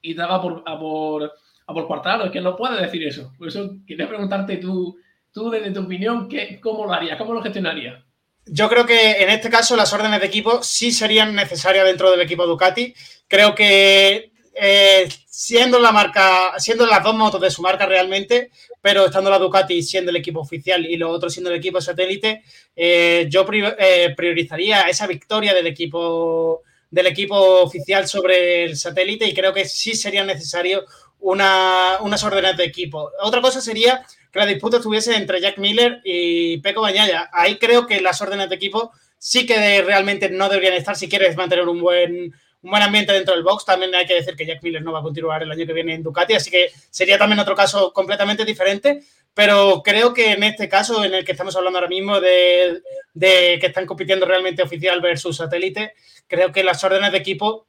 y 0.00 0.14
te 0.14 0.22
vas 0.22 0.40
por, 0.40 0.62
a 0.66 0.78
por, 0.78 1.32
a 1.66 1.74
por 1.74 1.86
cuartado. 1.86 2.24
Es 2.24 2.30
que 2.30 2.40
no 2.40 2.56
puedes 2.56 2.80
decir 2.80 3.06
eso. 3.06 3.32
Por 3.38 3.48
eso 3.48 3.76
quería 3.86 4.08
preguntarte 4.08 4.58
tú, 4.58 4.96
tú 5.32 5.50
desde 5.50 5.72
tu 5.72 5.80
opinión, 5.80 6.28
¿qué, 6.28 6.60
¿cómo 6.60 6.84
lo 6.84 6.92
harías? 6.92 7.18
¿Cómo 7.18 7.34
lo 7.34 7.42
gestionarías? 7.42 8.02
Yo 8.46 8.68
creo 8.68 8.84
que 8.84 9.22
en 9.22 9.30
este 9.30 9.48
caso 9.48 9.74
las 9.74 9.92
órdenes 9.92 10.20
de 10.20 10.26
equipo 10.26 10.62
sí 10.62 10.92
serían 10.92 11.34
necesarias 11.34 11.86
dentro 11.86 12.10
del 12.10 12.20
equipo 12.20 12.46
Ducati. 12.46 12.94
Creo 13.26 13.54
que 13.54 14.33
eh, 14.54 15.08
siendo 15.26 15.78
la 15.78 15.92
marca, 15.92 16.58
siendo 16.58 16.86
las 16.86 17.02
dos 17.02 17.14
motos 17.14 17.40
de 17.40 17.50
su 17.50 17.62
marca 17.62 17.86
realmente, 17.86 18.50
pero 18.80 19.06
estando 19.06 19.30
la 19.30 19.38
Ducati 19.38 19.82
siendo 19.82 20.10
el 20.10 20.16
equipo 20.16 20.40
oficial 20.40 20.86
y 20.86 20.96
los 20.96 21.10
otros 21.10 21.32
siendo 21.32 21.50
el 21.50 21.56
equipo 21.56 21.80
satélite, 21.80 22.42
eh, 22.76 23.26
yo 23.28 23.44
eh, 23.50 24.14
priorizaría 24.16 24.82
esa 24.82 25.06
victoria 25.06 25.54
del 25.54 25.66
equipo 25.66 26.62
del 26.90 27.06
equipo 27.08 27.34
oficial 27.62 28.06
sobre 28.06 28.64
el 28.64 28.76
satélite 28.76 29.26
y 29.26 29.34
creo 29.34 29.52
que 29.52 29.64
sí 29.64 29.96
sería 29.96 30.22
necesario 30.22 30.84
una, 31.18 31.98
unas 32.00 32.22
órdenes 32.22 32.56
de 32.56 32.64
equipo. 32.64 33.10
Otra 33.20 33.40
cosa 33.40 33.60
sería 33.60 34.06
que 34.30 34.38
la 34.38 34.46
disputa 34.46 34.76
estuviese 34.76 35.16
entre 35.16 35.40
Jack 35.40 35.58
Miller 35.58 36.00
y 36.04 36.58
Peco 36.58 36.82
Bañaya. 36.82 37.30
Ahí 37.32 37.58
creo 37.58 37.88
que 37.88 38.00
las 38.00 38.20
órdenes 38.22 38.48
de 38.48 38.54
equipo 38.54 38.92
sí 39.18 39.46
que 39.46 39.82
realmente 39.82 40.28
no 40.28 40.48
deberían 40.48 40.74
estar 40.74 40.94
si 40.94 41.08
quieres 41.08 41.34
mantener 41.34 41.66
un 41.66 41.80
buen 41.80 42.34
un 42.64 42.70
buen 42.70 42.82
ambiente 42.82 43.12
dentro 43.12 43.34
del 43.34 43.44
box. 43.44 43.64
También 43.64 43.94
hay 43.94 44.06
que 44.06 44.14
decir 44.14 44.34
que 44.34 44.46
Jack 44.46 44.62
Miller 44.62 44.82
no 44.82 44.92
va 44.92 45.00
a 45.00 45.02
continuar 45.02 45.42
el 45.42 45.50
año 45.50 45.66
que 45.66 45.72
viene 45.72 45.94
en 45.94 46.02
Ducati, 46.02 46.34
así 46.34 46.50
que 46.50 46.70
sería 46.90 47.18
también 47.18 47.38
otro 47.38 47.54
caso 47.54 47.92
completamente 47.92 48.44
diferente. 48.44 49.02
Pero 49.34 49.82
creo 49.84 50.14
que 50.14 50.32
en 50.32 50.44
este 50.44 50.68
caso, 50.68 51.04
en 51.04 51.12
el 51.12 51.24
que 51.24 51.32
estamos 51.32 51.54
hablando 51.56 51.78
ahora 51.78 51.88
mismo 51.88 52.20
de, 52.20 52.80
que 53.20 53.66
están 53.66 53.84
compitiendo 53.84 54.26
realmente 54.26 54.62
oficial 54.62 55.00
versus 55.00 55.36
satélite, 55.36 55.92
creo 56.26 56.52
que 56.52 56.64
las 56.64 56.82
órdenes 56.82 57.12
de 57.12 57.18
equipo 57.18 57.66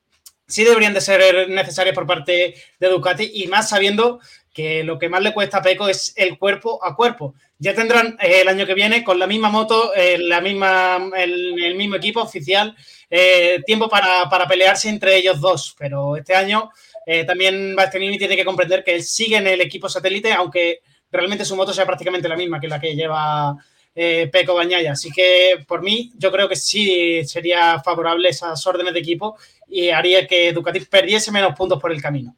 sí 0.48 0.64
deberían 0.64 0.94
de 0.94 1.02
ser 1.02 1.50
necesarias 1.50 1.96
por 1.96 2.06
parte 2.06 2.56
de 2.80 2.88
Ducati 2.88 3.32
y 3.34 3.48
más 3.48 3.70
sabiendo 3.70 4.20
que 4.56 4.86
lo 4.86 4.98
que 4.98 5.10
más 5.10 5.22
le 5.22 5.34
cuesta 5.34 5.58
a 5.58 5.62
Peco 5.62 5.90
es 5.90 6.14
el 6.16 6.38
cuerpo 6.38 6.80
a 6.82 6.96
cuerpo. 6.96 7.36
Ya 7.60 7.76
tendrán 7.76 8.18
eh, 8.22 8.40
el 8.42 8.48
año 8.48 8.66
que 8.66 8.74
viene 8.74 9.04
con 9.04 9.20
la 9.20 9.28
misma 9.28 9.50
moto, 9.50 9.94
eh, 9.94 10.18
la 10.18 10.40
misma, 10.40 11.10
el, 11.18 11.76
mismo 11.76 11.96
equipo 11.96 12.22
oficial, 12.22 12.74
eh, 13.10 13.61
tiempo 13.65 13.90
para, 13.90 14.30
pelearse 14.48 14.90
entre 14.90 15.18
ellos 15.18 15.40
dos. 15.40 15.76
Pero 15.77 16.15
este 16.18 16.36
año 16.36 16.72
también 17.27 17.76
Bastianini 17.76 18.18
tiene 18.18 18.36
que 18.36 18.44
comprender 18.44 18.84
que 18.84 18.95
él 18.95 19.03
sigue 19.03 19.38
en 19.38 19.45
el 19.45 19.61
equipo 19.61 19.88
satélite, 19.88 20.34
aunque 20.34 20.80
realmente 21.11 21.45
su 21.45 21.56
moto 21.56 21.72
sea 21.72 21.86
prácticamente 21.86 22.27
la 22.27 22.36
misma 22.36 22.60
que 22.60 22.68
la 22.68 22.80
que 22.80 22.95
lleva 22.95 23.56
Peco 23.94 24.56
Bañaya. 24.56 24.94
Así 24.94 25.11
que 25.11 25.64
por 25.68 25.84
mí, 25.84 26.11
yo 26.18 26.32
creo 26.32 26.49
que 26.49 26.56
sí 26.56 27.23
sería 27.26 27.80
favorable 27.80 28.30
esas 28.30 28.65
órdenes 28.65 28.94
de 28.94 29.02
equipo 29.02 29.38
y 29.68 29.90
haría 29.90 30.26
que 30.26 30.52
Ducati 30.52 30.80
perdiese 30.80 31.32
menos 31.32 31.56
puntos 31.56 31.80
por 31.80 31.91
el 31.91 32.02
camino. 32.02 32.36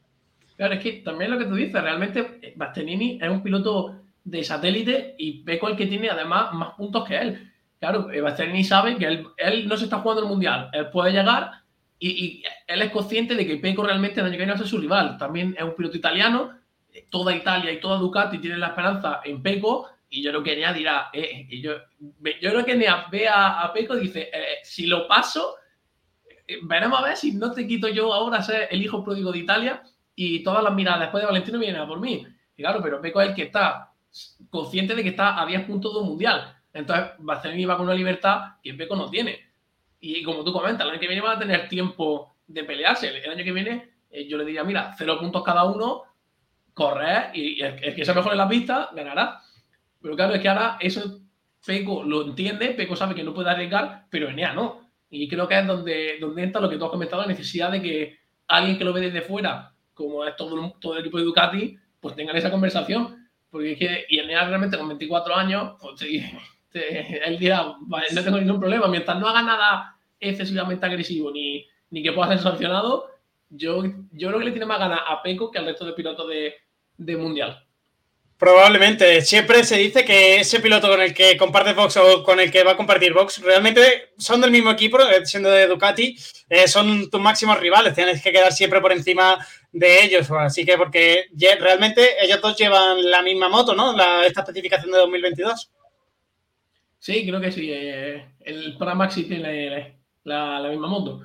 Claro, 0.58 0.74
es 0.74 0.82
que 0.82 0.94
también 0.94 1.32
lo 1.32 1.38
que 1.38 1.46
tú 1.46 1.56
dices, 1.56 1.82
realmente 1.82 2.54
Bastianini 2.56 3.20
es 3.22 3.30
un 3.30 3.44
piloto 3.44 3.96
de 4.24 4.44
satélite 4.44 5.16
y 5.18 5.44
Peco 5.44 5.68
el 5.68 5.78
que 5.78 5.86
tiene 5.86 6.10
además 6.10 6.52
más 6.54 6.74
puntos 6.74 7.08
que 7.08 7.16
él. 7.16 7.52
Claro, 7.80 8.12
eh, 8.12 8.22
Bastianini 8.22 8.64
sabe 8.64 8.98
que 8.98 9.06
él, 9.38 9.68
no 9.68 9.78
se 9.78 9.86
está 9.86 10.00
jugando 10.00 10.24
el 10.24 10.30
mundial, 10.30 10.70
él 10.74 10.90
puede 10.90 11.12
llegar 11.12 11.52
y, 12.00 12.44
él 12.68 12.82
es 12.82 12.92
consciente 12.92 13.36
de 13.36 13.46
que 13.46 13.58
Peco 13.58 13.84
realmente 13.84 14.22
viene 14.22 14.46
va 14.48 14.54
a 14.54 14.58
ser 14.58 14.68
su 14.68 14.78
rival. 14.78 15.18
También 15.18 15.56
es 15.58 15.64
un 15.64 15.76
piloto 15.76 15.98
italiano, 15.98 16.58
eh, 16.92 17.08
toda 17.10 17.36
Italia 17.36 17.72
y 17.72 17.80
toda 17.80 17.98
Ducati 17.98 18.40
tienen 18.40 18.60
la 18.60 18.68
esperanza 18.68 19.22
en 19.24 19.42
Peco 19.42 19.90
y 20.10 20.24
yo 20.24 20.32
creo 20.32 20.44
que 20.44 20.56
Nea 20.56 20.74
dirá, 20.74 21.10
eh, 21.14 21.48
yo, 21.62 21.74
yo, 22.42 22.50
creo 22.52 22.66
que 22.66 22.76
Nea 22.76 23.08
ve 23.12 23.28
a, 23.28 23.72
Peco 23.74 23.98
y 23.98 24.02
dice, 24.02 24.32
si 24.64 24.88
lo 24.88 25.08
paso, 25.08 25.56
veremos 26.64 27.00
a 27.00 27.04
ver 27.04 27.18
si 27.18 27.34
no 27.34 27.52
te 27.52 27.68
quito 27.68 27.90
yo 27.90 28.14
ahora 28.14 28.42
ser 28.42 28.70
el 28.72 28.82
hijo 28.82 29.04
pródigo 29.04 29.32
de 29.32 29.40
Italia 29.40 29.84
y 30.16 30.42
todas 30.44 30.64
las 30.64 30.74
miradas 30.74 31.02
después 31.02 31.22
de 31.22 31.28
Valentino 31.28 31.60
vienen 31.60 31.82
a 31.82 31.88
por 31.88 32.00
mí. 32.00 32.26
Y 32.56 32.64
claro, 32.64 32.80
pero 32.82 33.00
Peco 33.02 33.22
es 33.22 33.30
el 33.30 33.36
que 33.36 33.44
está 33.44 33.94
consciente 34.50 34.96
de 34.96 35.04
que 35.04 35.10
está 35.10 35.40
a 35.40 35.46
10 35.46 35.66
puntos 35.66 35.94
de 35.94 36.00
un 36.00 36.08
mundial. 36.08 36.57
Entonces, 36.74 37.12
Barcelona 37.20 37.68
va 37.68 37.78
con 37.78 37.88
una 37.88 37.96
libertad 37.96 38.56
que 38.62 38.74
Peco 38.74 38.96
no 38.96 39.10
tiene. 39.10 39.40
Y 40.00 40.22
como 40.24 40.44
tú 40.44 40.54
comentas, 40.54 40.86
el 40.86 40.92
año 40.92 41.00
que 41.00 41.08
viene 41.08 41.22
va 41.22 41.34
a 41.34 41.40
tener 41.40 41.68
tiempo 41.68 42.36
de 42.48 42.64
pelearse. 42.64 43.10
El 43.10 43.32
año 43.32 43.44
que 43.44 43.52
viene 43.52 43.90
eh, 44.12 44.28
yo 44.28 44.38
le 44.38 44.46
diría, 44.46 44.64
mira, 44.64 44.94
cero 44.98 45.18
puntos 45.20 45.44
cada 45.44 45.64
uno, 45.66 46.04
correr 46.74 47.32
y 47.34 47.62
el, 47.62 47.96
que 47.96 48.06
sea 48.06 48.14
mejor 48.14 48.32
en 48.32 48.38
la 48.38 48.48
pista 48.48 48.90
ganará. 48.94 49.40
Pero 50.02 50.16
claro, 50.16 50.36
es 50.36 50.42
que 50.42 50.50
ahora 50.50 50.78
eso 50.80 51.20
Peco 51.66 52.04
lo 52.04 52.24
entiende, 52.24 52.70
Peco 52.70 52.96
sabe 52.96 53.16
que 53.16 53.24
no 53.24 53.34
puede 53.34 53.50
arriesgar, 53.50 54.06
pero 54.10 54.30
Enea 54.30 54.54
no. 54.54 54.88
Y 55.10 55.28
creo 55.28 55.48
que 55.48 55.58
es 55.58 55.66
donde, 55.66 56.18
donde 56.20 56.44
entra 56.44 56.62
lo 56.62 56.70
que 56.70 56.78
tú 56.78 56.86
has 56.86 56.92
comentado, 56.92 57.22
la 57.22 57.28
necesidad 57.28 57.72
de 57.72 57.82
que 57.82 58.20
alguien 58.48 58.78
que 58.78 58.84
lo 58.84 58.94
ve 58.94 59.02
desde 59.02 59.22
fuera, 59.22 59.74
como 59.94 60.24
es 60.26 60.36
todo, 60.36 60.76
todo 60.80 60.94
el 60.94 61.00
equipo 61.00 61.18
de 61.18 61.24
Ducati, 61.24 61.78
pues 62.00 62.16
tengan 62.16 62.36
esa 62.36 62.52
conversación 62.52 63.28
porque 63.50 63.74
es 63.74 63.80
que, 63.80 64.06
y 64.10 64.20
el 64.20 64.28
Nea 64.28 64.46
realmente 64.46 64.78
con 64.78 64.88
24 64.88 65.36
años, 65.36 65.76
pues 65.80 66.02
él 66.74 67.40
dirá, 67.40 67.76
no 68.14 68.24
tengo 68.24 68.38
ningún 68.38 68.60
problema. 68.60 68.88
Mientras 68.88 69.20
no 69.20 69.28
haga 69.28 69.42
nada 69.42 69.96
excesivamente 70.20 70.86
agresivo 70.86 71.32
ni, 71.32 71.66
ni 71.90 72.04
que 72.04 72.12
pueda 72.12 72.30
ser 72.30 72.40
sancionado, 72.40 73.08
yo, 73.50 73.84
yo 74.12 74.28
creo 74.28 74.40
que 74.40 74.46
le 74.46 74.52
tiene 74.52 74.66
más 74.66 74.80
ganas 74.80 75.02
a 75.08 75.22
Peco 75.22 75.52
que 75.52 75.60
al 75.60 75.66
resto 75.66 75.86
de 75.86 75.94
pilotos 75.94 76.28
de, 76.28 76.56
de 76.98 77.18
Mundial. 77.18 77.64
Probablemente. 78.38 79.22
Siempre 79.22 79.64
se 79.64 79.78
dice 79.78 80.06
que 80.06 80.40
ese 80.40 80.60
piloto 80.60 80.90
con 80.90 81.02
el 81.02 81.14
que 81.14 81.36
comparte 81.38 81.74
Vox 81.74 81.98
o 81.98 82.24
con 82.24 82.40
el 82.40 82.52
que 82.52 82.64
va 82.64 82.74
a 82.74 82.78
compartir 82.78 83.12
Vox 83.12 83.42
realmente 83.42 84.12
son 84.18 84.42
del 84.42 84.52
mismo 84.52 84.70
equipo, 84.70 85.00
eh, 85.00 85.26
siendo 85.26 85.50
de 85.50 85.66
Ducati, 85.66 86.16
eh, 86.48 86.68
son 86.68 87.10
tus 87.10 87.20
máximos 87.20 87.60
rivales. 87.60 87.96
Tienes 87.96 88.22
que 88.22 88.32
quedar 88.32 88.54
siempre 88.54 88.80
por 88.80 88.92
encima 88.92 89.44
de 89.72 90.04
ellos. 90.04 90.30
Así 90.30 90.66
que, 90.66 90.78
porque 90.78 91.26
realmente 91.60 92.24
ellos 92.24 92.40
dos 92.40 92.56
llevan 92.56 93.10
la 93.10 93.24
misma 93.24 93.50
moto, 93.50 93.74
¿no? 93.74 93.96
esta 94.24 94.42
especificación 94.42 94.92
de 94.92 95.00
2022. 95.00 95.72
Sí, 97.00 97.26
creo 97.26 97.40
que 97.40 97.52
sí. 97.52 97.70
Eh, 97.72 98.26
el 98.42 98.78
Pramaxi 98.78 99.24
tiene 99.24 100.00
la, 100.24 100.60
la, 100.60 100.70
misma 100.70 100.88
moto. 100.88 101.22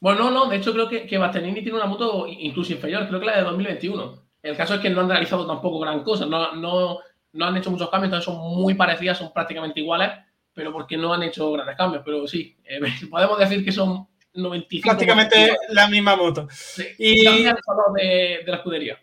Bueno, 0.00 0.24
no, 0.24 0.30
no. 0.30 0.46
De 0.46 0.56
hecho, 0.56 0.72
creo 0.72 0.88
que, 0.88 1.06
que 1.06 1.18
Bastianini 1.18 1.62
tiene 1.62 1.78
una 1.78 1.86
moto 1.86 2.26
incluso 2.26 2.72
inferior. 2.72 3.06
Creo 3.06 3.20
que 3.20 3.26
la 3.26 3.36
de 3.36 3.44
2021. 3.44 4.22
El 4.42 4.56
caso 4.56 4.74
es 4.74 4.80
que 4.80 4.90
no 4.90 5.02
han 5.02 5.10
realizado 5.10 5.46
tampoco 5.46 5.78
gran 5.78 6.02
cosa. 6.02 6.26
No, 6.26 6.54
no, 6.54 6.98
no 7.32 7.44
han 7.44 7.56
hecho 7.56 7.70
muchos 7.70 7.90
cambios, 7.90 8.08
entonces 8.08 8.24
son 8.24 8.38
muy 8.38 8.74
parecidas, 8.74 9.18
son 9.18 9.32
prácticamente 9.32 9.80
iguales, 9.80 10.10
pero 10.54 10.72
porque 10.72 10.96
no 10.96 11.12
han 11.12 11.22
hecho 11.22 11.52
grandes 11.52 11.76
cambios. 11.76 12.02
Pero 12.04 12.26
sí, 12.26 12.56
eh, 12.64 12.80
podemos 13.10 13.38
decir 13.38 13.64
que 13.64 13.72
son 13.72 14.08
95. 14.32 14.88
Prácticamente 14.88 15.56
la 15.68 15.88
misma 15.88 16.16
moto. 16.16 16.48
Sí. 16.50 16.86
Y 16.98 17.24
también 17.24 17.56
de, 17.96 18.42
de 18.44 18.50
la 18.50 18.56
escudería. 18.56 18.98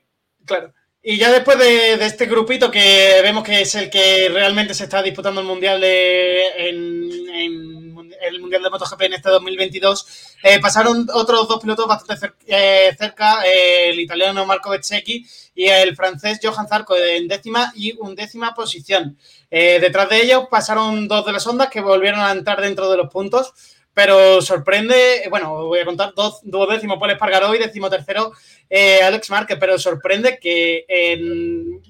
Claro. 0.45 0.73
Y 1.09 1.15
ya 1.15 1.31
después 1.31 1.57
de, 1.57 1.93
este 2.05 2.25
grupito 2.25 2.69
que 2.69 3.21
vemos 3.23 3.41
que 3.41 3.61
es 3.61 3.73
el 3.75 3.89
que 3.89 4.27
realmente 4.27 4.73
se 4.73 4.83
está 4.83 5.01
disputando 5.01 5.39
el 5.39 5.47
Mundial 5.47 5.79
de, 5.79 6.47
en, 6.57 7.97
el 8.21 8.41
Mundial 8.41 8.61
de 8.61 8.69
MotoGP 8.69 9.03
en 9.03 9.13
este 9.13 9.29
2022, 9.29 10.05
eh, 10.43 10.59
pasaron 10.59 11.07
otros 11.13 11.47
dos 11.47 11.61
pilotos 11.61 11.87
bastante 11.87 12.33
eh, 12.47 12.93
cerca, 12.99 13.41
eh, 13.45 13.91
el 13.91 14.01
italiano 14.01 14.45
Marco 14.45 14.71
Bezzecchi 14.71 15.25
y 15.55 15.67
el 15.67 15.95
francés 15.95 16.41
Johan 16.43 16.67
Zarco 16.67 16.97
en 16.97 17.29
décima 17.29 17.71
y 17.73 17.97
undécima 17.97 18.53
posición. 18.53 19.17
Eh, 19.49 19.79
detrás 19.79 20.09
de 20.09 20.23
ellos 20.23 20.47
pasaron 20.51 21.07
dos 21.07 21.25
de 21.25 21.31
las 21.31 21.47
ondas 21.47 21.69
que 21.69 21.79
volvieron 21.79 22.19
a 22.19 22.33
entrar 22.33 22.59
dentro 22.59 22.91
de 22.91 22.97
los 22.97 23.09
puntos 23.09 23.53
pero 23.97 24.43
sorprende, 24.43 25.23
bueno, 25.31 25.65
voy 25.65 25.79
a 25.79 25.85
contar 25.85 26.13
dos, 26.15 26.41
duodécimo 26.43 26.99
Paul 26.99 27.09
Espargaró 27.09 27.55
y 27.55 27.57
décimo 27.57 27.89
tercero 27.89 28.31
eh, 28.69 29.01
Alex 29.01 29.31
Márquez, 29.31 29.57
pero 29.59 29.79
sorprende 29.79 30.37
que 30.37 30.85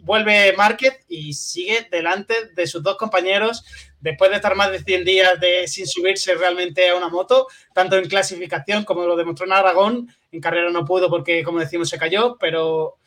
vuelve 0.03 0.53
Márquez 0.53 1.03
y 1.09 1.33
sigue 1.33 1.85
delante 1.91 2.33
de 2.55 2.65
sus 2.65 2.81
dos 2.81 2.95
compañeros 2.95 3.65
después 3.99 4.29
de 4.29 4.37
estar 4.37 4.55
más 4.55 4.71
de 4.71 4.81
100 4.81 5.03
días 5.03 5.37
de, 5.41 5.67
sin 5.67 5.85
subirse 5.85 6.33
realmente 6.35 6.87
a 6.87 6.95
una 6.95 7.09
moto, 7.09 7.47
tanto 7.73 7.97
en 7.97 8.07
clasificación 8.07 8.85
como 8.85 9.05
lo 9.05 9.17
demostró 9.17 9.45
en 9.45 9.51
Aragón, 9.51 10.07
en 10.31 10.39
carrera 10.39 10.69
no 10.69 10.85
pudo 10.85 11.09
porque, 11.09 11.43
como 11.43 11.59
decimos, 11.59 11.89
se 11.89 11.97
cayó, 11.97 12.37
pero 12.39 12.99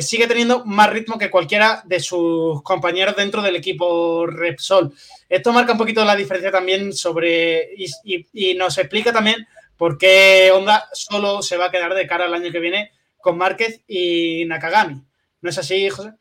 sigue 0.00 0.26
teniendo 0.26 0.64
más 0.64 0.90
ritmo 0.90 1.18
que 1.18 1.30
cualquiera 1.30 1.82
de 1.84 2.00
sus 2.00 2.62
compañeros 2.62 3.16
dentro 3.16 3.42
del 3.42 3.56
equipo 3.56 4.26
Repsol. 4.26 4.92
Esto 5.28 5.52
marca 5.52 5.72
un 5.72 5.78
poquito 5.78 6.04
la 6.04 6.16
diferencia 6.16 6.50
también 6.50 6.92
sobre 6.92 7.70
y, 7.76 8.54
nos 8.54 8.78
explica 8.78 9.12
también 9.12 9.46
por 9.76 9.96
qué 9.96 10.50
Honda 10.54 10.88
solo 10.92 11.42
se 11.42 11.56
va 11.56 11.66
a 11.66 11.70
quedar 11.70 11.94
de 11.94 12.06
cara 12.06 12.26
al 12.26 12.34
año 12.34 12.52
que 12.52 12.60
viene 12.60 12.92
con 13.18 13.38
Márquez 13.38 13.82
y 13.86 14.44
Nakagami. 14.46 15.02
¿No 15.40 15.50
es 15.50 15.58
así, 15.58 15.88
José? 15.88 16.12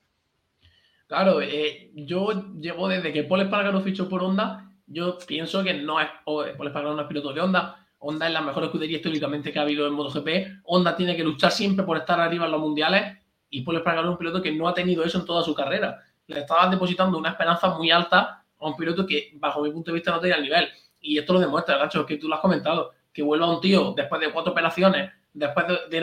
Claro, 1.08 1.42
eh, 1.42 1.92
yo 1.96 2.54
llevo 2.60 2.88
desde 2.88 3.12
que 3.12 3.24
Paul 3.24 3.42
Espargaro 3.42 3.82
fichó 3.82 4.08
por 4.08 4.24
Honda, 4.24 4.72
yo 4.86 5.18
pienso 5.18 5.64
que 5.64 5.74
no 5.74 6.00
es 6.00 6.08
Paul 6.24 6.48
Espargaro 6.48 6.96
no 6.96 7.08
piloto 7.08 7.34
de 7.34 7.42
Honda. 7.42 7.88
Honda 8.00 8.28
es 8.28 8.34
la 8.34 8.42
mejor 8.42 8.64
escudería 8.64 8.98
históricamente 8.98 9.52
que 9.52 9.60
ha 9.60 9.64
habido 9.64 9.86
en 9.86 9.94
MotoGP. 9.94 10.62
Honda 10.64 10.96
tiene 10.96 11.18
que 11.18 11.24
luchar 11.24 11.52
siempre 11.52 11.86
por 11.86 11.98
estar 11.98 12.20
arriba 12.20 12.46
en 12.46 12.52
los 12.52 12.62
mundiales 12.62 13.18
y 13.50 13.62
Paul 13.62 13.78
Espargaro 13.78 14.08
es 14.08 14.12
un 14.12 14.18
piloto 14.18 14.42
que 14.42 14.52
no 14.52 14.68
ha 14.68 14.74
tenido 14.74 15.04
eso 15.04 15.20
en 15.20 15.26
toda 15.26 15.44
su 15.44 15.54
carrera. 15.54 16.00
Le 16.28 16.42
estaban 16.42 16.70
depositando 16.70 17.18
una 17.18 17.30
esperanza 17.30 17.70
muy 17.70 17.92
alta 17.92 18.44
a 18.60 18.68
un 18.68 18.76
piloto 18.76 19.06
que, 19.06 19.32
bajo 19.36 19.62
mi 19.62 19.72
punto 19.72 19.92
de 19.92 19.96
vista, 19.96 20.12
no 20.12 20.20
tenía 20.20 20.36
el 20.36 20.44
nivel. 20.44 20.68
Y 21.02 21.18
esto 21.18 21.34
lo 21.34 21.40
demuestra, 21.40 21.78
Nacho, 21.78 22.06
que 22.06 22.18
tú 22.18 22.28
lo 22.28 22.36
has 22.36 22.42
comentado, 22.42 22.92
que 23.12 23.24
vuelva 23.24 23.50
un 23.50 23.62
tío 23.62 23.94
después 23.96 24.22
de 24.22 24.32
cuatro 24.32 24.52
operaciones, 24.52 25.12
después 25.34 25.68
de, 25.68 25.74
de 25.90 26.02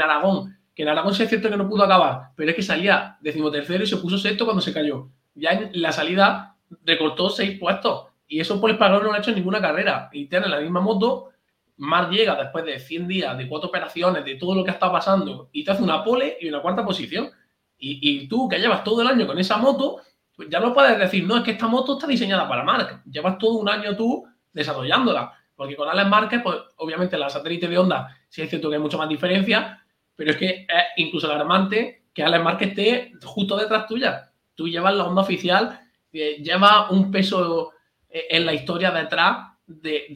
que 0.76 0.82
en 0.82 0.88
Aragón 0.90 1.14
sí 1.14 1.22
es 1.22 1.28
cierto 1.30 1.48
que 1.48 1.56
no 1.56 1.68
pudo 1.68 1.84
acabar, 1.84 2.32
pero 2.36 2.50
es 2.50 2.56
que 2.56 2.62
salía 2.62 3.16
decimotercero 3.20 3.82
y 3.82 3.86
se 3.86 3.96
puso 3.96 4.18
sexto 4.18 4.44
cuando 4.44 4.60
se 4.60 4.74
cayó. 4.74 5.08
Ya 5.34 5.52
en 5.52 5.70
la 5.80 5.90
salida 5.90 6.56
recortó 6.84 7.30
seis 7.30 7.58
puestos. 7.58 8.08
Y 8.28 8.40
eso 8.40 8.60
Paul 8.60 8.72
Espargaro 8.72 9.02
no 9.02 9.10
lo 9.10 9.14
ha 9.14 9.18
hecho 9.18 9.30
en 9.30 9.36
ninguna 9.36 9.60
carrera. 9.60 10.10
Y 10.12 10.26
tiene 10.26 10.48
la 10.48 10.60
misma 10.60 10.80
moto, 10.80 11.30
Mar 11.78 12.08
llega 12.10 12.34
después 12.36 12.64
de 12.64 12.78
100 12.78 13.08
días, 13.08 13.36
de 13.36 13.48
cuatro 13.48 13.68
operaciones, 13.68 14.24
de 14.24 14.36
todo 14.36 14.54
lo 14.54 14.64
que 14.64 14.70
está 14.70 14.90
pasando, 14.90 15.50
y 15.52 15.64
te 15.64 15.72
hace 15.72 15.82
una 15.82 16.02
pole 16.02 16.38
y 16.40 16.48
una 16.48 16.62
cuarta 16.62 16.84
posición. 16.84 17.30
Y, 17.78 18.26
tú, 18.26 18.48
que 18.48 18.58
llevas 18.58 18.82
todo 18.82 19.02
el 19.02 19.08
año 19.08 19.26
con 19.26 19.38
esa 19.38 19.58
moto, 19.58 20.00
pues 20.34 20.48
ya 20.48 20.60
no 20.60 20.72
puedes 20.72 20.98
decir, 20.98 21.24
no, 21.26 21.36
es 21.36 21.42
que 21.42 21.50
esta 21.50 21.66
moto 21.66 21.94
está 21.94 22.06
diseñada 22.06 22.48
para 22.48 22.64
Mark. 22.64 23.02
Llevas 23.04 23.36
todo 23.36 23.58
un 23.58 23.68
año 23.68 23.94
tú 23.94 24.26
desarrollándola. 24.52 25.32
Porque 25.54 25.76
con 25.76 25.88
Alex 25.88 26.08
Márquez, 26.08 26.40
pues 26.42 26.56
obviamente 26.76 27.18
la 27.18 27.28
satélite 27.28 27.68
de 27.68 27.78
Honda 27.78 28.16
sí 28.28 28.42
es 28.42 28.48
cierto 28.48 28.68
que 28.70 28.76
hay 28.76 28.80
mucho 28.80 28.98
más 28.98 29.08
diferencia, 29.08 29.82
pero 30.14 30.30
es 30.30 30.36
que 30.36 30.48
es 30.48 30.84
incluso 30.96 31.30
alarmante 31.30 32.04
que 32.14 32.22
Alex 32.22 32.42
Márquez 32.42 32.68
esté 32.70 33.12
justo 33.22 33.56
detrás 33.56 33.86
tuya. 33.86 34.32
Tú 34.54 34.68
llevas 34.68 34.94
la 34.94 35.04
Honda 35.04 35.22
oficial, 35.22 35.80
eh, 36.12 36.42
lleva 36.42 36.90
un 36.90 37.10
peso 37.10 37.72
en 38.08 38.46
la 38.46 38.54
historia 38.54 38.90
detrás 38.90 39.55
de, 39.66 40.06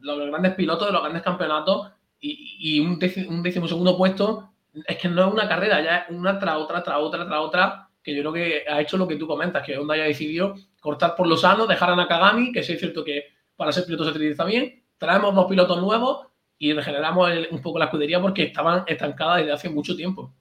los 0.00 0.26
grandes 0.28 0.54
pilotos, 0.54 0.88
de 0.88 0.92
los 0.92 1.02
grandes 1.02 1.22
campeonatos, 1.22 1.90
y, 2.20 2.56
y 2.58 2.80
un, 2.80 2.98
décimo, 2.98 3.30
un 3.30 3.42
décimo 3.42 3.68
segundo 3.68 3.96
puesto 3.96 4.50
es 4.86 4.96
que 4.98 5.08
no 5.08 5.26
es 5.26 5.32
una 5.32 5.48
carrera, 5.48 5.82
ya 5.82 5.96
es 5.98 6.10
una 6.10 6.38
tras 6.38 6.56
otra, 6.56 6.82
tras 6.82 6.98
otra, 6.98 7.26
tras 7.26 7.40
otra, 7.40 7.88
que 8.02 8.14
yo 8.14 8.20
creo 8.20 8.32
que 8.32 8.64
ha 8.68 8.80
hecho 8.80 8.96
lo 8.96 9.08
que 9.08 9.16
tú 9.16 9.26
comentas, 9.26 9.64
que 9.64 9.78
Honda 9.78 9.96
ya 9.96 10.04
decidió 10.04 10.54
cortar 10.80 11.14
por 11.16 11.26
lo 11.26 11.36
sano, 11.36 11.66
dejar 11.66 11.90
a 11.90 11.96
Nakagami, 11.96 12.52
que 12.52 12.62
sí 12.62 12.74
es 12.74 12.80
cierto 12.80 13.04
que 13.04 13.24
para 13.56 13.72
ser 13.72 13.84
piloto 13.84 14.04
se 14.04 14.10
utiliza 14.10 14.44
bien, 14.44 14.84
traemos 14.98 15.34
dos 15.34 15.46
pilotos 15.46 15.80
nuevos 15.80 16.26
y 16.58 16.72
regeneramos 16.72 17.30
el, 17.30 17.48
un 17.50 17.62
poco 17.62 17.78
la 17.78 17.86
escudería 17.86 18.20
porque 18.20 18.44
estaban 18.44 18.84
estancadas 18.86 19.38
desde 19.38 19.52
hace 19.52 19.70
mucho 19.70 19.96
tiempo. 19.96 20.34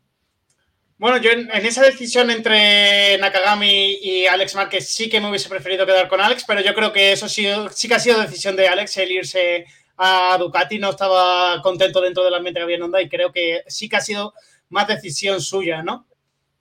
Bueno, 1.03 1.17
yo 1.17 1.31
en, 1.31 1.49
esa 1.51 1.84
decisión 1.84 2.31
entre 2.31 3.17
Nakagami 3.17 3.97
y 4.01 4.25
Alex 4.25 4.55
Márquez 4.55 4.88
sí 4.88 5.09
que 5.09 5.19
me 5.19 5.30
hubiese 5.30 5.49
preferido 5.49 5.85
quedar 5.85 6.07
con 6.07 6.21
Alex, 6.21 6.45
pero 6.47 6.61
yo 6.61 6.73
creo 6.73 6.93
que 6.93 7.11
eso 7.11 7.27
sí, 7.27 7.45
sí 7.71 7.89
que 7.89 7.95
ha 7.95 7.99
sido 7.99 8.21
decisión 8.21 8.55
de 8.55 8.69
Alex 8.69 8.95
el 8.95 9.11
irse 9.11 9.65
a 9.97 10.38
Ducati, 10.39 10.80
no 10.80 10.91
estaba 10.91 11.61
contento 11.61 11.99
dentro 11.99 12.23
del 12.23 12.35
ambiente 12.35 12.61
que 12.61 12.63
había 12.63 12.77
en 12.77 12.84
Honda 12.84 13.01
y 13.01 13.09
creo 13.09 13.34
que 13.34 13.63
sí 13.67 13.89
que 13.89 13.97
ha 13.97 13.99
sido 13.99 14.34
más 14.69 14.88
decisión 14.88 15.41
suya, 15.41 15.84
¿no? 15.84 16.07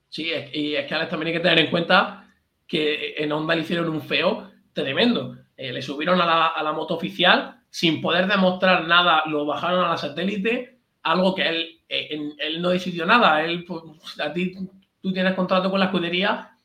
Sí, 0.09 0.29
y 0.51 0.75
es 0.75 0.87
que 0.87 0.93
Alex 0.93 1.09
también 1.09 1.27
hay 1.27 1.33
que 1.35 1.47
tener 1.47 1.59
en 1.59 1.71
cuenta 1.71 2.29
que 2.67 3.15
en 3.19 3.31
Honda 3.31 3.55
le 3.55 3.61
hicieron 3.61 3.87
un 3.87 4.01
feo 4.01 4.51
tremendo. 4.73 5.37
Eh, 5.55 5.71
le 5.71 5.81
subieron 5.81 6.19
a 6.19 6.25
la, 6.25 6.47
a 6.47 6.61
la, 6.61 6.73
moto 6.73 6.95
oficial 6.95 7.61
sin 7.69 8.01
poder 8.01 8.27
demostrar 8.27 8.89
nada, 8.89 9.23
lo 9.25 9.45
bajaron 9.45 9.85
a 9.85 9.87
la 9.91 9.97
satélite, 9.97 10.79
algo 11.01 11.33
que 11.33 11.47
él, 11.47 11.82
eh, 11.93 12.35
él 12.39 12.61
no 12.61 12.69
decidió 12.69 13.05
nada. 13.05 13.43
Él, 13.43 13.65
pues, 13.65 13.83
a 14.19 14.33
ti, 14.33 14.55
tú 15.01 15.13
tienes 15.13 15.33
contrato 15.33 15.69
con 15.69 15.79
la 15.79 15.87
escudería, 15.87 16.57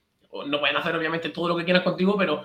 no 0.46 0.60
pueden 0.60 0.76
hacer 0.76 0.96
obviamente 0.96 1.28
todo 1.30 1.48
lo 1.48 1.56
que 1.56 1.64
quieras 1.64 1.82
contigo, 1.82 2.16
pero 2.16 2.44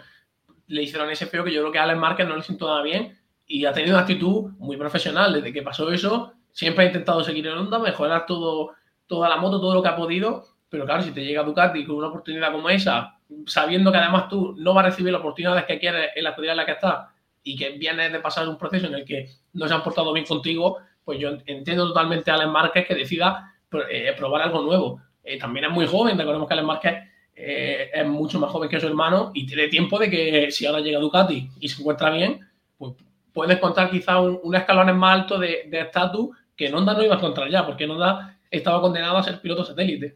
le 0.67 0.83
hicieron 0.83 1.09
ese 1.09 1.27
feo 1.27 1.43
que 1.43 1.53
yo 1.53 1.61
creo 1.61 1.71
que 1.71 1.79
a 1.79 1.83
Alex 1.83 1.99
Márquez 1.99 2.27
no 2.27 2.35
le 2.35 2.43
siento 2.43 2.67
nada 2.67 2.81
bien 2.81 3.17
y 3.45 3.65
ha 3.65 3.73
tenido 3.73 3.93
una 3.93 4.01
actitud 4.01 4.51
muy 4.57 4.75
profesional. 4.75 5.33
Desde 5.33 5.53
que 5.53 5.61
pasó 5.61 5.89
eso, 5.91 6.33
siempre 6.51 6.83
ha 6.83 6.87
intentado 6.87 7.23
seguir 7.23 7.47
en 7.47 7.57
onda, 7.57 7.79
mejorar 7.79 8.25
todo, 8.25 8.71
toda 9.07 9.29
la 9.29 9.37
moto, 9.37 9.61
todo 9.61 9.75
lo 9.75 9.81
que 9.81 9.89
ha 9.89 9.95
podido. 9.95 10.47
Pero 10.69 10.85
claro, 10.85 11.03
si 11.03 11.11
te 11.11 11.23
llega 11.23 11.43
Ducati 11.43 11.85
con 11.85 11.97
una 11.97 12.07
oportunidad 12.07 12.51
como 12.51 12.69
esa, 12.69 13.19
sabiendo 13.45 13.91
que 13.91 13.97
además 13.97 14.27
tú 14.27 14.55
no 14.57 14.73
vas 14.73 14.85
a 14.85 14.89
recibir 14.89 15.11
las 15.11 15.21
oportunidades 15.21 15.65
que 15.65 15.79
quieres 15.79 16.09
en 16.15 16.23
la 16.23 16.31
escudería 16.31 16.53
en 16.53 16.57
la 16.57 16.65
que 16.65 16.71
estás 16.73 17.07
y 17.43 17.55
que 17.55 17.71
vienes 17.77 18.11
de 18.11 18.19
pasar 18.19 18.47
un 18.47 18.57
proceso 18.57 18.87
en 18.87 18.95
el 18.95 19.05
que 19.05 19.29
no 19.53 19.67
se 19.67 19.73
han 19.73 19.83
portado 19.83 20.11
bien 20.13 20.25
contigo, 20.25 20.79
pues 21.03 21.19
yo 21.19 21.37
entiendo 21.45 21.87
totalmente 21.87 22.31
a 22.31 22.35
Alex 22.35 22.49
Márquez 22.49 22.87
que 22.87 22.95
decida 22.95 23.53
eh, 23.89 24.13
probar 24.17 24.43
algo 24.43 24.61
nuevo. 24.61 25.01
Eh, 25.23 25.37
también 25.37 25.65
es 25.65 25.71
muy 25.71 25.85
joven, 25.85 26.17
recordemos 26.17 26.47
que 26.47 26.53
Alex 26.53 26.67
Márquez 26.67 26.93
eh, 27.35 27.89
es 27.93 28.05
mucho 28.05 28.39
más 28.39 28.51
joven 28.51 28.69
que 28.69 28.79
su 28.79 28.87
hermano 28.87 29.31
y 29.33 29.45
tiene 29.45 29.67
tiempo 29.67 29.97
de 29.97 30.09
que 30.09 30.51
si 30.51 30.65
ahora 30.65 30.81
llega 30.81 30.99
Ducati 30.99 31.49
y 31.59 31.69
se 31.69 31.81
encuentra 31.81 32.09
bien, 32.09 32.39
pues 32.77 32.93
puedes 33.33 33.57
encontrar 33.57 33.89
quizá 33.89 34.19
un, 34.19 34.39
un 34.43 34.55
escalón 34.55 34.95
más 34.97 35.21
alto 35.21 35.39
de 35.39 35.67
estatus 35.71 36.29
que 36.55 36.67
en 36.67 36.75
Honda 36.75 36.93
no 36.93 37.03
iba 37.03 37.15
a 37.15 37.17
encontrar 37.17 37.49
ya, 37.49 37.65
porque 37.65 37.85
en 37.85 37.91
Honda 37.91 38.37
estaba 38.49 38.81
condenado 38.81 39.17
a 39.17 39.23
ser 39.23 39.41
piloto 39.41 39.65
satélite. 39.65 40.15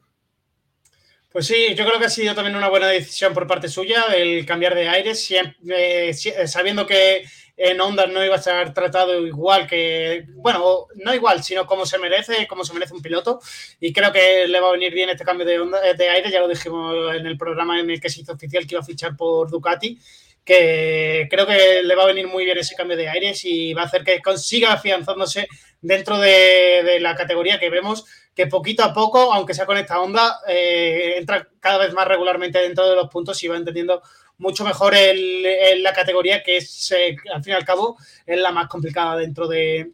Pues 1.32 1.46
sí, 1.48 1.76
yo 1.76 1.86
creo 1.86 2.00
que 2.00 2.06
ha 2.06 2.10
sido 2.10 2.34
también 2.34 2.56
una 2.56 2.70
buena 2.70 2.88
decisión 2.88 3.34
por 3.34 3.48
parte 3.48 3.68
suya 3.68 4.06
el 4.16 4.46
cambiar 4.46 4.74
de 4.74 4.88
aire, 4.88 5.14
siempre, 5.14 6.14
sabiendo 6.14 6.88
que 6.88 7.26
en 7.58 7.82
Honda 7.82 8.06
no 8.06 8.24
iba 8.24 8.36
a 8.36 8.38
estar 8.38 8.72
tratado 8.74 9.26
igual 9.26 9.66
que, 9.68 10.26
bueno, 10.36 10.86
no 10.96 11.14
igual, 11.16 11.44
sino 11.44 11.66
como 11.66 11.88
se 11.88 11.98
merece, 11.98 12.48
como 12.48 12.64
se 12.64 12.74
merece 12.74 12.94
un 12.94 13.02
piloto. 13.02 13.40
Y 13.80 13.92
creo 13.92 14.12
que 14.12 14.48
le 14.48 14.60
va 14.60 14.70
a 14.70 14.74
venir 14.74 14.94
bien 14.94 15.10
este 15.10 15.26
cambio 15.26 15.46
de, 15.46 15.60
onda, 15.60 15.82
de 15.82 16.10
aire, 16.10 16.30
ya 16.30 16.40
lo 16.40 16.48
dijimos 16.48 17.16
en 17.16 17.26
el 17.26 17.38
programa 17.38 17.80
en 17.80 17.90
el 17.90 18.00
que 18.00 18.10
se 18.10 18.22
hizo 18.22 18.34
oficial 18.34 18.68
que 18.68 18.76
iba 18.76 18.82
a 18.82 18.86
fichar 18.86 19.18
por 19.18 19.50
Ducati 19.50 19.98
que 20.46 21.28
creo 21.30 21.46
que 21.46 21.84
le 21.84 21.94
va 21.94 22.04
a 22.04 22.08
venir 22.08 22.26
muy 22.26 22.46
bien 22.46 22.58
ese 22.58 22.74
cambio 22.74 22.96
de 22.96 23.10
aires 23.10 23.44
y 23.44 23.74
va 23.74 23.82
a 23.82 23.86
hacer 23.86 24.06
que 24.06 24.22
consiga 24.22 24.72
afianzándose 24.72 25.50
dentro 25.82 26.18
de, 26.20 26.84
de 26.86 27.02
la 27.02 27.18
categoría 27.18 27.60
que 27.60 27.70
vemos 27.70 28.06
que 28.38 28.46
poquito 28.46 28.84
a 28.84 28.94
poco, 28.94 29.34
aunque 29.34 29.56
sea 29.56 29.66
con 29.66 29.78
esta 29.78 30.00
onda, 30.00 30.40
eh, 30.48 31.16
entra 31.18 31.50
cada 31.60 31.80
vez 31.80 31.92
más 31.94 32.08
regularmente 32.08 32.60
dentro 32.60 32.88
de 32.88 32.96
los 32.96 33.10
puntos 33.10 33.42
y 33.42 33.48
va 33.48 33.58
entendiendo 33.58 34.04
mucho 34.38 34.64
mejor 34.64 34.96
el, 34.96 35.46
el, 35.46 35.84
la 35.84 35.94
categoría 35.94 36.44
que 36.44 36.58
es, 36.58 36.92
eh, 36.92 37.16
al 37.34 37.44
fin 37.44 37.54
y 37.54 37.56
al 37.56 37.66
cabo, 37.66 37.98
es 38.26 38.40
la 38.40 38.52
más 38.52 38.68
complicada 38.68 39.18
dentro 39.18 39.48
de, 39.48 39.92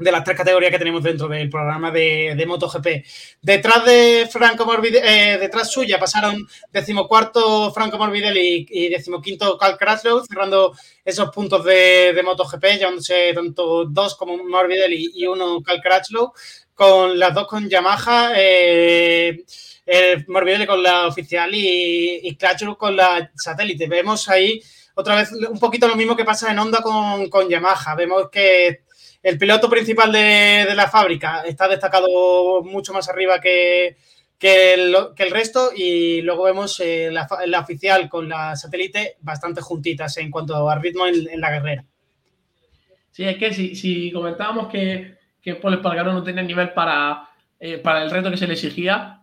de 0.00 0.12
las 0.12 0.24
tres 0.24 0.36
categorías 0.36 0.72
que 0.72 0.78
tenemos 0.78 1.02
dentro 1.02 1.28
del 1.28 1.50
programa 1.50 1.90
de, 1.90 2.34
de 2.36 2.46
MotoGP. 2.46 2.86
Detrás 3.42 3.84
de 3.84 4.28
Franco 4.32 4.64
Morbidelli, 4.64 5.06
eh, 5.06 5.38
detrás 5.38 5.70
suya 5.70 5.98
pasaron 5.98 6.48
decimocuarto 6.72 7.70
Franco 7.72 7.98
Morbidelli 7.98 8.66
y, 8.70 8.86
y 8.86 8.88
decimoquinto 8.88 9.58
Cal 9.58 9.76
Crutchlow, 9.76 10.24
cerrando 10.24 10.74
esos 11.04 11.30
puntos 11.30 11.64
de, 11.64 12.12
de, 12.14 12.22
MotoGP, 12.22 12.64
llevándose 12.78 13.32
tanto 13.34 13.84
dos 13.84 14.16
como 14.16 14.38
Morbidelli 14.38 15.12
y 15.14 15.26
uno 15.26 15.60
Cal 15.62 15.82
Crutchlow, 15.82 16.32
con 16.74 17.18
las 17.18 17.34
dos 17.34 17.46
con 17.46 17.68
Yamaha. 17.68 18.32
Eh, 18.36 19.44
eh, 19.92 20.24
Morbidelli 20.28 20.66
con 20.66 20.80
la 20.80 21.08
oficial 21.08 21.52
y, 21.52 22.20
y 22.22 22.38
con 22.78 22.94
la 22.94 23.28
satélite. 23.34 23.88
Vemos 23.88 24.28
ahí 24.28 24.62
otra 24.94 25.16
vez 25.16 25.32
un 25.32 25.58
poquito 25.58 25.88
lo 25.88 25.96
mismo 25.96 26.14
que 26.14 26.24
pasa 26.24 26.52
en 26.52 26.60
Honda 26.60 26.80
con, 26.80 27.28
con 27.28 27.48
Yamaha. 27.48 27.96
Vemos 27.96 28.30
que 28.30 28.84
el 29.20 29.36
piloto 29.36 29.68
principal 29.68 30.12
de, 30.12 30.72
la 30.76 30.88
fábrica 30.88 31.42
está 31.44 31.66
destacado 31.66 32.62
mucho 32.62 32.92
más 32.92 33.08
arriba 33.08 33.40
que, 33.40 33.96
que, 34.38 34.74
el, 34.74 35.30
resto 35.32 35.72
y 35.74 36.22
luego 36.22 36.44
vemos 36.44 36.78
eh, 36.78 37.10
la, 37.10 37.60
oficial 37.60 38.08
con 38.08 38.28
la 38.28 38.54
satélite 38.54 39.16
bastante 39.22 39.60
juntitas 39.60 40.16
en 40.18 40.30
cuanto 40.30 40.70
a 40.70 40.78
ritmo 40.78 41.08
en, 41.08 41.40
la 41.40 41.50
carrera. 41.50 41.84
Sí, 43.10 43.24
es 43.24 43.36
que 43.38 43.52
si, 43.52 44.12
comentábamos 44.12 44.68
que, 44.68 45.16
que 45.42 45.56
Paul 45.56 45.74
Espargaro 45.74 46.12
no 46.12 46.22
tenía 46.22 46.44
nivel 46.44 46.72
para, 46.74 47.28
eh, 47.58 47.78
para 47.78 48.04
el 48.04 48.10
reto 48.12 48.30
que 48.30 48.36
se 48.36 48.46
le 48.46 48.52
exigía, 48.52 49.19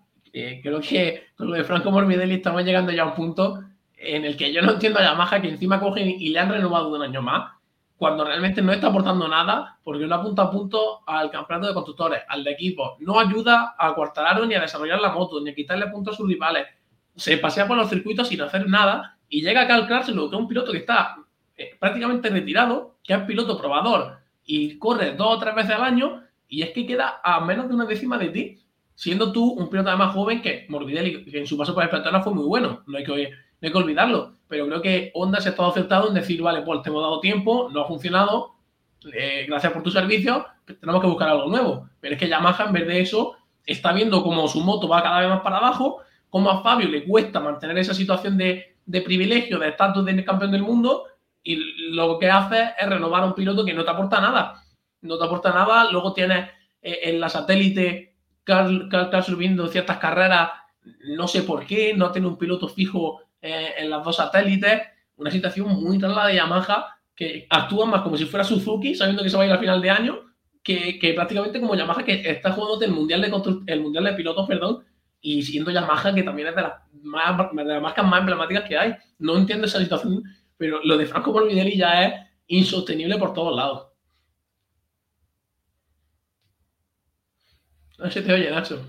creo 0.61 0.81
que 0.81 1.27
con 1.35 1.47
lo 1.47 1.55
de 1.55 1.63
Franco 1.63 1.91
Morbidelli 1.91 2.35
estamos 2.35 2.63
llegando 2.63 2.91
ya 2.91 3.03
a 3.03 3.07
un 3.07 3.15
punto 3.15 3.63
en 3.97 4.25
el 4.25 4.37
que 4.37 4.53
yo 4.53 4.61
no 4.61 4.73
entiendo 4.73 4.99
a 4.99 5.03
Yamaha 5.03 5.41
que 5.41 5.49
encima 5.49 5.79
cogen 5.79 6.07
y 6.07 6.29
le 6.29 6.39
han 6.39 6.49
renovado 6.49 6.89
un 6.89 7.01
año 7.01 7.21
más, 7.21 7.51
cuando 7.97 8.23
realmente 8.23 8.61
no 8.61 8.71
está 8.71 8.87
aportando 8.87 9.27
nada, 9.27 9.79
porque 9.83 10.05
no 10.05 10.15
apunta 10.15 10.43
a 10.43 10.51
punto 10.51 10.99
al 11.07 11.31
campeonato 11.31 11.67
de 11.67 11.73
constructores, 11.73 12.21
al 12.27 12.43
de 12.43 12.51
equipo. 12.51 12.95
No 12.99 13.19
ayuda 13.19 13.75
a 13.77 13.95
Cuartararo 13.95 14.45
ni 14.45 14.53
a 14.53 14.61
desarrollar 14.61 15.01
la 15.01 15.11
moto, 15.11 15.41
ni 15.41 15.49
a 15.49 15.55
quitarle 15.55 15.87
puntos 15.87 16.13
a 16.13 16.17
sus 16.17 16.27
rivales. 16.27 16.67
Se 17.15 17.37
pasea 17.37 17.67
por 17.67 17.75
los 17.75 17.89
circuitos 17.89 18.27
sin 18.27 18.41
hacer 18.41 18.69
nada 18.69 19.17
y 19.27 19.41
llega 19.41 19.61
a 19.61 19.67
calcárselo 19.67 20.29
que 20.29 20.35
es 20.35 20.41
un 20.41 20.47
piloto 20.47 20.71
que 20.71 20.77
está 20.79 21.17
eh, 21.55 21.75
prácticamente 21.79 22.29
retirado, 22.29 22.97
que 23.03 23.13
es 23.13 23.19
piloto 23.21 23.57
probador 23.57 24.19
y 24.45 24.77
corre 24.77 25.15
dos 25.15 25.35
o 25.35 25.39
tres 25.39 25.55
veces 25.55 25.71
al 25.71 25.83
año, 25.83 26.23
y 26.47 26.61
es 26.61 26.69
que 26.69 26.85
queda 26.85 27.19
a 27.23 27.41
menos 27.41 27.67
de 27.67 27.73
una 27.73 27.85
décima 27.85 28.17
de 28.17 28.29
ti, 28.29 28.59
siendo 28.97 29.31
tú 29.31 29.53
un 29.53 29.69
piloto 29.69 29.89
además 29.89 30.13
joven 30.13 30.41
que 30.41 30.65
Morbidelli, 30.69 31.23
que 31.23 31.39
en 31.39 31.45
su 31.45 31.55
paso 31.55 31.75
por 31.75 31.83
el 31.83 31.89
Platona 31.89 32.21
fue 32.21 32.33
muy 32.33 32.45
bueno. 32.45 32.83
No 32.87 32.97
hay 32.97 33.03
que 33.03 33.29
no 33.61 33.65
hay 33.65 33.71
que 33.71 33.77
olvidarlo. 33.77 34.33
Pero 34.47 34.65
creo 34.67 34.81
que 34.81 35.11
Honda 35.13 35.39
se 35.39 35.49
ha 35.49 35.51
estado 35.51 35.69
acertado 35.69 36.07
en 36.07 36.15
decir, 36.15 36.41
vale, 36.41 36.63
pues 36.63 36.81
te 36.81 36.89
hemos 36.89 37.03
dado 37.03 37.19
tiempo, 37.19 37.69
no 37.71 37.81
ha 37.81 37.87
funcionado, 37.87 38.55
eh, 39.13 39.45
gracias 39.47 39.71
por 39.71 39.83
tu 39.83 39.91
servicio, 39.91 40.45
tenemos 40.65 40.99
que 40.99 41.07
buscar 41.07 41.29
algo 41.29 41.47
nuevo. 41.47 41.87
Pero 41.99 42.15
es 42.15 42.19
que 42.19 42.27
Yamaha, 42.27 42.65
en 42.65 42.73
vez 42.73 42.87
de 42.87 43.01
eso, 43.01 43.35
está 43.65 43.93
viendo 43.93 44.23
como 44.23 44.47
su 44.47 44.61
moto 44.61 44.87
va 44.87 45.03
cada 45.03 45.19
vez 45.19 45.29
más 45.29 45.41
para 45.41 45.57
abajo, 45.57 45.99
como 46.29 46.49
a 46.49 46.63
Fabio 46.63 46.89
le 46.89 47.05
cuesta 47.05 47.39
mantener 47.39 47.77
esa 47.77 47.93
situación 47.93 48.35
de, 48.35 48.75
privilegio, 49.05 49.59
de 49.59 49.69
estatus 49.69 50.05
de 50.05 50.25
campeón 50.25 50.51
del 50.51 50.63
mundo, 50.63 51.05
y 51.43 51.91
lo 51.91 52.17
que 52.17 52.31
hace 52.31 52.73
es 52.79 52.89
renovar 52.89 53.23
a 53.23 53.27
un 53.27 53.35
piloto 53.35 53.63
que 53.63 53.73
no 53.73 53.85
te 53.85 53.91
aporta 53.91 54.19
nada. 54.19 54.63
No 55.01 55.19
te 55.19 55.25
aporta 55.25 55.51
nada, 55.51 55.91
luego 55.91 56.13
tienes 56.13 56.49
eh, 56.81 56.99
en 57.03 57.19
la 57.19 57.29
satélite 57.29 58.06
Carl, 58.47 59.23
subiendo 59.23 59.67
ciertas 59.67 59.97
carreras, 59.97 60.51
no 61.15 61.27
sé 61.27 61.43
por 61.43 61.65
qué, 61.65 61.93
no 61.93 62.11
tiene 62.11 62.27
un 62.27 62.37
piloto 62.37 62.69
fijo 62.69 63.19
eh, 63.41 63.73
en 63.77 63.89
las 63.89 64.03
dos 64.05 64.15
satélites. 64.15 64.83
Una 65.17 65.29
situación 65.29 65.67
muy 65.67 65.99
rara 65.99 66.27
de 66.27 66.35
Yamaha 66.35 66.95
que 67.13 67.45
actúa 67.49 67.85
más 67.85 68.03
como 68.03 68.15
si 68.15 68.25
fuera 68.25 68.45
Suzuki, 68.45 68.95
sabiendo 68.95 69.21
que 69.21 69.29
se 69.29 69.35
va 69.35 69.43
a 69.43 69.45
ir 69.47 69.51
al 69.51 69.59
final 69.59 69.81
de 69.81 69.89
año, 69.89 70.21
que, 70.63 71.13
prácticamente 71.15 71.59
como 71.59 71.75
Yamaha 71.75 72.03
que 72.03 72.29
está 72.29 72.51
jugando 72.51 72.83
el 72.83 72.91
mundial 72.91 73.21
de 73.21 73.63
el 73.67 73.81
mundial 73.81 74.03
de 74.05 74.13
pilotos, 74.13 74.47
perdón, 74.47 74.85
y 75.19 75.41
siendo 75.41 75.71
Yamaha 75.71 76.13
que 76.13 76.23
también 76.23 76.49
es 76.49 76.55
de 76.55 76.61
las, 76.61 76.73
más, 77.03 77.51
de 77.53 77.63
las 77.65 77.81
marcas 77.81 78.05
más 78.05 78.19
emblemáticas 78.21 78.63
que 78.63 78.77
hay. 78.77 78.93
No 79.19 79.35
entiendo 79.35 79.65
esa 79.65 79.79
situación, 79.79 80.23
pero 80.55 80.79
lo 80.83 80.97
de 80.97 81.05
Franco 81.05 81.33
Morbidelli 81.33 81.75
ya 81.75 82.05
es 82.05 82.13
insostenible 82.47 83.17
por 83.17 83.33
todos 83.33 83.55
lados. 83.55 83.86
No 87.97 88.11
sé 88.11 88.21
si 88.21 88.27
te 88.27 88.33
oye, 88.33 88.51
Nacho. 88.51 88.81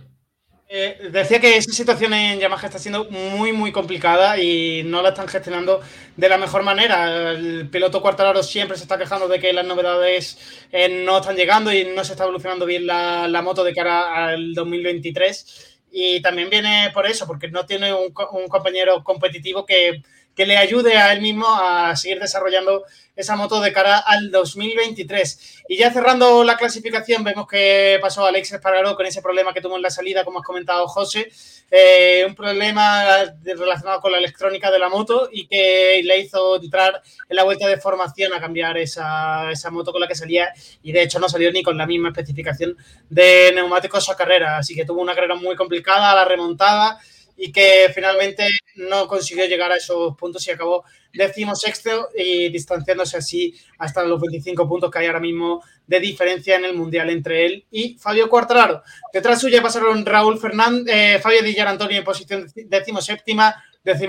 Eh, 0.70 1.08
decía 1.10 1.40
que 1.40 1.56
esa 1.56 1.72
situación 1.72 2.12
en 2.12 2.40
Yamaha 2.40 2.66
está 2.66 2.78
siendo 2.78 3.06
muy, 3.06 3.52
muy 3.52 3.72
complicada 3.72 4.38
y 4.38 4.82
no 4.84 5.00
la 5.00 5.10
están 5.10 5.26
gestionando 5.26 5.80
de 6.14 6.28
la 6.28 6.36
mejor 6.36 6.62
manera. 6.62 7.30
El 7.30 7.70
piloto 7.70 8.02
Cuartararo 8.02 8.42
siempre 8.42 8.76
se 8.76 8.82
está 8.82 8.98
quejando 8.98 9.28
de 9.28 9.40
que 9.40 9.54
las 9.54 9.64
novedades 9.64 10.66
eh, 10.70 11.04
no 11.06 11.18
están 11.18 11.36
llegando 11.36 11.72
y 11.72 11.86
no 11.86 12.04
se 12.04 12.12
está 12.12 12.24
evolucionando 12.24 12.66
bien 12.66 12.86
la, 12.86 13.40
moto 13.42 13.64
de 13.64 13.74
cara 13.74 14.26
al 14.26 14.52
2023. 14.52 15.78
Y 15.90 16.20
también 16.20 16.50
viene 16.50 16.90
por 16.92 17.06
eso, 17.06 17.26
porque 17.26 17.48
no 17.48 17.64
tiene 17.64 17.94
un 17.94 18.12
compañero 18.12 19.02
competitivo 19.02 19.64
que 19.64 20.02
que 20.38 20.46
le 20.46 20.56
ayude 20.56 20.96
a 20.96 21.12
él 21.12 21.20
mismo 21.20 21.48
a 21.48 21.96
seguir 21.96 22.20
desarrollando 22.20 22.84
esa 23.16 23.34
moto 23.34 23.60
de 23.60 23.72
cara 23.72 23.98
al 23.98 24.30
2023. 24.30 25.64
Y 25.68 25.78
ya 25.78 25.92
cerrando 25.92 26.44
la 26.44 26.56
clasificación, 26.56 27.24
vemos 27.24 27.48
que 27.48 27.98
pasó 28.00 28.24
Alex 28.24 28.52
Espargaró 28.52 28.94
con 28.94 29.04
ese 29.04 29.20
problema 29.20 29.52
que 29.52 29.60
tuvo 29.60 29.74
en 29.74 29.82
la 29.82 29.90
salida, 29.90 30.24
como 30.24 30.38
has 30.38 30.46
comentado 30.46 30.86
José, 30.86 31.28
eh, 31.72 32.24
un 32.24 32.36
problema 32.36 33.34
relacionado 33.42 34.00
con 34.00 34.12
la 34.12 34.18
electrónica 34.18 34.70
de 34.70 34.78
la 34.78 34.88
moto 34.88 35.28
y 35.32 35.48
que 35.48 36.02
le 36.04 36.20
hizo 36.20 36.62
entrar 36.62 37.02
en 37.28 37.34
la 37.34 37.42
vuelta 37.42 37.66
de 37.66 37.78
formación 37.78 38.32
a 38.32 38.38
cambiar 38.38 38.78
esa, 38.78 39.50
esa 39.50 39.72
moto 39.72 39.90
con 39.90 40.00
la 40.00 40.06
que 40.06 40.14
salía. 40.14 40.52
Y 40.84 40.92
de 40.92 41.02
hecho 41.02 41.18
no 41.18 41.28
salió 41.28 41.50
ni 41.50 41.64
con 41.64 41.76
la 41.76 41.84
misma 41.84 42.10
especificación 42.10 42.76
de 43.10 43.50
neumáticos 43.56 44.08
a 44.08 44.16
carrera, 44.16 44.58
así 44.58 44.76
que 44.76 44.84
tuvo 44.84 45.02
una 45.02 45.16
carrera 45.16 45.34
muy 45.34 45.56
complicada, 45.56 46.14
la 46.14 46.24
remontada 46.24 47.00
y 47.40 47.52
que 47.52 47.90
finalmente 47.94 48.48
no 48.74 49.06
consiguió 49.06 49.46
llegar 49.46 49.70
a 49.70 49.76
esos 49.76 50.16
puntos 50.16 50.46
y 50.46 50.50
acabó 50.50 50.84
sexto 51.54 52.08
y 52.16 52.48
distanciándose 52.48 53.16
así 53.16 53.54
hasta 53.78 54.04
los 54.04 54.20
25 54.20 54.68
puntos 54.68 54.90
que 54.90 54.98
hay 54.98 55.06
ahora 55.06 55.20
mismo 55.20 55.62
de 55.86 56.00
diferencia 56.00 56.56
en 56.56 56.64
el 56.64 56.74
Mundial 56.74 57.08
entre 57.10 57.46
él 57.46 57.64
y 57.70 57.96
Fabio 57.96 58.28
Quartararo. 58.28 58.82
Detrás 59.12 59.40
suya 59.40 59.62
pasaron 59.62 60.04
Raúl 60.04 60.38
Fernández, 60.38 60.94
eh, 60.94 61.18
Fabio 61.22 61.42
Di 61.42 61.58
Antonio 61.58 61.98
en 61.98 62.04
posición 62.04 62.46
decimoséptima, 62.54 63.54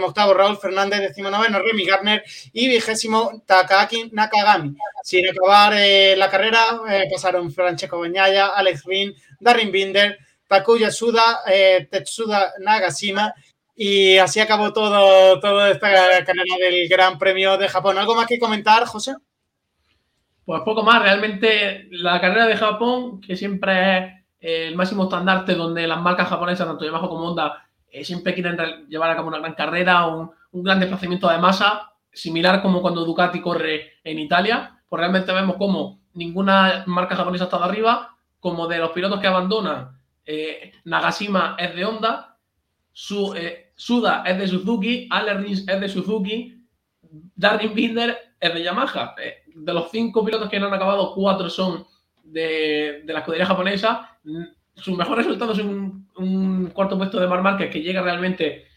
octavo 0.03 0.33
Raúl 0.33 0.57
Fernández, 0.57 0.99
decimonoveno 0.99 1.59
Remy 1.59 1.85
Garner 1.85 2.23
y 2.51 2.67
vigésimo 2.67 3.43
Takaki 3.45 4.09
Nakagami. 4.11 4.75
Sin 5.03 5.27
acabar 5.29 5.73
eh, 5.77 6.15
la 6.17 6.29
carrera 6.29 6.81
eh, 6.89 7.07
pasaron 7.11 7.51
Francesco 7.51 7.99
Bañaya, 7.99 8.47
Alex 8.47 8.83
Rin, 8.85 9.15
Darren 9.39 9.71
Binder, 9.71 10.17
Takuya 10.49 10.91
Suda, 10.91 11.41
eh, 11.45 11.87
Tetsuda 11.89 12.53
Nagashima. 12.59 13.33
Y 13.75 14.17
así 14.17 14.41
acabó 14.41 14.73
todo, 14.73 15.39
toda 15.39 15.69
esta 15.69 15.89
carrera 15.89 16.57
del 16.59 16.89
Gran 16.89 17.17
Premio 17.17 17.57
de 17.57 17.69
Japón. 17.69 17.97
¿Algo 17.97 18.15
más 18.15 18.27
que 18.27 18.39
comentar, 18.39 18.85
José? 18.85 19.15
Pues 20.43 20.61
poco 20.65 20.83
más. 20.83 21.01
Realmente 21.01 21.87
la 21.91 22.19
carrera 22.19 22.47
de 22.47 22.57
Japón, 22.57 23.21
que 23.21 23.37
siempre 23.37 23.97
es 23.97 24.03
eh, 24.41 24.67
el 24.67 24.75
máximo 24.75 25.03
estandarte 25.03 25.53
donde 25.53 25.87
las 25.87 26.01
marcas 26.01 26.27
japonesas, 26.27 26.67
tanto 26.67 26.83
Yamaha 26.83 27.07
como 27.07 27.29
Honda, 27.29 27.65
eh, 27.89 28.03
siempre 28.03 28.33
quieren 28.33 28.57
llevar 28.89 29.11
a 29.11 29.15
cabo 29.15 29.27
una 29.27 29.39
gran 29.39 29.53
carrera, 29.53 30.07
un, 30.07 30.31
un 30.51 30.63
gran 30.63 30.79
desplazamiento 30.79 31.29
de 31.29 31.37
masa, 31.37 31.93
similar 32.11 32.61
como 32.61 32.81
cuando 32.81 33.05
Ducati 33.05 33.39
corre 33.39 33.93
en 34.03 34.17
Italia. 34.17 34.81
Pues 34.89 34.99
realmente 34.99 35.31
vemos 35.31 35.57
como 35.57 36.01
ninguna 36.15 36.83
marca 36.87 37.15
japonesa 37.15 37.43
ha 37.45 37.47
estado 37.47 37.63
arriba, 37.63 38.17
como 38.39 38.67
de 38.67 38.79
los 38.79 38.91
pilotos 38.91 39.19
que 39.19 39.27
abandonan 39.27 39.98
eh, 40.31 40.73
Nagashima 40.83 41.55
es 41.57 41.73
de 41.73 41.83
Honda, 41.83 42.37
eh, 43.35 43.71
Suda 43.75 44.23
es 44.27 44.37
de 44.37 44.47
Suzuki, 44.47 45.09
Rins 45.09 45.67
es 45.67 45.81
de 45.81 45.89
Suzuki, 45.89 46.63
Darren 47.35 47.73
Binder 47.73 48.15
es 48.39 48.53
de 48.53 48.61
Yamaha. 48.61 49.15
Eh, 49.19 49.37
de 49.55 49.73
los 49.73 49.89
cinco 49.89 50.23
pilotos 50.23 50.47
que 50.47 50.59
no 50.59 50.67
han 50.67 50.73
acabado, 50.75 51.15
cuatro 51.15 51.49
son 51.49 51.87
de, 52.23 53.01
la 53.07 53.19
escudería 53.19 53.47
japonesa. 53.47 54.19
Su 54.75 54.95
mejor 54.95 55.17
resultado 55.17 55.53
es 55.53 55.59
un, 55.61 56.69
cuarto 56.75 56.95
puesto 56.95 57.19
de 57.19 57.27
Mar 57.27 57.41
Márquez 57.41 57.71
que 57.71 57.81
llega 57.81 58.03
realmente 58.03 58.67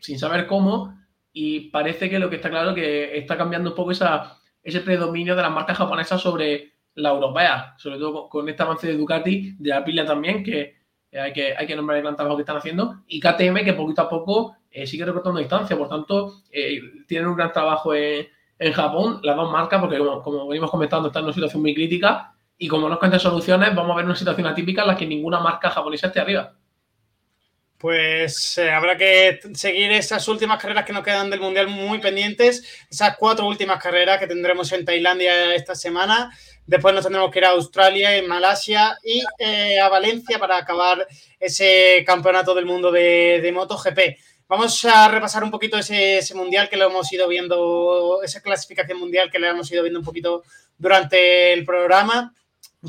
sin 0.00 0.18
saber 0.18 0.48
cómo 0.48 0.98
y 1.32 1.70
parece 1.70 2.10
que 2.10 2.18
lo 2.18 2.28
que 2.28 2.36
está 2.36 2.50
claro 2.50 2.70
es 2.70 2.74
que 2.74 3.18
está 3.18 3.36
cambiando 3.36 3.70
un 3.70 3.76
poco 3.76 3.92
ese 3.92 4.80
predominio 4.80 5.36
de 5.36 5.42
las 5.42 5.52
marcas 5.52 5.78
japonesas 5.78 6.20
sobre, 6.20 6.73
la 6.94 7.10
europea, 7.10 7.74
sobre 7.78 7.98
todo 7.98 8.28
con, 8.28 8.48
este 8.48 8.62
avance 8.62 8.86
de 8.86 8.96
Ducati, 8.96 9.56
de 9.58 9.68
la 9.68 10.06
también, 10.06 10.42
que 10.42 10.76
hay 11.12 11.32
que, 11.32 11.54
hay 11.56 11.66
que 11.66 11.76
nombrar 11.76 11.98
el 11.98 12.02
gran 12.02 12.16
trabajo 12.16 12.36
que 12.36 12.42
están 12.42 12.56
haciendo, 12.56 13.02
y 13.06 13.20
KTM, 13.20 13.64
que 13.64 13.74
poquito 13.74 14.02
a 14.02 14.08
poco 14.08 14.56
eh, 14.70 14.86
sigue 14.86 15.04
recortando 15.04 15.38
distancia, 15.38 15.76
por 15.76 15.88
tanto, 15.88 16.42
eh, 16.50 16.80
tienen 17.06 17.28
un 17.28 17.36
gran 17.36 17.52
trabajo 17.52 17.94
en, 17.94 18.26
Japón, 18.72 19.20
las 19.22 19.36
dos 19.36 19.52
marcas, 19.52 19.78
porque 19.78 19.98
como, 19.98 20.48
venimos 20.48 20.70
comentando, 20.70 21.08
están 21.08 21.20
en 21.20 21.24
una 21.26 21.34
situación 21.34 21.60
muy 21.60 21.74
crítica, 21.74 22.34
y 22.56 22.66
como 22.66 22.88
no 22.88 22.98
cuentan 22.98 23.20
soluciones, 23.20 23.74
vamos 23.74 23.92
a 23.92 23.96
ver 23.96 24.06
una 24.06 24.16
situación 24.16 24.46
atípica 24.46 24.82
en 24.82 24.88
la 24.88 24.96
que 24.96 25.06
ninguna 25.06 25.40
marca 25.40 25.70
japonesa 25.70 26.06
esté 26.06 26.20
arriba. 26.20 26.54
Pues 27.84 28.56
eh, 28.56 28.70
habrá 28.70 28.96
que 28.96 29.40
seguir 29.52 29.92
esas 29.92 30.26
últimas 30.28 30.58
carreras 30.58 30.86
que 30.86 30.92
nos 30.94 31.04
quedan 31.04 31.28
del 31.28 31.40
Mundial 31.40 31.66
muy 31.66 31.98
pendientes, 31.98 32.86
esas 32.88 33.16
cuatro 33.18 33.46
últimas 33.46 33.82
carreras 33.82 34.18
que 34.18 34.26
tendremos 34.26 34.72
en 34.72 34.86
Tailandia 34.86 35.54
esta 35.54 35.74
semana. 35.74 36.30
Después 36.66 36.94
nos 36.94 37.04
tendremos 37.04 37.30
que 37.30 37.40
ir 37.40 37.44
a 37.44 37.50
Australia, 37.50 38.16
en 38.16 38.26
Malasia 38.26 38.98
y 39.04 39.22
eh, 39.38 39.78
a 39.80 39.88
Valencia 39.88 40.38
para 40.38 40.56
acabar 40.56 41.06
ese 41.38 42.02
campeonato 42.06 42.54
del 42.54 42.66
mundo 42.66 42.90
de, 42.90 43.40
de 43.42 43.52
MotoGP. 43.52 43.98
Vamos 44.46 44.84
a 44.84 45.08
repasar 45.08 45.42
un 45.42 45.50
poquito 45.50 45.78
ese, 45.78 46.20
mundial 46.34 46.68
que 46.68 46.76
lo 46.76 46.86
hemos 46.86 47.10
ido 47.10 47.26
viendo, 47.26 48.20
esa 48.22 48.42
clasificación 48.42 48.98
mundial 48.98 49.30
que 49.30 49.38
le 49.38 49.48
hemos 49.48 49.70
ido 49.72 49.82
viendo 49.82 49.98
un 49.98 50.04
poquito 50.04 50.42
durante 50.76 51.52
el 51.54 51.64
programa. 51.64 52.34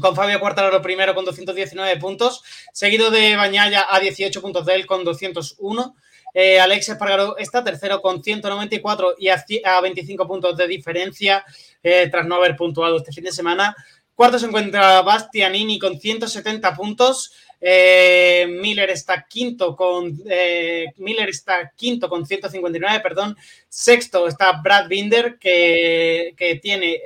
con 0.02 0.16
Fabio 0.16 0.42
Quartararo 0.42 0.82
primero 0.82 1.16
con 1.16 1.24
219 1.24 1.98
puntos, 1.98 2.44
seguido 2.74 3.10
de 3.10 3.38
Bañaya 3.38 3.88
a 3.90 4.02
18 4.02 4.42
puntos 4.42 4.66
de 4.66 4.76
él 4.76 4.86
con 4.86 5.06
201. 5.06 5.96
Eh, 6.38 6.60
Alex 6.60 6.90
Espargaro 6.90 7.38
está 7.38 7.64
tercero 7.64 8.02
con 8.02 8.22
194 8.22 9.16
y 9.18 9.30
a, 9.30 9.82
25 9.82 10.28
puntos 10.28 10.58
de 10.58 10.68
diferencia 10.68 11.46
eh, 11.82 12.10
tras 12.12 12.28
no 12.28 12.36
haber 12.36 12.58
puntuado 12.58 12.98
este 12.98 13.14
fin 13.14 13.24
de 13.24 13.32
semana. 13.32 13.74
Cuarto 14.14 14.38
se 14.38 14.48
encuentra 14.48 15.02
Bastianini 15.02 15.80
con 15.80 15.98
170 15.98 16.76
puntos. 16.76 17.32
Eh, 17.62 18.48
Miller 18.50 18.90
está 18.90 19.26
quinto 19.30 19.78
con 19.78 20.22
Miller 20.98 21.30
está 21.30 21.72
quinto 21.74 22.10
con 22.10 22.26
159, 22.26 23.00
perdón. 23.00 23.38
Sexto 23.70 24.28
está 24.28 24.62
Brad 24.62 24.90
Binder 24.90 25.38
que, 25.40 26.34
que 26.36 26.56
tiene 26.56 27.02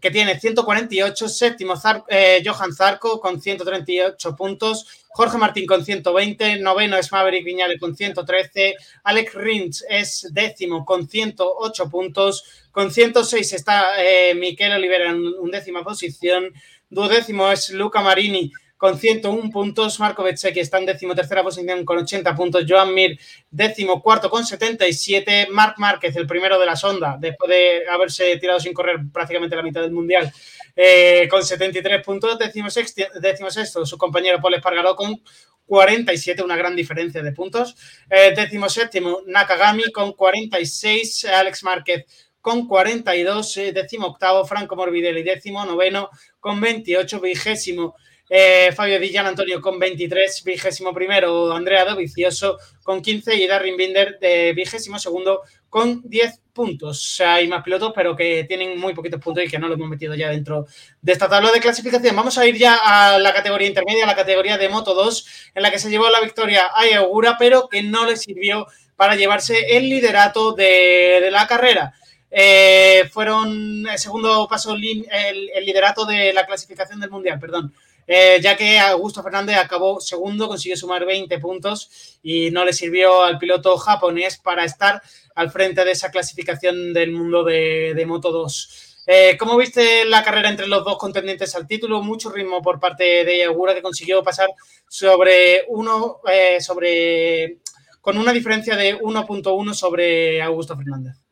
que 0.00 0.10
tiene 0.10 0.38
148, 0.38 1.28
séptimo 1.28 1.74
eh, 2.08 2.42
Johan 2.44 2.72
Zarco 2.74 3.20
con 3.20 3.40
138 3.40 4.36
puntos, 4.36 5.03
Jorge 5.16 5.38
Martín 5.38 5.64
con 5.64 5.84
120, 5.84 6.58
noveno 6.58 6.96
es 6.96 7.12
Maverick 7.12 7.44
Viñales 7.44 7.78
con 7.78 7.94
113, 7.94 8.74
Alex 9.04 9.34
Rins 9.34 9.86
es 9.88 10.28
décimo 10.32 10.84
con 10.84 11.08
108 11.08 11.88
puntos, 11.88 12.66
con 12.72 12.90
106 12.90 13.52
está 13.52 14.04
eh, 14.04 14.34
Miquel 14.34 14.72
Olivera 14.72 15.10
en 15.10 15.24
undécima 15.38 15.84
posición, 15.84 16.52
duodécimo 16.90 17.48
es 17.52 17.70
Luca 17.70 18.00
Marini 18.00 18.50
con 18.76 18.98
101 18.98 19.50
puntos. 19.50 20.00
Marco 20.00 20.24
Bezzecchi 20.24 20.60
está 20.60 20.78
en 20.78 20.86
décimo 20.86 21.14
tercera 21.14 21.42
posición 21.42 21.84
con 21.84 21.98
80 21.98 22.34
puntos. 22.34 22.64
Joan 22.68 22.92
Mir, 22.92 23.18
décimo 23.50 24.02
cuarto 24.02 24.28
con 24.28 24.44
77. 24.44 25.48
Marc 25.50 25.78
Márquez, 25.78 26.14
el 26.16 26.26
primero 26.26 26.58
de 26.58 26.66
la 26.66 26.76
sonda, 26.76 27.16
después 27.18 27.48
de 27.48 27.82
haberse 27.88 28.36
tirado 28.38 28.60
sin 28.60 28.74
correr 28.74 28.98
prácticamente 29.12 29.56
la 29.56 29.62
mitad 29.62 29.80
del 29.80 29.92
mundial, 29.92 30.32
eh, 30.76 31.28
con 31.30 31.44
73 31.44 32.02
puntos. 32.04 32.38
Décimo 32.38 32.70
sexto, 32.70 33.86
su 33.86 33.98
compañero 33.98 34.40
Paul 34.40 34.54
Espargaró 34.54 34.96
con 34.96 35.20
47, 35.66 36.42
una 36.42 36.56
gran 36.56 36.76
diferencia 36.76 37.22
de 37.22 37.32
puntos. 37.32 37.76
Eh, 38.10 38.34
décimo 38.34 38.68
séptimo, 38.68 39.22
Nakagami 39.26 39.90
con 39.92 40.12
46. 40.12 41.26
Alex 41.26 41.62
Márquez 41.64 42.04
con 42.40 42.66
42. 42.66 43.56
Eh, 43.56 43.72
décimo 43.72 44.08
octavo, 44.08 44.44
Franco 44.44 44.76
Morbidelli. 44.76 45.22
Décimo 45.22 45.64
noveno 45.64 46.10
con 46.40 46.60
28. 46.60 47.20
Vigésimo. 47.20 47.94
Eh, 48.36 48.72
Fabio 48.72 48.98
Villan 48.98 49.26
Antonio 49.26 49.60
con 49.60 49.78
23, 49.78 50.42
vigésimo 50.42 50.92
primero, 50.92 51.52
Andrea 51.52 51.84
Dovicioso 51.84 52.58
con 52.82 53.00
15 53.00 53.36
y 53.36 53.46
Darren 53.46 53.76
Binder 53.76 54.18
de 54.18 54.52
vigésimo 54.52 54.98
segundo 54.98 55.42
con 55.68 56.02
10 56.02 56.40
puntos. 56.52 57.20
hay 57.24 57.46
más 57.46 57.62
pilotos, 57.62 57.92
pero 57.94 58.16
que 58.16 58.42
tienen 58.42 58.76
muy 58.76 58.92
poquitos 58.92 59.20
puntos 59.20 59.44
y 59.44 59.48
que 59.48 59.60
no 59.60 59.68
lo 59.68 59.74
hemos 59.74 59.88
metido 59.88 60.16
ya 60.16 60.30
dentro 60.30 60.66
de 61.00 61.12
esta 61.12 61.28
tabla 61.28 61.52
de 61.52 61.60
clasificación. 61.60 62.16
Vamos 62.16 62.36
a 62.36 62.44
ir 62.44 62.56
ya 62.56 62.74
a 62.82 63.20
la 63.20 63.32
categoría 63.32 63.68
intermedia, 63.68 64.04
la 64.04 64.16
categoría 64.16 64.58
de 64.58 64.68
Moto 64.68 64.94
2, 64.94 65.26
en 65.54 65.62
la 65.62 65.70
que 65.70 65.78
se 65.78 65.88
llevó 65.88 66.10
la 66.10 66.20
victoria 66.20 66.72
a 66.74 66.88
Eugura, 66.88 67.36
pero 67.38 67.68
que 67.68 67.84
no 67.84 68.04
le 68.04 68.16
sirvió 68.16 68.66
para 68.96 69.14
llevarse 69.14 69.76
el 69.76 69.88
liderato 69.88 70.54
de, 70.54 71.28
la 71.30 71.46
carrera. 71.46 71.94
Eh, 72.32 73.08
fueron 73.12 73.86
el 73.86 73.98
segundo 74.00 74.48
paso, 74.50 74.74
el 74.74 75.64
liderato 75.64 76.04
de 76.04 76.32
la 76.32 76.44
clasificación 76.44 76.98
del 76.98 77.10
Mundial, 77.10 77.38
perdón. 77.38 77.72
Eh, 78.06 78.38
ya 78.42 78.56
que 78.56 78.78
Augusto 78.78 79.22
Fernández 79.22 79.56
acabó 79.56 80.00
segundo, 80.00 80.48
consiguió 80.48 80.76
sumar 80.76 81.06
20 81.06 81.38
puntos 81.38 82.18
y 82.22 82.50
no 82.50 82.64
le 82.64 82.72
sirvió 82.72 83.22
al 83.22 83.38
piloto 83.38 83.76
japonés 83.78 84.38
para 84.38 84.64
estar 84.64 85.02
al 85.34 85.50
frente 85.50 85.84
de 85.84 85.92
esa 85.92 86.10
clasificación 86.10 86.92
del 86.92 87.12
mundo 87.12 87.44
de, 87.44 88.04
Moto 88.06 88.30
2. 88.30 89.02
Eh, 89.06 89.36
¿Cómo 89.38 89.56
viste 89.56 90.04
la 90.04 90.22
carrera 90.22 90.48
entre 90.48 90.66
los 90.66 90.84
dos 90.84 90.98
contendientes 90.98 91.54
al 91.54 91.66
título? 91.66 92.02
Mucho 92.02 92.30
ritmo 92.30 92.62
por 92.62 92.80
parte 92.80 93.24
de 93.24 93.38
Yagura 93.38 93.74
que 93.74 93.82
consiguió 93.82 94.22
pasar 94.22 94.48
sobre 94.88 95.64
uno, 95.68 96.20
eh, 96.30 96.60
sobre, 96.60 97.58
con 98.00 98.16
una 98.16 98.32
diferencia 98.32 98.76
de 98.76 98.98
1.1 98.98 99.74
sobre 99.74 100.40
Augusto 100.42 100.76
Fernández. 100.76 101.23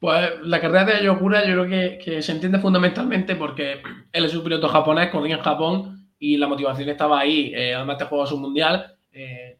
Pues 0.00 0.30
la 0.44 0.62
carrera 0.62 0.86
de 0.86 0.92
Ayokura 0.94 1.44
yo 1.44 1.62
creo 1.62 1.98
que, 1.98 2.22
se 2.22 2.32
entiende 2.32 2.58
fundamentalmente 2.58 3.36
porque 3.36 3.82
él 4.12 4.24
es 4.24 4.34
un 4.34 4.42
piloto 4.42 4.68
japonés, 4.68 5.10
corría 5.10 5.36
en 5.36 5.42
Japón 5.42 6.08
y 6.18 6.38
la 6.38 6.48
motivación 6.48 6.88
estaba 6.88 7.20
ahí. 7.20 7.52
Eh, 7.54 7.74
además 7.74 7.98
te 7.98 8.06
juegas 8.06 8.32
un 8.32 8.40
mundial. 8.40 8.96
Eh, 9.12 9.58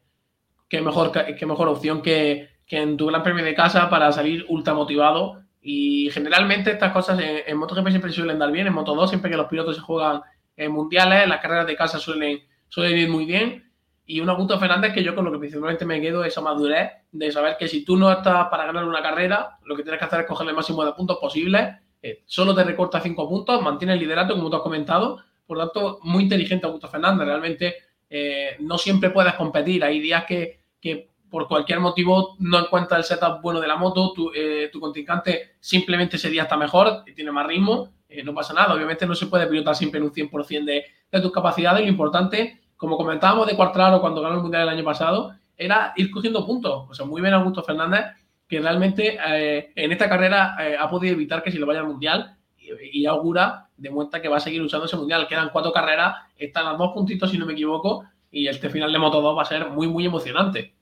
qué, 0.67 0.81
mejor, 0.81 1.11
qué 1.11 1.45
mejor 1.45 1.67
opción 1.67 2.01
que, 2.01 2.49
en 2.67 2.97
tu 2.97 3.07
gran 3.07 3.21
premio 3.21 3.43
de 3.43 3.53
casa 3.53 3.89
para 3.89 4.11
salir 4.11 4.45
ultra 4.49 4.73
motivado. 4.73 5.43
Y 5.61 6.09
generalmente 6.11 6.71
estas 6.71 6.91
cosas 6.91 7.19
en, 7.19 7.57
MotoGP 7.57 7.89
siempre 7.89 8.11
suelen 8.11 8.39
dar 8.39 8.51
bien. 8.51 8.65
En 8.65 8.73
Moto2 8.73 9.09
siempre 9.09 9.29
que 9.29 9.37
los 9.37 9.47
pilotos 9.47 9.75
se 9.75 9.81
juegan 9.81 10.21
en 10.57 10.71
mundiales, 10.71 11.27
las 11.27 11.39
carreras 11.39 11.67
de 11.67 11.75
casa 11.75 11.99
suelen, 11.99 12.39
suelen 12.67 12.97
ir 12.97 13.09
muy 13.09 13.25
bien 13.25 13.70
y 14.11 14.19
un 14.19 14.29
Augusto 14.29 14.59
Fernández 14.59 14.93
que 14.93 15.03
yo 15.03 15.15
con 15.15 15.23
lo 15.23 15.31
que 15.31 15.37
principalmente 15.37 15.85
me 15.85 16.01
quedo 16.01 16.25
es 16.25 16.33
esa 16.33 16.41
madurez 16.41 16.91
de 17.13 17.31
saber 17.31 17.55
que 17.57 17.69
si 17.69 17.85
tú 17.85 17.95
no 17.95 18.11
estás 18.11 18.49
para 18.49 18.65
ganar 18.65 18.83
una 18.83 19.01
carrera, 19.01 19.57
lo 19.63 19.73
que 19.73 19.83
tienes 19.83 19.99
que 19.99 20.05
hacer 20.05 20.21
es 20.21 20.25
coger 20.25 20.49
el 20.49 20.53
máximo 20.53 20.83
de 20.83 20.91
puntos 20.91 21.17
posible. 21.17 21.79
Eh, 22.01 22.21
solo 22.25 22.53
te 22.53 22.65
recorta 22.65 22.99
cinco 22.99 23.29
puntos, 23.29 23.61
mantiene 23.61 23.93
el 23.93 23.99
liderato, 23.99 24.35
como 24.35 24.49
tú 24.49 24.57
has 24.57 24.63
comentado. 24.63 25.23
Por 25.47 25.57
lo 25.57 25.63
tanto, 25.63 25.99
muy 26.03 26.23
inteligente 26.23 26.65
Augusto 26.65 26.89
Fernández. 26.89 27.25
Realmente 27.25 27.75
eh, 28.09 28.57
no 28.59 28.77
siempre 28.77 29.11
puedes 29.11 29.33
competir. 29.35 29.81
Hay 29.85 30.01
días 30.01 30.25
que, 30.25 30.59
por 31.29 31.47
cualquier 31.47 31.79
motivo 31.79 32.35
no 32.39 32.59
encuentras 32.59 32.99
el 32.99 33.05
setup 33.05 33.41
bueno 33.41 33.61
de 33.61 33.67
la 33.67 33.77
moto, 33.77 34.11
tu, 34.11 34.29
eh, 34.35 34.69
tu 34.73 34.81
contrincante 34.81 35.51
simplemente 35.61 36.17
ese 36.17 36.29
día 36.29 36.41
está 36.41 36.57
mejor, 36.57 37.05
tiene 37.15 37.31
más 37.31 37.47
ritmo, 37.47 37.93
no 38.25 38.33
pasa 38.33 38.53
nada. 38.53 38.73
Obviamente 38.73 39.05
no 39.05 39.15
se 39.15 39.27
puede 39.27 39.47
pilotar 39.47 39.73
siempre 39.73 39.99
en 39.99 40.03
un 40.03 40.11
100% 40.11 40.65
de, 40.65 40.83
de 41.09 41.21
tus 41.21 41.31
capacidades. 41.31 41.83
Lo 41.83 41.89
importante 41.89 42.60
como 42.81 42.97
comentábamos 42.97 43.45
de 43.45 43.55
Cuartararo 43.55 44.01
cuando 44.01 44.23
ganó 44.23 44.37
el 44.37 44.41
Mundial 44.41 44.63
el 44.63 44.69
año 44.69 44.83
pasado, 44.83 45.35
era 45.55 45.93
ir 45.97 46.09
cogiendo 46.09 46.43
puntos. 46.43 46.89
O 46.89 46.93
sea, 46.95 47.05
muy 47.05 47.21
bien 47.21 47.31
Augusto 47.31 47.61
Fernández, 47.61 48.05
que 48.47 48.59
realmente 48.59 49.19
eh, 49.23 49.71
en 49.75 49.91
esta 49.91 50.09
carrera 50.09 50.55
eh, 50.59 50.75
ha 50.79 50.89
podido 50.89 51.13
evitar 51.13 51.43
que 51.43 51.51
si 51.51 51.59
lo 51.59 51.67
vaya 51.67 51.81
al 51.81 51.85
Mundial 51.85 52.37
y, 52.57 53.05
augura, 53.05 53.67
demuestra 53.77 54.19
que 54.19 54.29
va 54.29 54.37
a 54.37 54.39
seguir 54.39 54.63
usando 54.63 54.87
ese 54.87 54.97
Mundial. 54.97 55.27
Quedan 55.27 55.51
cuatro 55.53 55.71
carreras, 55.71 56.15
están 56.35 56.65
a 56.65 56.73
dos 56.73 56.91
puntitos 56.91 57.29
si 57.29 57.37
no 57.37 57.45
me 57.45 57.53
equivoco, 57.53 58.03
y 58.31 58.47
este 58.47 58.71
final 58.71 58.91
de 58.91 58.97
Moto 58.97 59.21
2 59.21 59.37
va 59.37 59.43
a 59.43 59.45
ser 59.45 59.69
muy, 59.69 59.87
muy 59.87 60.07
emocionante 60.07 60.73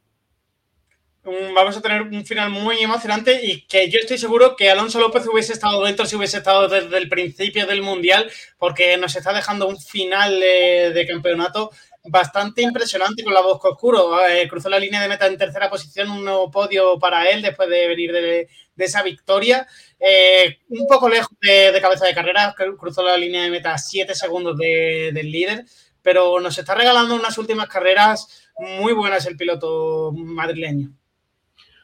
vamos 1.54 1.78
a 1.78 1.82
tener 1.82 2.02
un 2.04 2.26
final 2.26 2.50
muy 2.50 2.80
emocionante 2.80 3.40
y 3.44 3.62
que 3.62 3.90
yo 3.90 4.00
estoy 4.00 4.18
seguro 4.18 4.56
que 4.56 4.70
Alonso 4.70 5.00
López 5.00 5.28
hubiese 5.28 5.54
estado 5.54 5.84
dentro 5.84 6.06
si 6.06 6.16
hubiese 6.16 6.38
estado 6.38 6.68
desde 6.68 6.98
el 6.98 7.10
principio 7.10 7.68
del 7.68 7.82
Mundial, 7.82 8.32
porque 8.58 8.98
nos 8.98 9.16
está 9.16 9.34
dejando 9.34 9.68
un 9.68 9.78
final 9.80 10.40
de 10.40 11.06
campeonato 11.08 11.72
bastante 12.06 12.62
impresionante 12.62 13.24
con 13.24 13.34
la 13.34 13.42
voz 13.42 13.60
oscuro. 13.64 14.26
Eh, 14.28 14.48
cruzó 14.48 14.70
la 14.70 14.80
línea 14.80 15.02
de 15.02 15.08
meta 15.08 15.28
en 15.28 15.38
tercera 15.38 15.70
posición, 15.70 16.10
un 16.10 16.24
nuevo 16.24 16.50
podio 16.50 16.98
para 17.00 17.30
él 17.30 17.42
después 17.42 17.70
de 17.70 17.88
venir 17.88 18.12
de, 18.12 18.48
esa 18.78 19.04
victoria. 19.04 19.68
Eh, 20.00 20.60
un 20.70 20.88
poco 20.88 21.10
lejos 21.10 21.36
de, 21.42 21.78
cabeza 21.82 22.06
de 22.06 22.14
carrera, 22.14 22.56
cruzó 22.78 23.04
la 23.04 23.18
línea 23.18 23.44
de 23.44 23.50
meta 23.50 23.78
siete 23.78 24.16
segundos 24.16 24.58
del 24.58 25.32
líder, 25.32 25.66
pero 26.02 26.40
nos 26.40 26.58
está 26.58 26.76
regalando 26.76 27.16
unas 27.16 27.38
últimas 27.38 27.68
carreras 27.68 28.50
muy 28.58 28.94
buenas 28.94 29.26
el 29.26 29.36
piloto 29.36 30.12
madrileño. 30.14 30.92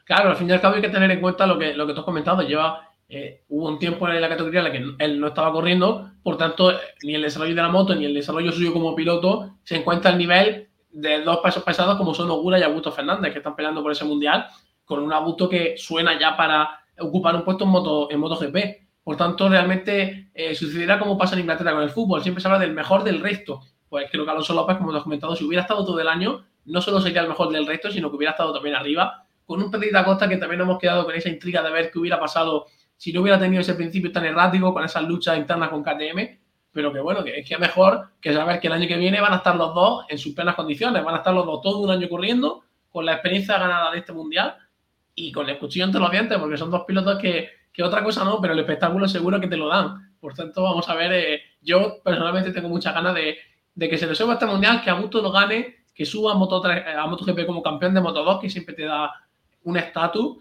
Claro, 0.04 0.30
al 0.30 0.36
fin 0.36 0.48
y 0.48 0.52
al 0.52 0.60
cabo 0.60 0.76
hay 0.76 0.82
que 0.82 0.88
tener 0.88 1.10
en 1.10 1.20
cuenta 1.20 1.46
lo 1.46 1.58
que, 1.58 1.74
lo 1.74 1.86
que 1.86 1.92
tú 1.92 2.00
has 2.00 2.04
comentado. 2.04 2.42
Lleva, 2.42 2.88
eh, 3.08 3.44
hubo 3.48 3.68
un 3.68 3.78
tiempo 3.78 4.08
en 4.08 4.20
la 4.20 4.28
categoría 4.28 4.60
en 4.60 4.64
la 4.64 4.72
que 4.72 5.04
él 5.04 5.20
no 5.20 5.28
estaba 5.28 5.52
corriendo, 5.52 6.10
por 6.22 6.36
tanto, 6.36 6.72
ni 7.02 7.14
el 7.14 7.22
desarrollo 7.22 7.54
de 7.54 7.62
la 7.62 7.68
moto 7.68 7.94
ni 7.94 8.04
el 8.04 8.14
desarrollo 8.14 8.50
suyo 8.50 8.72
como 8.72 8.96
piloto 8.96 9.58
se 9.62 9.76
encuentra 9.76 10.10
al 10.10 10.18
nivel 10.18 10.68
de 10.90 11.22
dos 11.22 11.38
pesos 11.38 11.62
pesados 11.62 11.96
como 11.98 12.14
son 12.14 12.30
Ogura 12.30 12.58
y 12.58 12.62
Augusto 12.62 12.90
Fernández, 12.90 13.32
que 13.32 13.38
están 13.38 13.54
peleando 13.54 13.82
por 13.82 13.92
ese 13.92 14.04
mundial, 14.04 14.46
con 14.84 15.02
un 15.02 15.12
Augusto 15.12 15.48
que 15.48 15.76
suena 15.76 16.18
ya 16.18 16.36
para 16.36 16.80
ocupar 16.98 17.36
un 17.36 17.44
puesto 17.44 17.64
en, 17.64 17.70
moto, 17.70 18.10
en 18.10 18.18
MotoGP. 18.18 18.56
Por 19.04 19.16
tanto, 19.16 19.48
realmente 19.48 20.30
eh, 20.34 20.54
sucederá 20.54 20.98
como 20.98 21.16
pasa 21.16 21.34
en 21.34 21.42
Inglaterra 21.42 21.74
con 21.74 21.82
el 21.82 21.90
fútbol. 21.90 22.22
Siempre 22.22 22.40
se 22.40 22.48
habla 22.48 22.58
del 22.58 22.72
mejor 22.72 23.04
del 23.04 23.20
resto. 23.20 23.60
Pues 23.88 24.08
creo 24.10 24.24
que 24.24 24.30
Alonso 24.30 24.54
López, 24.54 24.78
como 24.78 24.90
te 24.90 24.98
has 24.98 25.04
comentado, 25.04 25.36
si 25.36 25.44
hubiera 25.44 25.62
estado 25.62 25.84
todo 25.84 26.00
el 26.00 26.08
año, 26.08 26.44
no 26.64 26.80
solo 26.80 27.00
sería 27.00 27.20
el 27.20 27.28
mejor 27.28 27.52
del 27.52 27.66
resto, 27.66 27.90
sino 27.90 28.10
que 28.10 28.16
hubiera 28.16 28.32
estado 28.32 28.52
también 28.52 28.74
arriba 28.74 29.26
con 29.46 29.62
un 29.62 29.70
Pedrito 29.70 29.98
Acosta 29.98 30.28
que 30.28 30.36
también 30.38 30.60
hemos 30.60 30.78
quedado 30.78 31.04
con 31.04 31.14
esa 31.14 31.28
intriga 31.28 31.62
de 31.62 31.70
ver 31.70 31.90
qué 31.90 31.98
hubiera 31.98 32.18
pasado 32.18 32.66
si 32.96 33.12
no 33.12 33.20
hubiera 33.20 33.38
tenido 33.38 33.60
ese 33.60 33.74
principio 33.74 34.10
tan 34.10 34.24
errático 34.24 34.72
con 34.72 34.84
esas 34.84 35.04
luchas 35.04 35.36
internas 35.36 35.68
con 35.68 35.82
KTM, 35.82 36.38
pero 36.72 36.92
que 36.92 37.00
bueno, 37.00 37.24
que 37.24 37.40
es 37.40 37.48
que 37.48 37.56
mejor 37.58 38.10
que 38.20 38.32
saber 38.32 38.60
que 38.60 38.66
el 38.66 38.74
año 38.74 38.86
que 38.86 38.96
viene 38.96 39.20
van 39.20 39.32
a 39.32 39.36
estar 39.36 39.56
los 39.56 39.74
dos 39.74 40.04
en 40.08 40.18
sus 40.18 40.34
plenas 40.34 40.54
condiciones, 40.54 41.02
van 41.02 41.14
a 41.14 41.18
estar 41.18 41.34
los 41.34 41.46
dos 41.46 41.60
todo 41.62 41.78
un 41.80 41.90
año 41.90 42.08
corriendo, 42.08 42.64
con 42.90 43.04
la 43.04 43.12
experiencia 43.12 43.58
ganada 43.58 43.90
de 43.90 43.98
este 43.98 44.12
mundial 44.12 44.56
y 45.14 45.32
con 45.32 45.48
el 45.48 45.58
cuchillo 45.58 45.84
entre 45.84 46.00
los 46.00 46.10
dientes, 46.10 46.38
porque 46.38 46.56
son 46.56 46.70
dos 46.70 46.84
pilotos 46.86 47.18
que, 47.18 47.48
que 47.72 47.82
otra 47.82 48.02
cosa 48.02 48.24
no, 48.24 48.40
pero 48.40 48.52
el 48.52 48.58
espectáculo 48.58 49.08
seguro 49.08 49.40
que 49.40 49.48
te 49.48 49.56
lo 49.56 49.68
dan. 49.68 50.14
Por 50.20 50.34
tanto, 50.34 50.62
vamos 50.62 50.88
a 50.88 50.94
ver, 50.94 51.12
eh, 51.12 51.40
yo 51.60 52.02
personalmente 52.02 52.52
tengo 52.52 52.68
muchas 52.68 52.94
ganas 52.94 53.14
de, 53.14 53.38
de 53.74 53.88
que 53.88 53.98
se 53.98 54.06
resuelva 54.06 54.34
este 54.34 54.46
mundial, 54.46 54.82
que 54.82 54.90
a 54.90 54.94
gusto 54.94 55.20
lo 55.20 55.30
gane, 55.30 55.76
que 55.94 56.04
suba 56.04 56.32
a, 56.32 56.34
Moto, 56.34 56.62
a 56.64 57.06
MotoGP 57.06 57.46
como 57.46 57.62
campeón 57.62 57.94
de 57.94 58.00
Moto 58.00 58.24
2, 58.24 58.40
que 58.40 58.50
siempre 58.50 58.74
te 58.74 58.84
da 58.84 59.10
un 59.64 59.76
estatus 59.76 60.38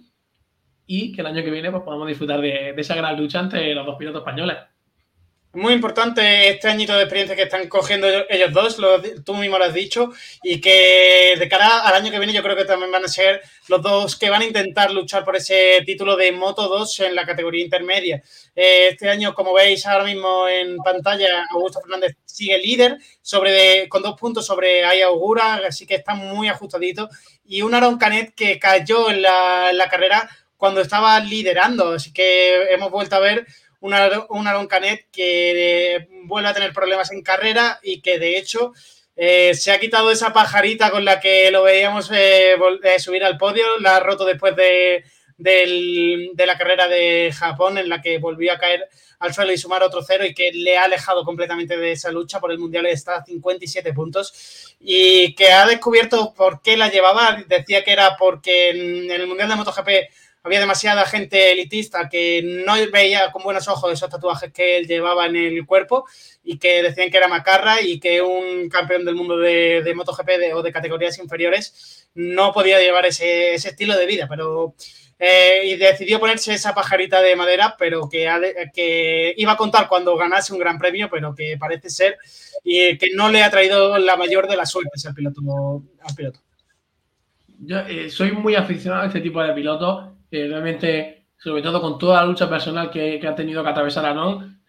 y 0.87 1.11
que 1.11 1.21
el 1.21 1.27
año 1.27 1.43
que 1.43 1.51
viene 1.51 1.71
pues, 1.71 1.83
podamos 1.83 2.07
disfrutar 2.07 2.41
de, 2.41 2.73
esa 2.77 2.95
gran 2.95 3.17
lucha 3.17 3.39
entre 3.39 3.73
los 3.73 3.85
dos 3.85 3.95
pilotos 3.97 4.21
españoles. 4.21 4.57
muy 5.53 5.73
importante 5.73 6.49
este 6.49 6.67
añito 6.67 6.93
de 6.93 7.03
experiencia 7.03 7.35
que 7.35 7.43
están 7.43 7.67
cogiendo 7.69 8.07
ellos 8.29 8.51
dos, 8.51 8.77
tú 9.25 9.35
mismo 9.35 9.57
lo 9.57 9.63
has 9.63 9.73
dicho, 9.73 10.11
y 10.43 10.59
que 10.59 11.35
de 11.39 11.47
cara 11.47 11.79
al 11.79 11.93
año 11.95 12.11
que 12.11 12.19
viene 12.19 12.33
yo 12.33 12.43
creo 12.43 12.57
que 12.57 12.65
también 12.65 12.91
van 12.91 13.05
a 13.05 13.07
ser 13.07 13.41
los 13.69 13.81
dos 13.81 14.17
que 14.17 14.29
van 14.29 14.41
a 14.41 14.45
intentar 14.45 14.91
luchar 14.91 15.23
por 15.23 15.35
ese 15.35 15.81
título 15.85 16.15
de 16.17 16.31
Moto 16.33 16.67
2 16.67 16.99
en 17.01 17.15
la 17.15 17.25
categoría 17.25 17.63
intermedia. 17.63 18.21
Eh, 18.53 18.89
este 18.91 19.09
año, 19.09 19.33
como 19.33 19.53
veis 19.53 19.85
ahora 19.87 20.03
mismo 20.03 20.47
en 20.47 20.77
pantalla, 20.77 21.45
Augusto 21.51 21.79
Fernández 21.81 22.17
sigue 22.25 22.57
líder 22.57 22.97
sobre 23.21 23.87
con 23.87 24.03
dos 24.03 24.19
puntos 24.19 24.45
sobre 24.45 24.83
Aya 24.83 25.07
Augura, 25.07 25.55
así 25.67 25.85
que 25.87 25.95
está 25.95 26.15
muy 26.15 26.49
ajustadito, 26.49 27.09
y 27.45 27.61
un 27.61 27.73
Aaron 27.73 27.97
Canet 27.97 28.35
que 28.35 28.59
cayó 28.59 29.09
en 29.09 29.21
la, 29.21 29.69
en 29.71 29.77
la 29.77 29.87
carrera 29.87 30.29
cuando 30.65 30.81
estaba 30.81 31.19
liderando, 31.19 31.89
así 31.89 32.11
que 32.11 32.73
hemos 32.73 32.89
vuelto 32.89 33.15
a 33.15 33.19
ver 33.19 33.45
un 33.81 33.93
Aaron 33.93 34.65
Canet 34.65 35.05
que 35.11 35.95
eh, 35.95 36.07
vuelve 36.23 36.49
a 36.49 36.55
tener 36.55 36.73
problemas 36.73 37.11
en 37.11 37.21
carrera 37.21 37.79
y 37.83 38.01
que 38.01 38.17
de 38.17 38.39
hecho 38.39 38.73
eh, 39.15 39.53
se 39.53 39.71
ha 39.71 39.79
quitado 39.79 40.09
esa 40.09 40.33
pajarita 40.33 40.89
con 40.89 41.05
la 41.05 41.19
que 41.19 41.51
lo 41.51 41.61
veíamos 41.61 42.09
eh, 42.11 42.55
subir 42.97 43.23
al 43.23 43.37
podio, 43.37 43.77
la 43.79 43.97
ha 43.97 43.99
roto 43.99 44.25
después 44.25 44.55
de, 44.55 45.03
la 45.37 46.57
carrera 46.57 46.87
de 46.87 47.31
Japón 47.31 47.77
en 47.77 47.87
la 47.87 48.01
que 48.01 48.17
volvió 48.17 48.53
a 48.53 48.57
caer 48.57 48.89
al 49.19 49.35
suelo 49.35 49.53
y 49.53 49.59
sumar 49.59 49.83
otro 49.83 50.01
cero 50.01 50.25
y 50.25 50.33
que 50.33 50.51
le 50.51 50.79
ha 50.79 50.85
alejado 50.85 51.23
completamente 51.23 51.77
de 51.77 51.91
esa 51.91 52.09
lucha 52.09 52.39
por 52.39 52.51
el 52.51 52.57
Mundial. 52.57 52.87
Está 52.87 53.17
a 53.17 53.23
57 53.23 53.93
puntos 53.93 54.75
y 54.79 55.35
que 55.35 55.51
ha 55.51 55.67
descubierto 55.67 56.33
por 56.33 56.63
qué 56.63 56.75
la 56.75 56.89
llevaba, 56.89 57.43
decía 57.47 57.83
que 57.83 57.91
era 57.91 58.17
porque 58.17 58.71
en 58.71 59.11
el 59.11 59.27
Mundial 59.27 59.49
de 59.49 59.55
MotoGP 59.57 59.89
había 60.45 60.59
demasiada 60.59 61.05
gente 61.05 61.51
elitista 61.51 62.07
que 62.07 62.43
no 62.65 62.75
veía 62.91 63.31
con 63.31 63.41
buenos 63.43 63.67
ojos 63.67 63.91
esos 63.91 64.09
tatuajes 64.09 64.53
que 64.53 64.77
él 64.77 64.87
llevaba 64.87 65.25
en 65.25 65.35
el 65.35 65.65
cuerpo 65.65 66.05
y 66.43 66.59
que 66.59 66.83
decían 66.83 67.09
que 67.09 67.17
era 67.17 67.27
macarra 67.27 67.81
y 67.81 67.99
que 67.99 68.21
un 68.21 68.69
campeón 68.69 69.05
del 69.05 69.15
mundo 69.15 69.37
de, 69.37 69.91
MotoGP 69.95 70.53
o 70.53 70.61
de 70.61 70.71
categorías 70.71 71.17
inferiores 71.17 72.07
no 72.13 72.53
podía 72.53 72.79
llevar 72.79 73.05
ese, 73.05 73.55
estilo 73.55 73.97
de 73.97 74.05
vida, 74.05 74.27
pero... 74.29 74.75
Eh, 75.17 75.61
y 75.63 75.75
decidió 75.77 76.19
ponerse 76.19 76.53
esa 76.53 76.75
pajarita 76.75 77.21
de 77.21 77.37
madera, 77.37 77.77
pero 77.79 78.09
que, 78.09 79.33
iba 79.37 79.51
a 79.53 79.55
contar 79.55 79.87
cuando 79.87 80.17
ganase 80.17 80.51
un 80.51 80.59
gran 80.59 80.77
premio, 80.77 81.09
pero 81.09 81.33
que 81.33 81.55
parece 81.57 81.89
ser 81.89 82.17
y 82.65 82.97
que 82.97 83.11
no 83.15 83.31
le 83.31 83.41
ha 83.41 83.49
traído 83.49 83.97
la 83.97 84.17
mayor 84.17 84.45
de 84.49 84.57
las 84.57 84.69
suertes 84.69 85.05
al 85.05 85.13
piloto. 85.13 85.39
Al 86.01 86.15
piloto. 86.15 86.41
Yo 87.59 87.79
eh, 87.79 88.09
soy 88.09 88.33
muy 88.33 88.55
aficionado 88.55 89.03
a 89.03 89.07
este 89.07 89.21
tipo 89.21 89.41
de 89.41 89.53
pilotos 89.53 90.14
realmente, 90.31 91.27
sobre 91.37 91.61
todo 91.61 91.81
con 91.81 91.97
toda 91.97 92.21
la 92.21 92.27
lucha 92.27 92.49
personal 92.49 92.89
que, 92.89 93.21
ha 93.25 93.35
tenido 93.35 93.63
que 93.63 93.69
atravesar 93.69 94.05
Anon, 94.05 94.61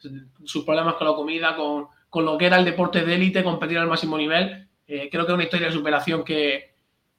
sus 0.45 0.65
problemas 0.65 0.95
con 0.95 1.07
la 1.07 1.15
comida, 1.15 1.57
con, 1.57 1.89
con, 2.09 2.25
lo 2.25 2.39
que 2.39 2.47
era 2.47 2.59
el 2.59 2.65
deporte 2.65 3.05
de 3.05 3.15
élite, 3.15 3.43
competir 3.43 3.79
al 3.79 3.89
máximo 3.89 4.17
nivel, 4.17 4.69
eh, 4.87 5.09
creo 5.11 5.27
que 5.27 5.33
es 5.33 5.35
una 5.35 5.45
historia 5.45 5.67
de 5.67 5.73
superación 5.73 6.25
que, 6.25 6.75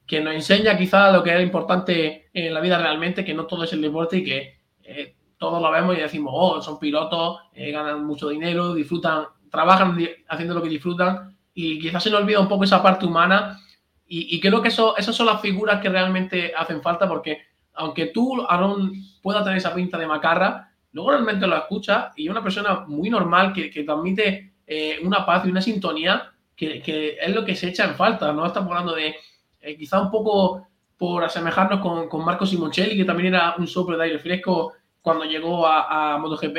que 0.06 0.20
nos 0.20 0.34
enseña 0.34 0.76
quizá 0.76 1.12
lo 1.12 1.22
que 1.22 1.30
era 1.30 1.42
importante 1.42 2.30
en 2.32 2.54
la 2.54 2.60
vida 2.60 2.78
realmente, 2.78 3.24
que 3.24 3.34
no 3.34 3.46
todo 3.46 3.64
es 3.64 3.72
el 3.74 3.82
deporte 3.82 4.18
y 4.18 4.24
que 4.24 4.58
eh, 4.82 5.14
todos 5.36 5.60
lo 5.60 5.70
vemos 5.70 5.96
y 5.96 6.00
decimos, 6.00 6.32
oh, 6.34 6.62
son 6.62 6.78
pilotos, 6.78 7.40
eh, 7.52 7.70
ganan 7.70 8.06
mucho 8.06 8.30
dinero, 8.30 8.72
disfrutan, 8.72 9.26
trabajan 9.50 9.98
haciendo 10.28 10.54
lo 10.54 10.62
que 10.62 10.70
disfrutan 10.70 11.36
y 11.52 11.78
quizás 11.78 12.02
se 12.02 12.10
nos 12.10 12.22
olvida 12.22 12.40
un 12.40 12.48
poco 12.48 12.64
esa 12.64 12.82
parte 12.82 13.04
humana 13.04 13.60
y, 14.06 14.34
y 14.34 14.40
creo 14.40 14.62
que 14.62 14.68
eso, 14.68 14.96
esas 14.96 15.14
son 15.14 15.26
las 15.26 15.42
figuras 15.42 15.82
que 15.82 15.90
realmente 15.90 16.54
hacen 16.56 16.80
falta 16.80 17.06
porque 17.06 17.47
aunque 17.78 18.06
tú, 18.06 18.44
Aaron, 18.48 18.92
pueda 19.22 19.42
tener 19.42 19.58
esa 19.58 19.74
pinta 19.74 19.96
de 19.96 20.06
macarra, 20.06 20.70
luego 20.92 21.12
realmente 21.12 21.46
lo 21.46 21.56
escuchas 21.56 22.12
y 22.16 22.24
es 22.24 22.30
una 22.30 22.42
persona 22.42 22.84
muy 22.86 23.08
normal 23.08 23.52
que, 23.52 23.84
transmite 23.84 24.52
eh, 24.66 24.98
una 25.02 25.24
paz 25.24 25.46
y 25.46 25.50
una 25.50 25.62
sintonía 25.62 26.32
que, 26.56 27.16
es 27.20 27.34
lo 27.34 27.44
que 27.44 27.54
se 27.54 27.68
echa 27.68 27.84
en 27.84 27.94
falta. 27.94 28.32
No 28.32 28.44
estamos 28.44 28.70
hablando 28.70 28.94
de 28.94 29.14
eh, 29.60 29.76
quizá 29.76 30.00
un 30.00 30.10
poco 30.10 30.66
por 30.96 31.22
asemejarnos 31.22 31.80
con, 31.80 32.08
con 32.08 32.24
Marco 32.24 32.44
Simoncelli, 32.44 32.96
que 32.96 33.04
también 33.04 33.34
era 33.34 33.54
un 33.56 33.68
soplo 33.68 33.96
de 33.96 34.04
aire 34.04 34.18
fresco 34.18 34.72
cuando 35.00 35.24
llegó 35.24 35.66
a, 35.66 36.18
MotoGP. 36.18 36.58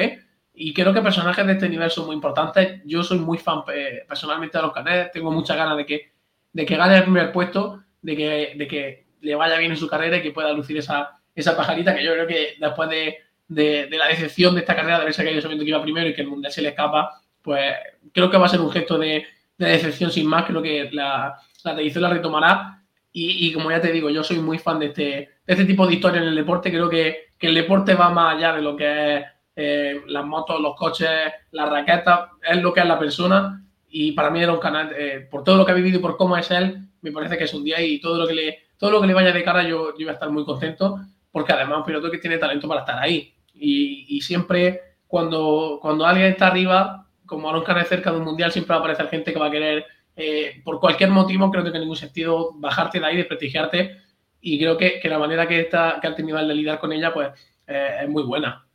Y 0.54 0.74
creo 0.74 0.94
que 0.94 1.02
personajes 1.02 1.46
de 1.46 1.54
este 1.54 1.70
nivel 1.70 1.91
son 1.91 2.06
muy 2.06 2.16
importantes. 2.16 2.82
Yo 2.86 3.04
soy 3.04 3.20
muy 3.20 3.38
fan 3.38 3.64
eh, 3.74 4.04
personalmente 4.08 4.58
de 4.58 4.62
los 4.62 4.74
canales, 4.74 5.12
tengo 5.12 5.32
muchas 5.32 5.58
ganas 5.58 5.78
de 5.78 5.86
que, 5.86 6.12
de 6.54 6.66
que 6.66 6.76
gane 6.78 6.98
el 6.98 7.04
primer 7.04 7.32
puesto, 7.32 7.84
de 8.02 8.16
que, 8.16 8.54
de 8.56 8.68
que 8.68 9.09
le 9.22 9.36
vaya 9.36 9.58
bien 9.58 9.72
en 9.72 9.78
su 9.78 9.88
carrera 9.88 10.18
y 10.18 10.22
que 10.22 10.32
pueda 10.32 10.54
lucir 10.54 10.78
esa, 10.78 11.20
esa 11.36 11.56
pajarita 11.56 11.96
que 11.96 12.04
yo 12.04 12.14
creo 12.14 12.28
que 12.28 12.56
después 12.60 12.90
de, 12.90 13.18
de, 13.48 13.98
la 13.98 14.08
decepción 14.08 14.54
de 14.54 14.62
esta 14.62 14.76
carrera, 14.76 14.98
de 14.98 15.02
haberse 15.04 15.24
caído 15.24 15.41
sabiendo 15.41 15.64
que 15.64 15.72
iba 15.72 15.82
primero 15.82 16.08
y 16.08 16.14
que 16.14 16.22
el 16.22 16.28
Mundial 16.28 16.52
se 16.52 16.62
le 16.62 16.70
escapa, 16.70 17.22
pues 17.41 17.74
creo 18.14 18.30
que 18.30 18.38
va 18.38 18.46
a 18.46 18.50
ser 18.50 18.62
un 18.62 18.72
gesto 18.72 18.98
de, 18.98 19.26
de 19.58 19.68
decepción 19.68 20.12
sin 20.12 20.28
más. 20.28 20.46
Creo 20.46 20.62
que 20.62 20.90
la, 20.91 21.36
la 21.64 21.72
televisión 21.72 22.04
la 22.04 22.10
retomará. 22.10 22.84
Y, 23.12 23.48
y, 23.48 23.54
como 23.54 23.72
ya 23.72 23.82
te 23.82 23.91
digo, 23.91 24.10
yo 24.12 24.24
soy 24.24 24.38
muy 24.40 24.60
fan 24.60 24.78
de 24.80 24.88
este, 24.88 25.04
de 25.04 25.30
este 25.48 25.66
tipo 25.66 25.88
de 25.88 25.96
historia 25.96 26.22
en 26.22 26.28
el 26.28 26.36
deporte. 26.36 26.70
Creo 26.70 26.88
que, 26.90 27.30
que 27.38 27.48
el 27.48 27.56
deporte 27.56 27.96
va 27.96 28.10
más 28.10 28.36
allá 28.36 28.54
de 28.54 28.62
lo 28.62 28.76
que 28.76 29.18
es 29.18 29.26
eh, 29.56 30.02
las 30.08 30.26
motos, 30.26 30.62
los 30.62 30.76
coches, 30.76 31.10
las 31.52 31.70
raquetas, 31.70 32.30
es 32.44 32.62
lo 32.62 32.72
que 32.72 32.82
es 32.82 32.86
la 32.86 33.00
persona. 33.00 33.66
Y 33.90 34.12
para 34.12 34.30
mí 34.30 34.44
era 34.44 34.54
un 34.54 34.60
canal, 34.60 34.94
eh, 34.96 35.28
por 35.30 35.44
todo 35.44 35.58
lo 35.58 35.66
que 35.66 35.72
ha 35.72 35.76
vivido 35.76 35.98
y 35.98 36.02
por 36.02 36.18
cómo 36.18 36.38
es 36.38 36.52
él, 36.52 36.88
me 37.02 37.12
parece 37.12 37.38
que 37.38 37.46
es 37.46 37.54
un 37.54 37.64
día 37.64 37.82
y 37.82 38.00
todo 38.00 38.20
lo 38.20 38.28
que 38.28 38.34
le, 38.36 38.60
todo 38.80 38.92
lo 38.92 39.02
que 39.02 39.08
le 39.08 39.14
vaya 39.14 39.34
de 39.34 39.44
cara 39.44 39.64
yo, 39.64 39.90
yo 39.98 40.06
voy 40.06 40.10
a 40.10 40.14
estar 40.14 40.32
muy 40.32 40.46
contento, 40.46 41.00
porque 41.32 41.52
además 41.52 41.74
es 41.74 41.78
un 41.80 41.86
piloto 41.86 42.10
que 42.10 42.18
tiene 42.18 42.38
talento 42.38 42.68
para 42.68 42.80
estar 42.80 42.98
ahí. 42.98 43.34
Y, 43.54 44.22
siempre 44.22 44.82
cuando, 45.06 45.80
cuando 45.82 46.06
alguien 46.06 46.28
está 46.28 46.48
arriba, 46.48 47.06
como 47.26 47.50
Aaron 47.50 47.64
Canet 47.64 47.88
cerca 47.88 48.12
de 48.12 48.18
un 48.18 48.24
mundial, 48.24 48.52
siempre 48.52 48.70
va 48.70 48.78
a 48.78 48.80
aparecer 48.80 49.10
gente 49.10 49.34
que 49.34 49.40
va 49.40 49.48
a 49.48 49.52
querer, 49.52 49.86
eh, 50.16 50.62
por 50.64 50.80
cualquier 50.80 51.10
motivo, 51.10 51.52
creo 51.52 51.64
que 51.64 51.70
en 51.70 51.82
ningún 51.82 51.98
sentido, 51.98 52.54
bajarte 52.56 53.00
de 53.00 53.06
ahí, 53.06 53.18
desprestigiarte. 53.18 53.98
Y 54.42 54.58
creo 54.58 54.78
que, 54.78 55.02
la 55.04 55.20
manera 55.20 55.46
que, 55.46 55.60
está, 55.60 56.00
que 56.02 56.08
ha 56.08 56.16
tenido 56.16 56.38
de 56.38 56.56
lidiar 56.56 56.80
con 56.80 56.94
ella, 56.94 57.14
pues 57.14 57.30
eh, 57.68 58.00
es 58.04 58.10
muy 58.10 58.24
buena. 58.24 58.66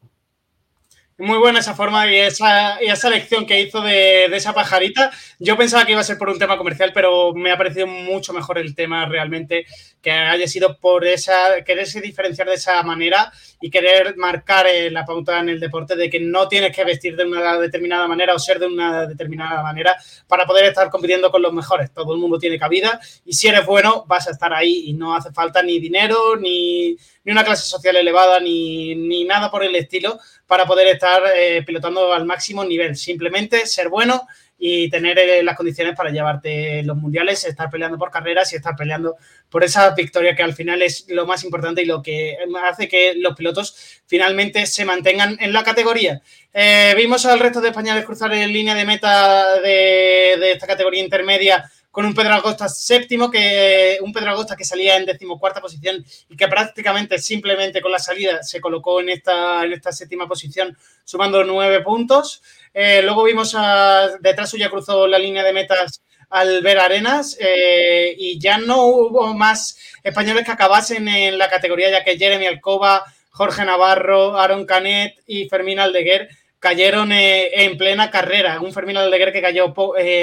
Muy 1.16 1.38
buena 1.38 1.60
esa 1.60 1.76
forma 1.76 2.10
y 2.10 2.16
esa, 2.16 2.82
y 2.82 2.86
esa 2.86 3.08
lección 3.08 3.46
que 3.46 3.60
hizo 3.60 3.80
de, 3.80 4.24
esa 4.24 4.52
pajarita. 4.52 5.12
Yo 5.38 5.56
pensaba 5.56 5.84
que 5.84 5.92
iba 5.92 6.00
a 6.00 6.04
ser 6.04 6.18
por 6.18 6.28
un 6.28 6.40
tema 6.40 6.58
comercial, 6.58 6.90
pero 6.92 7.32
me 7.32 7.52
ha 7.52 7.56
parecido 7.56 7.86
mucho 7.86 8.32
mejor 8.32 8.58
el 8.58 8.74
tema 8.74 9.06
realmente 9.06 9.64
que 10.02 10.10
haya 10.10 10.48
sido 10.48 10.76
por 10.76 11.06
esa, 11.06 11.62
quererse 11.64 12.00
diferenciar 12.00 12.48
de 12.48 12.54
esa 12.54 12.82
manera 12.82 13.32
y 13.60 13.70
querer 13.70 14.16
marcar 14.16 14.66
eh, 14.66 14.90
la 14.90 15.04
pauta 15.04 15.38
en 15.38 15.50
el 15.50 15.60
deporte 15.60 15.94
de 15.94 16.10
que 16.10 16.18
no 16.18 16.48
tienes 16.48 16.74
que 16.74 16.84
vestir 16.84 17.14
de 17.14 17.24
una 17.24 17.58
determinada 17.58 18.08
manera 18.08 18.34
o 18.34 18.38
ser 18.40 18.58
de 18.58 18.66
una 18.66 19.06
determinada 19.06 19.62
manera 19.62 19.96
para 20.26 20.44
poder 20.46 20.64
estar 20.64 20.90
compitiendo 20.90 21.30
con 21.30 21.42
los 21.42 21.52
mejores. 21.52 21.92
Todo 21.92 22.12
el 22.12 22.20
mundo 22.20 22.40
tiene 22.40 22.58
cabida 22.58 22.98
y 23.24 23.34
si 23.34 23.46
eres 23.46 23.64
bueno 23.64 24.04
vas 24.08 24.26
a 24.26 24.32
estar 24.32 24.52
ahí 24.52 24.86
y 24.86 24.94
no 24.94 25.14
hace 25.14 25.32
falta 25.32 25.62
ni 25.62 25.78
dinero, 25.78 26.36
ni, 26.36 26.96
ni 27.22 27.32
una 27.32 27.44
clase 27.44 27.68
social 27.68 27.94
elevada, 27.94 28.40
ni, 28.40 28.96
ni 28.96 29.22
nada 29.22 29.48
por 29.48 29.62
el 29.62 29.76
estilo 29.76 30.18
para 30.54 30.66
poder 30.66 30.86
estar 30.86 31.20
eh, 31.34 31.64
pilotando 31.66 32.12
al 32.12 32.26
máximo 32.26 32.64
nivel. 32.64 32.94
Simplemente 32.94 33.66
ser 33.66 33.88
bueno 33.88 34.28
y 34.56 34.88
tener 34.88 35.18
eh, 35.18 35.42
las 35.42 35.56
condiciones 35.56 35.96
para 35.96 36.10
llevarte 36.10 36.84
los 36.84 36.96
mundiales, 36.96 37.42
estar 37.44 37.68
peleando 37.68 37.98
por 37.98 38.12
carreras 38.12 38.52
y 38.52 38.56
estar 38.56 38.76
peleando 38.76 39.16
por 39.50 39.64
esa 39.64 39.92
victoria 39.96 40.36
que 40.36 40.44
al 40.44 40.54
final 40.54 40.80
es 40.80 41.06
lo 41.08 41.26
más 41.26 41.42
importante 41.42 41.82
y 41.82 41.86
lo 41.86 42.00
que 42.00 42.36
hace 42.62 42.86
que 42.86 43.14
los 43.16 43.34
pilotos 43.34 44.00
finalmente 44.06 44.64
se 44.66 44.84
mantengan 44.84 45.36
en 45.40 45.52
la 45.52 45.64
categoría. 45.64 46.22
Eh, 46.52 46.94
vimos 46.96 47.26
al 47.26 47.40
resto 47.40 47.60
de 47.60 47.70
españoles 47.70 48.04
cruzar 48.04 48.32
en 48.32 48.52
línea 48.52 48.76
de 48.76 48.84
meta 48.84 49.60
de, 49.60 50.36
de 50.38 50.52
esta 50.52 50.68
categoría 50.68 51.02
intermedia 51.02 51.68
con 51.94 52.06
un 52.06 52.12
Pedro 52.12 52.34
Agosta 52.34 52.68
séptimo, 52.68 53.30
que, 53.30 53.98
un 54.00 54.12
Pedro 54.12 54.32
Agosta 54.32 54.56
que 54.56 54.64
salía 54.64 54.96
en 54.96 55.06
decimocuarta 55.06 55.60
posición 55.60 56.04
y 56.28 56.36
que 56.36 56.48
prácticamente 56.48 57.18
simplemente 57.20 57.80
con 57.80 57.92
la 57.92 58.00
salida 58.00 58.42
se 58.42 58.60
colocó 58.60 59.00
en 59.00 59.10
esta, 59.10 59.64
en 59.64 59.74
esta 59.74 59.92
séptima 59.92 60.26
posición, 60.26 60.76
sumando 61.04 61.44
nueve 61.44 61.82
puntos. 61.82 62.42
Eh, 62.74 63.00
luego 63.04 63.22
vimos 63.22 63.54
a, 63.56 64.08
detrás 64.20 64.50
suya 64.50 64.70
cruzó 64.70 65.06
la 65.06 65.20
línea 65.20 65.44
de 65.44 65.52
metas 65.52 66.02
Albert 66.30 66.80
Arenas 66.80 67.36
eh, 67.38 68.12
y 68.18 68.40
ya 68.40 68.58
no 68.58 68.86
hubo 68.86 69.32
más 69.32 69.78
españoles 70.02 70.44
que 70.44 70.50
acabasen 70.50 71.06
en 71.06 71.38
la 71.38 71.48
categoría, 71.48 71.92
ya 71.92 72.02
que 72.02 72.18
Jeremy 72.18 72.46
Alcoba, 72.46 73.04
Jorge 73.30 73.64
Navarro, 73.64 74.36
Aaron 74.36 74.66
Canet 74.66 75.14
y 75.28 75.48
Fermín 75.48 75.78
Aldeguer 75.78 76.28
cayeron 76.58 77.12
eh, 77.12 77.50
en 77.64 77.78
plena 77.78 78.10
carrera. 78.10 78.60
Un 78.60 78.72
Fermín 78.72 78.96
Aldeguer 78.96 79.32
que 79.32 79.42
cayó, 79.42 79.72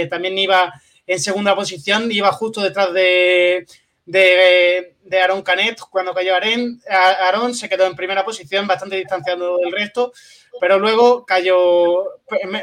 también 0.09 0.37
iba 0.37 0.73
en 1.11 1.19
segunda 1.19 1.55
posición, 1.55 2.09
iba 2.09 2.31
justo 2.31 2.61
detrás 2.61 2.93
de, 2.93 3.65
de, 4.05 4.95
de 5.03 5.21
Aaron 5.21 5.41
Canet. 5.41 5.77
Cuando 5.89 6.13
cayó 6.13 6.33
Aaron, 6.35 7.53
se 7.53 7.67
quedó 7.67 7.85
en 7.85 7.95
primera 7.95 8.23
posición, 8.23 8.65
bastante 8.65 8.95
distanciado 8.95 9.57
del 9.57 9.73
resto, 9.73 10.13
pero 10.61 10.79
luego 10.79 11.25
cayó, 11.25 12.21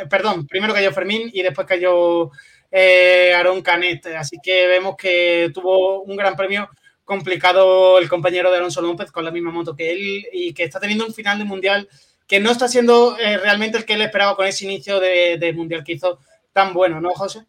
perdón, 0.08 0.46
primero 0.46 0.72
cayó 0.72 0.92
Fermín 0.92 1.30
y 1.30 1.42
después 1.42 1.66
cayó 1.66 2.30
eh, 2.70 3.34
Aaron 3.36 3.60
Canet. 3.60 4.06
Así 4.16 4.38
que 4.42 4.66
vemos 4.66 4.96
que 4.96 5.50
tuvo 5.52 6.00
un 6.02 6.16
gran 6.16 6.34
premio 6.34 6.70
complicado 7.04 7.98
el 7.98 8.08
compañero 8.08 8.50
de 8.50 8.56
Alonso 8.56 8.80
López 8.80 9.12
con 9.12 9.26
la 9.26 9.30
misma 9.30 9.50
moto 9.50 9.76
que 9.76 9.90
él 9.90 10.26
y 10.32 10.54
que 10.54 10.64
está 10.64 10.80
teniendo 10.80 11.04
un 11.06 11.14
final 11.14 11.38
de 11.38 11.44
mundial 11.44 11.88
que 12.26 12.40
no 12.40 12.50
está 12.50 12.68
siendo 12.68 13.18
eh, 13.18 13.38
realmente 13.38 13.78
el 13.78 13.84
que 13.84 13.94
él 13.94 14.02
esperaba 14.02 14.36
con 14.36 14.46
ese 14.46 14.64
inicio 14.66 15.00
de, 15.00 15.38
de, 15.38 15.52
Mundial 15.54 15.82
que 15.82 15.92
hizo 15.92 16.18
tan 16.52 16.74
bueno, 16.74 17.00
¿no, 17.00 17.10
José? 17.14 17.46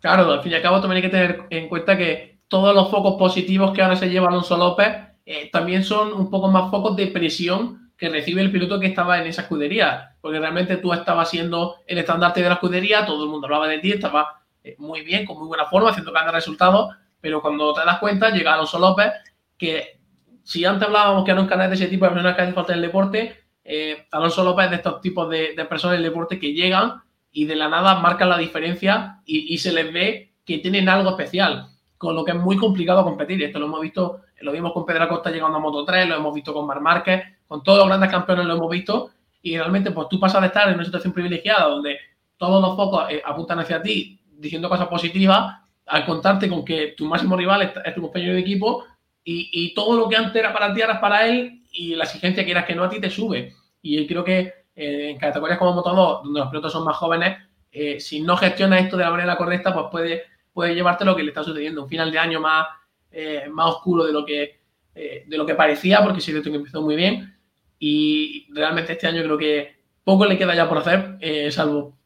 Claro, 0.00 0.32
al 0.32 0.42
fin 0.42 0.52
y 0.52 0.54
al 0.54 0.62
cabo 0.62 0.80
también 0.80 0.96
hay 0.96 1.10
que 1.10 1.16
tener 1.16 1.46
en 1.50 1.68
cuenta 1.68 1.96
que 1.96 2.40
todos 2.48 2.74
los 2.74 2.90
focos 2.90 3.16
positivos 3.18 3.72
que 3.72 3.82
ahora 3.82 3.96
se 3.96 4.08
lleva 4.08 4.28
Alonso 4.28 4.56
López 4.56 4.88
eh, 5.26 5.50
también 5.52 5.84
son 5.84 6.12
un 6.12 6.30
poco 6.30 6.48
más 6.48 6.70
focos 6.70 6.96
de 6.96 7.06
presión 7.08 7.92
que 7.96 8.08
recibe 8.08 8.40
el 8.40 8.50
piloto 8.50 8.80
que 8.80 8.86
estaba 8.86 9.20
en 9.20 9.26
esa 9.26 9.42
escudería, 9.42 10.16
porque 10.22 10.40
realmente 10.40 10.78
tú 10.78 10.92
estabas 10.92 11.28
siendo 11.28 11.76
el 11.86 11.98
estandarte 11.98 12.42
de 12.42 12.48
la 12.48 12.54
escudería, 12.54 13.04
todo 13.04 13.24
el 13.24 13.30
mundo 13.30 13.46
hablaba 13.46 13.68
de 13.68 13.78
ti, 13.78 13.92
estaba 13.92 14.40
eh, 14.64 14.74
muy 14.78 15.02
bien, 15.02 15.26
con 15.26 15.38
muy 15.38 15.48
buena 15.48 15.66
forma, 15.66 15.90
haciendo 15.90 16.10
grandes 16.10 16.34
resultados, 16.34 16.96
pero 17.20 17.42
cuando 17.42 17.74
te 17.74 17.84
das 17.84 17.98
cuenta 17.98 18.30
llega 18.30 18.54
Alonso 18.54 18.78
López, 18.78 19.12
que 19.58 20.00
si 20.42 20.64
antes 20.64 20.88
hablábamos 20.88 21.24
que 21.24 21.30
era 21.30 21.40
un 21.40 21.46
canal 21.46 21.68
de 21.68 21.76
ese 21.76 21.88
tipo 21.88 22.06
de 22.06 22.12
personas 22.12 22.34
que 22.34 22.42
hace 22.42 22.52
falta 22.52 22.72
en 22.72 22.78
el 22.78 22.86
deporte, 22.86 23.36
eh, 23.62 24.06
Alonso 24.10 24.42
López 24.42 24.70
de 24.70 24.76
estos 24.76 25.00
tipos 25.00 25.28
de, 25.28 25.54
personas 25.68 25.98
en 25.98 26.04
el 26.04 26.10
deporte 26.10 26.40
que 26.40 26.54
llegan 26.54 27.02
y 27.32 27.44
de 27.44 27.56
la 27.56 27.68
nada 27.68 28.00
marcan 28.00 28.28
la 28.28 28.38
diferencia 28.38 29.20
y, 29.24 29.56
se 29.58 29.72
les 29.72 29.92
ve 29.92 30.32
que 30.44 30.58
tienen 30.58 30.88
algo 30.88 31.10
especial, 31.10 31.68
con 31.96 32.14
lo 32.14 32.24
que 32.24 32.32
es 32.32 32.36
muy 32.36 32.56
complicado 32.56 33.04
competir. 33.04 33.42
Esto 33.42 33.58
lo 33.58 33.66
hemos 33.66 33.80
visto, 33.80 34.22
lo 34.40 34.52
vimos 34.52 34.72
con 34.72 34.84
Pedro 34.84 35.04
Acosta 35.04 35.30
llegando 35.30 35.58
a 35.58 35.60
Moto 35.60 35.84
3, 35.84 36.08
lo 36.08 36.16
hemos 36.16 36.34
visto 36.34 36.52
con 36.52 36.66
Mar 36.66 36.80
Márquez, 36.80 37.22
con 37.46 37.62
todos 37.62 37.78
los 37.78 37.88
grandes 37.88 38.10
campeones 38.10 38.46
lo 38.46 38.54
hemos 38.54 38.70
visto 38.70 39.10
y 39.42 39.56
realmente 39.56 39.90
pues 39.90 40.08
tú 40.08 40.20
pasas 40.20 40.40
de 40.40 40.48
estar 40.48 40.68
en 40.68 40.74
una 40.74 40.84
situación 40.84 41.12
privilegiada 41.12 41.66
donde 41.66 41.98
todos 42.36 42.60
los 42.62 42.76
focos 42.76 43.10
eh, 43.10 43.22
apuntan 43.24 43.58
hacia 43.58 43.82
ti 43.82 44.20
diciendo 44.38 44.68
cosas 44.68 44.88
positivas 44.88 45.56
al 45.86 46.06
contarte 46.06 46.48
con 46.48 46.64
que 46.64 46.94
tu 46.96 47.06
máximo 47.06 47.36
rival 47.36 47.72
es, 47.84 47.94
tu 47.94 48.02
compañero 48.02 48.34
de 48.34 48.40
equipo 48.40 48.84
y, 49.22 49.74
todo 49.74 49.96
lo 49.96 50.08
que 50.08 50.16
antes 50.16 50.34
era 50.34 50.52
para 50.52 50.74
ti 50.74 50.80
ahora 50.80 50.94
es 50.94 51.00
para 51.00 51.26
él 51.26 51.62
y 51.70 51.94
la 51.94 52.04
exigencia 52.04 52.44
que 52.44 52.50
eras 52.50 52.64
que 52.64 52.74
no 52.74 52.82
a 52.82 52.88
ti 52.88 53.00
te 53.00 53.10
sube. 53.10 53.54
Y 53.80 54.04
creo 54.06 54.24
que 54.24 54.59
eh, 54.80 55.10
en 55.10 55.18
categorías 55.18 55.58
como 55.58 55.74
Moto 55.74 55.94
2, 55.94 56.22
donde 56.24 56.40
los 56.40 56.48
pilotos 56.48 56.72
son 56.72 56.84
más 56.84 56.96
jóvenes, 56.96 57.36
eh, 57.70 58.00
si 58.00 58.22
no 58.22 58.34
gestionas 58.34 58.80
esto 58.80 58.96
de 58.96 59.04
la 59.04 59.10
manera 59.10 59.36
correcta, 59.36 59.74
pues 59.74 59.86
puede, 59.90 60.22
puede 60.54 60.74
llevarte 60.74 61.04
lo 61.04 61.14
que 61.14 61.22
le 61.22 61.28
está 61.28 61.44
sucediendo. 61.44 61.82
Un 61.82 61.88
final 61.90 62.10
de 62.10 62.18
año 62.18 62.40
más, 62.40 62.66
eh, 63.10 63.44
más 63.50 63.74
oscuro 63.74 64.04
de 64.04 64.12
lo, 64.14 64.24
que, 64.24 64.60
de 64.94 65.36
lo 65.36 65.44
que 65.44 65.54
parecía, 65.54 66.02
porque 66.02 66.22
sí 66.22 66.32
que 66.32 66.48
empezó 66.48 66.80
muy 66.80 66.96
bien. 66.96 67.36
Y 67.78 68.46
realmente 68.54 68.92
este 68.92 69.06
año 69.06 69.22
creo 69.22 69.36
que 69.36 69.76
poco 70.02 70.24
le 70.24 70.38
queda 70.38 70.54
ya 70.54 70.66
por 70.66 70.78
hacer, 70.78 71.18
salvo 71.52 71.98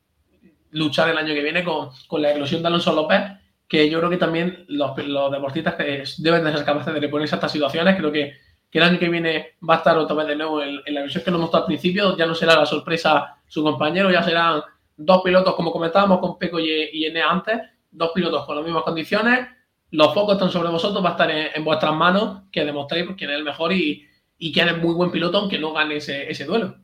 luchar 0.72 1.09
el 1.10 1.18
año 1.18 1.32
que 1.32 1.42
viene 1.42 1.62
con, 1.62 1.90
con 2.09 2.22
la 2.22 2.32
eclosión 2.32 2.60
de 2.60 2.66
Alonso 2.66 2.92
López 2.92 3.22
que 3.68 3.88
yo 3.88 3.98
creo 3.98 4.10
que 4.10 4.16
también 4.16 4.64
los, 4.68 4.98
los 5.06 5.30
deportistas 5.30 5.76
deben 6.18 6.44
de 6.44 6.52
ser 6.52 6.64
capaces 6.64 6.92
de 6.92 7.01
reponerse 7.01 7.34
a 7.34 7.38
estas 7.38 7.52
situaciones. 7.52 7.96
Creo 7.96 8.12
que, 8.12 8.34
que, 8.74 8.78
el 8.80 8.84
año 8.84 8.98
que 8.98 9.09
viene 9.09 9.52
va 9.68 9.74
a 9.74 9.76
estar 9.78 9.96
otra 9.96 10.16
vez 10.16 10.26
de 10.26 10.34
nuevo 10.34 10.60
en, 10.60 10.82
la 10.86 11.02
versión 11.02 11.22
que 11.22 11.30
nos 11.30 11.40
mostró 11.40 11.60
al 11.60 11.66
principio. 11.66 12.16
Ya 12.16 12.26
no 12.26 12.34
será 12.34 12.56
la 12.56 12.66
sorpresa 12.66 13.36
su 13.46 13.62
compañero, 13.62 14.10
ya 14.10 14.20
serán 14.24 14.62
dos 14.96 15.22
pilotos, 15.22 15.55
como 15.55 15.70
comentábamos 15.70 16.18
con 16.18 16.36
Peco 16.36 16.59
y, 16.59 16.90
y 16.92 17.06
antes, 17.18 17.60
dos 17.92 18.10
pilotos 18.12 18.44
con 18.44 18.56
las 18.56 18.64
mismas 18.64 18.82
condiciones. 18.82 19.46
Los 19.92 20.12
focos 20.12 20.34
están 20.34 20.51
sobre 20.51 20.70
vosotros, 20.70 21.05
va 21.05 21.10
a 21.10 21.12
estar 21.12 21.30
en, 21.30 21.64
vuestras 21.64 21.94
manos 21.94 22.42
que 22.51 22.64
demostréis 22.64 23.06
quién 23.16 23.30
es 23.30 23.36
el 23.36 23.44
mejor 23.44 23.72
y, 23.72 24.09
quién 24.52 24.68
es 24.68 24.76
muy 24.76 24.94
buen 24.94 25.12
piloto, 25.12 25.38
aunque 25.38 25.59
no 25.59 25.72
gane 25.72 25.98
ese 25.98 26.44
duelo. 26.44 26.76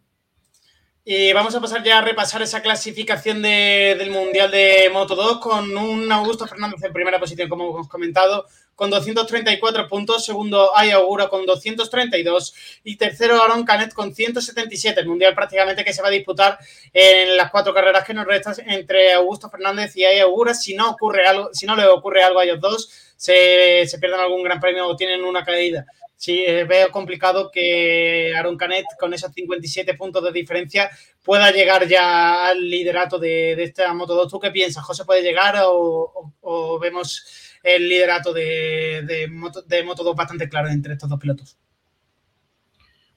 Y 1.13 1.33
vamos 1.33 1.55
a 1.55 1.61
pasar 1.61 1.83
ya 1.83 1.99
a 1.99 2.03
repasar 2.03 2.43
esa 2.43 2.61
clasificación 2.61 3.41
del 3.41 4.11
Mundial 4.11 4.51
de 4.51 4.91
Moto 4.93 5.17
2 5.17 5.39
con 5.39 5.77
un 5.77 6.13
Augusto 6.13 6.47
Fernández 6.47 6.83
en 6.85 6.93
primera 6.93 7.19
posición, 7.19 7.49
como 7.49 7.71
hemos 7.71 7.89
comentado, 7.89 8.47
con 8.81 8.89
234 8.89 9.89
puntos. 9.89 10.25
Segundo, 10.25 10.71
Ay 10.75 10.89
Auguro 10.89 11.29
con 11.29 11.45
232. 11.45 12.55
Y 12.83 12.97
tercero, 12.97 13.43
Aaron 13.43 13.63
Canet 13.63 13.93
con 13.93 14.15
177. 14.15 14.99
El 15.01 15.07
Mundial 15.07 15.35
prácticamente 15.35 15.85
que 15.85 15.93
se 15.93 16.01
va 16.01 16.09
a 16.09 16.11
disputar 16.11 16.59
en 16.95 17.37
las 17.37 17.51
cuatro 17.51 17.75
carreras 17.75 18.07
que 18.07 18.15
nos 18.15 18.25
restan 18.25 18.55
entre 18.67 19.13
Augusto 19.13 19.51
Fernández 19.51 19.95
y 19.97 20.05
Ay 20.07 20.21
Auguro. 20.21 20.55
Si 20.55 20.73
no 20.73 20.93
ocurre 20.93 21.27
algo, 21.27 21.51
si 21.53 21.67
no 21.67 21.77
le 21.77 21.87
ocurre 21.87 22.23
algo 22.23 22.41
a 22.41 22.45
ellos 22.45 22.59
dos, 22.59 22.91
se, 23.19 23.85
se 23.87 23.99
pierden 23.99 24.21
algún 24.21 24.43
gran 24.43 24.59
premio 24.59 24.87
o 24.87 24.97
tienen 24.97 25.25
una 25.25 25.45
caída 25.45 25.85
sí 26.21 26.45
eh, 26.47 26.65
veo 26.65 26.91
complicado 26.91 27.51
que 27.51 28.35
Aaron 28.37 28.59
Canet 28.59 28.85
con 28.99 29.15
esos 29.15 29.33
57 29.33 29.95
puntos 29.95 30.23
de 30.23 30.33
diferencia 30.33 30.91
pueda 31.25 31.51
llegar 31.51 31.89
ya 31.89 32.49
al 32.49 32.69
liderato 32.69 33.19
de, 33.19 33.55
esta 33.63 33.93
Moto 33.95 34.15
2. 34.15 34.31
¿Tú 34.31 34.39
qué 34.39 34.51
piensas? 34.51 34.85
¿José 34.85 35.07
puede 35.07 35.23
llegar 35.23 35.57
o, 35.65 36.79
vemos 36.79 37.50
el 37.63 37.89
liderato 37.89 38.33
de, 38.33 39.03
de, 39.07 39.29
Moto, 39.29 39.63
de 39.63 39.83
2 39.83 40.17
bastante 40.17 40.49
claro 40.49 40.69
entre 40.69 40.95
estos 40.95 41.09
dos 41.09 41.19
pilotos? 41.19 41.59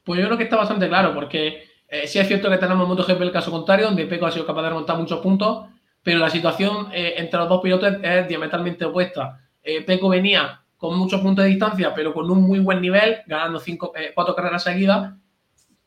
Pues 0.03 0.19
yo 0.19 0.25
creo 0.25 0.37
que 0.37 0.43
está 0.43 0.57
bastante 0.57 0.87
claro, 0.87 1.13
porque 1.13 1.63
eh, 1.87 2.07
sí 2.07 2.19
es 2.19 2.27
cierto 2.27 2.49
que 2.49 2.57
tenemos 2.57 2.87
MotoGP 2.87 3.21
el 3.21 3.31
caso 3.31 3.51
contrario, 3.51 3.85
donde 3.85 4.05
Peco 4.05 4.25
ha 4.25 4.31
sido 4.31 4.45
capaz 4.45 4.63
de 4.63 4.69
remontar 4.69 4.97
muchos 4.97 5.19
puntos, 5.21 5.67
pero 6.01 6.19
la 6.19 6.29
situación 6.29 6.89
eh, 6.93 7.15
entre 7.17 7.39
los 7.39 7.47
dos 7.47 7.61
pilotos 7.61 7.93
es, 8.01 8.27
diametralmente 8.27 8.85
opuesta. 8.85 9.39
Peco 9.85 10.09
venía 10.09 10.63
con 10.83 10.99
muchos 10.99 11.21
puntos 11.21 11.45
de 11.45 11.51
distancia, 11.51 11.93
pero 11.93 12.13
con 12.13 12.29
un 12.29 12.41
muy 12.41 12.59
buen 12.59 12.81
nivel, 12.81 13.19
ganando 13.25 13.57
cinco, 13.57 13.93
eh, 13.95 14.11
cuatro 14.13 14.35
carreras 14.35 14.65
seguidas. 14.65 15.13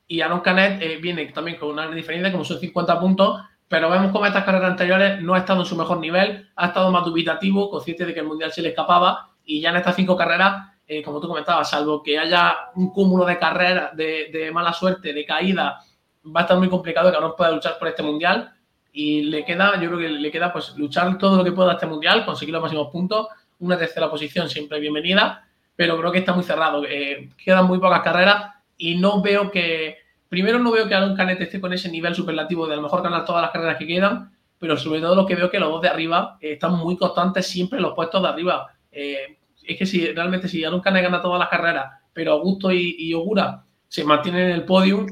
Y 0.09 0.23
Aaron 0.23 0.41
Canet 0.41 0.81
eh, 0.81 0.97
viene 0.97 1.27
también 1.27 1.59
con 1.59 1.69
una 1.69 1.91
diferencia, 1.91 2.33
como 2.33 2.47
son 2.47 2.59
50 2.59 2.99
puntos, 2.99 3.43
pero 3.69 3.91
vemos 3.91 4.13
como 4.13 4.27
estas 4.27 4.45
carreras 4.45 4.71
anteriores 4.71 5.21
no 5.23 5.35
ha 5.35 5.39
estado 5.39 5.61
en 5.61 5.67
su 5.67 5.77
mejor 5.77 5.99
nivel, 5.99 6.49
ha 6.57 6.67
estado 6.67 6.91
más 6.91 7.05
dubitativo, 7.05 7.71
consciente 7.71 8.05
de 8.05 8.15
que 8.15 8.21
el 8.21 8.27
Mundial 8.27 8.53
se 8.53 8.63
le 8.63 8.69
escapaba, 8.71 9.31
y 9.45 9.61
ya 9.61 9.71
en 9.71 9.77
estas 9.77 9.97
cinco 9.97 10.17
carreras, 10.17 10.71
eh, 10.87 11.03
como 11.03 11.21
tú 11.21 11.29
comentabas, 11.29 11.71
salvo 11.71 12.03
que 12.03 12.19
haya 12.19 12.57
un 12.75 12.91
cúmulo 12.91 13.25
de 13.25 13.39
carreras, 13.39 13.97
de, 13.97 14.51
mala 14.53 14.73
suerte, 14.73 15.13
de 15.13 15.25
caída, 15.25 15.81
va 16.25 16.41
a 16.41 16.43
estar 16.43 16.59
muy 16.59 16.69
complicado 16.69 17.13
que 17.13 17.21
no 17.21 17.35
pueda 17.35 17.51
luchar 17.51 17.79
por 17.79 17.89
este 17.89 18.03
Mundial. 18.03 18.53
Y 18.93 19.23
le 19.25 19.45
queda, 19.45 19.79
yo 19.81 19.89
creo 19.89 19.99
que 19.99 20.09
le 20.09 20.31
queda 20.31 20.53
pues 20.53 20.75
luchar 20.77 21.19
todo 21.19 21.37
lo 21.37 21.45
que 21.45 21.53
pueda 21.53 21.75
este 21.75 21.87
Mundial, 21.87 22.25
conseguir 22.25 22.53
los 22.55 22.63
máximos 22.63 22.89
puntos 22.91 23.29
una 23.59 23.79
tercera 23.79 24.11
posición 24.11 24.49
siempre 24.49 24.81
bienvenida, 24.81 25.47
pero 25.75 25.97
creo 25.99 26.13
que 26.13 26.19
está 26.19 26.33
muy 26.33 26.45
cerrado. 26.45 26.85
Eh, 26.85 27.31
quedan 27.43 27.67
muy 27.67 27.79
pocas 27.79 28.03
carreras 28.03 28.55
y 28.77 28.97
no 28.97 29.23
veo 29.23 29.51
que. 29.51 29.99
Primero, 30.29 30.59
no 30.59 30.73
veo 30.73 30.89
que 30.89 30.95
Alon 30.95 31.17
Canet 31.17 31.41
esté 31.41 31.61
con 31.61 31.73
ese 31.73 31.91
nivel 31.91 32.15
superlativo 32.15 32.67
de 32.67 32.75
a 32.75 32.77
lo 32.77 32.83
mejor 32.83 33.03
ganar 33.03 33.25
todas 33.25 33.43
las 33.43 33.51
carreras 33.51 33.77
que 33.79 33.87
quedan, 33.87 34.33
pero 34.59 34.77
sobre 34.77 35.01
todo 35.01 35.15
lo 35.15 35.27
que 35.27 35.35
veo 35.35 35.51
que 35.51 35.61
los 35.61 35.71
dos 35.71 35.83
de 35.83 35.89
arriba 35.89 36.39
eh, 36.41 36.53
están 36.53 36.75
muy 36.75 36.97
constantes 36.97 37.47
siempre 37.47 37.79
en 37.79 37.85
los 37.85 37.95
puestos 37.95 38.23
de 38.23 38.29
arriba. 38.29 38.67
Eh, 38.91 39.39
es 39.63 39.79
que 39.79 39.87
si 39.87 40.13
realmente 40.13 40.49
si 40.49 40.65
Alon 40.65 40.81
Canet 40.81 41.03
gana 41.03 41.23
todas 41.23 41.39
las 41.39 41.49
carreras, 41.49 41.93
pero 42.13 42.33
Augusto 42.33 42.73
y, 42.73 43.13
Ogura 43.15 43.65
se 43.89 44.05
mantienen 44.05 44.47
en 44.47 44.53
el 44.53 44.65
podium, 44.65 45.07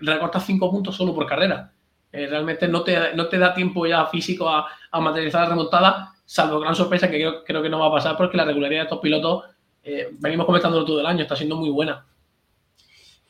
recortas 0.00 0.44
cinco 0.44 0.70
puntos 0.70 0.96
solo 0.96 1.14
por 1.14 1.26
carrera. 1.26 1.72
realmente 2.10 2.66
no 2.68 2.82
te, 2.82 3.14
no 3.14 3.26
te 3.26 3.38
da 3.38 3.54
tiempo 3.54 3.86
ya 3.86 4.06
físico 4.06 4.48
a, 4.48 4.66
materializar 4.92 5.42
la 5.42 5.50
remontada 5.50 6.14
salvo 6.28 6.60
gran 6.60 6.74
sorpresa 6.74 7.10
que 7.10 7.42
creo, 7.46 7.62
que 7.62 7.70
no 7.70 7.78
va 7.78 7.86
a 7.86 7.90
pasar 7.90 8.14
porque 8.14 8.36
la 8.36 8.44
regularidad 8.44 8.80
de 8.80 8.84
estos 8.84 8.98
pilotos, 8.98 9.44
eh, 9.82 10.10
venimos 10.18 10.44
comentándolo 10.44 10.84
todo 10.84 11.00
el 11.00 11.06
año, 11.06 11.22
está 11.22 11.34
siendo 11.34 11.56
muy 11.56 11.70
buena. 11.70 12.04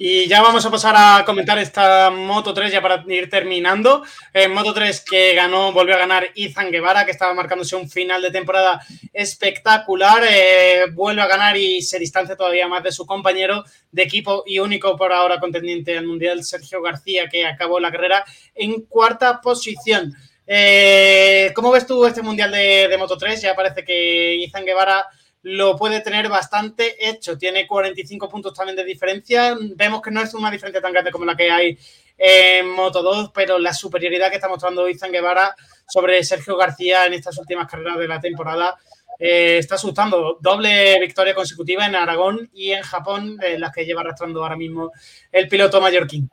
Y 0.00 0.28
ya 0.28 0.40
vamos 0.42 0.64
a 0.64 0.70
pasar 0.70 0.94
a 0.96 1.24
comentar 1.24 1.58
esta 1.58 2.08
Moto 2.10 2.54
3 2.54 2.70
ya 2.70 2.80
para 2.80 3.04
ir 3.08 3.28
terminando. 3.28 4.04
En 4.32 4.54
Moto 4.54 4.72
3 4.72 5.00
que 5.00 5.34
ganó, 5.34 5.72
volvió 5.72 5.96
a 5.96 5.98
ganar 5.98 6.28
Izan 6.36 6.70
Guevara, 6.70 7.04
que 7.04 7.10
estaba 7.10 7.34
marcándose 7.34 7.74
un 7.74 7.90
final 7.90 8.22
de 8.22 8.30
temporada 8.30 8.80
espectacular. 9.12 10.22
Eh, 10.30 10.84
vuelve 10.92 11.22
a 11.22 11.26
ganar 11.26 11.56
y 11.56 11.82
se 11.82 11.98
distancia 11.98 12.36
todavía 12.36 12.68
más 12.68 12.84
de 12.84 12.92
su 12.92 13.06
compañero 13.06 13.64
de 13.90 14.04
equipo 14.04 14.44
y 14.46 14.60
único 14.60 14.96
por 14.96 15.12
ahora 15.12 15.40
contendiente 15.40 15.98
al 15.98 16.06
Mundial, 16.06 16.44
Sergio 16.44 16.80
García, 16.80 17.28
que 17.28 17.44
acabó 17.44 17.80
la 17.80 17.90
carrera 17.90 18.24
en 18.54 18.82
cuarta 18.82 19.40
posición. 19.40 20.14
Eh, 20.46 21.50
¿Cómo 21.56 21.72
ves 21.72 21.88
tú 21.88 22.06
este 22.06 22.22
Mundial 22.22 22.52
de, 22.52 22.96
Moto 23.00 23.18
3? 23.18 23.42
Ya 23.42 23.56
parece 23.56 23.84
que 23.84 24.36
Izan 24.36 24.64
Guevara 24.64 25.04
lo 25.42 25.76
puede 25.76 26.00
tener 26.00 26.28
bastante 26.28 27.08
hecho. 27.08 27.38
Tiene 27.38 27.66
45 27.66 28.28
puntos 28.28 28.54
también 28.54 28.76
de 28.76 28.84
diferencia. 28.84 29.56
Vemos 29.76 30.02
que 30.02 30.10
no 30.10 30.20
es 30.20 30.34
una 30.34 30.50
diferencia 30.50 30.80
tan 30.82 30.92
grande 30.92 31.10
como 31.10 31.24
la 31.24 31.36
que 31.36 31.50
hay 31.50 31.78
en 32.16 32.68
Moto 32.70 33.02
2, 33.02 33.30
pero 33.32 33.58
la 33.58 33.72
superioridad 33.72 34.30
que 34.30 34.36
está 34.36 34.48
mostrando 34.48 34.88
Izan 34.88 35.12
Guevara 35.12 35.54
sobre 35.86 36.22
Sergio 36.24 36.56
García 36.56 37.06
en 37.06 37.14
estas 37.14 37.38
últimas 37.38 37.68
carreras 37.70 37.98
de 37.98 38.08
la 38.08 38.20
temporada 38.20 38.76
eh, 39.18 39.58
está 39.58 39.76
asustando. 39.76 40.38
Doble 40.40 40.98
victoria 41.00 41.34
consecutiva 41.34 41.86
en 41.86 41.94
Aragón 41.94 42.50
y 42.52 42.72
en 42.72 42.82
Japón, 42.82 43.38
las 43.58 43.72
que 43.72 43.84
lleva 43.84 44.00
arrastrando 44.00 44.42
ahora 44.42 44.56
mismo 44.56 44.90
el 45.30 45.48
piloto 45.48 45.80
mallorquín. 45.80 46.28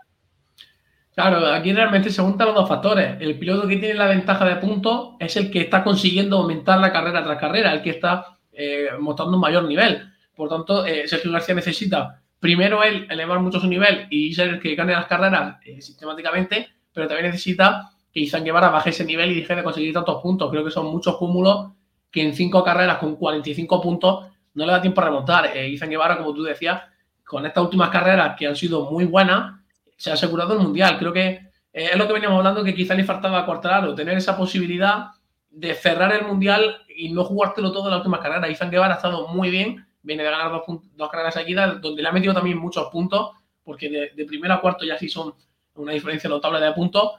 Claro, 1.16 1.48
aquí 1.48 1.72
realmente 1.72 2.10
se 2.10 2.22
juntan 2.22 2.48
los 2.48 2.56
dos 2.56 2.68
factores. 2.68 3.16
El 3.22 3.40
piloto 3.40 3.68
que 3.68 3.78
tiene 3.78 3.94
la 3.94 4.08
ventaja 4.08 4.44
de 4.44 4.58
puntos 4.58 5.12
es 5.20 5.38
el 5.38 5.50
que 5.50 5.62
está 5.62 5.82
consiguiendo 5.82 6.38
aumentar 6.38 6.78
la 6.80 6.92
carrera 6.92 7.24
tras 7.24 7.40
carrera, 7.40 7.72
el 7.72 7.82
que 7.82 7.92
está 7.92 8.38
eh, 8.56 8.90
mostrando 9.00 9.36
un 9.36 9.42
mayor 9.42 9.64
nivel. 9.66 10.12
Por 10.36 10.50
tanto, 10.50 10.86
eh, 10.86 11.08
Sergio 11.08 11.32
García 11.32 11.56
necesita 11.56 12.22
primero 12.40 12.84
él 12.84 13.08
elevar 13.10 13.40
mucho 13.40 13.60
su 13.60 13.68
nivel 13.68 14.08
y 14.10 14.34
ser 14.34 14.50
el 14.50 14.60
que 14.60 14.76
gane 14.76 14.94
las 14.94 15.06
carreras 15.06 15.58
eh, 15.66 15.82
sistemáticamente, 15.82 16.70
pero 16.94 17.08
también 17.08 17.32
necesita 17.32 17.92
que 18.12 18.20
Izan 18.20 18.44
Guevara 18.44 18.70
baje 18.70 18.92
ese 18.92 19.06
nivel 19.06 19.32
y 19.32 19.42
deje 19.42 19.56
de 19.56 19.64
conseguir 19.64 19.94
tantos 19.94 20.22
puntos. 20.22 20.50
Creo 20.52 20.64
que 20.64 20.72
son 20.72 20.88
muchos 20.88 21.18
cúmulos 21.18 21.72
que 22.12 22.22
en 22.22 22.34
cinco 22.34 22.64
carreras 22.64 22.98
con 22.98 23.16
45 23.16 23.82
puntos 23.82 24.26
no 24.54 24.66
le 24.66 24.72
da 24.72 24.82
tiempo 24.82 25.02
a 25.02 25.06
remontar. 25.06 25.58
Izan 25.58 25.90
Guevara, 25.90 26.18
como 26.18 26.34
tú 26.34 26.44
decías, 26.44 26.82
con 27.26 27.46
estas 27.46 27.64
últimas 27.64 27.90
carreras 27.90 28.36
que 28.38 28.48
han 28.48 28.56
sido 28.56 28.90
muy 28.90 29.06
buenas, 29.06 29.60
se 29.98 30.12
ha 30.12 30.14
asegurado 30.14 30.54
el 30.54 30.60
Mundial. 30.60 30.98
Creo 30.98 31.12
que 31.12 31.28
eh, 31.76 31.90
es 31.92 31.98
lo 31.98 32.08
que 32.08 32.14
veníamos 32.14 32.38
hablando, 32.38 32.64
que 32.64 32.74
quizá 32.74 32.94
le 32.94 33.04
faltaba 33.04 33.40
a 33.40 33.46
Cuartararo, 33.46 33.94
tener 33.94 34.18
esa 34.18 34.38
posibilidad 34.38 35.08
de 35.56 35.74
cerrar 35.74 36.14
el 36.14 36.28
Mundial 36.28 36.82
y 36.96 37.14
no 37.14 37.24
jugártelo 37.24 37.72
todo 37.72 37.86
en 37.86 37.92
la 37.92 37.98
última 37.98 38.20
carrera. 38.20 38.50
Izan 38.50 38.70
Guevara 38.70 38.94
ha 38.94 38.98
estado 38.98 39.28
muy 39.30 39.50
bien, 39.50 39.88
viene 40.04 40.24
de 40.24 40.30
ganar 40.30 40.52
dos, 40.52 41.10
carreras 41.10 41.34
seguidas, 41.34 41.82
donde 41.82 42.02
le 42.02 42.10
ha 42.10 42.12
metido 42.12 42.34
también 42.34 42.58
muchos 42.58 42.88
puntos, 42.92 43.32
porque 43.64 43.90
de, 43.90 44.26
primero 44.26 44.54
a 44.54 44.62
cuarto 44.62 44.86
ya 44.86 44.98
sí 44.98 45.08
son 45.08 45.34
una 45.76 45.94
diferencia 45.94 46.30
notable 46.30 46.60
de 46.60 46.74
puntos. 46.74 47.14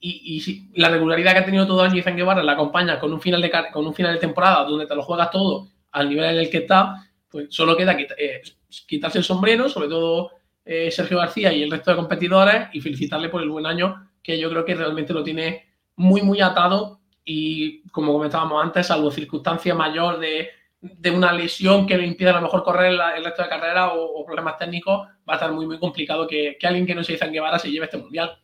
Y, 0.00 0.70
la 0.74 0.88
regularidad 0.88 1.32
que 1.32 1.38
ha 1.38 1.44
tenido 1.44 1.66
todo 1.66 1.84
el 1.84 1.90
año 1.90 2.00
Izan 2.00 2.16
Guevara 2.16 2.42
la 2.42 2.52
acompaña 2.52 2.98
con 2.98 3.12
un, 3.12 3.20
final 3.20 3.40
de, 3.42 3.52
con 3.72 3.86
un 3.86 3.94
final 3.94 4.14
de 4.14 4.20
temporada 4.20 4.64
donde 4.64 4.86
te 4.86 4.94
lo 4.94 5.02
juegas 5.02 5.30
todo 5.30 5.68
al 5.92 6.08
nivel 6.08 6.24
en 6.24 6.38
el 6.38 6.50
que 6.50 6.58
está, 6.58 7.06
pues 7.28 7.46
solo 7.50 7.76
queda 7.76 7.96
eh, 8.18 8.42
quitarse 8.86 9.18
el 9.18 9.24
sombrero, 9.24 9.68
sobre 9.68 9.88
todo 9.88 10.30
eh, 10.64 10.90
Sergio 10.90 11.18
García 11.18 11.52
y 11.52 11.62
el 11.62 11.70
resto 11.70 11.90
de 11.90 11.96
competidores, 11.98 12.68
y 12.72 12.80
felicitarle 12.80 13.28
por 13.28 13.42
el 13.42 13.50
buen 13.50 13.66
año, 13.66 14.10
que 14.22 14.38
yo 14.38 14.48
creo 14.48 14.64
que 14.64 14.74
realmente 14.74 15.12
lo 15.12 15.22
tiene 15.22 15.66
muy, 15.96 16.22
muy 16.22 16.40
atado. 16.40 17.00
Y 17.24 17.82
como 17.88 18.12
comentábamos 18.12 18.62
antes, 18.62 18.86
salvo 18.86 19.10
circunstancia 19.10 19.74
mayor 19.74 20.18
de, 20.18 20.50
una 21.10 21.32
lesión 21.32 21.86
que 21.86 21.96
le 21.96 22.06
impida 22.06 22.30
a 22.30 22.34
lo 22.34 22.42
mejor 22.42 22.62
correr 22.62 22.92
el 23.16 23.24
resto 23.24 23.42
de 23.42 23.48
carrera 23.48 23.94
o, 23.94 24.24
problemas 24.24 24.58
técnicos, 24.58 25.06
va 25.28 25.34
a 25.34 25.36
estar 25.36 25.52
muy, 25.52 25.66
muy 25.66 25.78
complicado 25.78 26.26
que, 26.26 26.56
que 26.58 26.66
alguien 26.66 26.86
que 26.86 26.94
no 26.94 27.02
se 27.02 27.12
dice 27.12 27.24
en 27.24 27.32
Guevara 27.32 27.58
se 27.58 27.70
lleve 27.70 27.86
este 27.86 27.98
mundial. 27.98 28.38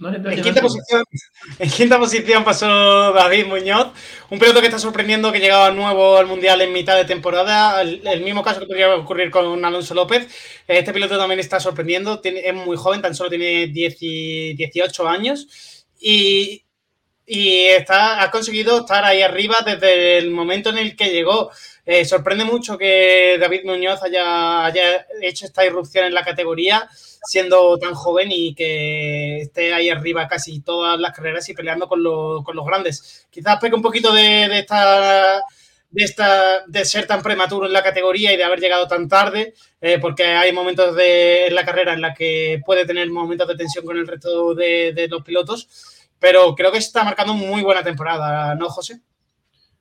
En 0.00 1.70
quinta, 1.70 1.98
posición, 1.98 2.42
pasó 2.44 2.66
David 3.12 3.46
Muñoz, 3.46 3.92
un 4.28 4.40
piloto 4.40 4.60
que 4.60 4.66
está 4.66 4.78
sorprendiendo 4.80 5.30
que 5.30 5.38
llegaba 5.38 5.70
nuevo 5.70 6.16
al 6.16 6.26
Mundial 6.26 6.60
en 6.62 6.72
mitad 6.72 6.96
de 6.96 7.04
temporada, 7.04 7.80
el, 7.80 8.20
mismo 8.22 8.42
caso 8.42 8.60
que 8.60 8.66
podría 8.66 8.92
ocurrir 8.96 9.30
con 9.30 9.64
Alonso 9.64 9.94
López. 9.94 10.26
Este 10.66 10.92
piloto 10.92 11.16
también 11.16 11.38
está 11.38 11.60
sorprendiendo, 11.60 12.20
es 12.24 12.54
muy 12.54 12.76
joven, 12.76 13.02
tan 13.02 13.14
solo 13.14 13.30
tiene 13.30 13.68
18 13.68 15.08
años 15.08 15.86
y, 16.00 16.63
está, 17.26 18.22
ha 18.22 18.30
conseguido 18.30 18.80
estar 18.80 19.04
ahí 19.04 19.22
arriba 19.22 19.56
desde 19.64 20.18
el 20.18 20.30
momento 20.30 20.70
en 20.70 20.78
el 20.78 20.96
que 20.96 21.10
llegó. 21.10 21.50
Eh, 21.86 22.04
sorprende 22.04 22.44
mucho 22.44 22.78
que 22.78 23.36
David 23.38 23.62
Muñoz 23.64 24.02
haya, 24.02 25.06
hecho 25.20 25.44
esta 25.46 25.64
irrupción 25.66 26.06
en 26.06 26.14
la 26.14 26.24
categoría 26.24 26.88
siendo 27.26 27.78
tan 27.78 27.94
joven 27.94 28.28
y 28.30 28.54
que 28.54 29.40
esté 29.40 29.72
ahí 29.72 29.88
arriba 29.88 30.28
casi 30.28 30.60
todas 30.60 31.00
las 31.00 31.12
carreras 31.12 31.48
y 31.48 31.54
peleando 31.54 31.88
con, 31.88 32.02
los 32.02 32.66
grandes. 32.66 33.26
Quizás 33.30 33.58
peque 33.60 33.74
un 33.74 33.82
poquito 33.82 34.12
de, 34.12 34.58
esta 34.58 35.42
de, 35.94 36.04
esta, 36.04 36.64
de 36.66 36.84
ser 36.84 37.06
tan 37.06 37.22
prematuro 37.22 37.66
en 37.66 37.72
la 37.72 37.82
categoría 37.82 38.32
y 38.32 38.36
de 38.36 38.44
haber 38.44 38.60
llegado 38.60 38.88
tan 38.88 39.08
tarde, 39.08 39.54
eh, 39.80 39.98
porque 40.00 40.24
hay 40.24 40.52
momentos 40.52 40.96
de, 40.96 41.46
en 41.46 41.54
la 41.54 41.64
carrera 41.64 41.94
en 41.94 42.00
la 42.00 42.12
que 42.12 42.60
puede 42.66 42.84
tener 42.84 43.08
momentos 43.10 43.46
de 43.46 43.56
tensión 43.56 43.86
con 43.86 43.96
el 43.96 44.06
resto 44.06 44.54
de, 44.54 45.06
los 45.08 45.22
pilotos, 45.22 45.68
pero 46.18 46.54
creo 46.54 46.72
que 46.72 46.78
está 46.78 47.04
marcando 47.04 47.34
muy 47.34 47.62
buena 47.62 47.82
temporada, 47.82 48.54
¿no, 48.54 48.68
José? 48.68 49.00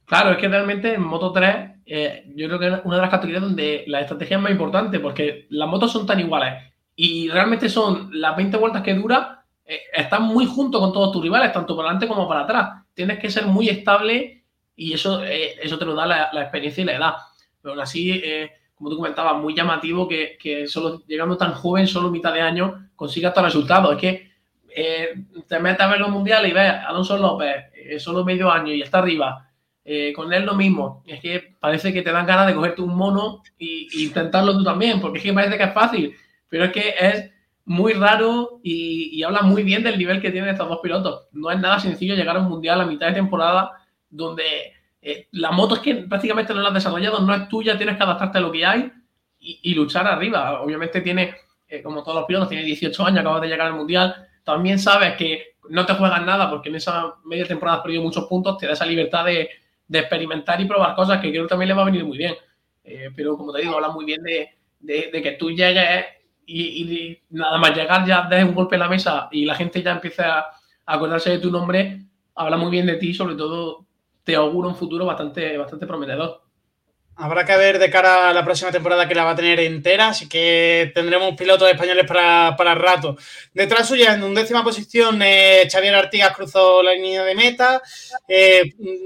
Claro, 0.05 0.31
es 0.31 0.38
que 0.38 0.47
realmente 0.47 0.93
en 0.93 1.01
Moto 1.01 1.31
3 1.31 1.72
eh, 1.85 2.31
yo 2.35 2.47
creo 2.47 2.60
que 2.60 2.68
es 2.68 2.73
una 2.84 2.97
de 2.97 3.01
las 3.01 3.11
categorías 3.11 3.41
donde 3.41 3.84
la 3.88 4.01
estrategia 4.01 4.38
es 4.38 4.43
más 4.43 4.51
importante, 4.51 4.99
porque 4.99 5.47
las 5.49 5.69
motos 5.69 5.91
son 5.91 6.05
tan 6.05 6.19
iguales 6.19 6.61
y 6.95 7.30
realmente 7.30 7.69
son 7.69 8.10
las 8.11 8.35
20 8.35 8.57
vueltas 8.57 8.84
que 8.84 8.93
dura, 8.93 9.43
eh, 9.65 9.81
están 9.93 10.23
muy 10.23 10.45
junto 10.45 10.80
con 10.80 10.93
todos 10.93 11.11
tus 11.11 11.22
rivales, 11.22 11.53
tanto 11.53 11.76
para 11.76 11.89
adelante 11.89 12.07
como 12.07 12.27
para 12.27 12.41
atrás. 12.41 12.84
Tienes 12.93 13.19
que 13.19 13.31
ser 13.31 13.45
muy 13.45 13.69
estable 13.69 14.43
y 14.76 14.93
eso, 14.93 15.23
eh, 15.23 15.55
eso 15.61 15.77
te 15.77 15.85
lo 15.85 15.95
da 15.95 16.05
la, 16.05 16.41
experiencia 16.41 16.81
y 16.81 16.85
la 16.85 16.95
edad. 16.95 17.14
Pero 17.61 17.73
aún 17.73 17.81
así, 17.81 18.11
eh, 18.11 18.51
como 18.76 18.89
tú 18.89 18.97
comentabas, 18.97 19.41
muy 19.41 19.55
llamativo 19.55 20.07
que, 20.07 20.65
solo 20.68 21.03
llegando 21.07 21.38
tan 21.38 21.53
joven, 21.53 21.88
solo 21.88 22.11
mitad 22.11 22.34
de 22.34 22.41
año, 22.41 22.89
consiga 22.95 23.30
estos 23.30 23.43
resultados. 23.43 23.93
Es 23.93 24.01
que 24.01 24.32
te 25.47 25.59
metes 25.59 25.81
a 25.81 25.87
ver 25.87 25.99
los 25.99 26.09
mundiales 26.09 26.51
y 26.51 26.53
ves 26.53 26.69
a 26.69 26.87
Alonso 26.87 27.17
López, 27.17 27.65
solo 27.99 28.23
medio 28.23 28.51
año 28.51 28.73
y 28.73 28.81
está 28.81 28.99
arriba. 28.99 29.49
con 30.15 30.33
él 30.33 30.45
lo 30.45 30.55
mismo. 30.55 31.03
Es 31.05 31.19
que 31.19 31.55
parece 31.59 31.93
que 31.93 32.01
te 32.01 32.11
dan 32.11 32.25
ganas 32.25 32.47
de 32.47 32.55
cogerte 32.55 32.81
un 32.81 32.95
mono 32.95 33.43
e 33.59 33.87
intentarlo 33.95 34.57
tú 34.57 34.63
también, 34.63 34.99
porque 34.99 35.19
es 35.19 35.23
que 35.23 35.33
parece 35.33 35.57
que 35.57 35.63
es 35.63 35.73
fácil 35.73 36.15
pero 36.53 36.65
es 36.65 36.71
que 36.71 36.93
es 36.99 37.31
muy 37.65 37.93
raro 37.93 38.59
y, 38.61 39.23
habla 39.23 39.41
muy 39.41 39.63
bien 39.63 39.81
del 39.81 39.97
nivel 39.97 40.21
que 40.21 40.29
tienen 40.29 40.51
estos 40.51 40.69
dos 40.69 40.81
pilotos. 40.83 41.23
No 41.31 41.49
es 41.49 41.59
nada 41.59 41.79
sencillo 41.79 42.13
llegar 42.13 42.37
a 42.37 42.41
un 42.41 42.47
mundial 42.47 42.79
a 42.79 42.85
mitad 42.85 43.07
de 43.07 43.13
temporada 43.13 43.71
donde 44.07 44.71
eh, 45.01 45.29
la 45.31 45.49
moto 45.49 45.73
es 45.73 45.81
que 45.81 45.95
prácticamente 45.95 46.53
no 46.53 46.61
la 46.61 46.67
has 46.67 46.75
desarrollado, 46.75 47.21
no 47.21 47.33
es 47.33 47.49
tuya, 47.49 47.75
tienes 47.75 47.97
que 47.97 48.03
adaptarte 48.03 48.37
a 48.37 48.41
lo 48.41 48.51
que 48.51 48.63
hay 48.63 48.91
y, 49.39 49.73
luchar 49.73 50.05
arriba. 50.05 50.61
Obviamente 50.61 51.01
tiene, 51.01 51.33
eh, 51.67 51.81
como 51.81 52.03
todos 52.03 52.19
los 52.19 52.25
pilotos, 52.25 52.49
tiene 52.49 52.65
18 52.65 53.03
años, 53.03 53.21
acabas 53.21 53.41
de 53.41 53.47
llegar 53.47 53.65
al 53.65 53.73
mundial. 53.73 54.27
También 54.43 54.79
sabes 54.79 55.15
que 55.15 55.53
no 55.69 55.85
te 55.85 55.93
juegas 55.93 56.25
nada 56.25 56.49
porque 56.49 56.69
en 56.69 56.75
esa 56.75 57.15
media 57.23 57.47
temporada 57.47 57.77
has 57.77 57.83
perdido 57.83 58.03
muchos 58.03 58.25
puntos, 58.25 58.57
te 58.57 58.67
da 58.67 58.73
esa 58.73 58.85
libertad 58.85 59.25
de, 59.25 59.49
experimentar 59.89 60.59
y 60.59 60.65
probar 60.65 60.95
cosas 60.95 61.21
que 61.21 61.29
creo 61.29 61.43
que 61.43 61.49
también 61.49 61.67
le 61.69 61.75
va 61.75 61.83
a 61.83 61.85
venir 61.85 62.03
muy 62.03 62.17
bien. 62.17 62.33
Eh, 62.83 63.11
pero 63.15 63.37
como 63.37 63.53
te 63.53 63.61
digo, 63.61 63.75
habla 63.75 63.89
muy 63.89 64.05
bien 64.05 64.23
de, 64.23 65.21
que 65.21 65.35
tú 65.39 65.51
llegues 65.51 66.05
y, 66.45 67.19
nada 67.29 67.57
más 67.57 67.75
llegar 67.75 68.05
ya 68.05 68.23
des 68.23 68.43
un 68.43 68.55
golpe 68.55 68.75
en 68.75 68.79
la 68.79 68.89
mesa 68.89 69.29
y 69.31 69.45
la 69.45 69.55
gente 69.55 69.83
ya 69.83 69.91
empieza 69.91 70.39
a 70.39 70.45
acordarse 70.85 71.29
de 71.29 71.39
tu 71.39 71.51
nombre, 71.51 72.01
habla 72.35 72.57
muy 72.57 72.71
bien 72.71 72.87
de 72.87 72.95
ti, 72.95 73.13
sobre 73.13 73.35
todo 73.35 73.85
te 74.23 74.35
augura 74.35 74.67
un 74.67 74.75
futuro 74.75 75.05
bastante, 75.05 75.57
bastante 75.57 75.85
prometedor. 75.85 76.42
Habrá 77.15 77.45
que 77.45 77.56
ver 77.56 77.77
de 77.77 77.91
cara 77.91 78.30
a 78.30 78.34
la 78.34 78.44
próxima 78.44 78.72
temporada 78.72 79.07
que 79.07 79.14
la 79.14 79.23
va 79.23 79.31
a 79.31 79.35
tener 79.35 79.60
entera, 79.60 80.10
así 80.10 80.27
que 80.27 80.91
tendremos 80.95 81.35
pilotos 81.35 81.69
españoles 81.69 82.07
para, 82.07 82.56
para 82.57 82.73
rato. 82.73 83.15
Detrás 83.53 83.88
suya, 83.88 84.15
en 84.15 84.23
undécima 84.23 84.64
posición, 84.64 85.22
eh, 85.22 85.68
Xavier 85.72 85.94
Artigas 85.94 86.35
cruzó 86.35 86.81
la 86.81 86.94
línea 86.94 87.23
de 87.23 87.35
meta. 87.35 87.84
Eh, 88.27 88.64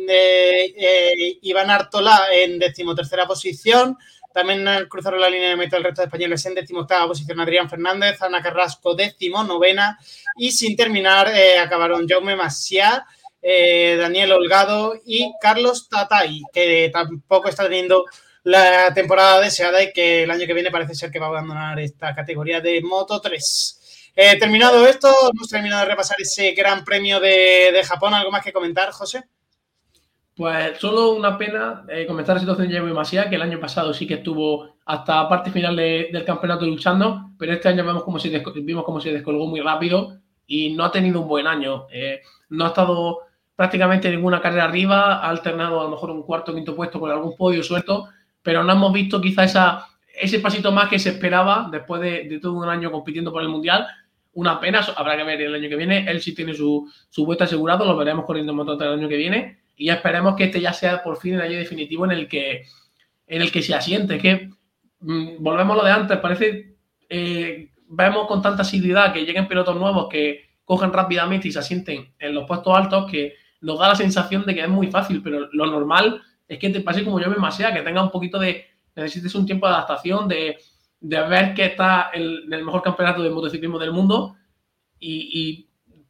eh, 0.07 1.37
Iván 1.41 1.69
Artola 1.69 2.27
en 2.33 2.57
decimotercera 2.57 3.27
posición. 3.27 3.97
También 4.33 4.65
cruzaron 4.87 5.19
la 5.19 5.29
línea 5.29 5.49
de 5.49 5.57
meta 5.57 5.75
el 5.75 5.83
resto 5.83 6.01
de 6.01 6.05
españoles 6.05 6.45
en 6.45 6.55
decimoctava 6.55 7.07
posición 7.07 7.39
Adrián 7.41 7.69
Fernández, 7.69 8.21
Ana 8.21 8.41
Carrasco 8.41 8.93
décimo, 8.93 9.43
novena 9.43 9.99
y 10.37 10.51
sin 10.51 10.77
terminar 10.77 11.27
acabaron 11.59 12.07
Jaume 12.07 12.35
Masia, 12.35 13.03
eh, 13.49 13.95
Daniel 13.95 14.33
Holgado 14.33 14.95
y 15.05 15.31
Carlos 15.39 15.87
Tatay, 15.87 16.41
que 16.51 16.89
tampoco 16.91 17.47
está 17.47 17.63
teniendo 17.63 18.03
la 18.43 18.93
temporada 18.93 19.39
deseada 19.39 19.81
y 19.81 19.93
que 19.93 20.23
el 20.23 20.31
año 20.31 20.45
que 20.45 20.53
viene 20.53 20.69
parece 20.69 20.95
ser 20.95 21.09
que 21.09 21.19
va 21.19 21.27
a 21.27 21.29
abandonar 21.29 21.79
esta 21.79 22.13
categoría 22.13 22.59
de 22.59 22.81
Moto 22.81 23.21
3. 23.21 24.11
Eh, 24.17 24.37
terminado 24.37 24.85
esto, 24.85 25.07
hemos 25.33 25.47
terminado 25.47 25.83
de 25.83 25.87
repasar 25.87 26.17
ese 26.19 26.51
gran 26.51 26.83
premio 26.83 27.21
de, 27.21 27.81
Japón. 27.87 28.13
¿Algo 28.13 28.31
más 28.31 28.43
que 28.43 28.51
comentar, 28.51 28.91
José? 28.91 29.23
Pues 30.35 30.77
solo 30.77 31.11
una 31.11 31.37
pena 31.37 31.85
eh, 31.87 32.05
comentar 32.05 32.35
la 32.35 32.41
situación 32.41 32.67
de 32.67 32.73
Jeremy 32.73 32.91
Masia, 32.91 33.29
que 33.29 33.35
el 33.35 33.41
año 33.43 33.61
pasado 33.61 33.93
sí 33.93 34.05
que 34.05 34.15
estuvo 34.15 34.75
hasta 34.85 35.29
parte 35.29 35.51
final 35.51 35.77
del 35.77 36.25
campeonato 36.25 36.65
luchando, 36.65 37.29
pero 37.39 37.53
este 37.53 37.69
año 37.69 37.85
vemos 37.85 38.03
como 38.03 38.19
se 38.19 38.43
vimos 38.55 38.83
cómo 38.83 38.99
se 38.99 39.13
descolgó 39.13 39.47
muy 39.47 39.61
rápido 39.61 40.17
y 40.45 40.73
no 40.73 40.83
ha 40.83 40.91
tenido 40.91 41.21
un 41.21 41.29
buen 41.29 41.47
año. 41.47 41.87
No 42.49 42.65
ha 42.65 42.67
estado 42.67 43.26
prácticamente 43.57 44.07
en 44.07 44.15
ninguna 44.15 44.39
carrera 44.39 44.65
arriba, 44.65 45.15
ha 45.15 45.29
alternado 45.29 45.81
a 45.81 45.85
lo 45.85 45.89
mejor 45.89 46.11
un 46.11 46.21
cuarto 46.21 46.51
o 46.51 46.55
quinto 46.55 46.75
puesto 46.75 46.99
con 46.99 47.09
algún 47.09 47.35
podio 47.35 47.63
suelto, 47.63 48.07
pero 48.43 48.63
no 48.63 48.71
hemos 48.71 48.93
visto 48.93 49.19
quizá 49.19 49.43
esa, 49.43 49.87
ese 50.13 50.39
pasito 50.39 50.71
más 50.71 50.87
que 50.87 50.99
se 50.99 51.09
esperaba 51.09 51.67
después 51.71 51.99
de, 51.99 52.39
todo 52.39 52.53
un 52.53 52.69
año 52.69 52.91
compitiendo 52.91 53.31
por 53.31 53.41
el 53.41 53.49
Mundial. 53.49 53.87
Una 54.33 54.59
pena, 54.59 54.85
habrá 54.95 55.17
que 55.17 55.23
ver 55.23 55.41
el 55.41 55.55
año 55.55 55.69
que 55.69 55.75
viene. 55.75 56.05
Él 56.07 56.21
sí 56.21 56.35
tiene 56.35 56.53
su, 56.53 56.87
su 57.09 57.25
vuelta 57.25 57.45
asegurado, 57.45 57.83
lo 57.83 57.97
veremos 57.97 58.25
corriendo 58.25 58.51
en 58.51 58.57
motor 58.57 58.81
el 58.83 58.93
año 58.93 59.09
que 59.09 59.17
viene 59.17 59.57
y 59.75 59.89
esperemos 59.89 60.35
que 60.35 60.45
este 60.45 60.61
ya 60.61 60.71
sea 60.71 61.01
por 61.01 61.17
fin 61.17 61.33
el 61.33 61.41
año 61.41 61.57
definitivo 61.57 62.05
en 62.05 62.11
el 62.11 62.27
que, 62.27 62.63
en 63.25 63.41
el 63.41 63.51
que 63.51 63.63
se 63.63 63.73
asiente. 63.73 64.19
Que 64.19 64.51
mm, 64.99 65.37
volvemos 65.39 65.73
a 65.75 65.77
lo 65.79 65.83
de 65.83 65.91
antes, 65.91 66.17
parece, 66.19 66.75
eh, 67.09 67.71
vemos 67.87 68.27
con 68.27 68.39
tanta 68.43 68.61
asiduidad 68.61 69.13
que 69.13 69.25
lleguen 69.25 69.47
pilotos 69.47 69.75
nuevos 69.75 70.09
que 70.09 70.45
cogen 70.63 70.93
rápidamente 70.93 71.47
y 71.47 71.51
se 71.51 71.59
asienten 71.59 72.13
en 72.19 72.35
los 72.35 72.45
puestos 72.45 72.77
altos 72.77 73.09
que 73.09 73.33
nos 73.61 73.79
da 73.79 73.89
la 73.89 73.95
sensación 73.95 74.45
de 74.45 74.55
que 74.55 74.61
es 74.61 74.69
muy 74.69 74.87
fácil, 74.87 75.21
pero 75.23 75.49
lo 75.51 75.65
normal 75.67 76.21
es 76.47 76.59
que 76.59 76.69
te 76.69 76.81
pase 76.81 77.03
como 77.03 77.19
yo 77.19 77.29
me 77.29 77.35
que 77.35 77.81
tenga 77.81 78.03
un 78.03 78.11
poquito 78.11 78.39
de, 78.39 78.65
necesites 78.95 79.35
un 79.35 79.45
tiempo 79.45 79.67
de 79.67 79.73
adaptación, 79.73 80.27
de, 80.27 80.57
ver 81.01 81.53
que 81.53 81.65
está 81.65 82.09
el, 82.13 82.51
el 82.51 82.63
mejor 82.65 82.81
campeonato 82.81 83.21
de 83.21 83.29
motociclismo 83.29 83.77
del 83.79 83.91
mundo 83.91 84.35
y 84.99 85.67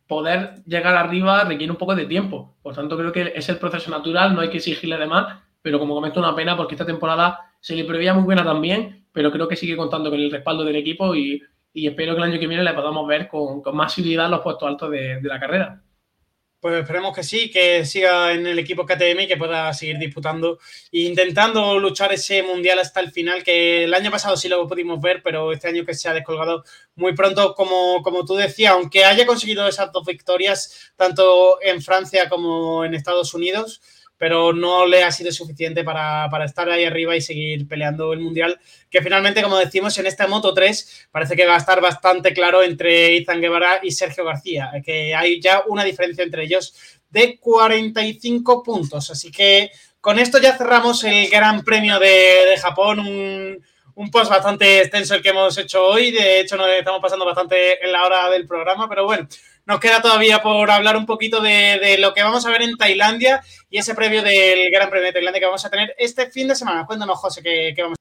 poder 0.07 0.63
llegar 0.65 0.95
arriba 0.95 1.43
requiere 1.43 1.71
un 1.71 1.77
poco 1.77 1.95
de 1.95 2.05
tiempo. 2.05 2.55
Por 2.61 2.73
tanto, 2.73 2.97
creo 2.97 3.11
que 3.11 3.33
es 3.35 3.49
el 3.49 3.57
proceso 3.57 3.91
natural, 3.91 4.33
no 4.33 4.41
hay 4.41 4.49
que 4.49 4.57
exigirle 4.57 4.97
de 4.97 5.05
más, 5.05 5.37
pero 5.61 5.79
como 5.79 5.93
comento, 5.93 6.19
una 6.19 6.35
pena 6.35 6.55
porque 6.55 6.75
esta 6.75 6.85
temporada 6.85 7.39
se 7.59 7.75
le 7.75 7.83
preveía 7.83 8.13
muy 8.13 8.23
buena 8.23 8.43
también, 8.43 9.05
pero 9.11 9.31
creo 9.31 9.47
que 9.47 9.55
sigue 9.55 9.75
contando 9.75 10.09
con 10.09 10.19
el 10.19 10.31
respaldo 10.31 10.63
del 10.63 10.77
equipo 10.77 11.13
y, 11.15 11.41
espero 11.73 12.13
que 12.13 12.21
el 12.21 12.31
año 12.31 12.39
que 12.39 12.47
viene 12.47 12.63
le 12.63 12.73
podamos 12.73 13.07
ver 13.07 13.27
con, 13.27 13.61
más 13.75 13.93
seguridad 13.93 14.29
los 14.29 14.41
puestos 14.41 14.67
altos 14.67 14.89
de, 14.89 15.19
la 15.21 15.39
carrera. 15.39 15.83
Pues 16.59 16.81
esperemos 16.81 17.15
que 17.15 17.21
sí, 17.23 17.51
que 17.51 17.85
siga 17.85 18.33
en 18.33 18.47
el 18.47 18.57
equipo 18.57 18.83
KTM 18.83 19.21
y 19.21 19.27
que 19.27 19.37
pueda 19.37 19.71
seguir 19.75 19.99
disputando 19.99 20.57
e 20.91 21.01
intentando 21.01 21.77
luchar 21.77 22.11
ese 22.13 22.41
mundial 22.41 22.79
hasta 22.79 22.99
el 22.99 23.11
final, 23.11 23.43
que 23.43 23.83
el 23.83 23.93
año 23.93 24.09
pasado 24.09 24.35
sí 24.35 24.49
lo 24.49 24.67
pudimos 24.67 24.99
ver, 24.99 25.21
pero 25.23 25.51
este 25.51 25.67
año 25.67 25.85
que 25.85 25.93
se 25.93 26.09
ha 26.09 26.15
descolgado 26.15 26.63
muy 26.95 27.13
pronto, 27.13 27.53
como, 27.53 28.01
como 28.01 28.25
tú 28.25 28.33
decías, 28.33 28.73
aunque 28.73 29.05
haya 29.05 29.27
conseguido 29.27 29.67
esas 29.67 29.91
dos 29.91 30.03
victorias, 30.03 30.91
tanto 30.95 31.61
en 31.61 31.79
Francia 31.83 32.27
como 32.27 32.83
en 32.83 32.95
Estados 32.95 33.35
Unidos, 33.35 33.79
pero 34.17 34.53
no 34.53 34.85
le 34.85 35.03
ha 35.03 35.11
sido 35.11 35.31
suficiente 35.31 35.83
para, 35.83 36.27
para, 36.29 36.45
estar 36.45 36.69
ahí 36.69 36.85
arriba 36.85 37.15
y 37.15 37.21
seguir 37.21 37.67
peleando 37.67 38.13
el 38.13 38.19
Mundial, 38.19 38.59
que 38.89 39.01
finalmente, 39.01 39.43
como 39.43 39.57
decimos, 39.57 39.97
en 39.97 40.07
esta 40.07 40.27
Moto 40.27 40.53
3 40.53 41.07
parece 41.11 41.35
que 41.35 41.45
va 41.45 41.55
a 41.55 41.59
estar 41.59 41.79
bastante 41.81 42.33
claro 42.33 42.63
entre 42.63 43.13
Izan 43.15 43.41
Guevara 43.41 43.79
y 43.83 43.91
Sergio 43.91 44.25
García, 44.25 44.71
que 44.83 45.13
hay 45.15 45.39
ya 45.39 45.63
una 45.67 45.83
diferencia 45.83 46.23
entre 46.23 46.43
ellos 46.43 46.73
de 47.09 47.37
45 47.39 48.63
puntos. 48.63 49.09
Así 49.11 49.31
que 49.31 49.71
con 50.01 50.19
esto 50.19 50.39
ya 50.39 50.57
cerramos 50.57 51.03
el 51.03 51.29
Gran 51.29 51.63
Premio 51.63 51.99
de, 51.99 52.45
de 52.49 52.57
Japón, 52.57 52.99
un, 52.99 53.63
un 53.97 54.11
post 54.11 54.29
bastante 54.29 54.81
extenso 54.81 55.15
el 55.15 55.23
que 55.23 55.29
hemos 55.29 55.57
hecho 55.57 55.83
hoy. 55.83 56.11
De 56.11 56.39
hecho, 56.39 56.55
nos 56.55 56.67
estamos 56.69 57.01
pasando 57.01 57.25
bastante 57.25 57.83
en 57.83 57.91
la 57.91 58.05
hora 58.05 58.29
del 58.29 58.47
programa, 58.47 58.87
pero 58.87 59.05
bueno, 59.05 59.27
nos 59.67 59.81
queda 59.81 60.01
todavía 60.01 60.41
por 60.41 60.71
hablar 60.71 60.95
un 60.95 61.05
poquito 61.05 61.41
de, 61.41 61.97
lo 61.99 62.13
que 62.13 62.23
vamos 62.23 62.45
a 62.45 62.49
ver 62.49 62.61
en 62.61 62.77
Tailandia 62.77 63.41
y 63.69 63.77
ese 63.77 63.93
previo 63.93 64.23
del 64.23 64.71
Gran 64.71 64.89
Premio 64.89 65.07
de 65.07 65.13
Tailandia 65.13 65.41
que 65.41 65.45
vamos 65.45 65.65
a 65.65 65.69
tener 65.69 65.93
este 65.97 66.31
fin 66.31 66.47
de 66.47 66.55
semana. 66.55 66.85
Cuéntanos, 66.85 67.19
José, 67.19 67.43
qué, 67.43 67.73
qué 67.75 67.83
vamos 67.83 67.97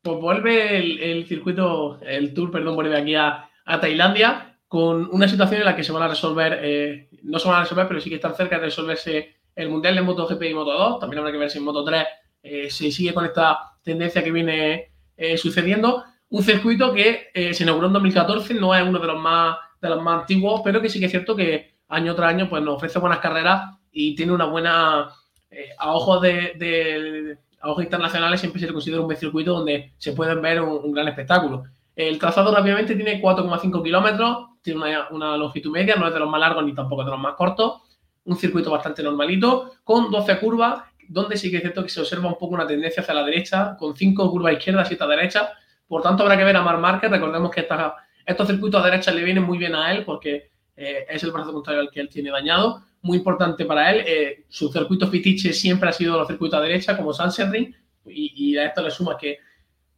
Pues 0.00 0.18
vuelve 0.18 0.78
el, 0.78 1.26
circuito, 1.28 2.00
el 2.00 2.32
tour, 2.32 2.50
perdón, 2.50 2.74
vuelve 2.74 2.96
aquí 2.96 3.14
a, 3.14 3.50
a, 3.66 3.80
Tailandia 3.80 4.58
con 4.66 5.10
una 5.12 5.28
situación 5.28 5.60
en 5.60 5.66
la 5.66 5.76
que 5.76 5.84
se 5.84 5.92
van 5.92 6.02
a 6.02 6.08
resolver, 6.08 6.58
eh, 6.62 7.10
no 7.24 7.38
se 7.38 7.48
van 7.48 7.58
a 7.58 7.62
resolver, 7.64 7.86
pero 7.86 8.00
sí 8.00 8.08
que 8.08 8.16
están 8.16 8.34
cerca 8.34 8.56
de 8.56 8.64
resolverse 8.64 9.36
el 9.54 9.68
Mundial 9.68 9.94
de 9.94 10.02
MotoGP 10.02 10.42
y 10.42 10.54
Moto 10.54 10.72
2. 10.72 11.00
También 11.00 11.18
habrá 11.18 11.32
que 11.32 11.38
ver 11.38 11.50
si 11.50 11.58
en 11.58 11.64
Moto 11.64 11.84
3 11.84 12.04
eh, 12.44 12.70
se 12.70 12.90
sigue 12.90 13.12
con 13.12 13.26
esta 13.26 13.58
tendencia 13.82 14.24
que 14.24 14.32
viene 14.32 14.92
eh, 15.18 15.36
sucediendo. 15.36 16.02
Un 16.30 16.42
circuito 16.42 16.94
que 16.94 17.30
se 17.52 17.62
inauguró 17.62 17.88
en 17.88 17.94
2014, 17.94 18.54
no 18.54 18.74
es 18.74 18.82
uno 18.82 18.98
de 18.98 19.06
los 19.06 19.18
más 19.18 19.56
de 19.80 19.88
los 19.88 20.02
más 20.02 20.20
antiguos, 20.20 20.60
pero 20.64 20.80
que 20.80 20.88
sí 20.88 20.98
que 20.98 21.06
es 21.06 21.10
cierto 21.10 21.36
que 21.36 21.74
año 21.88 22.14
tras 22.14 22.30
año 22.30 22.48
pues, 22.48 22.62
nos 22.62 22.76
ofrece 22.76 22.98
buenas 22.98 23.18
carreras 23.18 23.76
y 23.92 24.14
tiene 24.14 24.32
una 24.32 24.46
buena. 24.46 25.10
Eh, 25.50 25.70
a 25.78 25.92
ojos 25.92 26.20
de, 26.20 27.38
a 27.60 27.70
ojos 27.70 27.84
internacionales 27.84 28.40
siempre 28.40 28.60
se 28.60 28.66
le 28.66 28.72
considera 28.72 29.00
un 29.00 29.06
buen 29.06 29.16
circuito 29.16 29.54
donde 29.54 29.94
se 29.96 30.12
pueden 30.12 30.42
ver 30.42 30.60
un, 30.60 30.92
gran 30.92 31.08
espectáculo. 31.08 31.64
El 31.96 32.18
trazado 32.18 32.54
rápidamente 32.54 32.94
tiene 32.94 33.20
4,5 33.20 33.82
kilómetros, 33.82 34.50
tiene 34.62 34.80
una, 34.80 35.08
una, 35.10 35.36
longitud 35.36 35.70
media, 35.70 35.96
no 35.96 36.06
es 36.06 36.12
de 36.12 36.20
los 36.20 36.28
más 36.28 36.40
largos 36.40 36.64
ni 36.64 36.74
tampoco 36.74 37.02
de 37.02 37.10
los 37.10 37.18
más 37.18 37.34
cortos. 37.34 37.82
Un 38.24 38.36
circuito 38.36 38.70
bastante 38.70 39.02
normalito, 39.02 39.72
con 39.82 40.10
12 40.10 40.38
curvas, 40.38 40.82
donde 41.08 41.36
sí 41.38 41.50
que 41.50 41.56
es 41.56 41.62
cierto 41.62 41.82
que 41.82 41.88
se 41.88 42.00
observa 42.00 42.28
un 42.28 42.36
poco 42.36 42.54
una 42.54 42.66
tendencia 42.66 43.02
hacia 43.02 43.14
la 43.14 43.24
derecha, 43.24 43.74
con 43.78 43.96
5 43.96 44.30
curvas 44.30 44.52
izquierda, 44.52 44.84
7 44.84 45.02
a 45.02 45.06
derecha. 45.06 45.52
Por 45.88 46.02
tanto, 46.02 46.22
habrá 46.22 46.36
que 46.36 46.44
ver 46.44 46.56
a 46.56 46.62
Mar 46.62 46.78
Márquez. 46.78 47.10
Recordemos 47.10 47.50
que 47.50 47.62
esta 47.62 47.96
estos 48.28 48.46
circuitos 48.46 48.80
a 48.82 48.84
derecha 48.84 49.10
le 49.10 49.24
vienen 49.24 49.42
muy 49.42 49.56
bien 49.56 49.74
a 49.74 49.90
él 49.90 50.04
porque 50.04 50.50
eh, 50.76 51.06
es 51.08 51.24
el 51.24 51.32
brazo 51.32 51.50
contrario 51.50 51.80
al 51.80 51.90
que 51.90 52.00
él 52.00 52.10
tiene 52.10 52.30
dañado. 52.30 52.82
Muy 53.00 53.16
importante 53.16 53.64
para 53.64 53.90
él. 53.90 54.04
Eh, 54.06 54.44
su 54.48 54.70
circuito 54.70 55.08
fetiche 55.08 55.54
siempre 55.54 55.88
ha 55.88 55.92
sido 55.92 56.18
los 56.18 56.28
circuitos 56.28 56.58
a 56.58 56.62
derecha, 56.62 56.94
como 56.94 57.14
Sanserring, 57.14 57.74
y, 58.04 58.52
y, 58.52 58.58
a 58.58 58.66
esto 58.66 58.82
le 58.82 58.90
suma 58.90 59.16
que 59.16 59.38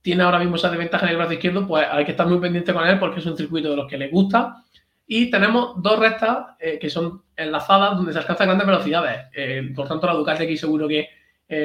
tiene 0.01 0.23
ahora 0.23 0.39
mismo 0.39 0.57
esa 0.57 0.71
desventaja 0.71 1.07
en 1.07 1.11
el 1.13 1.17
brazo 1.17 1.33
izquierdo, 1.33 1.67
pues 1.67 1.85
hay 1.91 2.05
que 2.05 2.13
estar 2.13 2.27
muy 2.27 2.39
pendiente 2.39 2.73
con 2.73 2.87
él 2.87 2.99
porque 3.01 3.19
es 3.19 3.27
un 3.27 3.37
circuito 3.37 3.71
de 3.71 3.77
los 3.77 3.89
que 3.89 3.99
le 3.99 4.09
gusta. 4.09 4.63
Y 5.07 5.29
tenemos 5.29 5.83
dos 5.83 5.99
rectas 5.99 6.57
eh, 6.61 6.79
que 6.79 6.89
son 6.89 7.25
enlazadas 7.37 7.97
donde 7.97 8.13
se 8.13 8.21
alcanzan 8.21 8.47
grandes 8.47 8.67
velocidades. 8.67 9.75
Por 9.75 9.89
tanto, 9.89 10.07
la 10.07 10.15
Ducati 10.15 10.45
aquí 10.45 10.57
seguro 10.57 10.87
que 10.87 11.09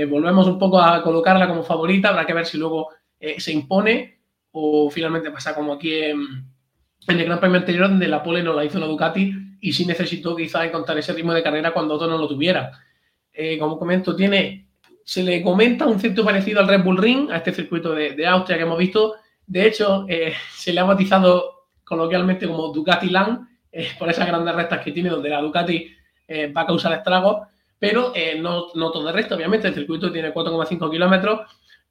volvemos 0.10 0.48
un 0.48 0.58
poco 0.58 0.82
a 0.82 1.04
colocarla 1.04 1.48
como 1.48 1.62
favorita. 1.62 2.10
Habrá 2.10 2.26
que 2.26 2.34
ver 2.34 2.48
si 2.48 2.58
luego 2.58 2.90
se 3.38 3.52
impone 3.52 4.18
o 4.52 4.90
finalmente 4.90 5.30
pasa 5.32 5.54
como 5.54 5.74
aquí 5.74 5.94
en, 5.94 6.55
en 7.07 7.19
el 7.19 7.26
Gran 7.26 7.40
Premio 7.40 7.60
anterior, 7.60 7.90
donde 7.90 8.07
la 8.07 8.23
pole 8.23 8.41
no 8.41 8.53
la 8.53 8.65
hizo 8.65 8.80
la 8.80 8.88
Ducati 8.88 9.34
y 9.61 9.73
sí 9.73 9.86
necesitó 9.86 10.36
quizás 10.36 10.65
encontrar 10.65 10.98
ese 10.98 11.14
ritmo 11.14 11.34
de 11.34 11.44
carrera 11.44 11.72
cuando 11.72 11.95
otro 11.95 12.07
no 12.07 12.18
lo 12.18 12.27
tuviera. 12.27 12.72
Eh, 13.34 13.57
como 13.57 13.77
comento, 13.77 14.15
tiene, 14.15 14.68
se 15.03 15.23
le 15.23 15.41
comenta 15.41 15.86
un 15.86 15.99
cierto 15.99 16.23
parecido 16.23 16.60
al 16.60 16.68
Red 16.68 16.84
Bull 16.84 16.98
Ring, 16.98 17.32
a 17.32 17.38
este 17.38 17.53
circuito 17.53 17.94
de, 17.94 18.26
Austria 18.26 18.57
que 18.57 18.64
hemos 18.64 18.77
visto. 18.77 19.15
De 19.45 19.68
hecho, 19.68 20.06
eh, 20.07 20.34
se 20.52 20.73
le 20.73 20.80
ha 20.80 20.84
bautizado 20.84 21.68
coloquialmente 21.84 22.48
como 22.48 22.69
Ducati 22.69 23.10
Land, 23.10 23.48
eh, 23.72 23.90
por 23.99 24.10
esas 24.10 24.27
grandes 24.27 24.56
rectas 24.56 24.82
que 24.82 24.91
tiene, 24.91 25.10
donde 25.10 25.30
la 25.30 25.41
Ducati 25.41 25.91
va 26.56 26.61
a 26.61 26.65
causar 26.65 26.91
estragos, 26.94 27.48
pero 27.77 28.11
no, 28.40 28.72
todo 28.73 29.07
el 29.07 29.14
resto, 29.14 29.36
obviamente. 29.36 29.68
El 29.68 29.76
circuito 29.76 30.11
tiene 30.11 30.34
4,5 30.34 30.90
kilómetros 30.90 31.41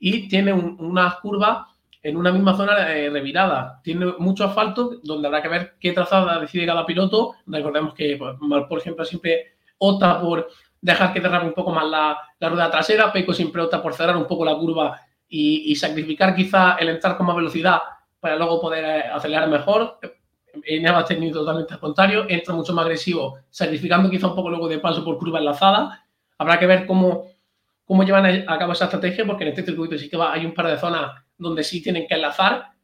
y 0.00 0.26
tiene 0.26 0.52
un, 0.52 0.76
unas 0.80 1.16
curvas 1.16 1.66
en 2.04 2.18
una 2.18 2.30
misma 2.30 2.54
zona 2.54 2.92
eh, 2.92 3.08
revirada. 3.08 3.80
Tiene 3.82 4.12
mucho 4.18 4.44
asfalto, 4.44 5.00
donde 5.02 5.26
habrá 5.26 5.40
que 5.40 5.48
ver 5.48 5.74
qué 5.80 5.92
trazada 5.92 6.38
decide 6.38 6.66
cada 6.66 6.84
piloto. 6.84 7.34
Recordemos 7.46 7.94
que, 7.94 8.16
pues, 8.18 8.36
por 8.68 8.78
ejemplo, 8.78 9.04
siempre 9.06 9.54
opta 9.78 10.20
por 10.20 10.48
dejar 10.82 11.14
que 11.14 11.20
derrame 11.20 11.46
un 11.46 11.54
poco 11.54 11.72
más 11.72 11.86
la, 11.86 12.18
rueda 12.38 12.70
trasera. 12.70 13.10
Peco 13.10 13.32
siempre 13.32 13.62
opta 13.62 13.82
por 13.82 13.94
cerrar 13.94 14.18
un 14.18 14.26
poco 14.26 14.44
la 14.44 14.54
curva 14.54 15.00
y, 15.26 15.74
sacrificar 15.76 16.36
quizá 16.36 16.74
el 16.74 16.90
entrar 16.90 17.16
con 17.16 17.26
más 17.26 17.36
velocidad 17.36 17.80
para 18.20 18.36
luego 18.36 18.60
poder 18.60 18.84
eh, 18.84 19.08
acelerar 19.10 19.48
mejor. 19.48 19.98
En 20.66 20.86
ha 20.86 21.04
tenido 21.06 21.40
totalmente 21.40 21.72
al 21.72 21.80
contrario, 21.80 22.26
entra 22.28 22.54
mucho 22.54 22.74
más 22.74 22.84
agresivo, 22.84 23.38
sacrificando 23.48 24.10
quizá 24.10 24.28
un 24.28 24.36
poco 24.36 24.50
luego 24.50 24.68
de 24.68 24.78
paso 24.78 25.02
por 25.02 25.18
curva 25.18 25.38
enlazada. 25.38 26.04
Habrá 26.36 26.58
que 26.58 26.66
ver 26.66 26.86
cómo, 26.86 27.28
cómo 27.86 28.04
llevan 28.04 28.44
a 28.46 28.58
cabo 28.58 28.72
esa 28.72 28.84
estrategia, 28.84 29.24
porque 29.24 29.44
en 29.44 29.48
este 29.48 29.64
circuito 29.64 29.96
sí 29.96 30.10
que 30.10 30.18
hay 30.20 30.44
un 30.44 30.52
par 30.52 30.68
de 30.68 30.78
zonas 30.78 31.23
donde 31.36 31.64
sí 31.64 31.82
tienen 31.82 32.06
que 32.06 32.14
enlazar 32.14 32.74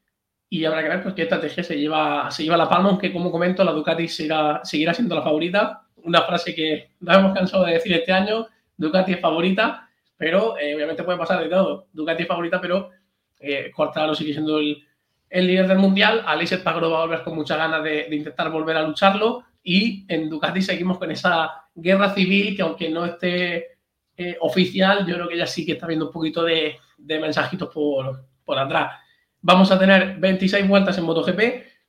y 0.52 0.64
habrá 0.64 0.82
que 0.82 0.88
ver 0.88 1.02
pues, 1.02 1.14
qué 1.14 1.22
estrategia 1.22 1.62
se 1.62 1.78
lleva, 1.78 2.30
se 2.30 2.42
lleva 2.42 2.56
la 2.56 2.68
palma, 2.68 2.88
aunque 2.88 3.12
como 3.12 3.30
comento, 3.30 3.62
la 3.62 3.72
Ducati 3.72 4.08
seguirá, 4.08 4.60
seguirá 4.64 4.92
siendo 4.92 5.14
la 5.14 5.22
favorita. 5.22 5.82
Una 6.02 6.22
frase 6.22 6.54
que 6.54 6.90
nos 7.00 7.16
hemos 7.16 7.32
cansado 7.32 7.64
de 7.64 7.74
decir 7.74 7.92
este 7.92 8.12
año, 8.12 8.48
Ducati 8.76 9.12
es 9.12 9.20
favorita, 9.20 9.88
pero 10.16 10.58
eh, 10.58 10.74
obviamente 10.74 11.04
puede 11.04 11.18
pasar 11.18 11.40
de 11.40 11.48
todo. 11.48 11.86
Ducati 11.92 12.22
es 12.22 12.28
favorita, 12.28 12.60
pero 12.60 12.90
eh, 13.38 13.70
Quartararo 13.74 14.14
sigue 14.14 14.32
siendo 14.32 14.58
el, 14.58 14.82
el, 15.28 15.46
líder 15.46 15.68
del 15.68 15.78
mundial. 15.78 16.24
Aleix 16.26 16.56
Pagro 16.58 16.90
va 16.90 16.98
a 16.98 17.06
volver 17.06 17.22
con 17.22 17.36
muchas 17.36 17.56
ganas 17.56 17.84
de, 17.84 18.06
de, 18.10 18.16
intentar 18.16 18.50
volver 18.50 18.76
a 18.76 18.82
lucharlo 18.82 19.44
y 19.62 20.04
en 20.08 20.28
Ducati 20.28 20.62
seguimos 20.62 20.98
con 20.98 21.12
esa 21.12 21.66
guerra 21.74 22.12
civil 22.12 22.56
que 22.56 22.62
aunque 22.62 22.88
no 22.88 23.04
esté 23.04 23.78
eh, 24.16 24.36
oficial, 24.40 25.06
yo 25.06 25.14
creo 25.14 25.28
que 25.28 25.36
ya 25.36 25.46
sí 25.46 25.64
que 25.64 25.72
está 25.72 25.86
viendo 25.86 26.06
un 26.06 26.12
poquito 26.12 26.42
de, 26.42 26.76
de 26.98 27.18
mensajitos 27.20 27.68
por, 27.72 28.29
por 28.50 28.58
atrás. 28.58 28.98
Vamos 29.42 29.70
a 29.70 29.78
tener 29.78 30.16
26 30.16 30.66
vueltas 30.66 30.98
en 30.98 31.04
MotoGP, 31.04 31.40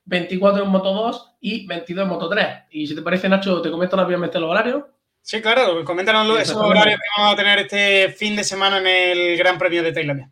24 0.04 0.62
en 0.62 0.70
Moto 0.70 0.94
2 0.94 1.34
y 1.40 1.66
22 1.66 2.04
en 2.04 2.08
Moto 2.08 2.28
3. 2.28 2.46
Y 2.70 2.86
si 2.86 2.94
te 2.94 3.02
parece, 3.02 3.28
Nacho, 3.28 3.60
te 3.60 3.68
comento 3.68 3.96
rápidamente 3.96 4.38
los 4.38 4.48
horarios. 4.48 4.84
Sí, 5.22 5.42
claro, 5.42 5.84
coméntanos 5.84 6.40
esos 6.40 6.56
horarios 6.56 7.00
que 7.00 7.20
vamos 7.20 7.32
a 7.32 7.36
tener 7.36 7.58
este 7.58 8.10
fin 8.10 8.36
de 8.36 8.44
semana 8.44 8.78
en 8.78 8.86
el 8.86 9.36
Gran 9.36 9.58
Premio 9.58 9.82
de 9.82 9.92
Tailandia. 9.92 10.30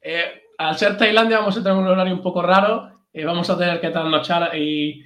Eh, 0.00 0.48
al 0.58 0.76
ser 0.76 0.96
Tailandia 0.96 1.38
vamos 1.38 1.56
a 1.56 1.62
tener 1.62 1.78
un 1.78 1.86
horario 1.86 2.14
un 2.14 2.22
poco 2.22 2.42
raro, 2.42 3.04
eh, 3.12 3.24
vamos 3.24 3.48
a 3.48 3.56
tener 3.56 3.80
que 3.80 3.90
trasnochar 3.90 4.56
y, 4.58 5.04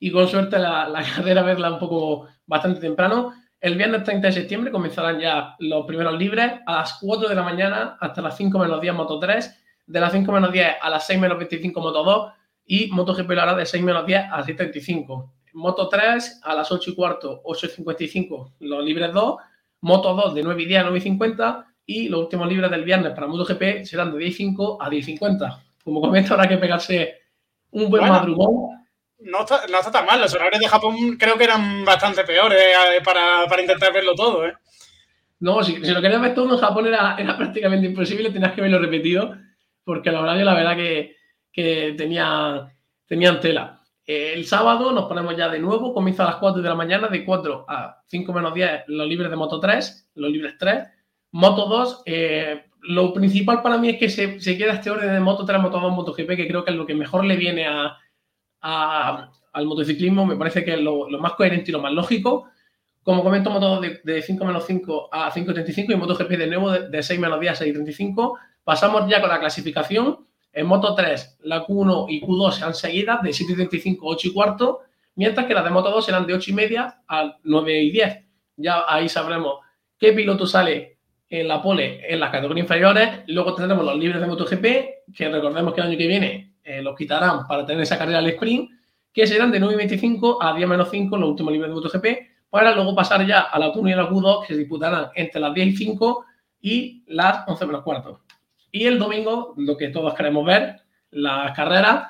y 0.00 0.10
con 0.10 0.26
suerte 0.26 0.58
la, 0.58 0.88
la, 0.88 1.02
carrera 1.16 1.42
verla 1.42 1.70
un 1.70 1.78
poco 1.78 2.28
bastante 2.46 2.80
temprano. 2.80 3.34
El 3.60 3.76
viernes 3.76 4.04
30 4.04 4.28
de 4.28 4.32
septiembre 4.32 4.70
comenzarán 4.70 5.18
ya 5.18 5.56
los 5.58 5.84
primeros 5.84 6.16
libres 6.16 6.52
a 6.64 6.76
las 6.76 6.98
4 7.00 7.28
de 7.28 7.34
la 7.34 7.42
mañana 7.42 7.96
hasta 8.00 8.22
las 8.22 8.36
5 8.36 8.56
menos 8.56 8.80
10 8.80 8.94
Moto 8.94 9.18
3, 9.18 9.64
de 9.86 10.00
las 10.00 10.12
5 10.12 10.30
menos 10.30 10.52
10 10.52 10.76
a 10.80 10.90
las 10.90 11.06
6 11.06 11.18
menos 11.18 11.38
25 11.38 11.80
Moto 11.80 12.04
2 12.04 12.32
y 12.66 12.88
MotoGP 12.92 13.30
lo 13.30 13.42
hará 13.42 13.54
de 13.54 13.66
6 13.66 13.82
menos 13.82 14.06
10 14.06 14.26
a 14.30 14.44
7.35. 14.44 15.30
Moto 15.54 15.88
3 15.88 16.40
a 16.44 16.54
las 16.54 16.70
8 16.70 16.90
y 16.90 16.94
cuarto, 16.94 17.42
8.55 17.42 18.52
los 18.60 18.84
libres 18.84 19.12
2, 19.12 19.36
Moto 19.80 20.14
2 20.14 20.34
de 20.34 20.42
9 20.44 20.62
y 20.62 20.66
10 20.66 20.80
a 20.80 20.82
9 20.84 20.98
y 20.98 21.00
50 21.00 21.66
y 21.86 22.08
los 22.08 22.20
últimos 22.20 22.48
libres 22.48 22.70
del 22.70 22.84
viernes 22.84 23.12
para 23.12 23.26
MotoGP 23.26 23.84
serán 23.84 24.12
de 24.12 24.18
10 24.18 24.30
y 24.30 24.36
5 24.36 24.78
a 24.80 24.88
10 24.88 25.02
y 25.02 25.12
50. 25.12 25.62
Como 25.82 26.00
comento, 26.00 26.34
habrá 26.34 26.46
que 26.46 26.58
pegarse 26.58 27.14
un 27.70 27.90
buen 27.90 28.02
bueno. 28.02 28.12
madrugón 28.12 28.77
no 29.20 29.40
está, 29.40 29.66
no 29.68 29.78
está, 29.78 29.90
tan 29.90 30.06
mal. 30.06 30.20
Los 30.20 30.34
horarios 30.34 30.60
de 30.60 30.68
Japón 30.68 31.16
creo 31.18 31.36
que 31.36 31.44
eran 31.44 31.84
bastante 31.84 32.24
peores 32.24 32.60
eh, 32.60 33.00
para, 33.04 33.46
para, 33.48 33.62
intentar 33.62 33.92
verlo 33.92 34.14
todo. 34.14 34.46
¿eh? 34.46 34.54
No, 35.40 35.62
si, 35.62 35.84
si, 35.84 35.92
lo 35.92 36.00
querías 36.00 36.20
ver 36.20 36.34
todo 36.34 36.54
en 36.54 36.60
Japón 36.60 36.86
era, 36.86 37.16
era 37.18 37.36
prácticamente 37.36 37.86
imposible, 37.86 38.30
tenías 38.30 38.52
que 38.52 38.60
verlo 38.60 38.78
repetido, 38.78 39.36
porque 39.84 40.10
los 40.10 40.22
horarios 40.22 40.44
la 40.44 40.54
verdad 40.54 40.76
que, 40.76 41.16
que 41.52 41.94
tenía, 41.96 42.72
tenían 43.06 43.40
tela. 43.40 43.82
Eh, 44.06 44.32
el 44.34 44.46
sábado 44.46 44.92
nos 44.92 45.04
ponemos 45.04 45.36
ya 45.36 45.48
de 45.48 45.58
nuevo, 45.58 45.92
comienza 45.92 46.22
a 46.24 46.30
las 46.30 46.36
4 46.36 46.62
de 46.62 46.68
la 46.68 46.74
mañana, 46.74 47.08
de 47.08 47.24
4 47.24 47.66
a 47.68 48.02
5 48.06 48.32
menos 48.32 48.54
10 48.54 48.84
los 48.86 49.06
libres 49.06 49.30
de 49.30 49.36
Moto 49.36 49.60
3, 49.60 50.10
los 50.14 50.30
libres 50.30 50.54
3. 50.58 50.88
Moto 51.32 51.66
2, 51.66 52.02
eh, 52.06 52.64
lo 52.80 53.12
principal 53.12 53.60
para 53.60 53.76
mí 53.76 53.90
es 53.90 53.98
que 53.98 54.08
se, 54.08 54.40
se 54.40 54.56
queda 54.56 54.72
este 54.72 54.90
orden 54.90 55.12
de 55.12 55.20
Moto 55.20 55.44
3, 55.44 55.60
Moto 55.60 55.78
2, 55.78 55.92
MotoGP, 55.92 56.36
que 56.36 56.48
creo 56.48 56.64
que 56.64 56.70
es 56.70 56.76
lo 56.76 56.86
que 56.86 56.94
mejor 56.94 57.24
le 57.24 57.36
viene 57.36 57.66
a, 57.66 57.98
a, 58.60 59.30
al 59.52 59.66
motociclismo 59.66 60.26
me 60.26 60.36
parece 60.36 60.64
que 60.64 60.74
es 60.74 60.80
lo, 60.80 61.08
más 61.18 61.32
coherente 61.32 61.70
y 61.70 61.72
lo 61.72 61.80
más 61.80 61.92
lógico. 61.92 62.48
Como 63.02 63.22
comento, 63.22 63.50
Moto 63.50 63.80
de, 63.80 64.00
de 64.04 64.22
5 64.22 64.44
menos 64.44 64.64
5 64.66 65.08
a 65.10 65.32
5.35 65.32 65.92
y 65.92 65.96
MotoGP 65.96 66.30
de 66.30 66.46
nuevo 66.46 66.70
de, 66.70 66.88
de 66.88 67.02
6 67.02 67.18
menos 67.18 67.40
10 67.40 67.60
a 67.60 67.64
6.35. 67.64 68.38
Pasamos 68.64 69.08
ya 69.08 69.20
con 69.20 69.30
la 69.30 69.40
clasificación. 69.40 70.26
En 70.52 70.66
Moto 70.66 70.94
3, 70.94 71.38
la 71.42 71.64
Q1 71.64 72.06
y 72.08 72.20
Q2 72.20 72.52
sean 72.52 72.74
seguidas 72.74 73.22
de 73.22 73.30
7.35 73.30 73.98
8 74.00 74.28
y 74.28 74.32
cuarto, 74.32 74.80
mientras 75.14 75.46
que 75.46 75.54
las 75.54 75.64
de 75.64 75.70
Moto 75.70 75.90
2 75.90 76.04
serán 76.04 76.26
de 76.26 76.34
8 76.34 76.50
y 76.50 76.54
media 76.54 77.02
a 77.06 77.36
9 77.44 77.82
y 77.82 77.90
10. 77.90 78.24
Ya 78.56 78.84
ahí 78.88 79.08
sabremos 79.08 79.60
qué 79.98 80.12
piloto 80.12 80.46
sale 80.46 80.98
en 81.28 81.46
la 81.46 81.62
pole 81.62 82.00
en 82.12 82.20
las 82.20 82.30
categorías 82.30 82.64
inferiores. 82.64 83.20
Luego 83.26 83.54
tendremos 83.54 83.84
los 83.84 83.96
libres 83.96 84.20
de 84.20 84.26
MotoGP, 84.26 85.14
que 85.14 85.28
recordemos 85.28 85.74
que 85.74 85.80
el 85.80 85.86
año 85.88 85.98
que 85.98 86.06
viene 86.06 86.54
eh, 86.68 86.82
los 86.82 86.94
quitarán 86.94 87.46
para 87.46 87.64
tener 87.64 87.82
esa 87.82 87.96
carrera 87.96 88.18
al 88.18 88.26
sprint, 88.28 88.70
que 89.12 89.26
serán 89.26 89.50
de 89.50 89.60
9.25 89.60 90.36
a 90.40 90.54
10 90.54 90.68
menos 90.68 90.90
5 90.90 91.16
los 91.16 91.30
últimos 91.30 91.52
libres 91.52 91.70
de 91.70 91.74
MotoGP, 91.74 92.06
para 92.50 92.74
luego 92.74 92.94
pasar 92.94 93.26
ya 93.26 93.40
a 93.40 93.58
la 93.58 93.72
Q1 93.72 93.88
y 93.88 93.92
a 93.92 93.96
la 93.96 94.08
Q2, 94.10 94.46
que 94.46 94.54
se 94.54 94.58
disputarán 94.58 95.08
entre 95.14 95.40
las 95.40 95.54
10 95.54 95.66
y 95.66 95.76
5 95.76 96.24
y 96.60 97.04
las 97.06 97.48
11 97.48 97.66
menos 97.66 97.82
cuarto. 97.82 98.20
Y 98.70 98.84
el 98.84 98.98
domingo, 98.98 99.54
lo 99.56 99.76
que 99.76 99.88
todos 99.88 100.12
queremos 100.14 100.44
ver, 100.44 100.76
las 101.10 101.56
carreras. 101.56 102.08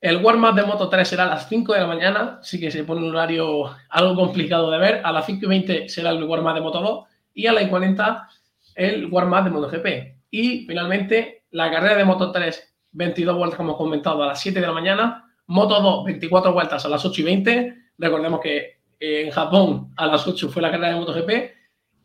El 0.00 0.22
warm-up 0.24 0.54
de 0.54 0.62
Moto 0.62 0.88
3 0.88 1.08
será 1.08 1.24
a 1.24 1.28
las 1.28 1.48
5 1.48 1.72
de 1.72 1.80
la 1.80 1.86
mañana, 1.86 2.38
así 2.40 2.60
que 2.60 2.70
se 2.70 2.84
pone 2.84 3.02
un 3.02 3.14
horario 3.14 3.70
algo 3.88 4.14
complicado 4.14 4.70
de 4.70 4.78
ver. 4.78 5.00
A 5.04 5.12
las 5.12 5.26
5 5.26 5.44
y 5.44 5.48
20 5.48 5.88
será 5.88 6.10
el 6.10 6.22
warm-up 6.22 6.54
de 6.54 6.60
Moto 6.60 6.80
2 6.80 7.04
y 7.34 7.46
a 7.46 7.52
las 7.52 7.66
40 7.68 8.28
el 8.74 9.06
warm-up 9.06 9.44
de 9.44 9.50
MotoGP. 9.50 9.86
Y 10.30 10.66
finalmente 10.66 11.44
la 11.50 11.70
carrera 11.70 11.96
de 11.96 12.04
Moto 12.04 12.30
3, 12.30 12.69
22 12.92 13.36
vueltas 13.36 13.56
como 13.56 13.76
comentado 13.76 14.22
a 14.22 14.28
las 14.28 14.40
7 14.40 14.60
de 14.60 14.66
la 14.66 14.72
mañana. 14.72 15.32
Moto 15.46 15.80
2, 15.80 16.04
24 16.04 16.52
vueltas 16.52 16.84
a 16.84 16.88
las 16.88 17.04
8 17.04 17.20
y 17.20 17.24
20. 17.24 17.74
Recordemos 17.98 18.40
que 18.40 18.80
en 18.98 19.30
Japón 19.30 19.92
a 19.96 20.06
las 20.06 20.26
8 20.26 20.48
fue 20.48 20.62
la 20.62 20.70
carrera 20.70 20.90
de 20.90 20.96
MotoGP 20.96 21.30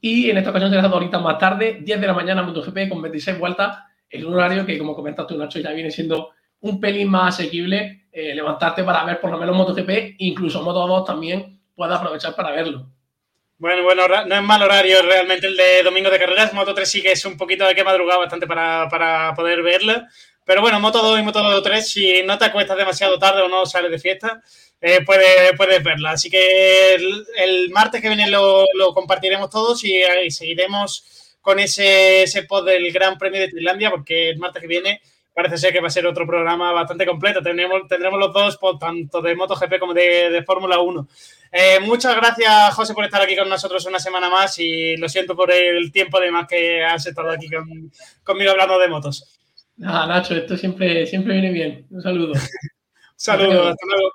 y 0.02 0.30
en 0.30 0.38
esta 0.38 0.52
ocasión 0.52 0.72
será 0.72 0.84
dos 0.84 0.98
horitas 0.98 1.22
más 1.22 1.38
tarde, 1.38 1.80
10 1.82 2.00
de 2.00 2.08
la 2.08 2.14
mañana 2.14 2.44
MotoGP 2.44 2.90
con 2.90 3.02
26 3.02 3.40
vueltas, 3.40 3.80
en 4.10 4.26
un 4.26 4.36
horario 4.36 4.66
que, 4.66 4.78
como 4.78 4.96
comentaste 4.96 5.36
Nacho, 5.36 5.60
ya 5.60 5.72
viene 5.72 5.90
siendo 5.92 6.32
un 6.62 6.80
pelín 6.80 7.10
más 7.10 7.36
asequible 7.36 8.08
eh, 8.12 8.34
levantarte 8.34 8.84
para 8.84 9.04
ver 9.04 9.20
por 9.20 9.32
lo 9.32 9.38
menos 9.38 9.56
MotoGP, 9.56 10.16
incluso 10.20 10.62
Moto 10.62 10.88
2 10.88 11.06
también 11.06 11.60
puedes 11.76 11.96
aprovechar 11.96 12.36
para 12.36 12.52
verlo. 12.52 12.88
Bueno, 13.58 13.84
bueno, 13.84 14.04
no 14.28 14.36
es 14.36 14.44
mal 14.44 14.62
horario 14.62 15.02
realmente 15.02 15.48
el 15.48 15.56
de 15.56 15.82
domingo 15.84 16.10
de 16.10 16.20
carreras. 16.20 16.54
Moto 16.54 16.74
3 16.74 16.90
sí 16.90 17.02
que 17.02 17.14
es 17.14 17.26
un 17.26 17.38
poquito 17.38 17.66
de 17.66 17.74
que 17.74 17.84
madrugar 17.84 18.20
bastante 18.20 18.46
para, 18.48 18.88
para 18.90 19.34
poder 19.34 19.64
verla. 19.64 20.08
Pero 20.46 20.62
bueno, 20.62 20.80
Moto 20.80 21.02
2 21.02 21.20
y 21.20 21.24
Moto 21.24 21.62
3, 21.62 21.90
si 21.90 22.24
no 22.24 22.38
te 22.38 22.46
acuestas 22.46 22.78
demasiado 22.78 23.18
tarde 23.18 23.42
o 23.42 23.50
no 23.50 23.66
sales 23.66 23.92
de 23.92 24.00
fiesta, 24.00 24.42
eh, 24.80 25.04
puedes, 25.04 25.84
verla. 25.84 26.12
Así 26.12 26.30
que 26.30 26.96
el, 26.96 27.70
martes 27.72 28.02
que 28.02 28.08
viene 28.08 28.30
lo, 28.30 28.66
compartiremos 28.94 29.50
todos 29.50 29.84
y, 29.84 30.02
seguiremos 30.30 31.36
con 31.42 31.60
ese, 31.60 32.24
ese 32.24 32.44
pod 32.44 32.66
del 32.66 32.92
Gran 32.92 33.18
Premio 33.18 33.42
de 33.42 33.50
Tailandia, 33.50 33.90
porque 33.90 34.30
el 34.30 34.38
martes 34.38 34.62
que 34.62 34.68
viene 34.68 35.02
parece 35.36 35.58
ser 35.58 35.74
que 35.74 35.82
va 35.82 35.88
a 35.88 35.92
ser 35.92 36.08
otro 36.08 36.26
programa 36.26 36.72
bastante 36.72 37.06
completo. 37.06 37.42
Tendremos, 37.44 37.88
tendremos 37.90 38.20
los 38.20 38.34
dos, 38.34 38.58
tanto 38.80 39.22
de 39.22 39.36
MotoGP 39.36 39.80
como 39.80 39.94
de, 39.94 40.44
Fórmula 40.46 40.80
1. 40.80 41.08
Eh, 41.52 41.80
muchas 41.82 42.16
gracias, 42.16 42.74
José, 42.74 42.94
por 42.94 43.04
estar 43.04 43.22
aquí 43.22 43.36
con 43.36 43.50
nosotros 43.50 43.86
una 43.86 44.00
semana 44.00 44.30
más 44.30 44.58
y 44.60 44.96
lo 44.96 45.10
siento 45.10 45.36
por 45.36 45.52
el 45.52 45.92
tiempo 45.92 46.20
de 46.20 46.32
más 46.32 46.48
que 46.48 46.84
has 46.84 47.06
estado 47.06 47.32
aquí 47.32 47.50
conmigo 48.24 48.52
hablando 48.52 48.80
de 48.80 48.88
motos. 48.88 49.35
Ah, 49.84 50.06
Nacho, 50.08 50.36
esto 50.36 50.56
siempre, 50.56 51.06
siempre 51.06 51.34
viene 51.34 51.52
bien. 51.52 51.88
Un 51.90 52.02
saludo. 52.02 52.34
Saludos, 53.18 53.72
hasta 53.72 53.86
luego. 53.86 54.12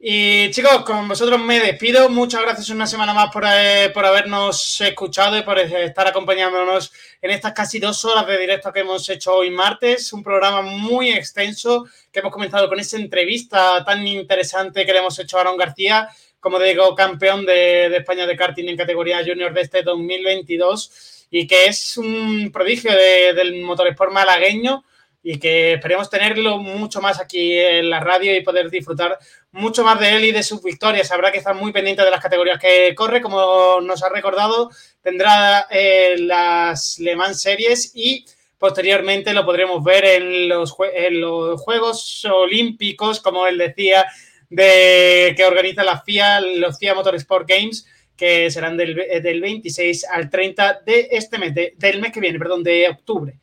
Y 0.00 0.50
chicos, 0.52 0.84
con 0.84 1.08
vosotros 1.08 1.40
me 1.40 1.58
despido. 1.58 2.08
Muchas 2.08 2.42
gracias 2.42 2.70
una 2.70 2.86
semana 2.86 3.12
más 3.12 3.32
por, 3.32 3.44
eh, 3.46 3.90
por, 3.92 4.06
habernos 4.06 4.80
escuchado 4.80 5.36
y 5.36 5.42
por 5.42 5.58
estar 5.58 6.06
acompañándonos 6.06 6.92
en 7.20 7.30
estas 7.30 7.52
casi 7.52 7.78
dos 7.80 8.04
horas 8.04 8.26
de 8.26 8.38
directo 8.38 8.72
que 8.72 8.80
hemos 8.80 9.08
hecho 9.08 9.34
hoy 9.34 9.50
martes. 9.50 10.12
Un 10.12 10.22
programa 10.22 10.62
muy 10.62 11.10
extenso 11.10 11.86
que 12.12 12.20
hemos 12.20 12.32
comenzado 12.32 12.68
con 12.68 12.78
esa 12.78 12.96
entrevista 12.96 13.84
tan 13.84 14.06
interesante 14.06 14.86
que 14.86 14.92
le 14.92 15.00
hemos 15.00 15.18
hecho 15.18 15.36
a 15.36 15.40
Aaron 15.40 15.56
García, 15.56 16.08
como 16.38 16.60
digo, 16.60 16.94
campeón 16.94 17.44
de, 17.44 17.88
de 17.88 17.96
España 17.96 18.26
de 18.26 18.36
karting 18.36 18.68
en 18.68 18.76
categoría 18.76 19.24
junior 19.26 19.52
de 19.52 19.62
este 19.62 19.82
2022 19.82 21.26
y 21.30 21.46
que 21.46 21.66
es 21.66 21.96
un 21.96 22.50
prodigio 22.52 22.92
de, 22.92 23.34
del 23.34 23.62
motorsport 23.62 24.12
malagueño 24.12 24.84
y 25.30 25.38
que 25.38 25.74
esperemos 25.74 26.08
tenerlo 26.08 26.56
mucho 26.56 27.02
más 27.02 27.20
aquí 27.20 27.52
en 27.52 27.90
la 27.90 28.00
radio 28.00 28.34
y 28.34 28.40
poder 28.40 28.70
disfrutar 28.70 29.18
mucho 29.52 29.84
más 29.84 30.00
de 30.00 30.16
él 30.16 30.24
y 30.24 30.32
de 30.32 30.42
sus 30.42 30.62
victorias. 30.62 31.12
Habrá 31.12 31.30
que 31.30 31.36
estar 31.36 31.54
muy 31.54 31.70
pendiente 31.70 32.02
de 32.02 32.10
las 32.10 32.22
categorías 32.22 32.58
que 32.58 32.94
corre, 32.94 33.20
como 33.20 33.78
nos 33.82 34.02
ha 34.02 34.08
recordado, 34.08 34.70
tendrá 35.02 35.66
eh, 35.70 36.16
las 36.20 36.98
Le 36.98 37.14
Mans 37.14 37.42
Series 37.42 37.92
y 37.94 38.24
posteriormente 38.56 39.34
lo 39.34 39.44
podremos 39.44 39.84
ver 39.84 40.06
en 40.06 40.48
los, 40.48 40.74
en 40.94 41.20
los 41.20 41.60
Juegos 41.60 42.24
Olímpicos, 42.24 43.20
como 43.20 43.46
él 43.46 43.58
decía, 43.58 44.06
de 44.48 45.34
que 45.36 45.44
organiza 45.44 45.84
la 45.84 46.00
FIA, 46.00 46.40
los 46.40 46.78
FIA 46.78 46.94
Motorsport 46.94 47.46
Games, 47.46 47.86
que 48.16 48.50
serán 48.50 48.78
del, 48.78 48.94
del 48.96 49.40
26 49.42 50.06
al 50.06 50.30
30 50.30 50.80
de 50.86 51.08
este 51.12 51.36
mes, 51.36 51.54
del 51.54 52.00
mes 52.00 52.12
que 52.12 52.20
viene, 52.20 52.38
perdón, 52.38 52.62
de 52.62 52.88
octubre. 52.88 53.34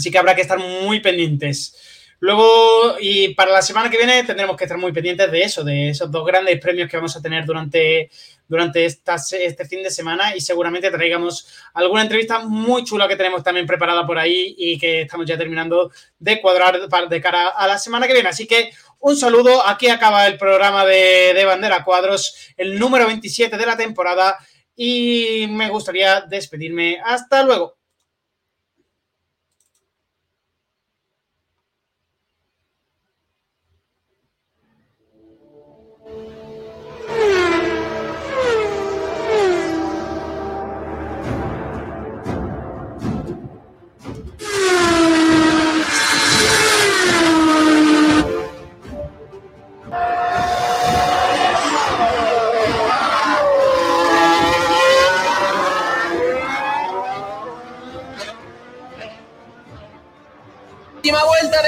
Así 0.00 0.10
que 0.10 0.16
habrá 0.16 0.34
que 0.34 0.40
estar 0.40 0.58
muy 0.58 1.00
pendientes. 1.00 1.76
Luego, 2.20 2.96
y 2.98 3.34
para 3.34 3.52
la 3.52 3.60
semana 3.60 3.90
que 3.90 3.98
viene 3.98 4.24
tendremos 4.24 4.56
que 4.56 4.64
estar 4.64 4.78
muy 4.78 4.92
pendientes 4.92 5.30
de 5.30 5.42
eso, 5.42 5.62
de 5.62 5.90
esos 5.90 6.10
dos 6.10 6.26
grandes 6.26 6.58
premios 6.58 6.88
que 6.88 6.96
vamos 6.96 7.14
a 7.14 7.20
tener 7.20 7.44
durante, 7.44 8.10
durante 8.48 8.86
este 8.86 9.66
fin 9.66 9.82
de 9.82 9.90
semana 9.90 10.34
y 10.34 10.40
seguramente 10.40 10.90
traigamos 10.90 11.48
alguna 11.74 12.00
entrevista 12.00 12.38
muy 12.38 12.82
chula 12.84 13.08
que 13.08 13.16
tenemos 13.16 13.42
también 13.42 13.66
preparada 13.66 14.06
por 14.06 14.18
ahí 14.18 14.54
y 14.56 14.78
que 14.78 15.02
estamos 15.02 15.26
ya 15.26 15.36
terminando 15.36 15.90
de 16.18 16.40
cuadrar 16.40 16.80
de 17.10 17.20
cara 17.20 17.48
a 17.48 17.66
la 17.66 17.76
semana 17.76 18.06
que 18.06 18.14
viene. 18.14 18.30
Así 18.30 18.46
que 18.46 18.70
un 19.00 19.16
saludo, 19.16 19.66
aquí 19.66 19.88
acaba 19.88 20.26
el 20.26 20.38
programa 20.38 20.86
de, 20.86 21.34
de 21.34 21.44
Bandera 21.44 21.84
Cuadros, 21.84 22.52
el 22.56 22.78
número 22.78 23.06
27 23.06 23.54
de 23.58 23.66
la 23.66 23.76
temporada 23.76 24.38
y 24.74 25.46
me 25.50 25.68
gustaría 25.68 26.22
despedirme. 26.22 26.98
Hasta 27.04 27.42
luego. 27.42 27.79